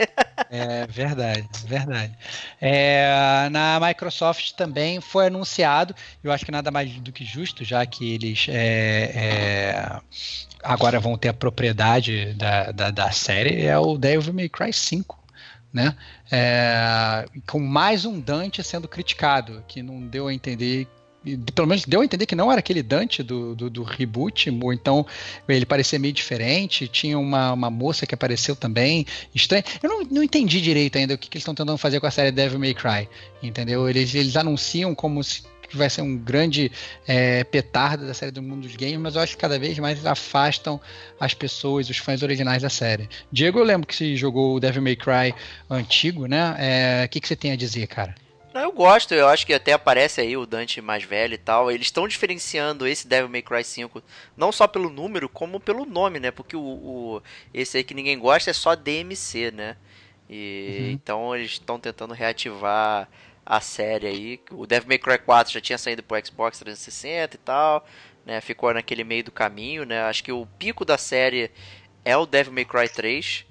[0.50, 2.12] É verdade, verdade.
[2.60, 7.84] É, na Microsoft também foi anunciado, eu acho que nada mais do que justo, já
[7.84, 10.00] que eles é, é,
[10.62, 15.18] agora vão ter a propriedade da, da, da série, é o Devil May Cry 5.
[15.70, 15.94] Né?
[16.32, 20.88] É, com mais um Dante sendo criticado, que não deu a entender
[21.54, 24.72] pelo menos deu a entender que não era aquele Dante do, do, do reboot, ou
[24.72, 25.04] então
[25.48, 26.88] ele parecia meio diferente.
[26.88, 29.04] Tinha uma, uma moça que apareceu também,
[29.34, 29.64] estranho.
[29.82, 32.10] Eu não, não entendi direito ainda o que, que eles estão tentando fazer com a
[32.10, 33.08] série Devil May Cry,
[33.42, 33.88] entendeu?
[33.88, 35.42] Eles, eles anunciam como se
[35.74, 36.72] vai ser um grande
[37.06, 40.06] é, petardo da série do mundo dos games, mas eu acho que cada vez mais
[40.06, 40.80] afastam
[41.20, 43.08] as pessoas, os fãs originais da série.
[43.30, 45.34] Diego, eu lembro que você jogou o Devil May Cry
[45.68, 46.56] antigo, né?
[46.58, 48.14] É, O que, que você tem a dizer, cara?
[48.62, 51.70] Eu gosto, eu acho que até aparece aí o Dante mais velho e tal.
[51.70, 54.02] Eles estão diferenciando esse Devil May Cry 5
[54.36, 56.30] não só pelo número, como pelo nome, né?
[56.30, 57.22] Porque o, o
[57.52, 59.76] esse aí que ninguém gosta é só DMC, né?
[60.28, 60.90] E Uhum.
[60.92, 63.08] então eles estão tentando reativar
[63.44, 64.40] a série aí.
[64.50, 67.86] O Devil May Cry 4 já tinha saído pro Xbox 360 e tal,
[68.26, 68.40] né?
[68.40, 70.02] Ficou naquele meio do caminho, né?
[70.02, 71.50] Acho que o pico da série
[72.04, 73.46] é o Devil May Cry 3.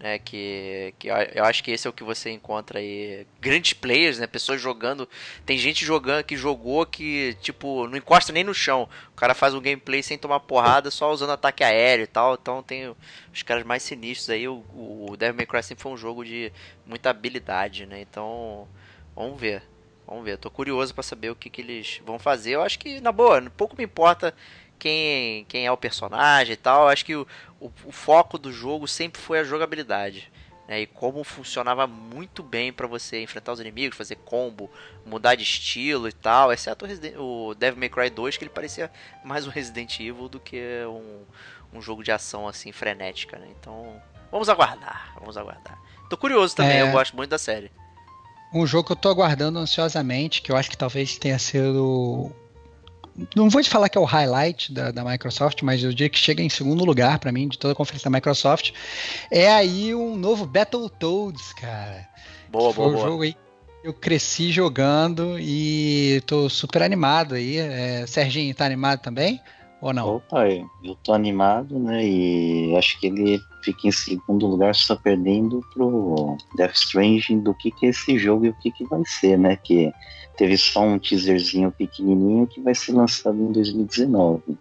[0.00, 4.18] Né, que, que eu- acho que esse é o que você encontra aí, grandes players,
[4.18, 5.08] né, pessoas jogando,
[5.44, 9.54] tem gente jogando que jogou que, tipo, não encosta nem no chão, o cara faz
[9.54, 12.94] um gameplay sem tomar porrada, só usando ataque aéreo e tal, então tem
[13.32, 16.52] os caras mais sinistros aí, o, o Devil May Cry sempre foi um jogo de
[16.86, 18.66] muita habilidade, né, então,
[19.14, 19.62] vamos ver.
[20.06, 22.50] Vamos ver, tô curioso pra saber o que, que eles vão fazer.
[22.56, 24.34] Eu acho que, na boa, pouco me importa
[24.80, 26.82] quem, quem é o personagem e tal.
[26.84, 27.24] Eu acho que o,
[27.60, 30.32] o, o foco do jogo sempre foi a jogabilidade.
[30.66, 30.80] Né?
[30.80, 34.70] E como funcionava muito bem pra você enfrentar os inimigos, fazer combo,
[35.04, 36.52] mudar de estilo e tal.
[36.52, 38.90] Exceto o, Resident- o Devil May Cry 2, que ele parecia
[39.24, 43.38] mais um Resident Evil do que um, um jogo de ação assim frenética.
[43.38, 43.48] Né?
[43.60, 44.00] Então,
[44.32, 45.12] vamos aguardar.
[45.18, 45.78] Vamos aguardar.
[46.08, 46.82] Tô curioso também, É.
[46.82, 47.70] eu gosto muito da série.
[48.52, 52.32] Um jogo que eu tô aguardando ansiosamente, que eu acho que talvez tenha sido.
[53.34, 56.18] Não vou te falar que é o highlight da, da Microsoft, mas eu diria que
[56.18, 58.72] chega em segundo lugar pra mim de toda a conferência da Microsoft.
[59.30, 62.08] É aí um novo Battletoads, cara.
[62.50, 63.06] Boa, boa, um boa.
[63.06, 63.36] jogo aí
[63.82, 67.56] eu cresci jogando e tô super animado aí.
[67.56, 69.40] É, Serginho, tá animado também?
[69.80, 70.16] Ou não?
[70.16, 72.06] Opa, eu, eu tô animado, né?
[72.06, 77.70] E acho que ele fica em segundo lugar só perdendo pro Death Stranding do que,
[77.70, 79.56] que é esse jogo e o que, que vai ser, né?
[79.56, 79.90] Que
[80.40, 84.56] teve só um teaserzinho pequenininho que vai ser lançado em 2019.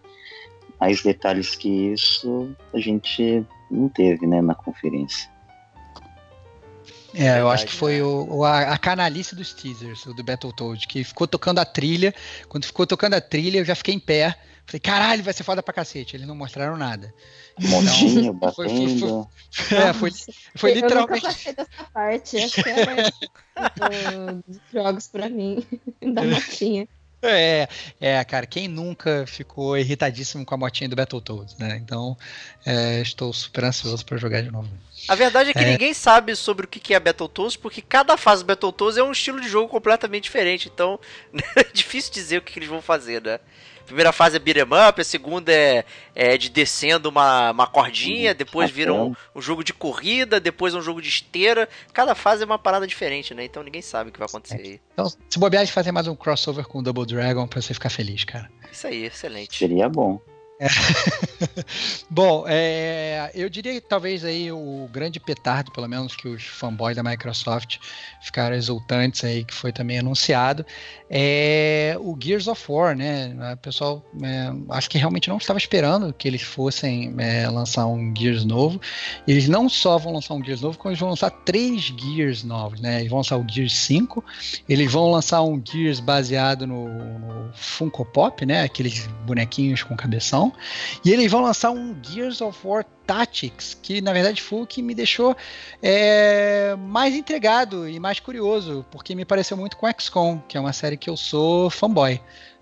[0.78, 5.30] Mais detalhes que isso a gente não teve, né, na conferência.
[7.14, 8.04] É, eu acho que foi né?
[8.04, 12.14] o, a, a canalice dos teasers, o do Battletoads, que ficou tocando a trilha.
[12.50, 14.38] Quando ficou tocando a trilha, eu já fiquei em pé.
[14.70, 16.16] Falei, caralho, vai ser foda pra cacete.
[16.16, 17.12] Eles não mostraram nada.
[17.60, 19.28] Montinho, Então, foi- foi- batendo.
[19.72, 20.12] É, foi,
[20.56, 21.22] foi eu nunca literalmente.
[21.26, 22.38] passei dessa parte.
[22.38, 23.10] Essa é
[24.30, 25.66] do- dos jogos pra mim,
[26.14, 26.88] da motinha.
[27.22, 27.68] É,
[28.00, 31.76] é, cara, quem nunca ficou irritadíssimo com a motinha do Battletoads, né?
[31.84, 32.18] Então,
[32.66, 34.70] é, estou super ansioso pra jogar de novo.
[35.08, 35.72] A verdade é que É.
[35.72, 39.12] ninguém sabe sobre o que que é Battletoads, porque cada fase do Battletoads é um
[39.12, 40.70] estilo de jogo completamente diferente.
[40.74, 40.98] Então,
[41.58, 43.40] é difícil dizer o que, que eles vão fazer, né?
[43.90, 45.84] A primeira fase é beat'em up, a segunda é,
[46.14, 50.82] é de descendo uma, uma cordinha, depois vira um, um jogo de corrida, depois um
[50.82, 51.68] jogo de esteira.
[51.92, 53.44] Cada fase é uma parada diferente, né?
[53.46, 54.80] Então ninguém sabe o que vai acontecer aí.
[54.94, 57.90] Então, se bobear de fazer mais um crossover com o Double Dragon pra você ficar
[57.90, 58.48] feliz, cara.
[58.72, 59.58] Isso aí, excelente.
[59.58, 60.22] Seria bom.
[62.10, 66.98] Bom, é, eu diria que talvez aí o grande petardo, pelo menos que os fanboys
[66.98, 67.78] da Microsoft
[68.22, 70.66] ficaram exultantes aí, que foi também anunciado,
[71.10, 73.34] é o Gears of War, né?
[73.54, 78.14] O pessoal, é, acho que realmente não estava esperando que eles fossem é, lançar um
[78.16, 78.82] Gears novo.
[79.26, 82.82] Eles não só vão lançar um Gears novo, como eles vão lançar três Gears novos,
[82.82, 83.00] né?
[83.00, 84.24] Eles vão lançar o Gears 5,
[84.68, 88.64] eles vão lançar um Gears baseado no, no Funko Pop, né?
[88.64, 90.49] Aqueles bonequinhos com cabeção.
[91.04, 94.82] E eles vão lançar um Gears of War Tactics, que na verdade foi o que
[94.82, 95.36] me deixou
[95.82, 100.74] é, mais intrigado e mais curioso, porque me pareceu muito com XCOM, que é uma
[100.74, 102.22] série que eu sou fanboy.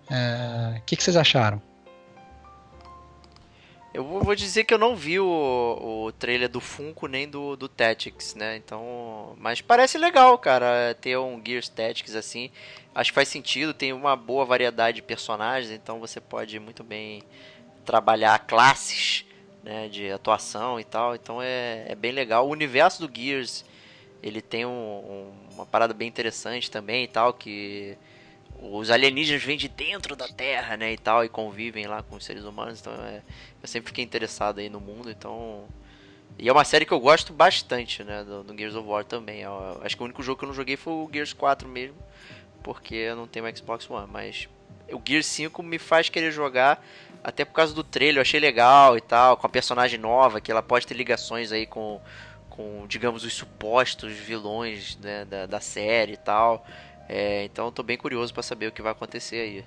[0.09, 1.61] É, O que, que vocês acharam?
[3.97, 7.55] Eu vou vou dizer que eu não vi o, o trailer do Funko nem do,
[7.55, 8.55] do Tactics, né?
[8.55, 9.35] Então.
[9.39, 12.51] Mas parece legal, cara, ter um Gears Tactics assim.
[12.93, 17.23] Acho que faz sentido, tem uma boa variedade de personagens, então você pode muito bem
[17.87, 19.25] trabalhar classes
[19.63, 21.15] né, de atuação e tal.
[21.15, 22.45] Então é, é bem legal.
[22.47, 23.65] O universo do Gears
[24.21, 27.97] ele tem um- um- uma parada bem interessante também e tal, que
[28.61, 32.25] os alienígenas vêm de dentro da Terra, né, e tal, e convivem lá com os
[32.25, 32.79] seres humanos.
[32.81, 33.21] Então é,
[33.61, 35.65] eu sempre fiquei interessado aí no mundo, então.
[36.37, 38.23] E é uma série que eu gosto bastante, né?
[38.23, 39.41] Do, do Gears of War também.
[39.41, 41.97] Eu- acho que o único jogo que eu não joguei foi o Gears 4 mesmo,
[42.63, 44.07] porque eu não tenho Xbox One.
[44.11, 44.47] Mas
[44.91, 46.83] o Gears 5 me faz querer jogar,
[47.23, 48.17] até por causa do trailer.
[48.17, 51.65] Eu achei legal e tal, com a personagem nova, que ela pode ter ligações aí
[51.65, 51.99] com,
[52.49, 56.65] com digamos, os supostos vilões né, da, da série e tal.
[57.09, 59.65] É, então tô bem curioso pra saber o que vai acontecer aí.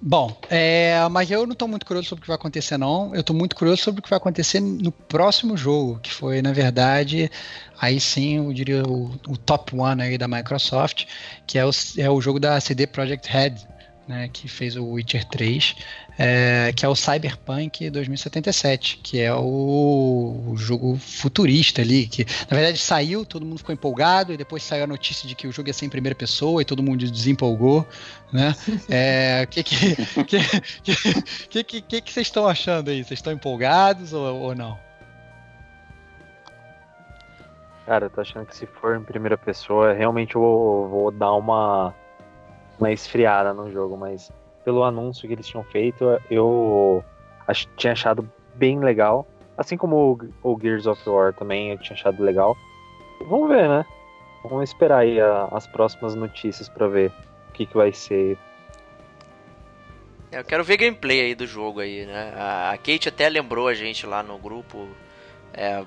[0.00, 3.12] Bom, é, mas eu não estou muito curioso sobre o que vai acontecer, não.
[3.14, 6.52] Eu estou muito curioso sobre o que vai acontecer no próximo jogo, que foi, na
[6.52, 7.28] verdade,
[7.80, 11.06] aí sim, eu diria o, o top one aí da Microsoft,
[11.48, 13.56] que é o, é o jogo da CD Projekt Red,
[14.08, 15.76] né, que fez o Witcher 3,
[16.18, 22.56] é, que é o Cyberpunk 2077, que é o, o jogo futurista ali, que na
[22.56, 25.68] verdade saiu, todo mundo ficou empolgado, e depois saiu a notícia de que o jogo
[25.68, 27.86] ia ser em primeira pessoa, e todo mundo desempolgou,
[28.32, 28.54] né?
[28.90, 30.38] É, que que que,
[31.50, 33.04] que, que, que, que vocês estão achando aí?
[33.04, 34.78] Vocês estão empolgados ou, ou não?
[37.84, 41.32] Cara, eu tô achando que se for em primeira pessoa, realmente eu vou, vou dar
[41.34, 41.94] uma,
[42.78, 44.30] uma esfriada no jogo, mas
[44.64, 47.04] pelo anúncio que eles tinham feito, eu
[47.46, 49.26] ach- tinha achado bem legal.
[49.56, 52.56] Assim como o, o Gears of War também eu tinha achado legal.
[53.26, 53.84] Vamos ver, né?
[54.44, 57.10] Vamos esperar aí a, as próximas notícias pra ver
[57.48, 58.38] o que, que vai ser.
[60.30, 62.32] É, Eu quero ver gameplay aí do jogo aí, né?
[62.36, 64.86] A Kate até lembrou a gente lá no grupo,
[65.52, 65.82] é,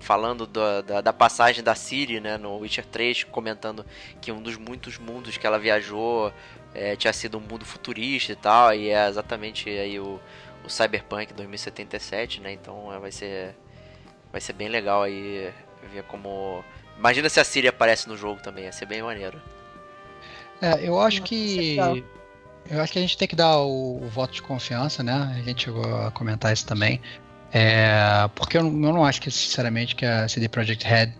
[0.00, 3.84] falando da, da, da passagem da Siri, né, no Witcher 3, comentando
[4.20, 6.32] que um dos muitos mundos que ela viajou
[6.74, 10.20] é, tinha sido um mundo futurista e tal, e é exatamente aí o,
[10.64, 12.52] o Cyberpunk 2077, né?
[12.52, 13.54] Então é, vai ser
[14.30, 15.52] vai ser bem legal aí
[15.92, 16.64] ver como
[16.98, 19.40] Imagina se a Siri aparece no jogo também, ia ser bem maneiro.
[20.60, 21.70] É, eu acho que.
[21.70, 21.96] legal.
[22.70, 25.34] Eu acho que a gente tem que dar o, o voto de confiança, né?
[25.36, 26.98] A gente chegou a comentar isso também.
[27.54, 31.12] É, porque eu, não- eu não acho que, sinceramente, que a CD Projekt Red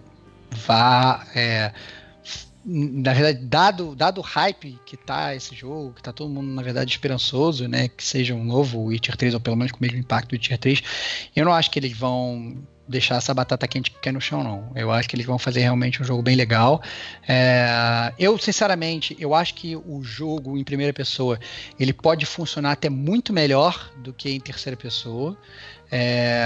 [0.50, 1.24] vá.
[1.34, 1.72] é,
[2.66, 6.62] na verdade, dado, dado o hype que tá esse jogo, que tá todo mundo, na
[6.62, 7.88] verdade, esperançoso, né?
[7.88, 10.58] Que seja um novo Witcher 3, ou pelo menos com o mesmo impacto do Witcher
[10.58, 10.82] 3,
[11.36, 12.56] eu não acho que eles vão
[12.86, 14.70] deixar essa batata quente que cai no chão, não.
[14.74, 16.82] Eu acho que eles vão fazer realmente um jogo bem legal.
[17.26, 21.38] É, eu, sinceramente, eu acho que o jogo em primeira pessoa
[21.78, 25.36] ele pode funcionar até muito melhor do que em terceira pessoa.
[25.90, 26.44] É,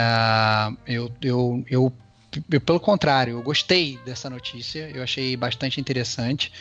[0.87, 1.93] eu, eu, eu,
[2.51, 6.53] eu, pelo contrário, eu gostei dessa notícia, eu achei bastante interessante.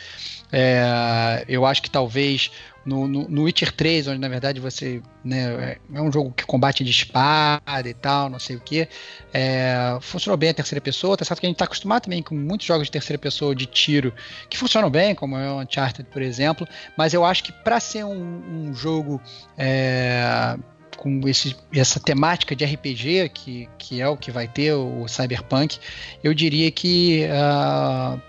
[0.50, 2.50] É, eu acho que talvez
[2.88, 6.82] no, no, no Witcher 3, onde na verdade você né, é um jogo que combate
[6.82, 8.88] de espada e tal, não sei o que,
[9.32, 11.16] é, funcionou bem a terceira pessoa.
[11.16, 13.66] Tá certo que a gente está acostumado também com muitos jogos de terceira pessoa de
[13.66, 14.12] tiro
[14.48, 16.66] que funcionam bem, como é o Uncharted, por exemplo,
[16.96, 19.20] mas eu acho que para ser um, um jogo
[19.56, 20.56] é,
[20.96, 25.78] com esse, essa temática de RPG, que, que é o que vai ter o Cyberpunk,
[26.24, 27.26] eu diria que.
[27.26, 28.20] Uh,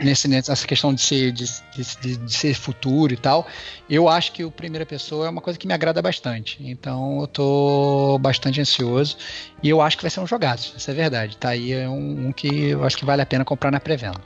[0.00, 3.46] nesse, nessa questão de ser, de, de- de ser futuro e tal,
[3.88, 6.56] eu acho que o primeira pessoa é uma coisa que me agrada bastante.
[6.60, 9.16] Então eu tô bastante ansioso
[9.62, 11.36] e eu acho que vai ser um jogaço, isso é verdade.
[11.36, 14.20] Tá aí é um, um que eu acho que vale a pena comprar na pré-venda.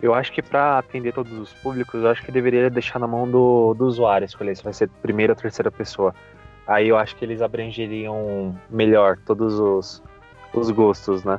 [0.00, 3.30] Eu acho que pra atender todos os públicos, eu acho que deveria deixar na mão
[3.30, 6.12] do, do usuário escolher se vai ser primeira ou terceira pessoa.
[6.66, 10.02] Aí eu acho que eles abrangeriam melhor todos os,
[10.52, 11.38] os gostos, né?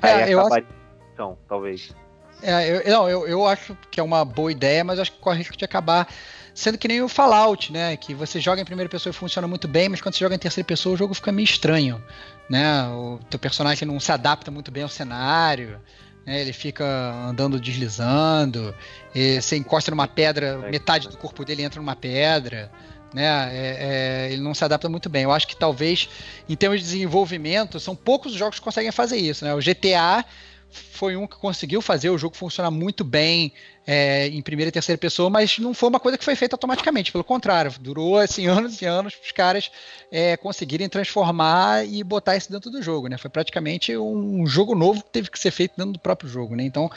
[0.00, 0.64] Aí É, eu acho-
[1.12, 1.94] então, talvez.
[2.42, 5.36] É, eu, não, eu, eu acho que é uma boa ideia, mas acho que corre
[5.36, 6.08] o risco de acabar
[6.54, 7.96] sendo que nem o Fallout, né?
[7.96, 10.38] Que você joga em primeira pessoa e funciona muito bem, mas quando você joga em
[10.38, 12.02] terceira pessoa o jogo fica meio estranho,
[12.50, 12.82] né?
[12.88, 15.80] O teu personagem não se adapta muito bem ao cenário,
[16.26, 16.40] né?
[16.40, 16.84] Ele fica
[17.28, 18.74] andando deslizando,
[19.14, 22.70] e você encosta numa pedra, É, metade do corpo dele entra numa pedra.
[23.14, 25.22] Né, é- é, ele não se adapta muito bem.
[25.22, 26.10] Eu acho que talvez,
[26.46, 29.46] em termos de desenvolvimento, são poucos os jogos que conseguem fazer isso.
[29.46, 29.54] Né?
[29.54, 30.22] O GTA
[30.70, 33.52] foi um que conseguiu fazer o jogo funcionar muito bem
[33.86, 37.10] é, em primeira e terceira pessoa, mas não foi uma coisa que foi feita automaticamente.
[37.10, 39.70] Pelo contrário, durou assim anos e anos para os caras
[40.10, 43.08] é, conseguirem transformar e botar isso dentro do jogo.
[43.08, 43.16] Né?
[43.16, 46.54] Foi praticamente um jogo novo que teve que ser feito dentro do próprio jogo.
[46.54, 46.64] Né?
[46.64, 46.90] Então,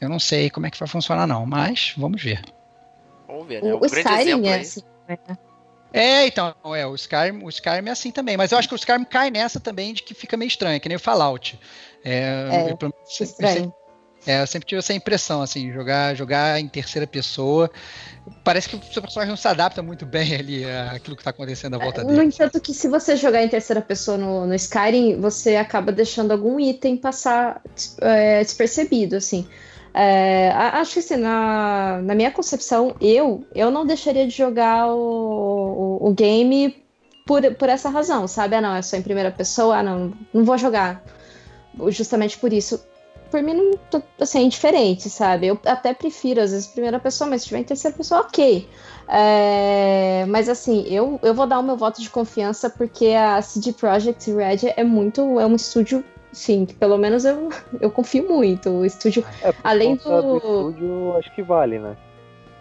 [0.00, 2.42] eu não sei como é que vai funcionar não, mas vamos ver.
[3.26, 3.72] Vamos ver, né?
[3.72, 4.80] O, Um o grande Skyrim exemplo é assim.
[5.08, 5.18] né?
[5.96, 8.76] É, então, é, o Skyrim, o Skyrim é assim também, mas eu acho que o
[8.76, 11.56] Skyrim cai nessa também de que fica meio estranho, que nem o Fallout.
[12.04, 13.72] É, É, eu, eu sempre-
[14.26, 17.70] é, eu sempre tive essa impressão, assim, jogar, jogar em terceira pessoa,
[18.42, 20.64] parece que o seu personagem não se adapta muito bem ali
[20.94, 22.22] àquilo que está acontecendo à volta No dele.
[22.22, 26.58] entanto, que se você jogar em terceira pessoa no, no Skyrim, você acaba deixando algum
[26.58, 27.60] item passar
[28.00, 29.46] é, despercebido, assim.
[29.92, 35.98] É, acho que assim, na, na minha concepção, eu, eu não deixaria de jogar o,
[36.00, 36.82] o, o game
[37.24, 38.56] por, por essa razão, sabe?
[38.56, 41.02] Ah, não, é só em primeira pessoa, ah, não, não vou jogar.
[41.88, 42.84] Justamente por isso.
[43.30, 45.48] Por mim, não, tô- assim, é indiferente, sabe?
[45.48, 48.68] Eu até prefiro, às vezes, primeira pessoa, mas se tiver em terceira pessoa, ok.
[49.08, 53.72] É, mas assim, eu, eu vou dar o meu voto de confiança porque a CD
[53.72, 55.40] Projekt Red é muito.
[55.40, 57.48] É um estúdio, sim, pelo menos eu,
[57.80, 58.70] eu confio muito.
[58.70, 61.96] O estúdio É, Além conta do- estúdio, acho que vale, né?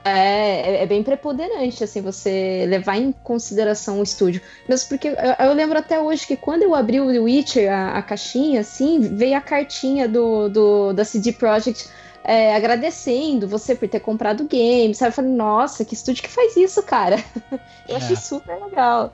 [0.06, 4.42] É, é- é bem preponderante, assim, você levar em consideração o estúdio.
[4.68, 5.16] Mesmo porque eu,
[5.48, 9.38] eu lembro até hoje que quando eu abri o Witcher, a, a caixinha, assim, veio
[9.38, 11.90] a cartinha do, do- da CD Projekt
[12.26, 15.10] é, agradecendo você por ter comprado o game, sabe?
[15.12, 17.18] Eu falei, nossa, que estúdio que faz isso, cara?
[17.88, 18.20] Eu achei É.
[18.20, 19.12] super legal.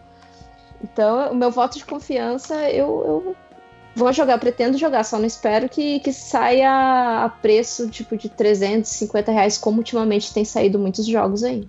[0.84, 3.36] Então, o meu voto de confiança, eu, eu
[4.00, 9.32] vou jogar, pretendo jogar, só não espero que, que saia a preço tipo de 350
[9.32, 11.68] reais, como ultimamente tem saído muitos jogos aí.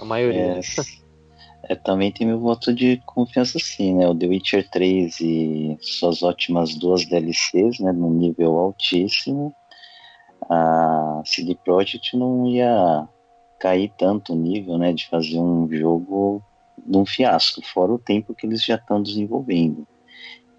[0.00, 0.58] A maioria.
[0.58, 4.08] É, é, também tem meu voto de confiança sim, né?
[4.08, 7.92] O The Witcher 3 e suas ótimas duas DLCs, né?
[7.92, 9.54] Num nível altíssimo.
[10.48, 13.06] A CD Projekt não ia
[13.58, 14.92] cair tanto o nível, né?
[14.92, 16.42] De fazer um jogo
[16.86, 19.86] de um fiasco, fora o tempo que eles já estão desenvolvendo.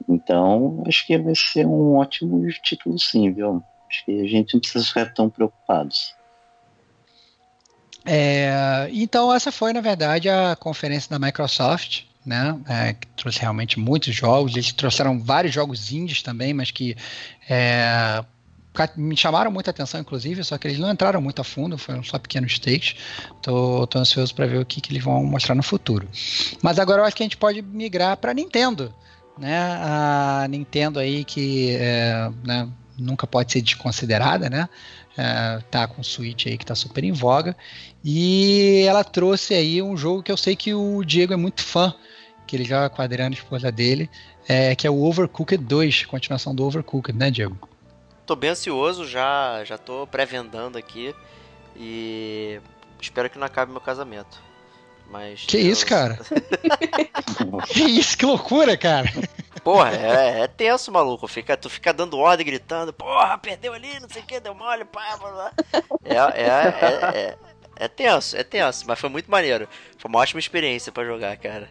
[0.08, 3.64] Então, acho que vai ser um ótimo título sim, viu?
[3.90, 6.16] Acho que a gente não precisa ficar tão preocupados.
[8.06, 12.58] É, então, essa foi, na verdade, a conferência da Microsoft, né?
[12.68, 14.54] É, que trouxe realmente muitos jogos.
[14.54, 16.96] Eles trouxeram vários jogos indies também, mas que
[17.50, 18.24] é,
[18.96, 22.18] me chamaram muita atenção, inclusive, só que eles não entraram muito a fundo, foram só
[22.20, 22.96] pequenos takes.
[23.42, 26.08] Tô, tô ansioso para ver o que, que eles vão mostrar no futuro.
[26.62, 28.94] Mas agora eu acho que a gente pode migrar para Nintendo,
[29.38, 29.58] né?
[29.60, 34.70] A Nintendo aí que é, né, nunca pode ser desconsiderada, né?
[35.18, 37.56] É, tá com o Switch aí que tá super em voga.
[38.04, 41.94] E ela trouxe aí um jogo que eu sei que o Diego é muito fã,
[42.46, 44.10] que ele joga com a esposa dele,
[44.48, 47.58] é, que é o Overcooked 2, continuação do Overcooked, né, Diego?
[48.26, 51.16] Tô bem ansioso, já, já tô pré-vendando aqui
[51.76, 52.60] e
[53.02, 54.42] espero que não acabe meu casamento.
[55.10, 56.20] Mas que isso, cara?
[57.72, 59.10] que isso, que loucura, cara.
[59.68, 61.28] Porra, é, é tenso, maluco.
[61.28, 64.86] Fica, tu fica dando ordem, gritando, porra, perdeu ali, não sei o que, deu mole,
[64.86, 65.54] pá, blá, blá.
[66.06, 67.38] É, é, é, é,
[67.76, 69.68] é tenso, é tenso, mas foi muito maneiro.
[69.98, 71.70] Foi uma ótima experiência para jogar, cara.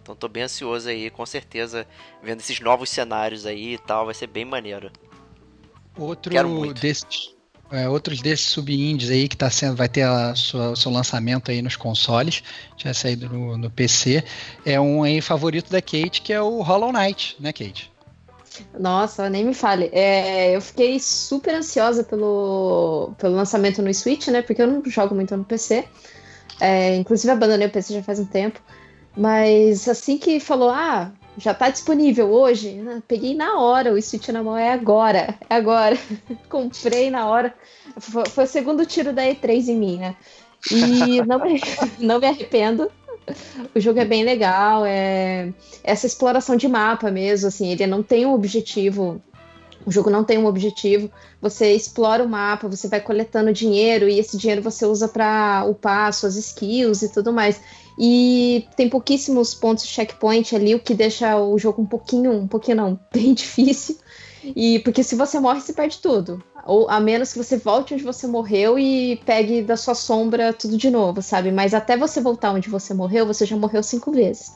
[0.00, 1.86] Então tô bem ansioso aí, com certeza,
[2.22, 4.90] vendo esses novos cenários aí e tal, vai ser bem maneiro.
[5.98, 6.32] Outro
[6.72, 7.35] desses,
[7.70, 10.06] é, outros desses sub-indies aí que tá sendo, vai ter
[10.36, 12.42] sua, o seu lançamento aí nos consoles,
[12.76, 14.22] já saído no, no PC,
[14.64, 17.90] é um aí favorito da Kate, que é o Hollow Knight, né, Kate?
[18.78, 19.90] Nossa, nem me fale.
[19.92, 24.42] É, eu fiquei super ansiosa pelo, pelo lançamento no Switch, né?
[24.42, 25.84] Porque eu não jogo muito no PC.
[26.60, 28.60] É, inclusive abandonei o PC já faz um tempo.
[29.16, 34.42] Mas assim que falou, ah, já tá disponível hoje, peguei na hora, o Switch na
[34.42, 35.96] mão é agora, é agora.
[36.48, 37.54] Comprei na hora.
[37.98, 40.16] Foi, foi, o segundo tiro da E3 em mim, né?
[40.70, 41.60] E não me,
[41.98, 42.90] não me arrependo.
[43.74, 45.52] O jogo é bem legal, é
[45.82, 49.20] essa exploração de mapa mesmo, assim, ele não tem um objetivo.
[49.84, 51.10] O jogo não tem um objetivo.
[51.40, 56.12] Você explora o mapa, você vai coletando dinheiro e esse dinheiro você usa para upar
[56.12, 57.60] suas skills e tudo mais.
[57.98, 62.46] E tem pouquíssimos pontos de checkpoint ali, o que deixa o jogo um pouquinho, um
[62.46, 63.96] pouquinho não, bem difícil.
[64.54, 66.42] E porque se você morre, você perde tudo.
[66.64, 70.76] Ou a menos que você volte onde você morreu e pegue da sua sombra tudo
[70.76, 71.50] de novo, sabe?
[71.50, 74.54] Mas até você voltar onde você morreu, você já morreu cinco vezes.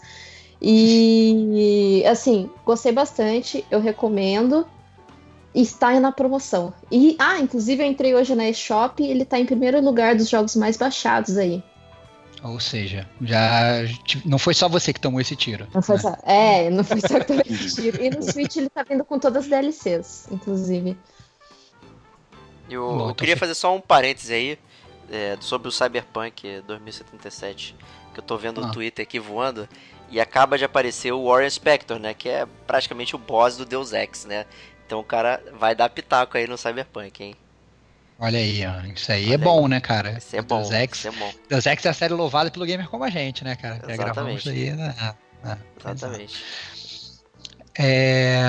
[0.61, 4.67] E assim, gostei bastante, eu recomendo.
[5.53, 6.73] Está na promoção.
[6.93, 10.29] E, ah, inclusive eu entrei hoje na eShop e ele está em primeiro lugar dos
[10.29, 11.61] jogos mais baixados aí.
[12.43, 13.83] Ou seja, já
[14.25, 15.67] não foi só você que tomou esse tiro.
[15.75, 16.03] Não foi né?
[16.03, 18.03] só, é, não foi só que tomou esse tiro.
[18.03, 20.97] E no Switch ele tá vindo com todas as DLCs, inclusive.
[22.71, 24.59] Eu, Bom, eu queria fazer só um parêntese aí
[25.11, 27.77] é, sobre o Cyberpunk 2077,
[28.15, 28.69] que eu tô vendo ah.
[28.69, 29.69] o Twitter aqui voando
[30.09, 33.93] e acaba de aparecer o Warren Spector, né, que é praticamente o boss do Deus
[33.93, 34.45] Ex, né?
[34.87, 37.37] Então o cara vai dar pitaco aí no Cyberpunk, hein?
[38.21, 38.87] Olha aí, ó.
[38.95, 39.71] Isso aí Olha é bom, aí.
[39.71, 40.19] né, cara?
[40.19, 40.61] Isso é bom.
[40.61, 41.33] Deus Ex, é bom.
[41.49, 43.81] Deus Ex é a série louvada pelo gamer como a gente, né, cara?
[43.89, 44.49] Exatamente.
[44.51, 44.69] Aí,
[45.79, 46.45] Exatamente.
[47.79, 48.43] É,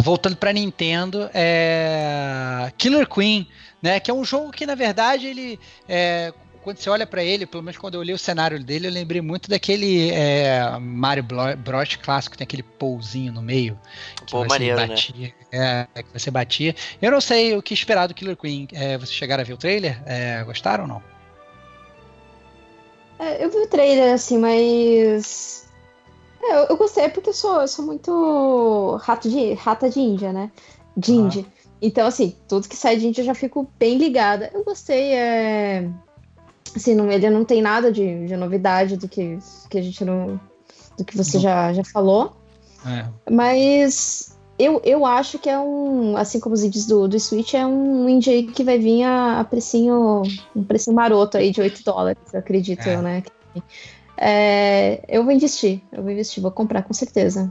[0.00, 3.46] voltando para Nintendo, é Killer Queen,
[3.82, 4.00] né?
[4.00, 6.32] Que é um jogo que na verdade ele, é,
[6.62, 9.20] quando você olha para ele, pelo menos quando eu olhei o cenário dele, eu lembrei
[9.20, 13.78] muito daquele é, Mario Bros clássico, tem aquele pouzinho no meio.
[14.24, 14.86] Que Pô, maneiro, né?
[14.86, 15.88] batia, né?
[15.94, 16.74] É, que você batia.
[17.00, 18.68] Eu não sei o que esperar do Killer Queen.
[18.72, 20.00] É, vocês chegaram a ver o trailer?
[20.06, 21.02] É, gostaram ou não?
[23.18, 25.68] É, eu vi o trailer, assim, mas.
[26.42, 30.32] É, eu, eu, gostei porque eu sou, eu sou muito rato de, rata de Índia,
[30.32, 30.50] né?
[30.96, 31.44] De Índia.
[31.80, 34.48] Então, assim, tudo que sai de Índia eu já fico bem ligada.
[34.54, 35.90] Eu gostei, é
[36.74, 39.38] assim, não, ele não tem nada de, de novidade do que,
[39.68, 40.40] que a gente não.
[40.96, 42.36] do que você já, já falou.
[42.86, 43.06] É.
[43.30, 46.16] Mas eu, eu acho que é um.
[46.16, 49.44] Assim como os indies do, do Switch, é um indie que vai vir a, a
[49.44, 50.22] precinho.
[50.54, 52.94] um precinho maroto aí de 8 dólares, acredito é.
[52.94, 53.22] eu, né?
[54.16, 57.50] É, eu vou investir, eu vou investir, vou comprar com certeza.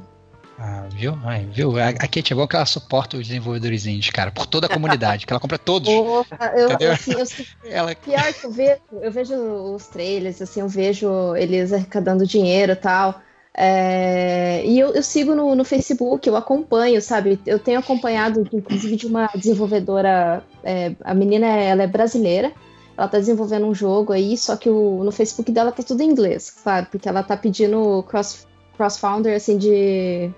[0.64, 1.18] Ah, viu?
[1.24, 1.76] Ai, viu?
[1.80, 4.70] A, a Kate é bom que ela suporta os desenvolvedores indies, cara, por toda a
[4.70, 5.90] comunidade, que ela compra todos.
[5.90, 7.96] Opa, eu, assim, eu, ela...
[7.96, 12.76] Pior que eu vejo, eu vejo os trailers, assim, eu vejo eles arrecadando dinheiro e
[12.76, 13.20] tal.
[13.56, 17.40] É, e eu, eu sigo no, no, Facebook, eu acompanho, sabe?
[17.44, 20.44] Eu tenho acompanhado, inclusive, de uma desenvolvedora.
[20.64, 22.54] É, a menina ela é brasileira,
[22.96, 26.12] ela tá desenvolvendo um jogo aí, só que o, no Facebook dela tá tudo em
[26.12, 28.48] inglês, claro, porque ela tá pedindo cross,
[28.78, 30.32] cross-founder, assim, de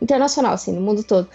[0.00, 1.28] internacional, assim, no mundo todo.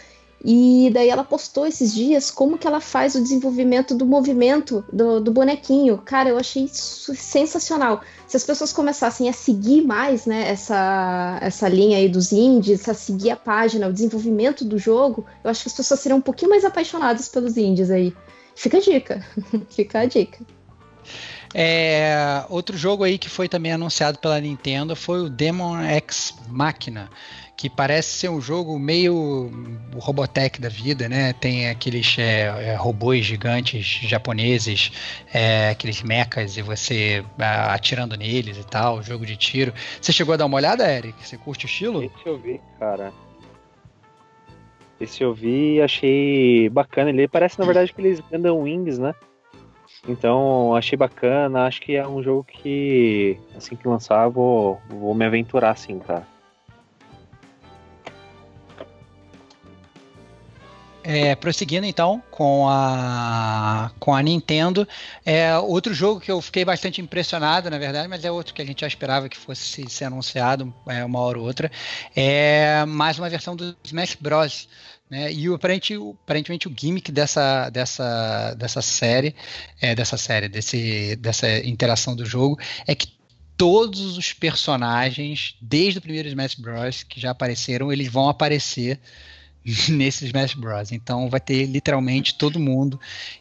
[0.44, 5.22] E daí ela postou esses dias como que ela faz o desenvolvimento do movimento do,
[5.22, 6.00] do bonequinho.
[6.00, 8.02] Cara, eu achei sensacional.
[8.28, 12.96] Se as pessoas começassem a seguir mais, né, essa, essa linha aí dos indies, a
[12.96, 16.50] seguir a página, o desenvolvimento do jogo, eu acho que as pessoas seriam um pouquinho
[16.50, 18.12] mais apaixonadas pelos indies aí.
[18.56, 19.24] Fica a dica.
[19.70, 20.40] Fica a dica.
[21.54, 27.10] É, outro jogo aí que foi também anunciado pela Nintendo foi o Demon X Machina,
[27.62, 29.52] que parece ser um jogo meio
[29.94, 31.32] Robotech da vida, né?
[31.32, 34.92] Tem aqueles é, é, robôs gigantes japoneses,
[35.32, 39.72] é, aqueles mechas e você atirando neles e tal, jogo de tiro.
[40.02, 41.14] Você chegou a dar uma olhada, Eric?
[41.24, 42.02] Você curte o estilo?
[42.02, 43.14] Esse eu vi, cara.
[45.00, 47.12] Esse eu vi e achei bacana.
[47.12, 49.14] Ele parece, na verdade, que eles andam wings, né?
[50.10, 51.68] Então, achei bacana.
[51.68, 56.31] Acho que é um jogo que, assim que lançar, vou, vou me aventurar, sim, cara.
[61.03, 64.88] É, prosseguindo então com a, com a Nintendo,
[65.26, 68.65] é outro jogo que eu fiquei bastante impressionado, na verdade, mas é outro que a
[68.65, 71.72] gente já esperava que fosse ser anunciado é, uma hora ou outra,
[72.15, 74.68] é mais uma versão do Smash Bros.
[75.10, 75.34] Né?
[75.34, 79.36] E aparentemente, aparentemente o gimmick dessa, dessa, dessa série,
[79.82, 82.57] é, dessa série, desse, dessa interação do jogo,
[82.88, 83.07] é que
[83.57, 87.03] todos os personagens, desde o primeiro Smash Bros.
[87.03, 88.99] que já apareceram, eles vão aparecer
[89.90, 90.92] nesse Smash Bros.
[90.92, 93.00] Então vai ter literalmente todo mundo.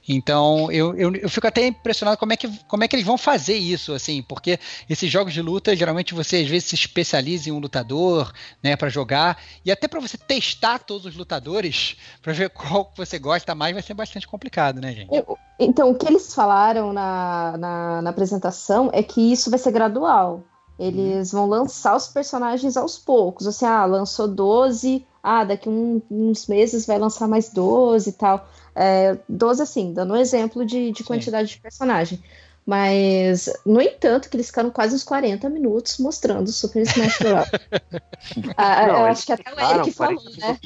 [0.09, 3.19] Então eu, eu, eu, fico até impressionado como é, que, como é que eles vão
[3.19, 7.53] fazer isso, assim, porque esses jogos de luta, geralmente você às vezes se especializa em
[7.53, 8.33] um lutador,
[8.63, 12.97] né, para jogar, e até para você testar todos os lutadores, para ver qual que
[12.97, 15.15] você gosta mais, vai ser bastante complicado, né, gente?
[15.15, 19.71] Eu, então, o que eles falaram na, na, na apresentação é que isso vai ser
[19.71, 20.43] gradual.
[20.81, 23.47] Eles vão lançar os personagens aos poucos.
[23.47, 28.49] Assim, ah, lançou 12, ah, daqui um, uns meses vai lançar mais 12 e tal.
[28.75, 31.57] É, 12, assim, dando um exemplo de, de quantidade Sim.
[31.57, 32.23] de personagem.
[32.65, 37.51] Mas, no entanto, que eles ficaram quase uns 40 minutos mostrando o Super Smash Bros.
[38.57, 40.59] ah, Não, eu acho que até o Eric falou, né?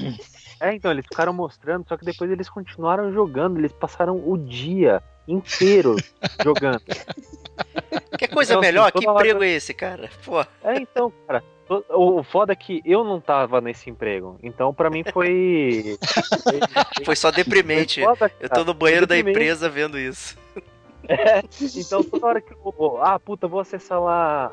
[0.61, 5.03] É, então, eles ficaram mostrando, só que depois eles continuaram jogando, eles passaram o dia
[5.27, 5.97] inteiro
[6.45, 6.83] jogando.
[8.19, 8.89] Que coisa então, assim, melhor?
[8.89, 9.47] Assim, que emprego hora...
[9.47, 10.09] é esse, cara?
[10.25, 10.41] Pô.
[10.41, 11.43] É, então, cara.
[11.91, 14.39] O foda é que eu não tava nesse emprego.
[14.43, 15.99] Então, para mim, foi.
[17.05, 18.05] foi só deprimente.
[18.05, 20.37] Foi foda, eu tô no banheiro da empresa vendo isso.
[21.07, 21.43] É,
[21.77, 22.99] então, toda hora que eu vou.
[23.03, 24.47] Ah, puta, vou acessar lá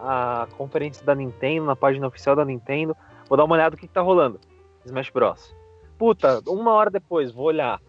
[0.44, 2.94] a conferência da Nintendo, na página oficial da Nintendo.
[3.30, 4.38] Vou dar uma olhada no que, que tá rolando.
[4.86, 5.56] Smash Bros.
[5.98, 7.80] Puta, uma hora depois, vou olhar.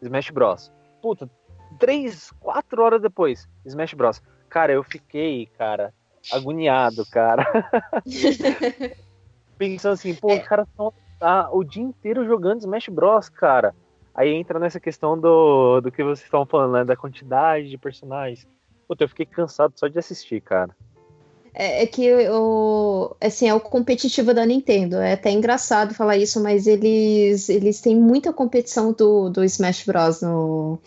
[0.00, 0.72] Smash Bros.
[1.02, 1.28] Puta,
[1.80, 4.22] três, quatro horas depois, Smash Bros.
[4.52, 5.94] Cara, eu fiquei, cara,
[6.30, 7.72] agoniado, cara.
[9.56, 13.74] Pensando assim, pô, os caras estão tá, o dia inteiro jogando Smash Bros, cara.
[14.14, 16.84] Aí entra nessa questão do, do que vocês estão falando, né?
[16.84, 18.46] Da quantidade de personagens.
[18.86, 20.76] Puta, eu fiquei cansado só de assistir, cara.
[21.54, 24.96] É, é, que o, assim, é o competitivo da Nintendo.
[24.96, 30.20] É até engraçado falar isso, mas eles, eles têm muita competição do, do Smash Bros.
[30.20, 30.78] no,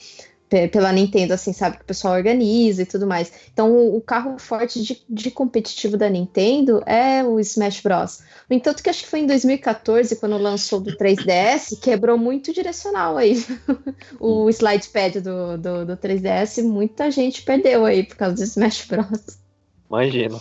[0.71, 1.77] pela Nintendo, assim, sabe?
[1.77, 3.31] Que o pessoal organiza e tudo mais.
[3.51, 8.21] Então, o, o carro forte de, de, competitivo da Nintendo é o Smash Bros.
[8.49, 13.17] No entanto, que acho que foi em 2014, quando lançou do 3DS, quebrou muito direcional
[13.17, 13.43] aí.
[14.19, 18.85] o slide pad do, do, do 3DS, muita gente perdeu aí por causa do Smash
[18.85, 19.37] Bros.
[19.89, 20.39] Imagino.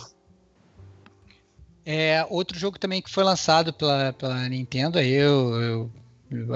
[1.85, 5.91] É, outro jogo também que foi lançado pela, pela Nintendo, aí eu, eu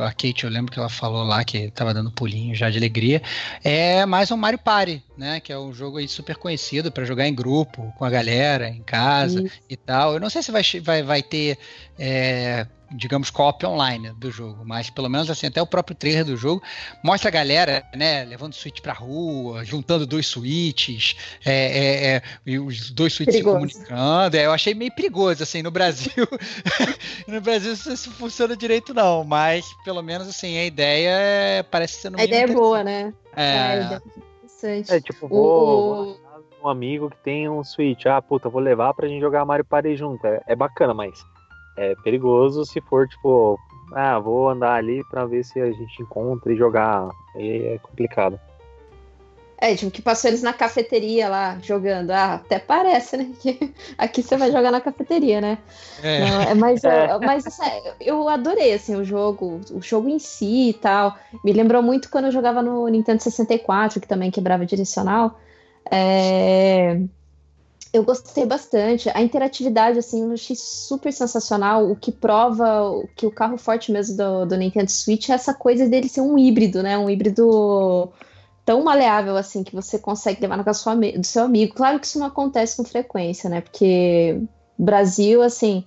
[0.04, 3.22] a Kate, eu lembro que ela falou lá que tava dando pulinho já de alegria.
[3.64, 5.40] É mais um Mario Party, né?
[5.40, 8.82] Que é um jogo aí super conhecido para jogar em grupo, com a galera, em
[8.82, 9.60] casa Isso.
[9.70, 10.14] e tal.
[10.14, 11.58] Eu não sei se vai, vai, vai ter
[11.98, 16.36] é, digamos, co-op online do jogo, mas pelo menos assim, até o próprio trailer do
[16.36, 16.62] jogo
[17.04, 22.60] mostra a galera, né, levando Switch pra rua, juntando dois switches, é, é, é, e
[22.60, 24.36] os dois switches se comunicando.
[24.36, 26.28] É, eu achei meio perigoso, assim, no Brasil.
[27.28, 32.10] no Brasil isso funciona direito, não, mas pelo menos assim, a ideia é, parece ser
[32.10, 33.14] no A ideia é boa, né?
[33.36, 33.44] É.
[33.44, 34.02] é,
[34.64, 36.20] é, é tipo, vou,
[36.62, 36.66] o...
[36.66, 39.96] um amigo que tem um Switch, ah, puta, vou levar pra gente jogar Mario Party
[39.96, 40.26] junto.
[40.26, 41.24] É, é bacana, mas
[41.80, 43.58] é perigoso se for, tipo,
[43.94, 47.10] ah, vou andar ali para ver se a gente encontra e jogar.
[47.36, 48.40] Aí é complicado.
[49.62, 52.12] É, tipo, que passou eles na cafeteria lá, jogando.
[52.12, 53.32] Ah, até parece, né?
[53.40, 55.58] Que aqui você vai jogar na cafeteria, né?
[56.04, 56.20] É.
[56.20, 57.18] Não, é, mas é.
[57.20, 57.64] mas assim,
[58.00, 61.16] eu adorei, assim, o jogo, o jogo em si e tal.
[61.44, 65.40] Me lembrou muito quando eu jogava no Nintendo 64, que também quebrava direcional.
[65.90, 67.02] É...
[67.92, 69.10] eu gostei bastante.
[69.10, 71.90] A interatividade, assim, eu achei super sensacional.
[71.90, 75.88] O que prova que o carro forte mesmo do, do Nintendo Switch é essa coisa
[75.88, 76.98] dele ser um híbrido, né?
[76.98, 78.12] Um híbrido
[78.64, 81.74] tão maleável assim que você consegue levar na casa do seu amigo.
[81.74, 83.62] Claro que isso não acontece com frequência, né?
[83.62, 84.40] Porque
[84.78, 85.84] Brasil, assim,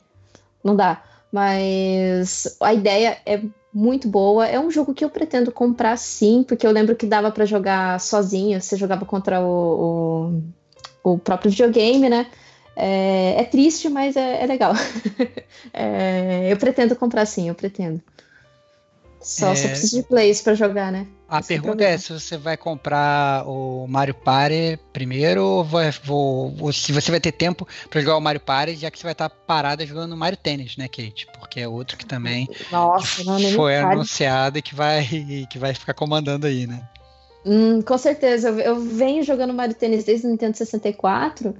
[0.65, 1.03] não dá.
[1.31, 3.41] Mas a ideia é
[3.73, 4.47] muito boa.
[4.47, 8.01] É um jogo que eu pretendo comprar sim, porque eu lembro que dava para jogar
[8.01, 8.61] sozinho.
[8.61, 9.47] Você jogava contra o,
[10.31, 10.43] o
[11.03, 12.27] o próprio videogame, né?
[12.74, 14.73] É, é triste, mas é, é legal.
[15.73, 18.01] é, eu pretendo comprar sim, eu pretendo.
[19.20, 19.69] Só, só é.
[19.69, 21.07] preciso de plays para jogar, né?
[21.29, 26.55] A Esse pergunta é se você vai comprar o Mario Party primeiro ou, vai, vou,
[26.61, 29.12] ou se você vai ter tempo para jogar o Mario Party, já que você vai
[29.12, 31.27] estar parada jogando Mario Tênis, né, Kate?
[31.39, 35.07] Porque é outro que também Nossa, não, foi anunciado e que vai,
[35.49, 36.87] que vai ficar comandando aí, né?
[37.44, 38.48] Hum, com certeza.
[38.48, 41.55] Eu, eu, venho jogando Mario Tênis desde o Nintendo 64.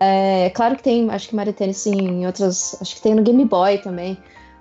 [0.00, 2.76] É, claro que tem, acho que Mario Tênis em outras.
[2.80, 4.18] Acho que tem no Game Boy também.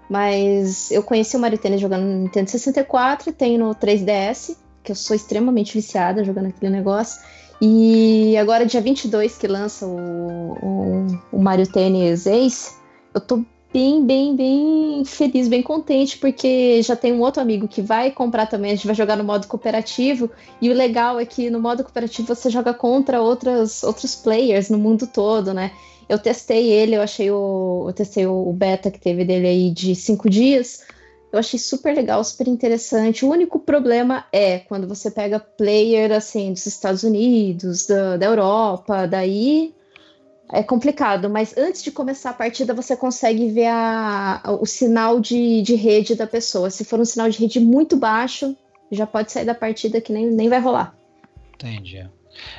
[0.10, 4.92] Mas eu conheci o Mario Tênis jogando no Nintendo 64 e tem no 3DS, que
[4.92, 7.22] eu sou extremamente viciada jogando aquele negócio.
[7.62, 12.72] E agora, dia 22, que lança o, o, o Mario Tênis Ace,
[13.14, 13.44] eu tô
[13.78, 18.48] bem, bem, bem feliz, bem contente, porque já tem um outro amigo que vai comprar
[18.48, 21.84] também, a gente vai jogar no modo cooperativo, e o legal é que no modo
[21.84, 25.74] cooperativo você joga contra outras, outros players no mundo todo, né?
[26.10, 27.86] Eu testei ele, eu achei o.
[27.88, 30.84] Eu testei o beta que teve dele aí de cinco dias.
[31.32, 33.26] Eu achei super legal, super interessante.
[33.26, 39.06] O único problema é quando você pega player assim dos Estados Unidos, da, da Europa,
[39.06, 39.76] daí
[40.52, 45.62] é complicado, mas antes de começar a partida você consegue ver a, o sinal de,
[45.62, 46.70] de rede da pessoa.
[46.70, 48.56] Se for um sinal de rede muito baixo,
[48.92, 50.96] já pode sair da partida que nem, nem vai rolar.
[51.56, 52.08] Entendi.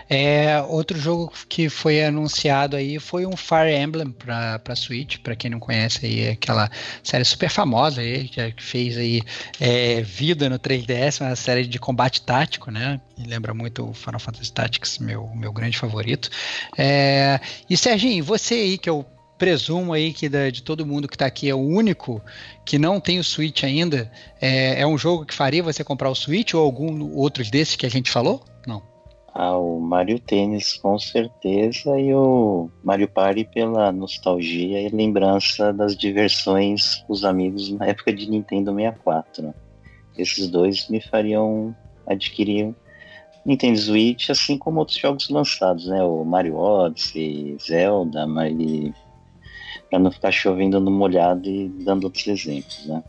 [0.08, 5.50] É, outro jogo que foi anunciado aí foi um Fire Emblem para Switch, para quem
[5.50, 6.70] não conhece aí, é aquela
[7.02, 9.22] série super famosa aí, que fez aí
[9.60, 13.00] é, vida no 3DS, uma série de combate tático, né?
[13.18, 16.30] Me lembra muito o Final Fantasy Tactics, meu, meu grande favorito.
[16.76, 19.04] É, e Serginho, você aí que eu
[19.38, 22.20] presumo aí que da, de todo mundo que está aqui é o único
[22.64, 24.10] que não tem o Switch ainda,
[24.40, 27.86] é, é um jogo que faria você comprar o Switch ou algum outros desses que
[27.86, 28.44] a gente falou?
[28.66, 28.82] Não.
[29.40, 35.96] Ah, o Mario Tênis com certeza e o Mario Party pela nostalgia e lembrança das
[35.96, 39.54] diversões com os amigos na época de Nintendo 64.
[40.18, 41.72] Esses dois me fariam
[42.04, 42.74] adquirir
[43.46, 46.02] Nintendo Switch, assim como outros jogos lançados, né?
[46.02, 48.52] O Mario Odyssey, Zelda, mas
[49.88, 53.04] para não ficar chovendo no molhado e dando outros exemplos, né?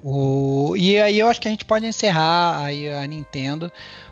[0.00, 0.76] O...
[0.76, 3.70] E aí eu acho que a gente pode encerrar a Nintendo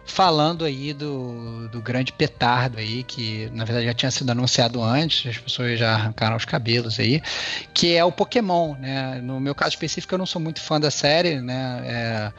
[0.09, 5.29] falando aí do, do grande petardo aí, que na verdade já tinha sido anunciado antes,
[5.29, 7.23] as pessoas já arrancaram os cabelos aí,
[7.73, 9.21] que é o Pokémon, né?
[9.23, 11.83] No meu caso específico, eu não sou muito fã da série, né?
[11.85, 12.33] É,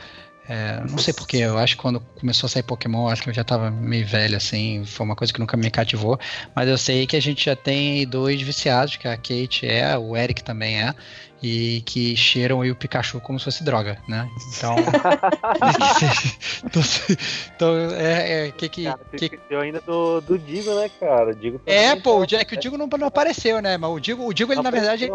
[0.50, 3.34] é, não sei porquê, eu acho que quando começou a sair Pokémon, acho que eu
[3.34, 6.20] já tava meio velho, assim, foi uma coisa que nunca me cativou,
[6.56, 10.18] mas eu sei que a gente já tem dois viciados, que a Kate é, o
[10.18, 10.96] Eric também é,
[11.40, 14.28] e que cheiram aí o Pikachu como se fosse droga, né?
[14.58, 14.76] Então.
[17.56, 18.84] então, é, é, que que.
[18.86, 19.40] Cara, que...
[19.52, 21.36] Eu ainda do, do Digo, né, cara?
[21.36, 23.78] Digo é, pô, o, é que o Digo não, não apareceu, né?
[23.78, 25.06] Mas o Digo, o Digo ele, na verdade.
[25.06, 25.14] Ele,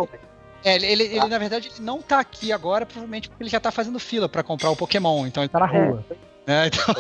[0.64, 3.60] é, ele, ele, ele, na verdade, ele não tá aqui agora, provavelmente porque ele já
[3.60, 6.04] tá fazendo fila pra comprar o Pokémon, então ele tá na rua.
[6.46, 6.66] É.
[6.66, 6.94] então...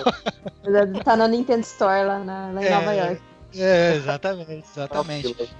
[0.64, 3.22] Ele tá na Nintendo Store lá, na, lá em é, Nova York.
[3.56, 5.50] É, exatamente, exatamente.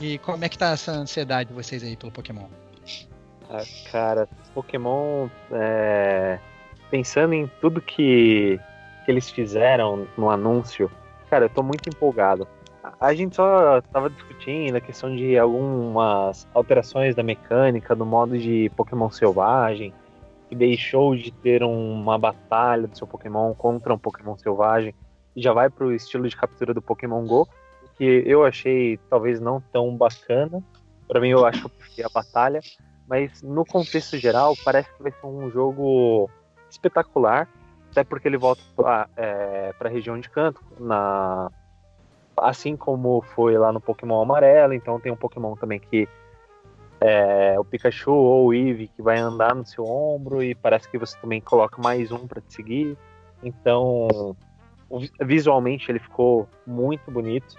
[0.00, 2.46] E como é que tá essa ansiedade de vocês aí pelo Pokémon?
[3.50, 6.38] Ah, cara, Pokémon, é...
[6.90, 8.60] pensando em tudo que,
[9.04, 10.90] que eles fizeram no anúncio,
[11.30, 12.46] cara, eu tô muito empolgado.
[13.04, 18.70] A gente só tava discutindo a questão de algumas alterações da mecânica, do modo de
[18.74, 19.92] Pokémon selvagem,
[20.48, 24.94] que deixou de ter uma batalha do seu Pokémon contra um Pokémon selvagem
[25.36, 27.46] e já vai pro estilo de captura do Pokémon Go,
[27.98, 30.64] que eu achei talvez não tão bacana.
[31.06, 32.60] Para mim, eu acho que a batalha
[33.06, 36.30] mas no contexto geral parece que vai ser um jogo
[36.70, 37.46] espetacular,
[37.90, 41.50] até porque ele volta para é, a região de canto, na,
[42.38, 46.08] assim como foi lá no Pokémon Amarelo, então tem um Pokémon também que
[47.00, 50.98] é o Pikachu ou o Eevee que vai andar no seu ombro e parece que
[50.98, 52.96] você também coloca mais um para te seguir.
[53.42, 54.34] Então,
[55.20, 57.56] visualmente ele ficou muito bonito.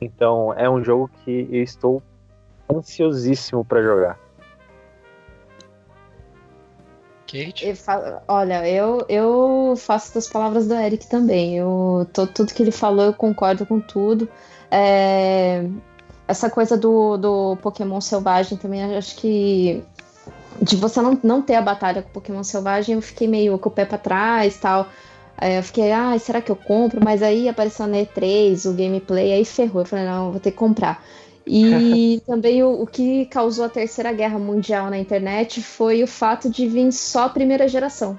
[0.00, 2.02] Então, é um jogo que eu estou
[2.72, 4.18] ansiosíssimo para jogar.
[7.30, 7.66] Kate?
[7.66, 11.56] Eu fa- Olha, eu, eu faço das palavras do Eric também.
[11.56, 14.28] Eu, to- tudo que ele falou, eu concordo com tudo.
[14.70, 15.64] É,
[16.28, 19.82] essa coisa do, do Pokémon selvagem também, acho que.
[20.62, 23.68] De você não, não ter a batalha com o Pokémon selvagem, eu fiquei meio com
[23.68, 24.86] o pé pra trás tal.
[25.38, 27.00] Aí eu fiquei, ah, será que eu compro?
[27.02, 29.80] Mas aí apareceu na E3 o gameplay, aí ferrou.
[29.82, 31.02] Eu falei, não, eu vou ter que comprar.
[31.50, 36.48] E também o, o que causou a Terceira Guerra Mundial na internet foi o fato
[36.48, 38.18] de vir só a primeira geração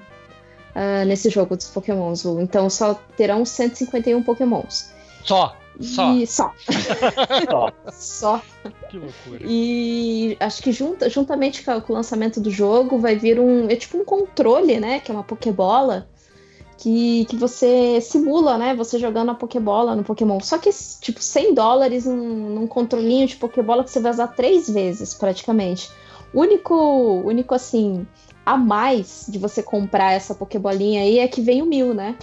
[0.74, 2.24] ah, nesse jogo dos Pokémons.
[2.24, 4.90] Então só terão 151 Pokémons.
[5.24, 6.12] Só, só.
[6.12, 6.52] E só.
[7.48, 7.72] Só.
[7.92, 8.42] só.
[8.90, 9.40] Que loucura.
[9.44, 13.68] E acho que junta, juntamente com o lançamento do jogo vai vir um.
[13.68, 15.00] É tipo um controle, né?
[15.00, 16.08] Que é uma Pokébola.
[16.82, 18.74] Que, que você simula, né?
[18.74, 20.40] Você jogando a Pokébola no Pokémon.
[20.40, 20.68] Só que,
[21.00, 25.92] tipo, 100 dólares num, num controlinho de Pokébola que você vai usar três vezes, praticamente.
[26.34, 26.74] O único,
[27.24, 28.04] único, assim,
[28.44, 32.16] a mais de você comprar essa Pokébolinha aí é que vem o Mil, né?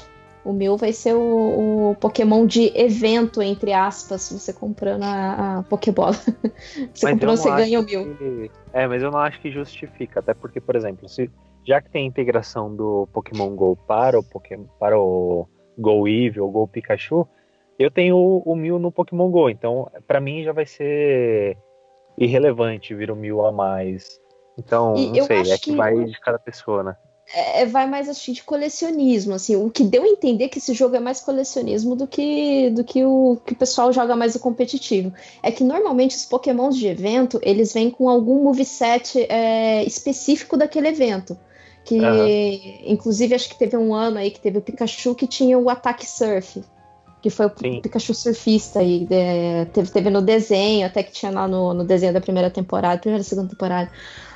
[0.43, 5.63] O Mil vai ser o, o Pokémon de evento, entre aspas, você comprando a, a
[5.63, 6.11] Pokébola.
[6.93, 8.15] Você Mas comprou, você ganha o Mil.
[8.17, 10.19] que- É, mas eu não acho que justifica.
[10.19, 11.31] Até porque, por exemplo, se,
[11.69, 15.47] já que tem a integração do Pokémon GO para o, Pokémon, para o
[15.77, 17.27] Go Eevee ou Go Pikachu,
[17.77, 19.51] eu tenho o, o Mew no Pokémon GO.
[19.51, 21.55] Então, pra mim já vai ser
[22.17, 24.19] irrelevante vir o Mew a mais.
[24.57, 26.95] Então, E não sei, é que que- vai de cada pessoa, né?
[27.35, 30.95] É, vai mais assim de colecionismo, assim, o que deu a entender que esse jogo
[30.95, 35.13] é mais colecionismo do que do que o que o pessoal joga mais o competitivo.
[35.43, 40.87] É que normalmente os Pokémons de evento, eles vêm com algum moveset é, específico daquele
[40.87, 41.37] evento.
[41.85, 42.91] Que, Aham.
[42.91, 46.05] inclusive, acho que teve um ano aí que teve o Pikachu que tinha o ataque
[46.05, 46.63] surf.
[47.21, 47.81] Que foi o Sim.
[47.81, 49.07] Pikachu surfista aí.
[49.09, 52.99] é, teve, teve no desenho, até que tinha lá no, no desenho da primeira temporada,
[52.99, 53.91] primeira e segunda temporada.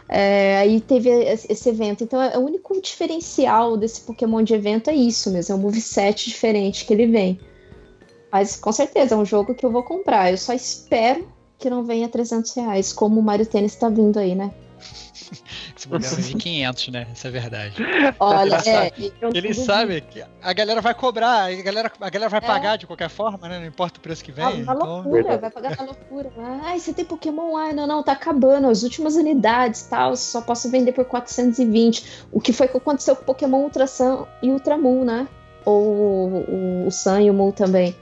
[0.09, 2.03] É, aí teve esse evento.
[2.03, 6.29] Então, é o único diferencial desse Pokémon de evento é isso mesmo, é um moveset
[6.29, 7.39] diferente que ele vem.
[8.31, 10.31] Mas com certeza é um jogo que eu vou comprar.
[10.31, 14.35] Eu só espero que não venha 300 reais, como o Mario Tênis tá vindo aí,
[14.35, 14.51] né?
[15.75, 17.07] Esse vai vir 500, né?
[17.13, 17.75] Isso é verdade.
[18.19, 18.91] Olha, é.
[19.21, 22.45] eu Ele sabe que a galera vai cobrar, a galera, a galera vai É.
[22.45, 23.59] pagar de qualquer forma, né?
[23.59, 24.63] Não importa o preço que Na, vem.
[24.63, 24.87] na então...
[24.87, 25.41] loucura, Verdade.
[25.41, 26.31] vai pagar na loucura.
[26.63, 27.55] Ai, você tem Pokémon?
[27.57, 28.69] Ai, não, não, tá acabando.
[28.69, 32.25] As últimas unidades tal, só posso vender por 420.
[32.31, 35.27] O que foi que aconteceu com o Pokémon Ultra Sun e Ultra Moon, né?
[35.65, 37.95] Ou o, o Sun e o Moon também.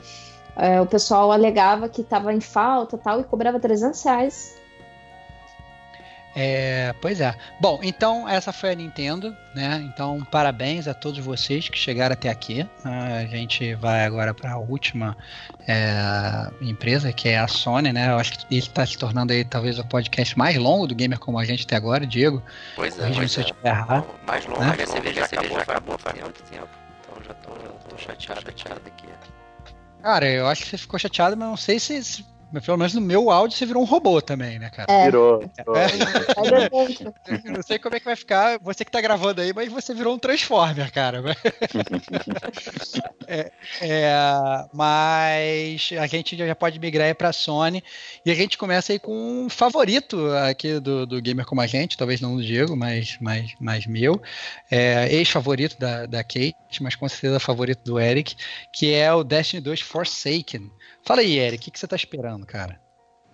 [0.55, 4.60] É, o pessoal alegava que tava em falta tal e cobrava 300 reais.
[6.35, 7.35] É, pois é.
[7.59, 9.81] Bom, então essa foi a Nintendo, né?
[9.85, 12.65] Então parabéns a todos vocês que chegaram até aqui.
[12.85, 15.17] Ah, A gente vai agora para a última
[15.67, 18.09] é, empresa, que é a Sony, né?
[18.11, 21.19] Eu acho que ele está se tornando aí talvez o podcast mais longo do Gamer
[21.19, 22.41] como a gente até agora, Diego.
[22.75, 23.45] Pois é, pois se eu é.
[23.47, 24.05] estiver errado.
[24.25, 24.83] Mais longe, Né?
[24.83, 26.67] a cerveja já acabou, já acabou faz muito tempo.
[27.01, 27.51] Então já tô,
[27.89, 29.07] tô chateado, chateado aqui.
[30.01, 32.25] Cara, eu acho que você ficou chateado, mas não sei se,
[32.59, 34.91] pelo menos no meu áudio você virou um robô também, né, cara?
[34.91, 35.39] É, Virou.
[35.39, 35.75] virou.
[37.45, 39.93] Eu não sei como é que vai ficar você que tá gravando aí, mas você
[39.93, 41.21] virou um Transformer, cara.
[43.27, 43.49] É,
[43.79, 44.11] é,
[44.73, 47.81] mas a gente já pode migrar aí pra Sony
[48.25, 51.97] e a gente começa aí com um favorito aqui do, do Gamer Como a Gente,
[51.97, 54.21] talvez não do Diego, mas, mas, mas meu.
[54.69, 58.35] É, Ex-favorito da, da Kate, mas com certeza favorito do Eric,
[58.73, 60.69] que é o Destiny 2 Forsaken.
[61.03, 62.79] Fala aí, Eric, o que, que você tá esperando, cara?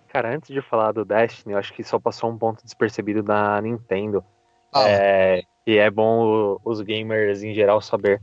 [0.07, 3.61] Cara, antes de falar do Destiny, eu acho que só passou um ponto despercebido da
[3.61, 4.23] Nintendo.
[4.71, 4.89] Fala.
[4.89, 8.21] É, e é bom os gamers em geral saber.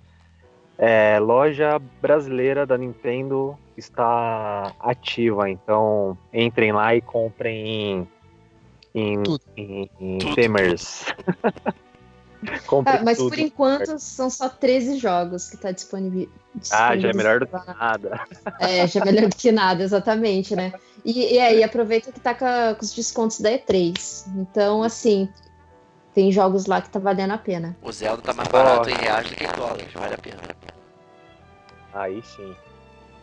[0.77, 8.09] É, loja brasileira da Nintendo está ativa, então entrem lá e comprem em,
[8.95, 9.45] em, Tudo.
[9.57, 10.35] em, em Tudo,
[12.87, 13.31] Ah, mas tudo.
[13.31, 16.29] por enquanto são só 13 jogos que tá disponível.
[16.71, 18.21] Ah, já é melhor do que nada.
[18.59, 20.73] É, já é melhor do que nada, exatamente, né?
[21.05, 24.27] E, e aí, aproveita que tá com, a- com os descontos da E3.
[24.37, 25.29] Então, assim,
[26.15, 27.77] tem jogos lá que tá valendo a pena.
[27.83, 30.41] O Zelda tá mais barato em reais do que em dólares, vale a pena.
[31.93, 32.55] Aí sim.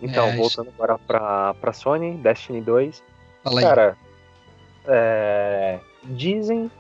[0.02, 3.04] Então, É, voltando agora pra, pra Sony, Destiny 2.
[3.44, 3.66] Fala aí.
[3.66, 3.98] Cara,
[4.86, 6.72] é, dizem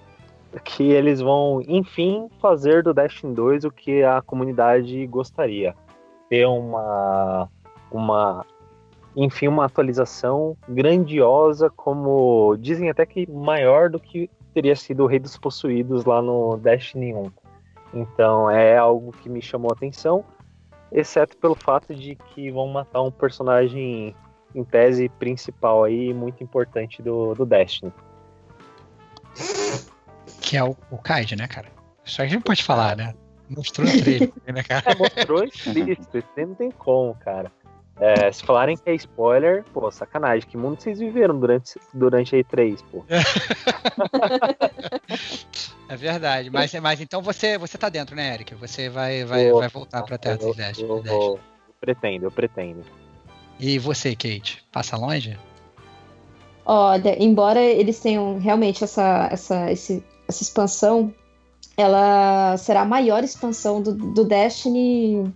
[0.59, 5.75] que eles vão, enfim, fazer do Destiny 2 o que a comunidade gostaria.
[6.29, 7.49] Ter uma,
[7.91, 8.45] uma,
[9.15, 15.19] enfim, uma atualização grandiosa, como dizem até que maior do que teria sido o Rei
[15.19, 17.31] dos Possuídos lá no Destiny 1.
[17.93, 20.23] Então é algo que me chamou a atenção,
[20.91, 24.15] exceto pelo fato de que vão matar um personagem
[24.53, 27.91] em tese principal aí, muito importante do, do Destiny.
[30.41, 31.67] Que é o, o Kaid, né, cara?
[32.03, 33.13] Isso aí a gente pode falar, né?
[33.49, 34.91] Mostrou no trailer, né, cara?
[34.91, 37.51] É, mostrou explícito, isso aí não tem como, cara.
[37.99, 40.49] É, se falarem que é spoiler, pô, sacanagem.
[40.49, 43.05] Que mundo vocês viveram durante, durante a E3, pô?
[45.87, 48.55] É verdade, mas, mas então você, você tá dentro, né, Eric?
[48.55, 50.79] Você vai, vai, Pô, vai voltar pra Terra dos Dez.
[50.79, 51.35] eu, vou-
[51.67, 52.81] eu pretendo, eu pretendo.
[53.59, 54.63] E você, Kate?
[54.71, 55.37] Passa longe?
[56.65, 61.13] Olha, embora eles tenham realmente essa, essa, esse- essa expansão,
[61.77, 65.31] ela será a maior expansão do, do Destiny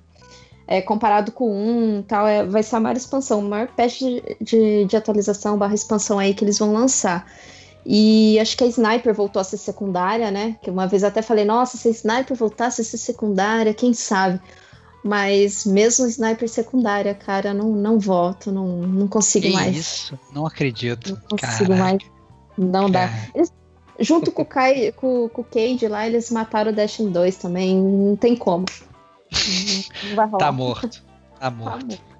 [0.67, 2.27] é, comparado com o 1 e tal.
[2.27, 6.17] É, vai ser a maior expansão, o maior patch de, de, de atualização barra expansão
[6.19, 7.25] aí que eles vão lançar.
[7.85, 10.57] E acho que a Sniper voltou a ser secundária, né?
[10.63, 14.41] Que uma vez até falei, nossa, se a Sniper voltasse a ser secundária, quem sabe?
[15.03, 19.75] Mas mesmo Sniper secundária, cara, não, não volto, não, não consigo Que mais.
[19.77, 20.19] isso?
[20.33, 21.11] Não acredito.
[21.29, 21.75] Não consigo Caraca.
[21.75, 21.97] mais.
[22.57, 23.07] Não dá.
[23.35, 23.53] Eles-
[23.99, 27.75] junto com o, Kai, com, com o Cade lá, eles mataram o Destiny 2 também.
[27.75, 28.65] Não tem como.
[29.31, 30.37] Não, vai rolar.
[30.37, 30.89] Tá morto.
[30.89, 31.05] Tá
[31.39, 31.85] Tá morto.
[31.85, 32.15] morto.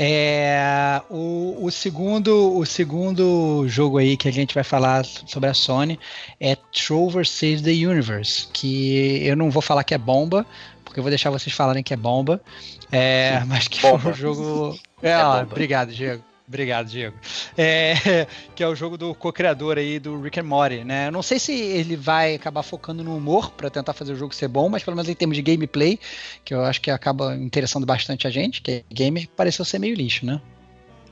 [0.00, 5.54] É, o, o segundo, o segundo jogo aí que a gente vai falar sobre a
[5.54, 5.98] Sony
[6.38, 10.46] é Trover Saves the Universe, que eu não vou falar que é bomba,
[10.84, 12.40] porque eu vou deixar vocês falarem que é bomba,
[12.92, 14.10] é, mas que é Bomba.
[14.10, 14.78] um jogo...
[15.02, 16.22] É, É ó, obrigado, Diego.
[16.48, 17.14] Obrigado, Diego.
[17.56, 18.26] É,
[18.56, 21.08] que é o jogo do co-criador aí do Rick and Morty, né?
[21.08, 24.34] Eu não sei se ele vai acabar focando no humor pra tentar fazer o jogo
[24.34, 26.00] ser bom, mas pelo menos em termos de gameplay,
[26.42, 30.24] que eu acho que acaba interessando bastante a gente, que game pareceu ser meio lixo,
[30.24, 30.40] né?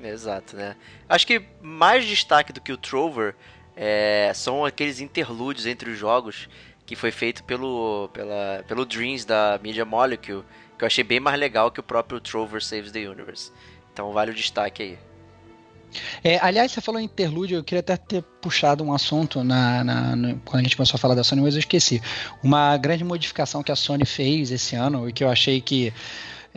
[0.03, 0.75] Exato, né?
[1.07, 3.35] Acho que mais destaque do que o Trover
[3.77, 6.49] é, são aqueles interlúdios entre os jogos
[6.87, 10.45] que foi feito pelo, pela, pelo Dreams da Media Molecule,
[10.79, 13.53] que eu achei bem mais legal que o próprio Trover Saves the Universe.
[13.93, 14.99] Então vale o destaque aí.
[16.23, 20.37] É, aliás, você falou interlúdio, eu queria até ter puxado um assunto na, na- no-
[20.45, 22.01] quando a gente começou a falar da Sony, mas eu esqueci.
[22.43, 25.93] Uma grande modificação que a Sony fez esse ano e que eu achei que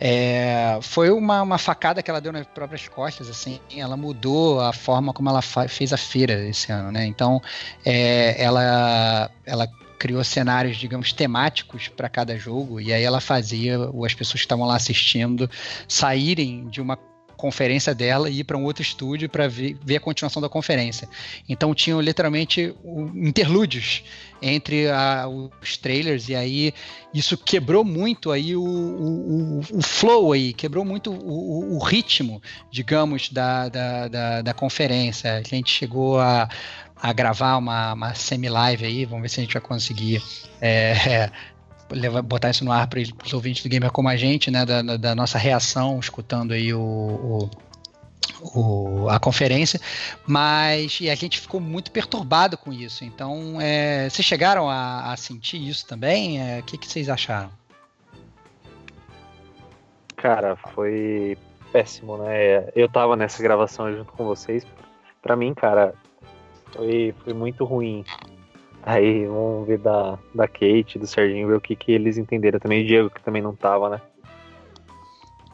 [0.02, 4.72] é, foi uma, uma facada que ela deu nas próprias costas, assim, ela mudou a
[4.72, 7.04] forma como ela fez a feira esse ano, né?
[7.04, 7.42] Então,
[7.84, 9.68] é, ela, ela
[9.98, 13.76] criou cenários, digamos, temáticos para cada jogo e aí ela fazia
[14.06, 15.50] as pessoas que estavam lá assistindo
[15.86, 16.96] saírem de uma
[17.40, 21.08] conferência dela e ir para um outro estúdio para ver, ver a continuação da conferência.
[21.48, 22.74] Então tinham literalmente
[23.14, 24.02] interlúdios
[24.42, 26.72] entre a- os trailers e aí
[27.12, 32.40] isso quebrou muito aí o, o, o- flow aí, quebrou muito o, o- o ritmo,
[32.70, 35.34] digamos, da, da, da, da conferência.
[35.36, 36.48] A gente chegou a,
[36.96, 40.22] a gravar uma, uma semi-live aí, vamos ver se a gente vai conseguir
[40.60, 41.30] é,
[41.92, 44.82] levar, botar isso no ar para os ouvintes do Gamer como a gente, né, da,
[44.96, 47.50] da- nossa reação, escutando aí o, o-
[49.04, 49.80] o- a conferência,
[50.26, 53.04] mas e a gente ficou muito perturbado com isso.
[53.04, 56.40] Então, é, vocês chegaram a, a sentir isso também?
[56.40, 57.50] É, O que, que vocês acharam?
[60.16, 61.36] Cara, foi
[61.72, 62.68] péssimo, né?
[62.74, 64.66] Eu tava nessa gravação junto com vocês.
[65.22, 65.94] Pra mim, cara,
[66.72, 68.04] foi, foi muito ruim.
[68.82, 72.58] Aí vamos ver da, da Kate, do Serginho, ver o que, que eles entenderam.
[72.58, 74.00] Também o Diego, que também não tava, né?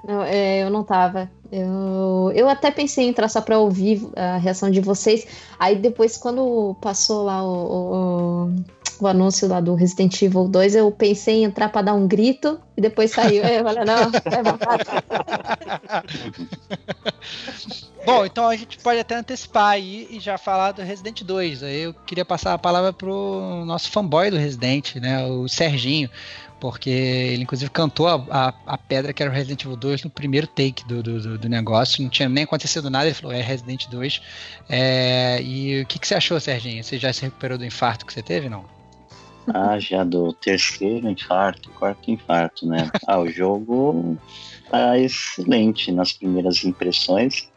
[0.06, 1.28] Não, é, eu não tava.
[1.50, 5.26] Eu, eu até pensei em entrar só pra ouvir a reação de vocês.
[5.58, 8.52] Aí depois, quando passou lá o, o,
[9.00, 12.60] o anúncio lá do Resident Evil 2, eu pensei em entrar pra dar um grito
[12.76, 13.42] e depois saiu.
[13.44, 14.10] Eu falei, não,
[14.44, 14.78] voltar.
[18.06, 21.62] Bom, então a gente pode até antecipar aí e já falar do Resident 2.
[21.64, 26.08] Aí eu queria passar a palavra pro nosso fanboy do Resident, né, o Serginho,
[26.60, 30.10] porque ele inclusive cantou a, a, a pedra que era o Resident Evil 2 no
[30.10, 33.88] primeiro take do, do, do- negócio, não tinha nem acontecido nada, ele falou, é Resident
[33.88, 34.22] 2.
[34.68, 36.82] É, e o que, que você achou, Serginho?
[36.84, 38.64] Você já se recuperou do infarto que você teve, não?
[39.48, 42.90] Ah, já do terceiro infarto, quarto infarto, né?
[43.06, 44.16] Ah, o jogo
[44.70, 47.48] tá excelente nas primeiras impressões.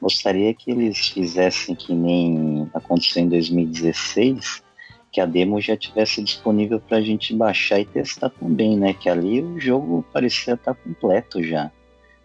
[0.00, 4.62] Gostaria que eles fizessem que nem aconteceu em 2016,
[5.10, 8.92] que a demo já tivesse disponível para a gente baixar e testar também, né?
[8.92, 11.70] Que ali o jogo parecia estar completo já.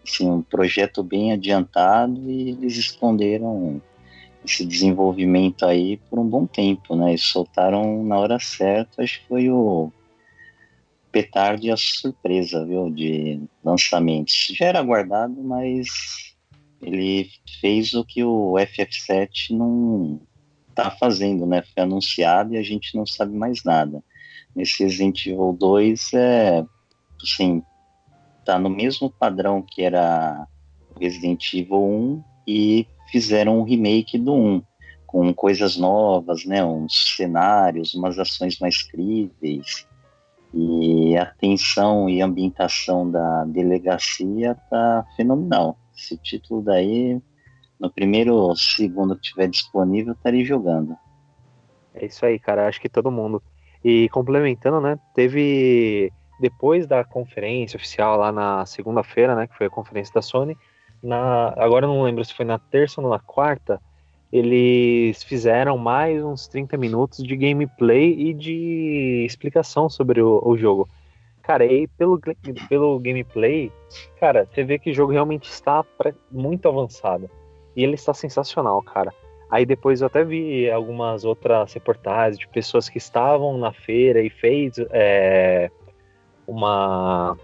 [0.06, 3.80] Assim, um projeto bem adiantado e eles esconderam
[4.44, 7.14] esse desenvolvimento aí por um bom tempo, né?
[7.14, 9.90] E soltaram na hora certa, acho que foi o
[11.10, 14.52] petardo e a surpresa, viu, de lançamentos.
[14.54, 16.31] Já era aguardado, mas
[16.82, 17.30] ele
[17.60, 20.20] fez o que o FF7 não
[20.74, 21.62] tá fazendo, né?
[21.62, 24.02] Foi anunciado e a gente não sabe mais nada.
[24.54, 26.64] Nesse Resident Evil 2 é
[27.22, 27.62] assim,
[28.44, 30.46] tá no mesmo padrão que era
[31.00, 34.62] Resident Evil 1 e fizeram um remake do 1
[35.06, 39.86] com coisas novas, né, uns cenários, umas ações mais críveis.
[40.54, 45.78] E a tensão e ambientação da delegacia tá fenomenal.
[45.96, 47.20] Esse título daí,
[47.78, 50.96] no primeiro ou segundo que tiver disponível, estaria jogando.
[51.94, 52.66] É isso aí, cara.
[52.66, 53.42] Acho que todo mundo.
[53.84, 54.98] E complementando, né?
[55.14, 59.46] Teve depois da conferência oficial lá na segunda-feira, né?
[59.46, 60.56] Que foi a conferência da Sony.
[61.02, 63.80] Na, agora não lembro se foi na terça ou na quarta.
[64.32, 70.88] Eles fizeram mais uns 30 minutos de gameplay e de explicação sobre o, o jogo.
[71.42, 72.20] Cara, e pelo,
[72.68, 73.72] pelo gameplay,
[74.20, 75.84] cara, você vê que o jogo realmente está
[76.30, 77.28] muito avançado.
[77.74, 79.12] E ele está sensacional, cara.
[79.50, 84.30] Aí depois eu até vi algumas outras reportagens de pessoas que estavam na feira e
[84.30, 85.70] fez é,
[86.46, 87.36] uma.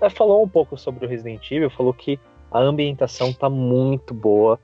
[0.00, 2.18] É, falou um pouco sobre o Resident Evil, falou que
[2.50, 4.58] a ambientação tá muito boa.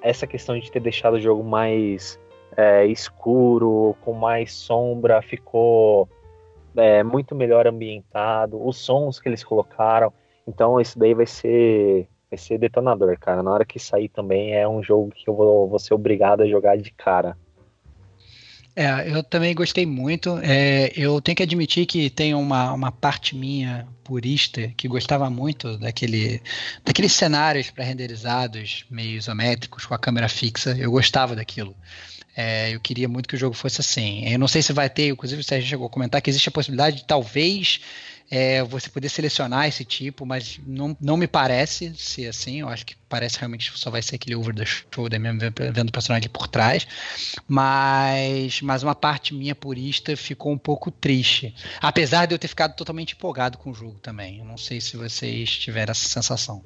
[0.00, 2.18] Essa questão de ter deixado o jogo mais
[2.56, 6.08] é, escuro, com mais sombra, ficou
[6.78, 8.64] é, muito melhor ambientado.
[8.64, 10.12] Os sons que eles colocaram.
[10.46, 13.42] Então isso daí vai ser vai ser detonador, cara.
[13.42, 16.46] Na hora que sair também é um jogo que eu vou, vou ser obrigado a
[16.46, 17.36] jogar de cara.
[18.76, 20.38] É, eu também gostei muito.
[20.38, 25.76] É, eu tenho que admitir que tem uma, uma parte minha purista que gostava muito
[25.78, 26.40] daquele,
[26.84, 30.76] daqueles cenários pré-renderizados, meio isométricos, com a câmera fixa.
[30.78, 31.74] Eu gostava daquilo.
[32.40, 34.24] É, eu queria muito que o jogo fosse assim.
[34.24, 36.52] Eu não sei se vai ter, inclusive o Sérgio chegou a comentar que existe a
[36.52, 37.80] possibilidade de talvez
[38.30, 42.60] é, você poder selecionar esse tipo, mas não, não me parece ser assim.
[42.60, 45.40] Eu acho que parece realmente que só vai ser aquele over the shoulder mesmo,
[45.72, 46.86] vendo o personagem por trás.
[47.48, 51.52] Mas, mas uma parte minha purista ficou um pouco triste.
[51.80, 54.38] Apesar de eu ter ficado totalmente empolgado com o jogo também.
[54.38, 56.62] Eu não sei se vocês tiveram essa sensação.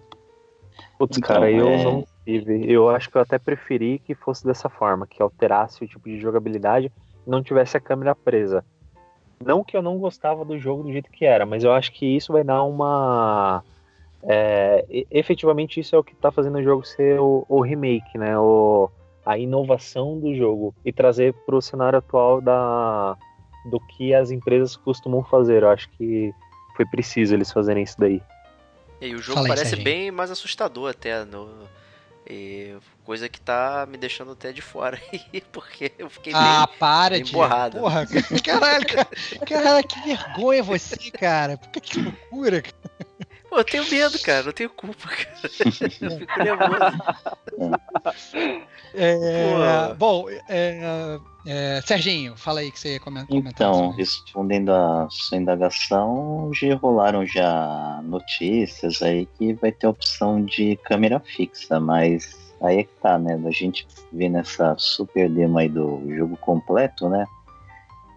[0.99, 1.83] Putz, então, cara, eu é...
[1.83, 2.71] não tive.
[2.71, 6.21] Eu acho que eu até preferi que fosse dessa forma, que alterasse o tipo de
[6.21, 6.93] jogabilidade
[7.27, 8.65] e não tivesse a câmera presa.
[9.45, 12.07] Não que eu não gostava do jogo do jeito que era, mas eu acho que
[12.07, 13.63] isso vai dar uma.
[14.23, 18.39] É, efetivamente, isso é o que está fazendo o jogo ser o, o remake, né?
[18.39, 18.89] O,
[19.27, 23.17] a inovação do jogo e trazer para o cenário atual da,
[23.65, 25.63] do que as empresas costumam fazer.
[25.65, 26.33] Eu acho que
[26.77, 28.23] foi preciso eles fazerem isso daí.
[29.01, 31.49] E o jogo Fala parece bem mais assustador até no,
[32.29, 36.79] e coisa que tá me deixando até de fora aí, porque eu fiquei ah, bem,
[36.79, 37.79] para, bem borrado.
[37.79, 38.07] Porra,
[38.45, 39.09] caralho, cara,
[39.47, 41.57] caralho, que vergonha você, cara.
[41.57, 43.29] Que loucura, cara.
[43.53, 45.37] Pô, eu tenho medo, cara, não tenho culpa, cara.
[46.01, 47.75] Eu fico nervoso.
[48.95, 53.29] É, bom, é, é, Serginho, fala aí que você ia comentar.
[53.31, 60.77] Então, respondendo a sua indagação, já rolaram já notícias aí que vai ter opção de
[60.85, 63.39] câmera fixa, mas aí é que tá, né?
[63.47, 67.27] A gente vê nessa super demo aí do jogo completo, né?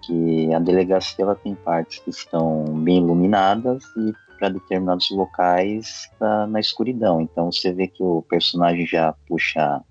[0.05, 6.47] Que a delegacia ela tem partes que estão bem iluminadas e para determinados locais tá
[6.47, 7.21] na escuridão.
[7.21, 9.81] Então você vê que o personagem já puxa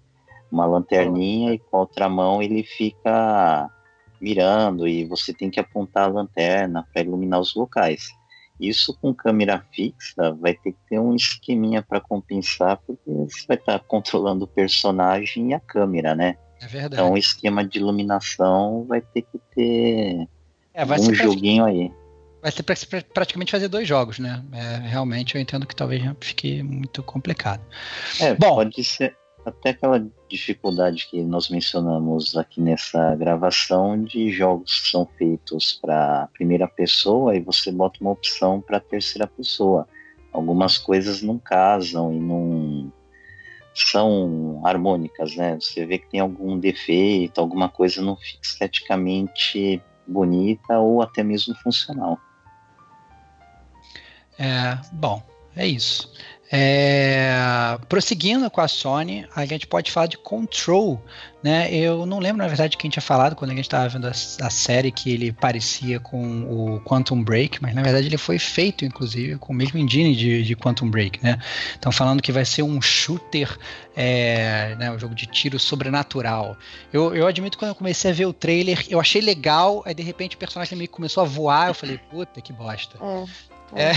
[0.50, 3.70] uma lanterninha e com a outra mão ele fica
[4.20, 8.08] mirando e você tem que apontar a lanterna para iluminar os locais.
[8.60, 13.56] Isso com câmera fixa vai ter que ter um esqueminha para compensar, porque você vai
[13.56, 16.36] estar tá controlando o personagem e a câmera, né?
[16.60, 16.94] É verdade.
[16.94, 20.28] Então o esquema de iluminação vai ter que ter
[20.72, 21.92] é, um joguinho aí.
[22.44, 22.74] Vai ser pra,
[23.14, 24.44] praticamente fazer dois jogos, né?
[24.52, 27.62] É, realmente eu entendo que talvez fique muito complicado.
[28.20, 29.16] É, Bom, pode ser,
[29.46, 36.28] até aquela dificuldade que nós mencionamos aqui nessa gravação de jogos que são feitos para
[36.34, 39.88] primeira pessoa e você bota uma opção para terceira pessoa.
[40.30, 42.92] Algumas coisas não casam e não
[43.74, 45.58] são harmônicas, né?
[45.58, 51.54] Você vê que tem algum defeito, alguma coisa não fica esteticamente bonita ou até mesmo
[51.62, 52.20] funcional.
[54.38, 55.22] É, bom,
[55.56, 56.12] é isso.
[56.56, 61.02] É, prosseguindo com a Sony, a gente pode falar de Control,
[61.42, 61.74] né?
[61.74, 64.50] Eu não lembro, na verdade, quem tinha falado quando a gente estava vendo a, a,
[64.50, 69.36] série que ele parecia com o Quantum Break, mas na verdade ele foi feito, inclusive,
[69.36, 71.38] com o mesmo engine de, de Quantum Break, né?
[71.92, 73.58] Falando que vai ser um shooter,
[73.96, 76.56] é, né, um jogo de tiro sobrenatural.
[76.92, 79.92] Eu, eu admito que quando eu comecei a ver o trailer, eu achei legal, aí
[79.94, 82.96] de repente o personagem meio começou a voar, eu falei, puta que bosta.
[83.02, 83.53] É.
[83.72, 83.94] É.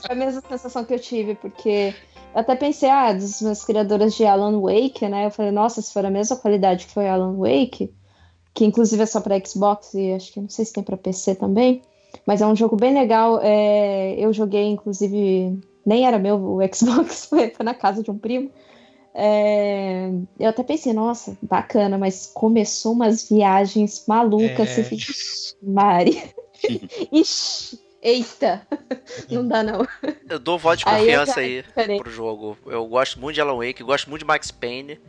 [0.00, 1.94] foi a mesma sensação que eu tive, porque
[2.34, 5.26] eu até pensei, ah, dos meus criadores de Alan Wake, né?
[5.26, 7.92] Eu falei, nossa, se for a mesma qualidade que foi Alan Wake,
[8.54, 11.34] que inclusive é só para Xbox e acho que não sei se tem para PC
[11.34, 11.82] também,
[12.26, 13.40] mas é um jogo bem legal.
[13.42, 18.18] É, eu joguei, inclusive, nem era meu o Xbox, foi, foi na casa de um
[18.18, 18.50] primo.
[19.12, 20.08] É,
[20.38, 24.68] eu até pensei, nossa, bacana, mas começou umas viagens malucas.
[24.68, 24.74] É.
[24.74, 25.12] Você fica,
[25.62, 26.22] Mari.
[27.12, 28.66] Ixi, eita,
[29.30, 29.86] não dá não.
[30.28, 31.98] Eu dou voto de Aí confiança já aí Peraí.
[31.98, 32.56] pro jogo.
[32.66, 35.00] Eu gosto muito de Alan Wake, gosto muito de Max Payne.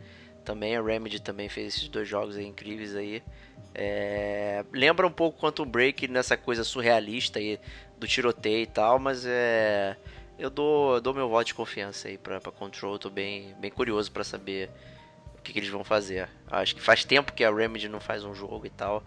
[0.44, 3.22] Também a Remedy também fez esses dois jogos aí incríveis aí.
[3.74, 7.58] É, Lembra um pouco Quantum Break nessa coisa surrealista aí
[7.98, 9.96] do tiroteio e tal, mas é.
[10.38, 14.10] Eu dou, dou meu voto de confiança aí pra, pra Control, tô bem, bem curioso
[14.10, 14.68] pra saber
[15.38, 16.28] o que, que eles vão fazer.
[16.50, 19.04] Acho que faz tempo que a Remedy não faz um jogo e tal,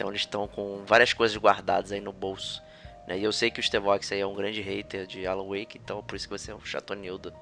[0.00, 2.62] então eles estão com várias coisas guardadas aí no bolso.
[3.06, 3.18] né?
[3.18, 6.02] E eu sei que o Stevox aí é um grande hater de Alan Wake, então
[6.02, 7.34] por isso que você é um chatonildo.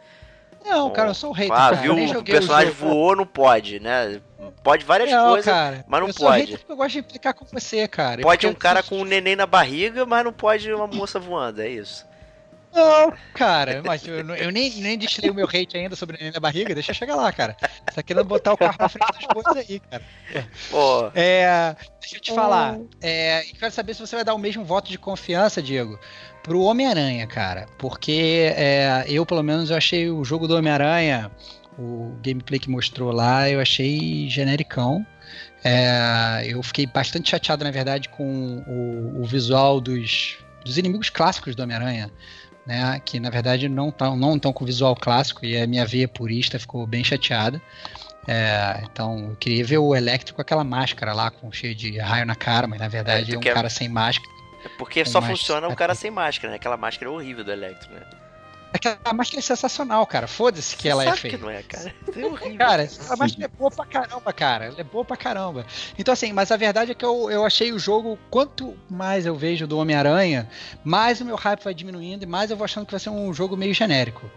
[0.65, 1.47] Não, Bom, cara, eu sou o rei.
[1.47, 1.77] Ah, cara.
[1.77, 1.95] viu?
[1.95, 2.91] O personagem jogo.
[2.91, 4.21] voou, não pode, né?
[4.65, 6.65] Pode várias Não, coisas, cara, mas não eu sou hater pode.
[6.69, 8.23] eu gosto de implicar com você, cara.
[8.23, 11.69] Pode um cara com um neném na barriga, mas não pode uma moça voando, é
[11.69, 12.05] isso.
[12.73, 16.33] Não, cara, mas eu, eu nem, nem destilei o meu hate ainda sobre o neném
[16.33, 17.57] na barriga, deixa eu chegar lá, cara.
[17.61, 20.03] Você tá querendo botar o carro na frente das coisas aí, cara.
[20.71, 22.79] Pô, É, deixa eu te falar.
[23.01, 25.99] É, quero saber se você vai dar o mesmo voto de confiança, Diego,
[26.43, 27.67] pro Homem-Aranha, cara.
[27.79, 31.31] Porque é, eu, pelo menos, eu achei o jogo do Homem-Aranha,
[31.79, 35.07] o gameplay que mostrou lá, eu achei genericão.
[35.65, 41.55] É, eu fiquei bastante chateado, na verdade, com o, o visual dos, dos inimigos clássicos
[41.55, 42.11] do Homem-Aranha.
[42.69, 46.07] Né, que na verdade não estão não tão com visual clássico e a minha veia
[46.07, 47.63] purista ficou bem chateada.
[48.27, 52.27] É, então eu queria ver o Electro com aquela máscara lá, com cheio de raio
[52.27, 54.31] na cara, mas na verdade É, é, um cara sem máscara.
[54.63, 56.57] é porque só funciona o cara sem máscara, né?
[56.57, 58.03] Aquela máscara é horrível do Electro, né?
[58.73, 60.27] Aquela máscara é sensacional, cara.
[60.27, 61.37] Foda-se que Você ela é feia.
[61.37, 61.95] que não é, cara.
[62.19, 62.59] É horrível.
[62.59, 64.65] Cara, a máscara é boa pra caramba, cara.
[64.67, 65.65] Ela é boa pra caramba.
[65.99, 69.35] Então, assim, mas a verdade é que eu, eu achei o jogo, quanto mais eu
[69.37, 70.49] vejo do Homem-Aranha,
[70.85, 73.33] mais o meu hype vai diminuindo e mais eu vou achando que vai ser um
[73.33, 74.29] jogo meio genérico.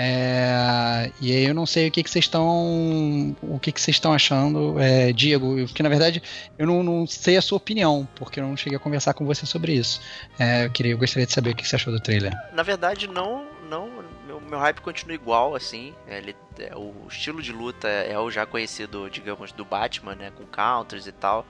[0.00, 3.36] É, e aí eu não sei o que, que vocês estão.
[3.42, 6.22] O que, que vocês estão achando, é, Diego, porque na verdade
[6.56, 9.44] eu não, não sei a sua opinião, porque eu não cheguei a conversar com você
[9.44, 10.00] sobre isso.
[10.38, 12.32] É, eu, queria, eu gostaria de saber o que você achou do trailer.
[12.52, 14.04] Na verdade, não, não.
[14.26, 15.94] Meu, meu hype continua igual, assim.
[16.06, 20.32] Ele, é, o estilo de luta é o já conhecido, digamos, do Batman, né?
[20.36, 21.46] Com counters e tal.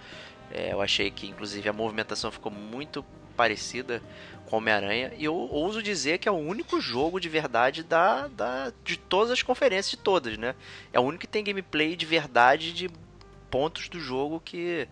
[0.51, 3.05] É, eu achei que, inclusive, a movimentação ficou muito
[3.37, 4.03] parecida
[4.47, 5.13] com Homem-Aranha.
[5.17, 9.31] E eu ouso dizer que é o único jogo de verdade da, da, de todas
[9.31, 10.55] as conferências, de todas, né?
[10.93, 12.91] É o único que tem gameplay de verdade de
[13.51, 14.89] pontos do jogo que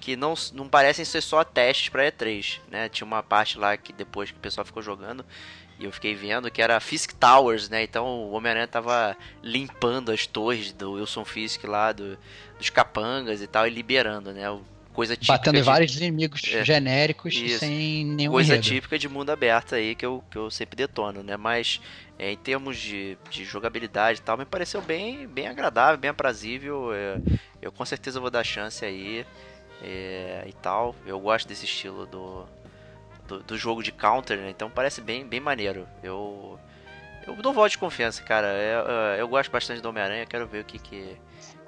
[0.00, 2.88] que não, não parecem ser só testes pra E3, né?
[2.88, 5.24] Tinha uma parte lá que depois que o pessoal ficou jogando
[5.80, 7.82] e eu fiquei vendo que era Fisk Towers, né?
[7.82, 12.18] Então o Homem-Aranha tava limpando as torres do Wilson Fisk lá, do,
[12.58, 14.42] dos capangas e tal, e liberando, né?
[14.92, 17.60] Coisa típica Batendo de- vários inimigos É, genéricos isso.
[17.60, 18.68] sem nenhum coisa enredo.
[18.68, 21.36] típica de mundo aberto aí que eu, que eu sempre detono, né?
[21.36, 21.80] Mas
[22.18, 26.92] é, em termos de, de jogabilidade e tal, me pareceu bem, bem agradável, bem aprazível.
[26.92, 27.18] é,
[27.62, 29.24] eu com certeza vou dar chance aí
[29.82, 30.94] é, e tal.
[31.06, 32.44] Eu gosto desse estilo do,
[33.30, 34.50] do, do jogo de counter, né?
[34.50, 35.86] Então parece bem, bem maneiro.
[36.02, 36.58] Eu,
[37.26, 38.48] eu dou voto de confiança, cara.
[38.48, 41.16] É, é, eu gosto bastante do Homem-Aranha, quero ver o que que,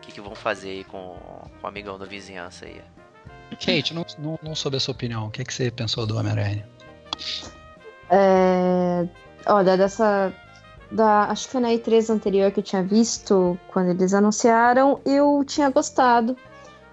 [0.00, 1.16] que, que vão fazer aí com,
[1.60, 2.81] com o amigão da vizinhança aí.
[3.52, 5.26] Kate, não, não, não soube a sua opinião.
[5.26, 6.66] O que, é que você pensou do Homem-Aranha?
[8.10, 9.07] É,
[9.47, 10.32] olha, dessa.
[10.91, 15.42] Da, acho que foi na E3 anterior que eu tinha visto, quando eles anunciaram, eu
[15.47, 16.36] tinha gostado.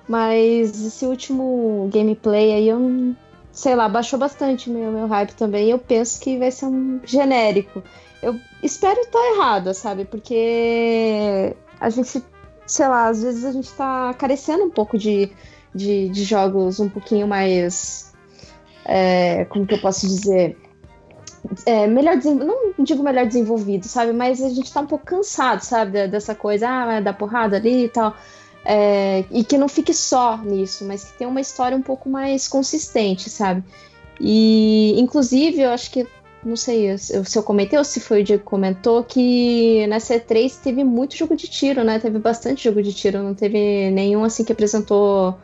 [0.08, 3.16] Mas esse último gameplay aí, eu não.
[3.60, 5.70] Sei lá, baixou bastante meu, meu hype também.
[5.70, 7.84] Eu penso que vai ser um genérico.
[8.24, 10.06] Eu espero estar errada, sabe?
[10.06, 12.24] Porque a gente,
[12.66, 15.30] sei lá, às vezes a gente tá carecendo um pouco de,
[15.76, 18.14] de, de jogos um pouquinho mais.
[18.86, 20.56] é, como que eu posso dizer?
[21.66, 24.14] é, melhor não digo melhor desenvolvido, sabe?
[24.14, 26.08] Mas a gente tá um pouco cansado, sabe?
[26.08, 28.16] Dessa coisa, ah, vai dar porrada ali e tal.
[28.66, 32.48] É, e que não fique só nisso, mas que tenha uma história um pouco mais
[32.48, 33.64] consistente, sabe?
[34.20, 36.06] E, inclusive, eu acho que,
[36.44, 40.62] não sei se eu, comentei ou se foi o Diego que comentou, que na C3
[40.62, 42.00] teve muito jogo de tiro, né?
[42.00, 45.38] Teve bastante jogo de tiro, não teve nenhum assim que apresentou.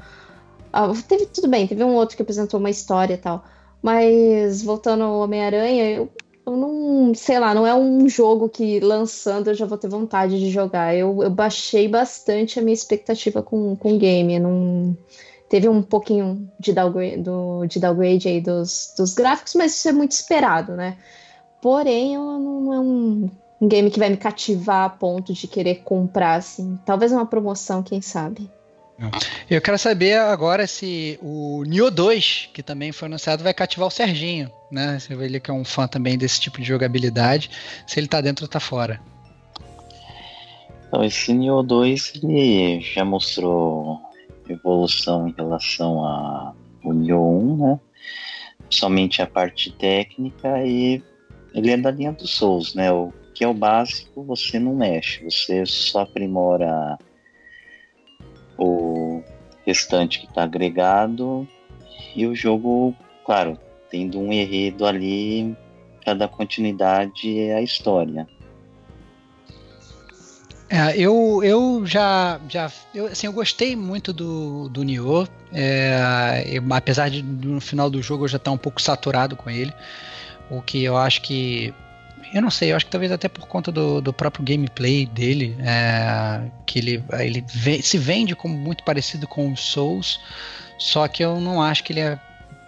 [0.73, 3.45] Ah, teve tudo bem, teve um outro que apresentou uma história e tal.
[3.81, 6.09] Mas voltando ao Homem-Aranha, eu,
[6.45, 10.39] eu não, sei lá, não é um jogo que lançando eu já vou ter vontade
[10.39, 10.95] de jogar.
[10.95, 14.39] Eu, eu baixei bastante a minha expectativa com, com o game.
[14.39, 14.95] Não,
[15.49, 19.91] teve um pouquinho de downgrade, do, de downgrade aí dos, dos gráficos, mas isso é
[19.91, 20.97] muito esperado, né?
[21.61, 25.47] Porém, eu não, não é um, um game que vai me cativar a ponto de
[25.47, 26.77] querer comprar, assim.
[26.85, 28.49] Talvez uma promoção, quem sabe.
[29.49, 33.91] Eu quero saber agora se o Nioh 2, que também foi anunciado, vai cativar o
[33.91, 34.97] Serginho, né?
[34.99, 37.49] Se ele que é um fã também desse tipo de jogabilidade,
[37.85, 39.01] se ele tá dentro ou tá fora.
[40.87, 43.99] Então, esse Nioh 2 ele já mostrou
[44.47, 46.55] evolução em relação ao
[46.93, 47.79] Nioh 1, né?
[48.69, 51.03] Somente a parte técnica e
[51.53, 52.91] ele é da linha dos Souls, né?
[52.91, 56.97] O que é o básico, você não mexe, você só aprimora
[58.57, 59.23] o
[59.65, 61.47] restante que está agregado.
[62.15, 63.57] E o jogo, claro,
[63.89, 65.55] tendo um enredo ali
[66.03, 68.27] para dar continuidade à história.
[70.67, 76.63] É, eu, eu já, já eu, assim, eu gostei muito do, do Nioh, é, eu,
[76.71, 79.71] apesar de no final do jogo eu já estar um pouco saturado com ele,
[80.49, 81.71] o que eu acho que
[82.35, 85.55] eu não sei, eu acho que talvez até por conta do, do próprio gameplay dele,
[85.61, 87.45] é, que ele, ele
[87.81, 90.19] se vende como muito parecido com os Souls,
[90.77, 92.19] só que eu não acho que ele é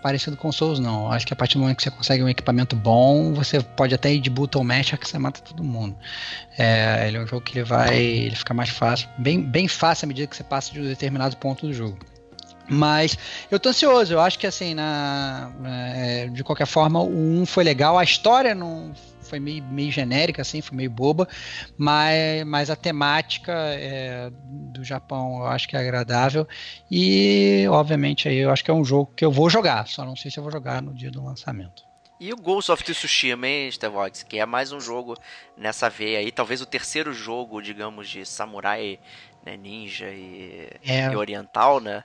[0.02, 1.12] parecido com Souls, não.
[1.12, 4.14] Acho que a partir do momento que você consegue um equipamento bom, você pode até
[4.14, 5.98] ir de button mash que você mata todo mundo.
[6.58, 10.06] É, ele é um jogo que ele vai, ele fica mais fácil, bem, bem fácil
[10.06, 11.98] à medida que você passa de um determinado ponto do jogo.
[12.70, 13.18] Mas
[13.52, 17.66] eu tô ansioso, eu acho que assim, na, é, de qualquer forma, o 1 foi
[17.66, 18.94] legal, a história não
[19.28, 21.28] foi meio, meio genérica, assim, foi meio boba,
[21.78, 26.48] mas, mas a temática é, do Japão eu acho que é agradável
[26.90, 30.16] e, obviamente, aí eu acho que é um jogo que eu vou jogar, só não
[30.16, 31.88] sei se eu vou jogar no dia do lançamento.
[32.20, 35.16] E o Ghost of Tsushima, hein, Stevox, que é mais um jogo
[35.56, 39.00] nessa veia aí, talvez o terceiro jogo, digamos, de samurai,
[39.46, 41.12] né, ninja e, é.
[41.12, 42.04] e oriental, né?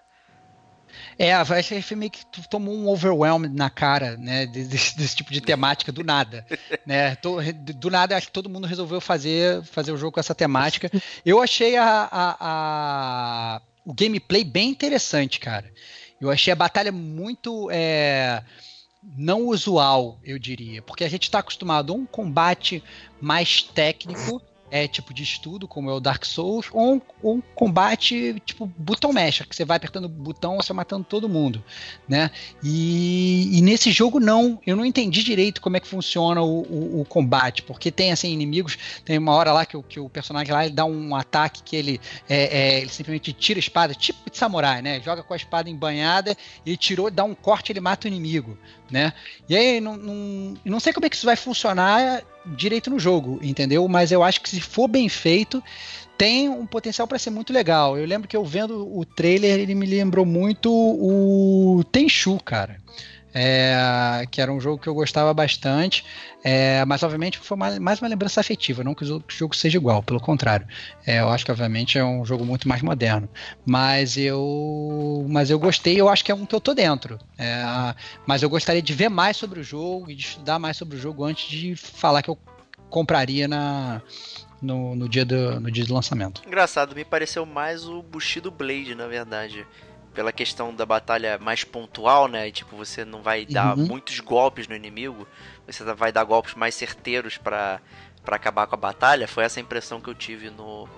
[1.19, 4.47] É, vai ser meio que tomou um overwhelm na cara, né?
[4.47, 6.47] Desse, desse tipo de temática do nada.
[6.87, 7.17] né?
[7.77, 10.91] Do nada, acho que todo mundo resolveu fazer, fazer o jogo com essa temática.
[11.25, 15.73] Eu achei a, a, a o gameplay bem interessante, cara.
[16.21, 17.69] Eu achei a batalha muito.
[17.71, 18.43] É,
[19.17, 20.81] não usual, eu diria.
[20.81, 22.83] Porque a gente está acostumado a um combate
[23.21, 24.41] mais técnico
[24.73, 29.13] é tipo de estudo, como é o Dark Souls, ou um, um combate tipo botão
[29.13, 31.63] mecha, que você vai apertando o botão você matando todo mundo,
[32.09, 32.31] né?
[32.65, 37.01] E, e, nesse jogo não, eu não entendi direito como é que funciona o, o,
[37.03, 40.65] o, combate, porque tem assim inimigos, tem uma hora lá que, que o personagem lá
[40.65, 44.39] ele dá um ataque que ele, é, é, ele simplesmente tira a espada, tipo de
[44.39, 45.03] samurai, né?
[45.03, 46.35] Joga com a espada embanhada,
[46.65, 48.57] ele tirou, dá um corte, ele mata o inimigo,
[48.93, 49.13] né?
[49.49, 53.41] E aí não, não, não sei como é que isso vai funcionar direito no jogo,
[53.43, 53.89] entendeu?
[53.89, 55.63] Mas eu acho que se for bem feito,
[56.19, 57.97] tem um potencial para ser muito legal.
[57.97, 62.77] Eu lembro que eu vendo o trailer, ele me lembrou muito o Tenchu, cara
[63.35, 66.05] é, que era um jogo que eu gostava bastante,
[66.45, 70.21] é, mas obviamente foi mais uma lembrança afetiva, não que o jogo seja igual, pelo
[70.21, 70.67] contrário.
[71.07, 73.29] É, eu acho que obviamente é um jogo muito mais moderno,
[73.65, 77.19] mas eu, mas eu gostei, eu acho que é um que eu tô dentro.
[77.39, 77.65] É,
[78.27, 81.01] mas eu gostaria de ver mais sobre o jogo e de estudar mais sobre o
[81.01, 82.39] jogo antes de falar que eu
[82.91, 84.03] compraria na,
[84.61, 86.43] no, no, dia do, no dia do lançamento.
[86.47, 89.67] Engraçado, me pareceu mais o Bushido Blade, na verdade
[90.15, 92.51] pela questão da batalha mais pontual, né?
[92.51, 93.87] Tipo, você não vai dar uhum.
[93.87, 95.27] muitos golpes no inimigo,
[95.67, 97.81] você vai dar golpes mais certeiros para
[98.27, 99.27] acabar com a batalha.
[99.27, 100.89] Foi essa impressão que eu tive no,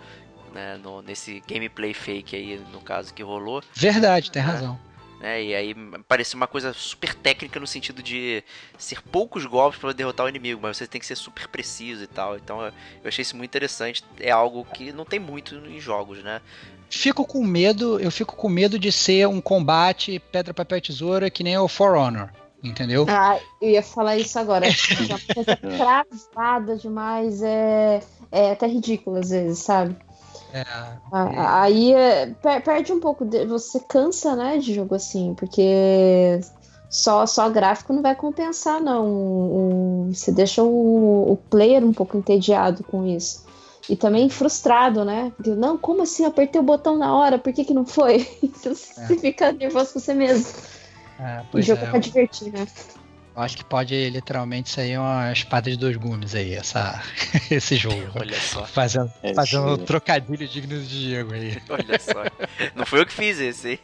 [0.52, 3.62] né, no nesse gameplay fake aí, no caso que rolou.
[3.75, 4.81] Verdade, tem é, razão.
[5.20, 5.75] Né, e aí
[6.07, 8.43] parecia uma coisa super técnica no sentido de
[8.76, 12.07] ser poucos golpes para derrotar o inimigo, mas você tem que ser super preciso e
[12.07, 12.36] tal.
[12.36, 12.73] Então eu
[13.07, 14.05] achei isso muito interessante.
[14.18, 16.41] É algo que não tem muito em jogos, né?
[16.99, 21.43] Fico com medo, eu fico com medo de ser um combate pedra, papel, tesoura que
[21.43, 22.31] nem o For Honor.
[22.63, 23.05] Entendeu?
[23.09, 24.67] Ah, eu ia falar isso agora.
[24.67, 24.71] é
[25.05, 28.01] uma coisa travada demais, é,
[28.33, 29.95] é até ridículo às vezes, sabe?
[30.55, 30.65] É,
[31.13, 32.33] ah, Aí é,
[32.65, 36.41] perde um pouco, de, você cansa, né, de jogo assim, porque
[36.89, 40.09] só só gráfico não vai compensar, não.
[40.13, 43.44] Você deixa o, o player um pouco entediado com isso.
[43.89, 45.33] E também frustrado, né?
[45.37, 46.25] Porque, não, como assim?
[46.25, 48.27] apertei o botão na hora, por que, que não foi?
[48.63, 49.17] você é.
[49.19, 50.47] fica nervoso com você mesmo.
[51.21, 52.67] É, o jogo é, pra divertir, né?
[53.37, 57.03] Eu acho que pode literalmente sair uma espada de dois gumes aí, essa,
[57.51, 58.01] esse jogo.
[58.15, 58.65] Olha só.
[58.65, 61.61] Fazendo, é fazendo um trocadilho digno de Diego aí.
[61.69, 62.23] Olha só.
[62.75, 63.79] Não foi eu que fiz esse, hein?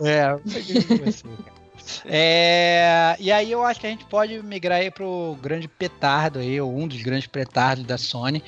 [0.00, 1.57] É, eu peguei você, cara.
[2.04, 6.60] É, e aí eu acho que a gente pode migrar aí pro grande petardo aí,
[6.60, 8.42] ou um dos grandes petardos da Sony,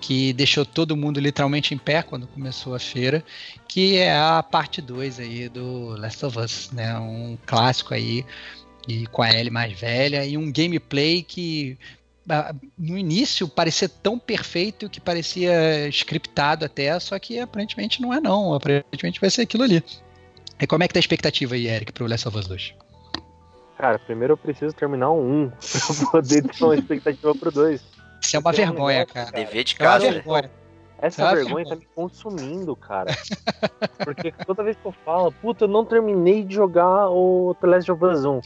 [0.00, 3.24] que deixou todo mundo literalmente em pé quando começou a feira,
[3.68, 6.98] que é a parte 2 aí do Last of Us, né?
[6.98, 8.24] Um clássico aí,
[8.88, 11.78] e com a Ellie mais velha, e um gameplay que
[12.76, 18.52] no início parecia tão perfeito que parecia scriptado até, só que aparentemente não é não,
[18.52, 19.82] aparentemente vai ser aquilo ali.
[20.58, 22.74] E como é que tá a expectativa aí, Eric, pro Last of Us 2?
[23.78, 25.50] Cara, primeiro eu preciso terminar o 1
[26.00, 27.82] pra poder ter uma expectativa pro 2.
[28.22, 29.30] Isso é uma vergonha, cara.
[29.30, 30.06] Dever de casa.
[30.06, 30.50] É vergonha.
[30.98, 31.68] Essa vergonha filho?
[31.68, 33.10] tá me consumindo, cara.
[34.02, 37.92] Porque toda vez que eu falo, puta, eu não terminei de jogar o The Last
[37.92, 38.40] of Us 1.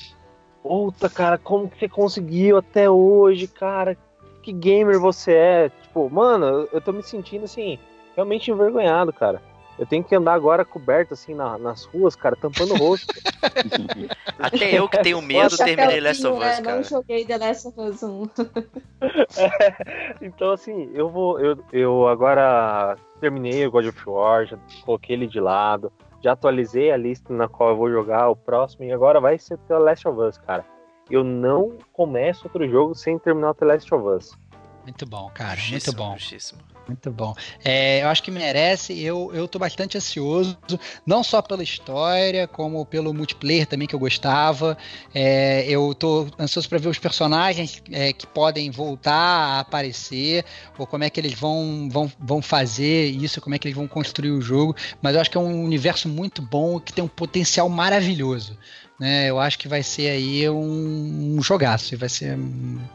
[0.64, 3.96] Puta, cara, como que você conseguiu até hoje, cara?
[4.42, 5.68] Que gamer você é?
[5.82, 7.78] Tipo, mano, eu- eu tô me sentindo assim,
[8.16, 9.40] realmente envergonhado, cara.
[9.80, 13.06] Eu tenho que andar agora coberto, assim, na- nas ruas, cara, tampando o rosto.
[14.38, 16.62] Até eu que tenho medo terminei Last of Chapeuzinho, Us, né?
[16.62, 16.76] cara.
[16.76, 18.28] Não joguei The Last of Us 1.
[20.20, 21.40] Então, assim, eu vou.
[21.40, 25.90] Eu, eu agora terminei o God of War, já coloquei ele de lado,
[26.22, 29.56] já atualizei a lista na qual eu vou jogar o próximo, e agora vai ser
[29.66, 30.64] The Last of Us, cara.
[31.10, 34.38] Eu não começo outro jogo sem terminar o The Last of Us.
[34.84, 35.58] Muito bom, cara.
[35.70, 36.14] Muito bom.
[36.18, 36.60] justíssimo.
[36.90, 37.36] Muito bom.
[37.64, 39.00] É, eu acho que merece.
[39.00, 40.58] Eu, eu tô bastante ansioso,
[41.06, 44.76] não só pela história, como pelo multiplayer também que eu gostava.
[45.14, 50.44] É, eu tô ansioso para ver os personagens é, que podem voltar a aparecer,
[50.76, 53.86] ou como é que eles vão, vão, vão fazer isso, como é que eles vão
[53.86, 54.74] construir o jogo.
[55.00, 58.58] Mas eu acho que é um universo muito bom que tem um potencial maravilhoso.
[59.00, 62.38] Né, eu acho que vai ser aí um, um jogaço, vai ser,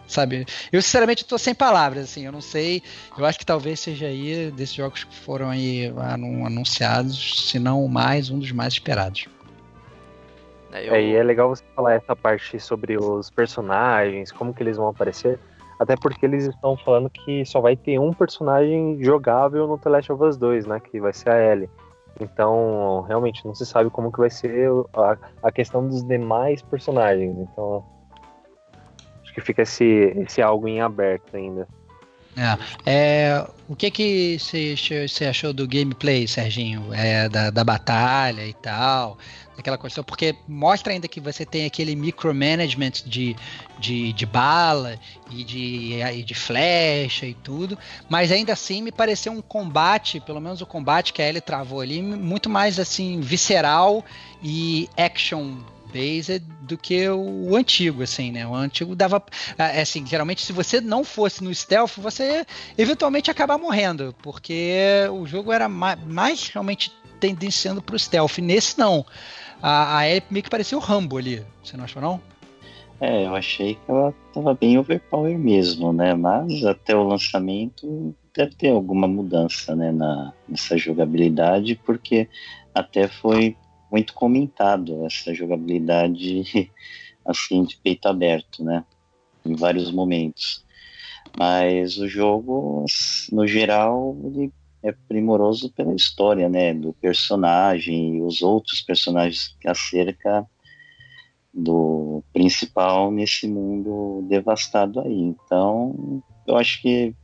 [0.07, 0.45] sabe?
[0.71, 2.83] Eu sinceramente tô sem palavras, assim, eu não sei
[3.17, 7.83] eu acho que talvez seja aí, desses jogos que foram aí anu- anunciados, se não
[7.83, 9.25] o mais, um dos mais esperados.
[10.71, 14.61] É, eu- É, e é legal você falar essa parte sobre os personagens, como que
[14.61, 15.39] eles vão aparecer.
[15.79, 20.11] Até porque eles estão falando que só vai ter um personagem jogável no The Last
[20.11, 20.79] of Us 2, né?
[20.79, 21.69] Que vai ser a Ellie.
[22.19, 27.35] Então, realmente, não se sabe como que vai ser a, a questão dos demais personagens.
[27.37, 27.83] Então,
[29.21, 31.67] acho que fica esse, esse algo em aberto ainda.
[32.85, 36.93] É, o que que você achou do gameplay, Serginho?
[36.93, 39.17] É, da, da batalha e tal,
[39.55, 43.35] daquela questão, porque mostra ainda que você tem aquele micromanagement de,
[43.79, 47.77] de, de bala e de, de flecha e tudo,
[48.09, 51.81] mas ainda assim me pareceu um combate, pelo menos o combate que a Ellie travou
[51.81, 54.03] ali, muito mais assim, visceral
[54.43, 55.57] e action
[55.95, 58.45] based do que o antigo, assim, né?
[58.45, 59.23] O antigo dava.
[59.57, 62.45] é Assim, geralmente, se você não fosse no stealth, você
[62.77, 68.39] eventualmente acabar morrendo, porque o jogo era ma- mais, realmente tendenciando pro stealth.
[68.39, 69.05] Nesse, não.
[69.61, 71.43] A, a Ellie meio que parecia o Rambo ali.
[71.63, 72.21] Você não achou, não?
[72.99, 76.13] É, eu achei que ela tava bem overpower mesmo, né?
[76.13, 82.27] Mas até o lançamento deve ter alguma mudança, né, na, nessa jogabilidade, porque
[82.73, 83.55] até foi
[83.91, 86.43] muito comentado essa jogabilidade
[87.25, 88.83] assim de peito aberto, né?
[89.45, 90.65] Em vários momentos.
[91.37, 92.85] Mas o jogo,
[93.31, 94.51] no geral, ele
[94.85, 96.73] é primoroso pela história, né?
[96.73, 100.45] Do personagem e os outros personagens acerca
[101.53, 105.19] do principal nesse mundo devastado aí.
[105.19, 107.15] Então, eu acho que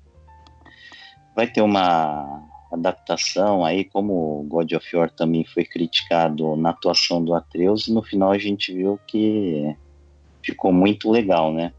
[1.35, 7.33] vai ter uma adaptação aí, como God of War também foi criticado na atuação do
[7.33, 9.75] Atreus, e no final a gente viu que
[10.41, 11.73] ficou muito legal, né?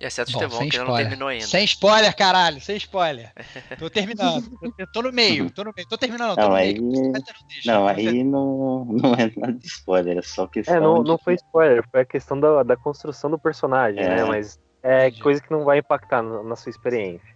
[0.00, 1.08] Exceto o Bom, Estevão, que ainda não spoiler.
[1.08, 1.46] terminou ainda.
[1.46, 3.30] Sem spoiler, caralho, sem spoiler.
[3.78, 4.50] Tô terminando.
[4.78, 5.86] Eu tô no meio, tô no meio.
[5.86, 7.02] Tô terminando, tô Não, no aí, meio.
[7.02, 7.72] Não deixa.
[7.72, 11.18] não, aí não, não é nada de spoiler, é só questão É, não, de não
[11.18, 14.08] foi spoiler, foi a questão da, da construção do personagem, É.
[14.16, 14.24] né?
[14.24, 15.22] Mas é Entendi.
[15.22, 17.28] coisa que não vai impactar na, na sua experiência.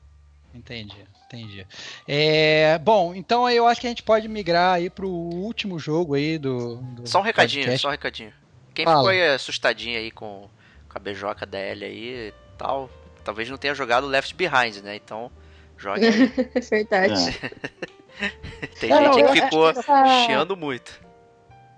[0.54, 1.66] Entendi, entendi.
[2.08, 6.38] É, bom, então eu acho que a gente pode migrar aí pro último jogo aí
[6.38, 6.76] do.
[6.76, 7.82] do Só um recadinho, podcast.
[7.82, 8.32] só um recadinho.
[8.72, 8.96] Quem Fala.
[8.98, 10.48] ficou aí assustadinho aí com,
[10.88, 12.90] com a beijoca da Ellie aí tal,
[13.24, 14.96] talvez não tenha jogado Left Behind, né?
[14.96, 15.30] Então,
[15.76, 16.26] jogue aí.
[16.70, 17.38] Verdade.
[18.80, 21.02] Tem Não, gente não, que ficou que essa- chiando muito.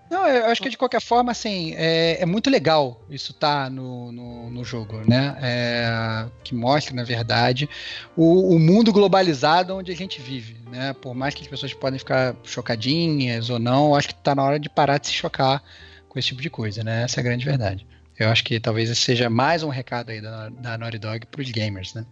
[0.08, 4.12] Não, eu acho que de qualquer forma, assim, é, é muito legal isso tá no,
[4.12, 5.36] no, no jogo, né?
[5.42, 7.68] É, que mostra, na verdade,
[8.16, 10.92] o, o mundo globalizado onde a gente vive, né?
[10.92, 14.44] Por mais que as pessoas podem ficar chocadinhas ou não, eu acho que tá na
[14.44, 15.60] hora de parar de se chocar
[16.08, 17.02] com esse tipo de coisa, né?
[17.02, 17.84] Essa é a grande verdade.
[18.18, 21.50] Eu acho que talvez esse seja mais um recado aí da, da Naughty Dog pros
[21.50, 22.06] gamers, né?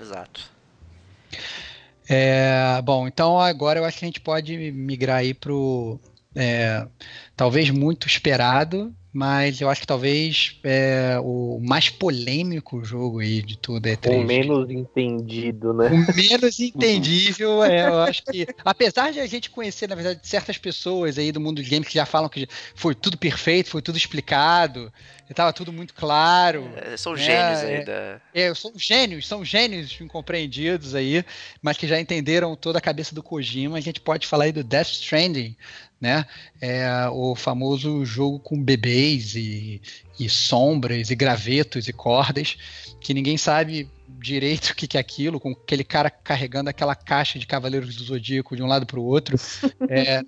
[0.00, 0.50] Exato.
[2.08, 6.00] É, bom, então agora eu acho que a gente pode migrar aí pro
[6.34, 6.86] é,
[7.36, 13.56] talvez muito esperado, mas eu acho que talvez é, o mais polêmico jogo aí de
[13.58, 15.88] tudo é O menos entendido, né?
[15.88, 18.46] o menos entendível, é, eu acho que.
[18.64, 21.94] Apesar de a gente conhecer, na verdade, certas pessoas aí do mundo dos games que
[21.94, 24.92] já falam que foi tudo perfeito, foi tudo explicado,
[25.28, 26.70] estava tudo muito claro.
[26.76, 27.84] É, são É, gênios aí é.
[27.84, 28.20] da.
[28.32, 31.24] É, são gênios, são gênios incompreendidos aí,
[31.60, 33.78] mas que já entenderam toda a cabeça do Kojima.
[33.78, 35.56] A gente pode falar aí do Death Stranding,
[36.00, 36.24] né?
[36.60, 39.80] É o famoso jogo com bebês e,
[40.18, 42.56] e sombras e gravetos e cordas,
[43.00, 43.88] que ninguém sabe
[44.18, 48.04] direito o que, que é aquilo, com aquele cara carregando aquela caixa de Cavaleiros do
[48.04, 49.36] Zodíaco de um lado para o outro,
[49.88, 50.22] é,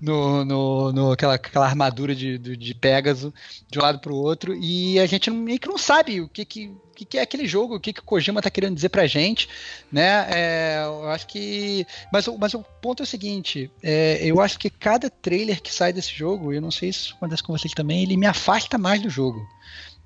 [0.00, 3.32] no, no, no, aquela, aquela armadura de, de, de Pégaso
[3.70, 6.44] de um lado para o outro, e a gente meio que não sabe o que,
[6.44, 9.06] que, que, que é aquele jogo, o que, que o Kojima tá querendo dizer pra
[9.06, 9.48] gente,
[9.90, 10.26] né?
[10.30, 11.86] É, eu acho que.
[12.12, 15.92] Mas, mas o ponto é o seguinte: é, eu acho que cada trailer que sai
[15.92, 19.08] desse jogo, eu não sei se acontece com vocês também, ele me afasta mais do
[19.08, 19.40] jogo.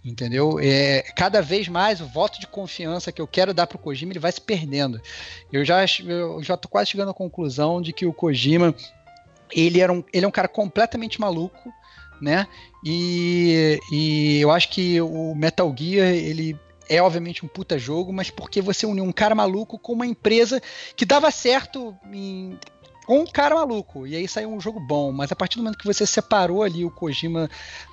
[0.05, 0.59] Entendeu?
[0.61, 4.19] É, cada vez mais o voto de confiança que eu quero dar pro Kojima ele
[4.19, 5.01] vai se perdendo.
[5.51, 8.75] Eu já, eu já tô quase chegando à conclusão de que o Kojima
[9.51, 11.73] ele, era um, ele é um cara completamente maluco,
[12.21, 12.47] né?
[12.85, 18.31] E, e eu acho que o Metal Gear ele é obviamente um puta jogo, mas
[18.31, 20.61] porque você uniu um cara maluco com uma empresa
[20.95, 22.59] que dava certo em,
[23.05, 24.07] com um cara maluco.
[24.07, 25.13] E aí saiu um jogo bom.
[25.13, 27.49] Mas a partir do momento que você separou ali o Kojima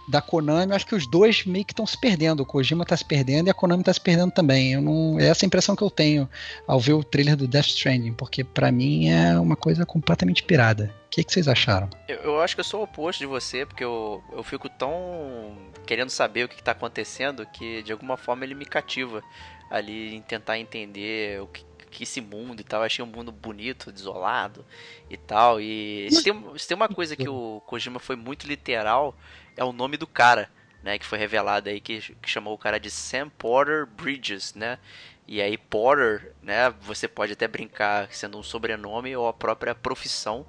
[0.08, 2.42] da Konami, eu acho que os dois meio que estão se perdendo.
[2.42, 4.74] O Kojima está se perdendo e a Konami está se perdendo também.
[4.74, 6.30] Eu não, é essa a impressão que eu tenho
[6.68, 10.94] ao ver o trailer do Death Stranding, porque para mim é uma coisa completamente pirada.
[11.08, 11.90] O que, que vocês acharam?
[12.08, 15.58] Eu, eu, acho que eu sou o oposto de você, porque eu, eu fico tão
[15.86, 19.22] querendo saber o que está acontecendo que de alguma forma ele me cativa
[19.70, 22.82] ali em tentar entender o que, que esse mundo e tal.
[22.82, 24.66] Eu achei um mundo bonito, desolado
[25.10, 25.60] e tal.
[25.62, 29.16] E se tem, se tem uma coisa que o Kojima foi muito literal,
[29.56, 30.50] é o nome do cara,
[30.82, 30.98] né?
[30.98, 34.80] Que foi revelado aí, que, que chamou o cara de Sam Porter Bridges, né?
[35.28, 36.74] E aí Porter, né?
[36.82, 40.46] Você pode até brincar sendo um sobrenome ou a própria profissão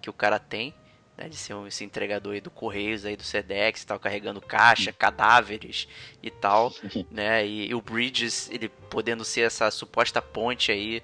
[0.00, 0.74] que o cara tem.
[1.16, 4.92] Né, de ser um, esse entregador aí do Correios aí do Sedex tal, carregando caixa,
[4.92, 5.88] cadáveres
[6.22, 6.74] e tal,
[7.10, 7.46] né?
[7.46, 11.02] E, e, o Bridges, ele podendo ser essa suposta ponte aí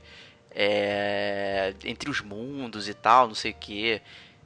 [0.51, 4.03] é, entre os mundos e tal, não sei o que.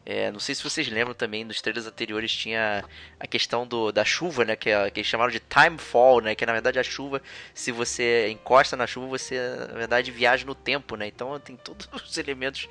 [0.08, 2.84] É, não sei se vocês lembram também, nos trailers anteriores tinha
[3.18, 4.54] a questão do, da chuva, né?
[4.54, 6.36] Que, que eles chamaram de timefall, né?
[6.36, 7.20] Que na verdade a chuva,
[7.52, 9.36] se você encosta na chuva, você
[9.68, 11.08] na verdade viaja no tempo, né?
[11.08, 12.68] Então tem todos os elementos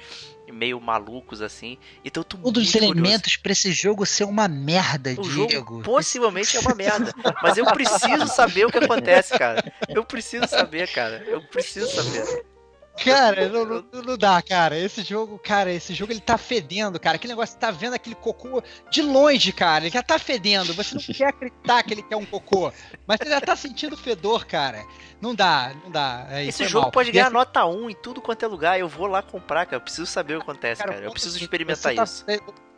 [0.49, 1.77] meio malucos assim.
[2.05, 5.51] Então tô Todos os elementos para esse jogo ser uma merda, o Diego.
[5.51, 7.11] Jogo possivelmente é uma merda.
[7.43, 9.73] Mas eu preciso saber o que acontece, cara.
[9.89, 11.21] Eu preciso saber, cara.
[11.27, 12.45] Eu preciso saber.
[13.03, 14.77] Cara, não, não, não, dá, cara.
[14.77, 17.15] Esse jogo, cara, esse jogo ele tá fedendo, cara.
[17.15, 19.85] Aquele negócio, tá vendo aquele cocô de longe, cara.
[19.85, 20.73] Ele já tá fedendo.
[20.73, 22.71] Você não quer acreditar que ele quer um cocô.
[23.05, 24.83] Mas você já tá sentindo fedor, cara.
[25.21, 26.27] Não dá, não dá.
[26.29, 26.91] É, esse jogo mal.
[26.91, 27.33] pode ganhar esse...
[27.33, 28.79] nota 1 em tudo quanto é lugar.
[28.79, 29.77] Eu vou lá comprar, cara.
[29.77, 30.93] Eu preciso saber o que acontece, cara.
[30.93, 31.05] cara.
[31.05, 32.25] Eu preciso experimentar tá, isso.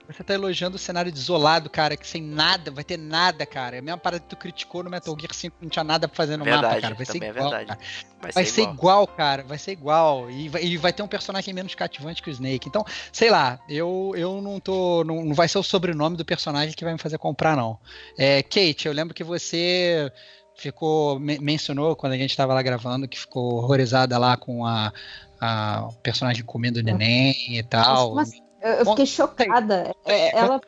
[0.08, 3.76] Você tá elogiando o cenário desolado, cara, que sem nada, vai ter nada, cara.
[3.76, 6.16] É a mesma parada que tu criticou no Metal Gear 5, não tinha nada pra
[6.16, 6.96] fazer no verdade, mapa, cara.
[6.96, 7.80] Vai ser é igual, verdade.
[8.22, 8.76] Vai, vai, ser, ser igual.
[8.76, 9.08] igual.
[9.08, 9.44] cara.
[9.44, 10.32] Vai ser igual.
[10.32, 12.70] E vai, e vai, ter um personagem menos cativante que o Snake.
[12.70, 15.04] Então, sei lá, eu, eu não tô.
[15.04, 17.78] Não, não vai ser o sobrenome do personagem que vai me fazer comprar, não.
[18.18, 20.12] É, Kate, eu lembro que você
[20.56, 24.92] ficou mencionou quando a gente estava lá gravando que ficou horrorizada lá com a,
[25.40, 28.16] a personagem comendo neném e tal.
[28.16, 29.96] Mas, mas eu, fiquei chocada.
[30.06, 30.62] É, ela,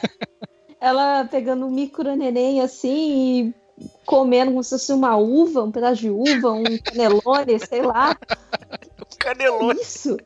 [0.80, 3.54] ela pegando um micro neném assim e
[4.04, 8.16] comendo como se fosse uma uva, um pedaço de uva, um canelone, sei lá.
[9.18, 9.80] Canelone.
[9.80, 10.16] Isso.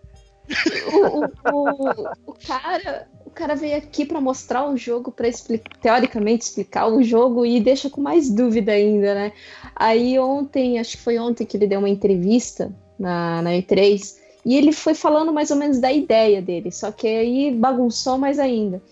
[0.92, 6.44] O, o, o, cara, o cara veio aqui para mostrar o jogo, para explicar, teoricamente
[6.44, 9.32] explicar o jogo e deixa com mais dúvida ainda, né?
[9.74, 14.56] Aí ontem, acho que foi ontem que ele deu uma entrevista na, na E3 e
[14.56, 18.82] ele foi falando mais ou menos da ideia dele, só que aí bagunçou mais ainda.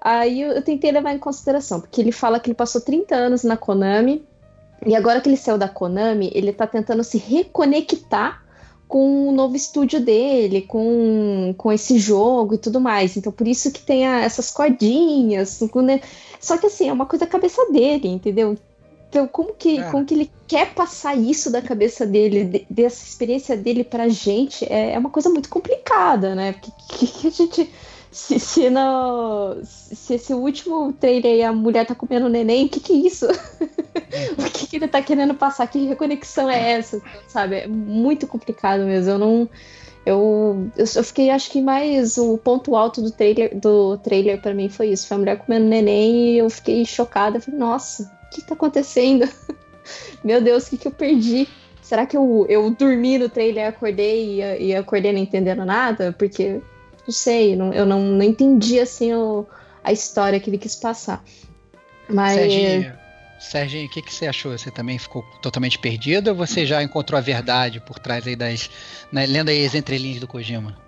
[0.00, 3.44] Aí eu, eu tentei levar em consideração, porque ele fala que ele passou 30 anos
[3.44, 4.24] na Konami,
[4.84, 8.42] e agora que ele saiu da Konami, ele tá tentando se reconectar
[8.92, 13.16] com o novo estúdio dele, com, com esse jogo e tudo mais.
[13.16, 15.60] Então, por isso que tem a, essas cordinhas.
[15.76, 16.00] Né?
[16.38, 18.54] Só que assim, é uma coisa cabeça dele, entendeu?
[19.12, 19.90] Então, como que, é.
[19.90, 24.64] como que ele quer passar isso da cabeça dele, de, dessa experiência dele pra gente,
[24.72, 26.54] é, é uma coisa muito complicada, né?
[26.54, 27.70] Porque que, que a gente.
[28.10, 32.80] Se, se, no, se esse último trailer aí a mulher tá comendo neném, o que
[32.80, 33.26] que é isso?
[34.38, 35.66] o que, que ele tá querendo passar?
[35.66, 37.00] Que reconexão é essa?
[37.28, 37.56] Sabe?
[37.56, 39.10] É muito complicado mesmo.
[39.10, 39.50] Eu não.
[40.06, 44.54] Eu, eu, eu, fiquei, acho que mais o ponto alto do trailer, do trailer para
[44.54, 45.06] mim foi isso.
[45.06, 47.40] Foi a mulher comendo neném e eu fiquei chocada.
[47.40, 49.28] Falei, nossa, que está acontecendo?
[50.22, 51.48] Meu Deus, o que, que eu perdi?
[51.80, 56.12] Será que eu, eu dormi no trailer, acordei e, e acordei não entendendo nada?
[56.12, 56.60] Porque,
[57.06, 59.46] não sei, não, eu não, não entendi assim o,
[59.82, 61.22] a história que ele quis passar.
[62.08, 62.34] Mas.
[62.34, 62.92] Serginho,
[63.42, 64.56] Serginho, o que, que você achou?
[64.56, 68.70] Você também ficou totalmente perdido ou você já encontrou a verdade por trás aí das.
[69.10, 70.78] Né, lendo aí as entrelinhas do Kojima?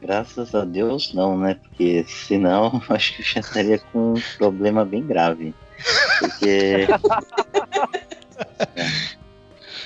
[0.00, 1.54] Graças a Deus não, né?
[1.62, 5.54] Porque senão acho que eu já estaria com um problema bem grave.
[6.18, 6.86] Porque.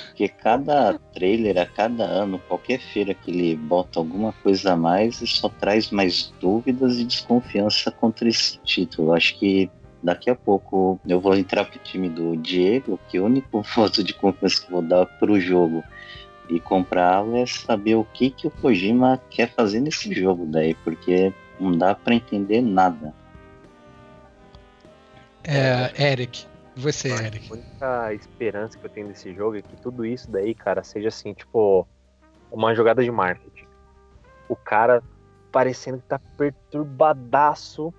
[0.07, 5.21] porque cada trailer, a cada ano, qualquer feira que ele bota alguma coisa a mais,
[5.21, 9.13] ele só traz mais dúvidas e desconfiança contra esse título.
[9.13, 9.69] Acho que
[10.03, 14.15] daqui a pouco eu vou entrar pro time do Diego, que o único voto de
[14.15, 15.83] confiança que vou dar pro jogo
[16.49, 21.33] e comprá-lo é saber o que, que o Kojima quer fazer nesse jogo daí, porque
[21.59, 23.15] não dá para entender nada.
[25.47, 27.53] É, Eric, você, A Eric.
[27.53, 31.35] única esperança que eu tenho desse jogo é que tudo isso daí, cara, seja assim,
[31.35, 31.87] tipo,
[32.51, 33.67] uma jogada de marketing.
[34.49, 35.03] O cara
[35.53, 37.93] parecendo que tá perturbadaço,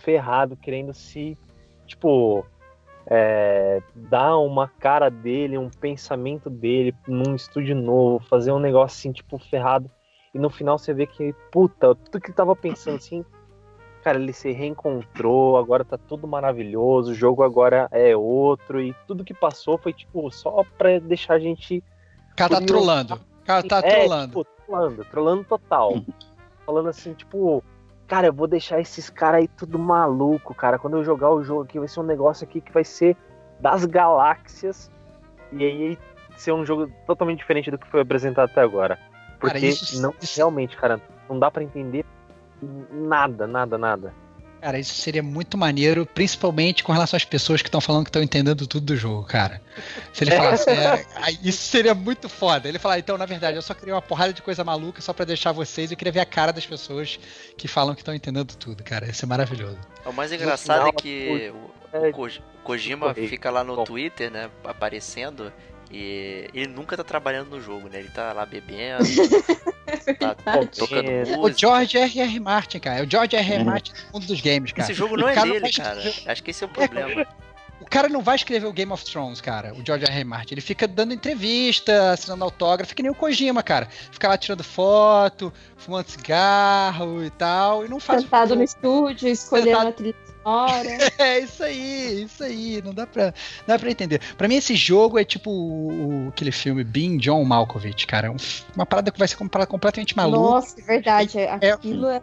[0.00, 1.38] ferrado, querendo se,
[1.86, 2.44] tipo,
[3.06, 9.12] é, dar uma cara dele, um pensamento dele num estúdio novo, fazer um negócio assim,
[9.12, 9.90] tipo, ferrado.
[10.34, 13.24] E no final você vê que, puta, tudo que ele tava pensando assim,
[14.02, 19.24] cara, ele se reencontrou, agora tá tudo maravilhoso, o jogo agora é outro, e tudo
[19.24, 21.82] que passou foi, tipo, só pra deixar a gente.
[22.32, 22.66] O cara tá Curioso.
[22.66, 23.14] trolando.
[23.14, 24.26] O cara tá é, trolando.
[24.28, 25.92] Tipo, trolando, trolando total.
[26.66, 27.64] Falando assim, tipo,
[28.06, 30.78] cara, eu vou deixar esses caras aí tudo maluco, cara.
[30.78, 33.16] Quando eu jogar o jogo aqui, vai ser um negócio aqui que vai ser
[33.58, 34.90] das galáxias.
[35.50, 35.98] E aí
[36.36, 38.98] ser um jogo totalmente diferente do que foi apresentado até agora.
[39.40, 42.04] Porque isso- não, isso- realmente, cara, não dá pra entender
[42.62, 44.14] nada, nada, nada.
[44.60, 48.20] Cara, isso seria muito maneiro, principalmente com relação às pessoas que estão falando que estão
[48.20, 49.62] entendendo tudo do jogo, cara.
[50.12, 51.04] Se ele falasse, é,
[51.44, 52.68] isso seria muito foda.
[52.68, 55.24] Ele falar, então, na verdade, eu só queria uma porrada de coisa maluca só pra
[55.24, 55.92] deixar vocês.
[55.92, 57.20] Eu queria ver a cara das pessoas
[57.56, 59.06] que falam que estão entendendo tudo, cara.
[59.06, 59.78] Ia ser maravilhoso.
[60.04, 61.52] O mais engraçado final, é que
[61.92, 63.84] o, é- o Koji- o Kojima fica lá no Bom.
[63.84, 65.52] Twitter, né, aparecendo,
[65.90, 67.98] e ele nunca tá trabalhando no jogo, né?
[67.98, 69.04] Ele tá lá bebendo,
[70.18, 70.34] tá
[70.66, 71.58] tocando É, O música.
[71.58, 72.40] George R.R.
[72.40, 73.00] Martin, cara.
[73.00, 73.58] É o George R.R.
[73.60, 73.64] Uhum.
[73.64, 74.82] Martin do mundo dos games, cara.
[74.90, 75.98] Esse jogo O não é cara não dele, vai cara.
[76.08, 77.26] escrever- Acho que esse é o problema.
[77.80, 80.12] O cara não vai escrever o Game of Thrones, cara, o George R.
[80.12, 80.24] R.
[80.24, 80.54] Martin.
[80.54, 83.86] Ele fica dando entrevista, assinando autógrafo, que nem o Kojima, cara.
[84.10, 88.22] Fica lá tirando foto, fumando cigarro e tal, e não faz.
[88.22, 90.14] Sentado no estúdio, escolhendo Sentado- a trilha
[90.48, 90.88] sonora.
[91.18, 93.32] É isso aí, isso aí, não dá pra, não
[93.66, 94.20] dá pra entender.
[94.36, 98.28] Pra mim, esse jogo é tipo o, aquele filme Being John Malkovich, cara.
[98.28, 98.36] É um-
[98.74, 100.38] uma parada que vai ser comparada completamente maluca.
[100.38, 101.38] Nossa, é verdade.
[101.40, 102.22] Aquilo é,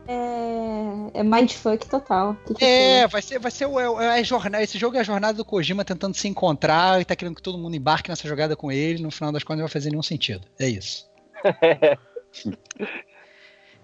[1.13, 2.35] é mindfuck total.
[2.47, 4.63] Que que É, vai ser, vai ser o, é, é jornada.
[4.63, 7.57] Esse jogo é a jornada do Kojima tentando se encontrar e tá querendo que todo
[7.57, 9.01] mundo embarque nessa jogada com ele.
[9.03, 10.45] No final das contas, não vai fazer nenhum sentido.
[10.59, 11.09] É isso.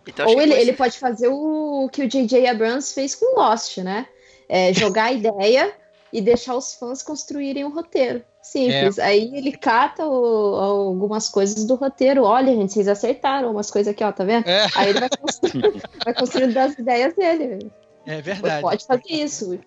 [0.07, 2.47] Então, Ou ele, ele pode fazer o que o J.J.
[2.47, 4.07] Abrams fez com Lost, né?
[4.53, 5.73] É, jogar a ideia
[6.11, 8.21] e deixar os fãs construírem o roteiro.
[8.41, 8.97] Simples.
[8.97, 9.03] É.
[9.05, 12.23] Aí ele cata o- algumas coisas do roteiro.
[12.25, 14.45] Olha, gente, vocês acertaram umas coisas aqui, ó, tá vendo?
[14.47, 17.71] É, Aí ele vai construindo, vai construindo das ideias dele.
[18.05, 18.61] é verdade.
[18.61, 19.57] Pode fazer isso.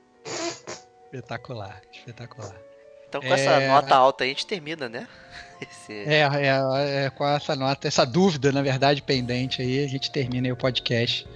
[1.06, 2.54] Espetacular, espetacular.
[3.08, 3.68] Então, com essa É.
[3.68, 5.06] nota alta aí, a gente termina, né?
[5.62, 5.92] Esse...
[5.92, 10.48] É, é, é, com essa nota, essa dúvida, na verdade, pendente aí, a gente termina
[10.48, 11.26] aí o podcast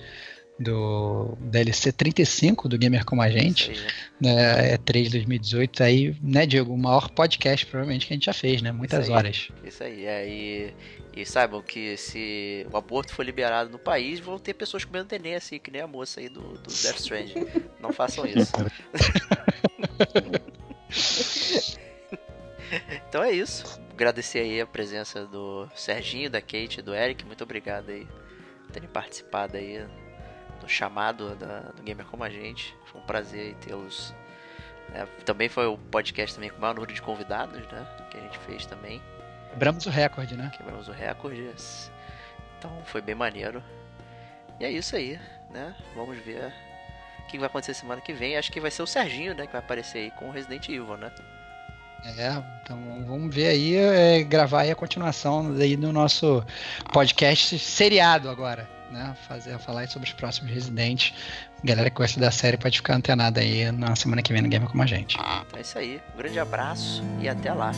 [0.59, 3.71] do DLC 35 do Gamer Como a Gente.
[4.21, 4.73] né?
[4.73, 8.33] é 3 de 2018, aí, né, Diego, o maior podcast provavelmente que a gente já
[8.33, 8.73] fez, né?
[8.73, 9.17] Muitas Isso aí.
[9.17, 9.49] horas.
[9.65, 10.75] Isso aí, é, e,
[11.15, 15.37] e saibam que se o aborto for liberado no país, vão ter pessoas comendo neném
[15.37, 17.47] assim, que nem a moça aí do, do Death Stranding.
[17.81, 18.53] Não façam isso.
[23.09, 23.81] então é isso.
[23.93, 27.25] Agradecer aí a presença do Serginho, da Kate e do Eric.
[27.25, 28.07] Muito obrigado aí
[28.67, 29.85] por terem participado aí
[30.61, 32.75] do chamado da- do Gamer Como a Gente.
[32.87, 34.15] Foi um prazer tê-los.
[34.95, 37.87] É, também foi o podcast também com o maior número de convidados, né?
[38.11, 39.03] Que a gente fez também.
[39.51, 40.51] Quebramos o recorde, né?
[40.57, 41.51] Quebramos o recorde.
[42.59, 43.63] Então foi bem maneiro.
[44.59, 45.21] E é isso aí,
[45.51, 45.75] né?
[45.95, 46.53] Vamos ver
[47.21, 48.37] o que vai acontecer semana que vem.
[48.37, 49.47] Acho que vai ser o Serginho, né?
[49.47, 51.13] Que vai aparecer aí com o Resident Evil, né?
[52.17, 56.45] É, então vamos ver aí, é, gravar aí a continuação aí do nosso
[56.93, 59.15] podcast seriado agora, né?
[59.27, 61.15] Fazer, falar aí sobre os próximos Residentes.
[61.63, 64.69] Galera que gosta da série pode ficar antenada aí na semana que vem no Gamer
[64.69, 65.17] Como a Gente.
[65.57, 66.01] É isso aí.
[66.15, 67.73] Um grande abraço e até lá.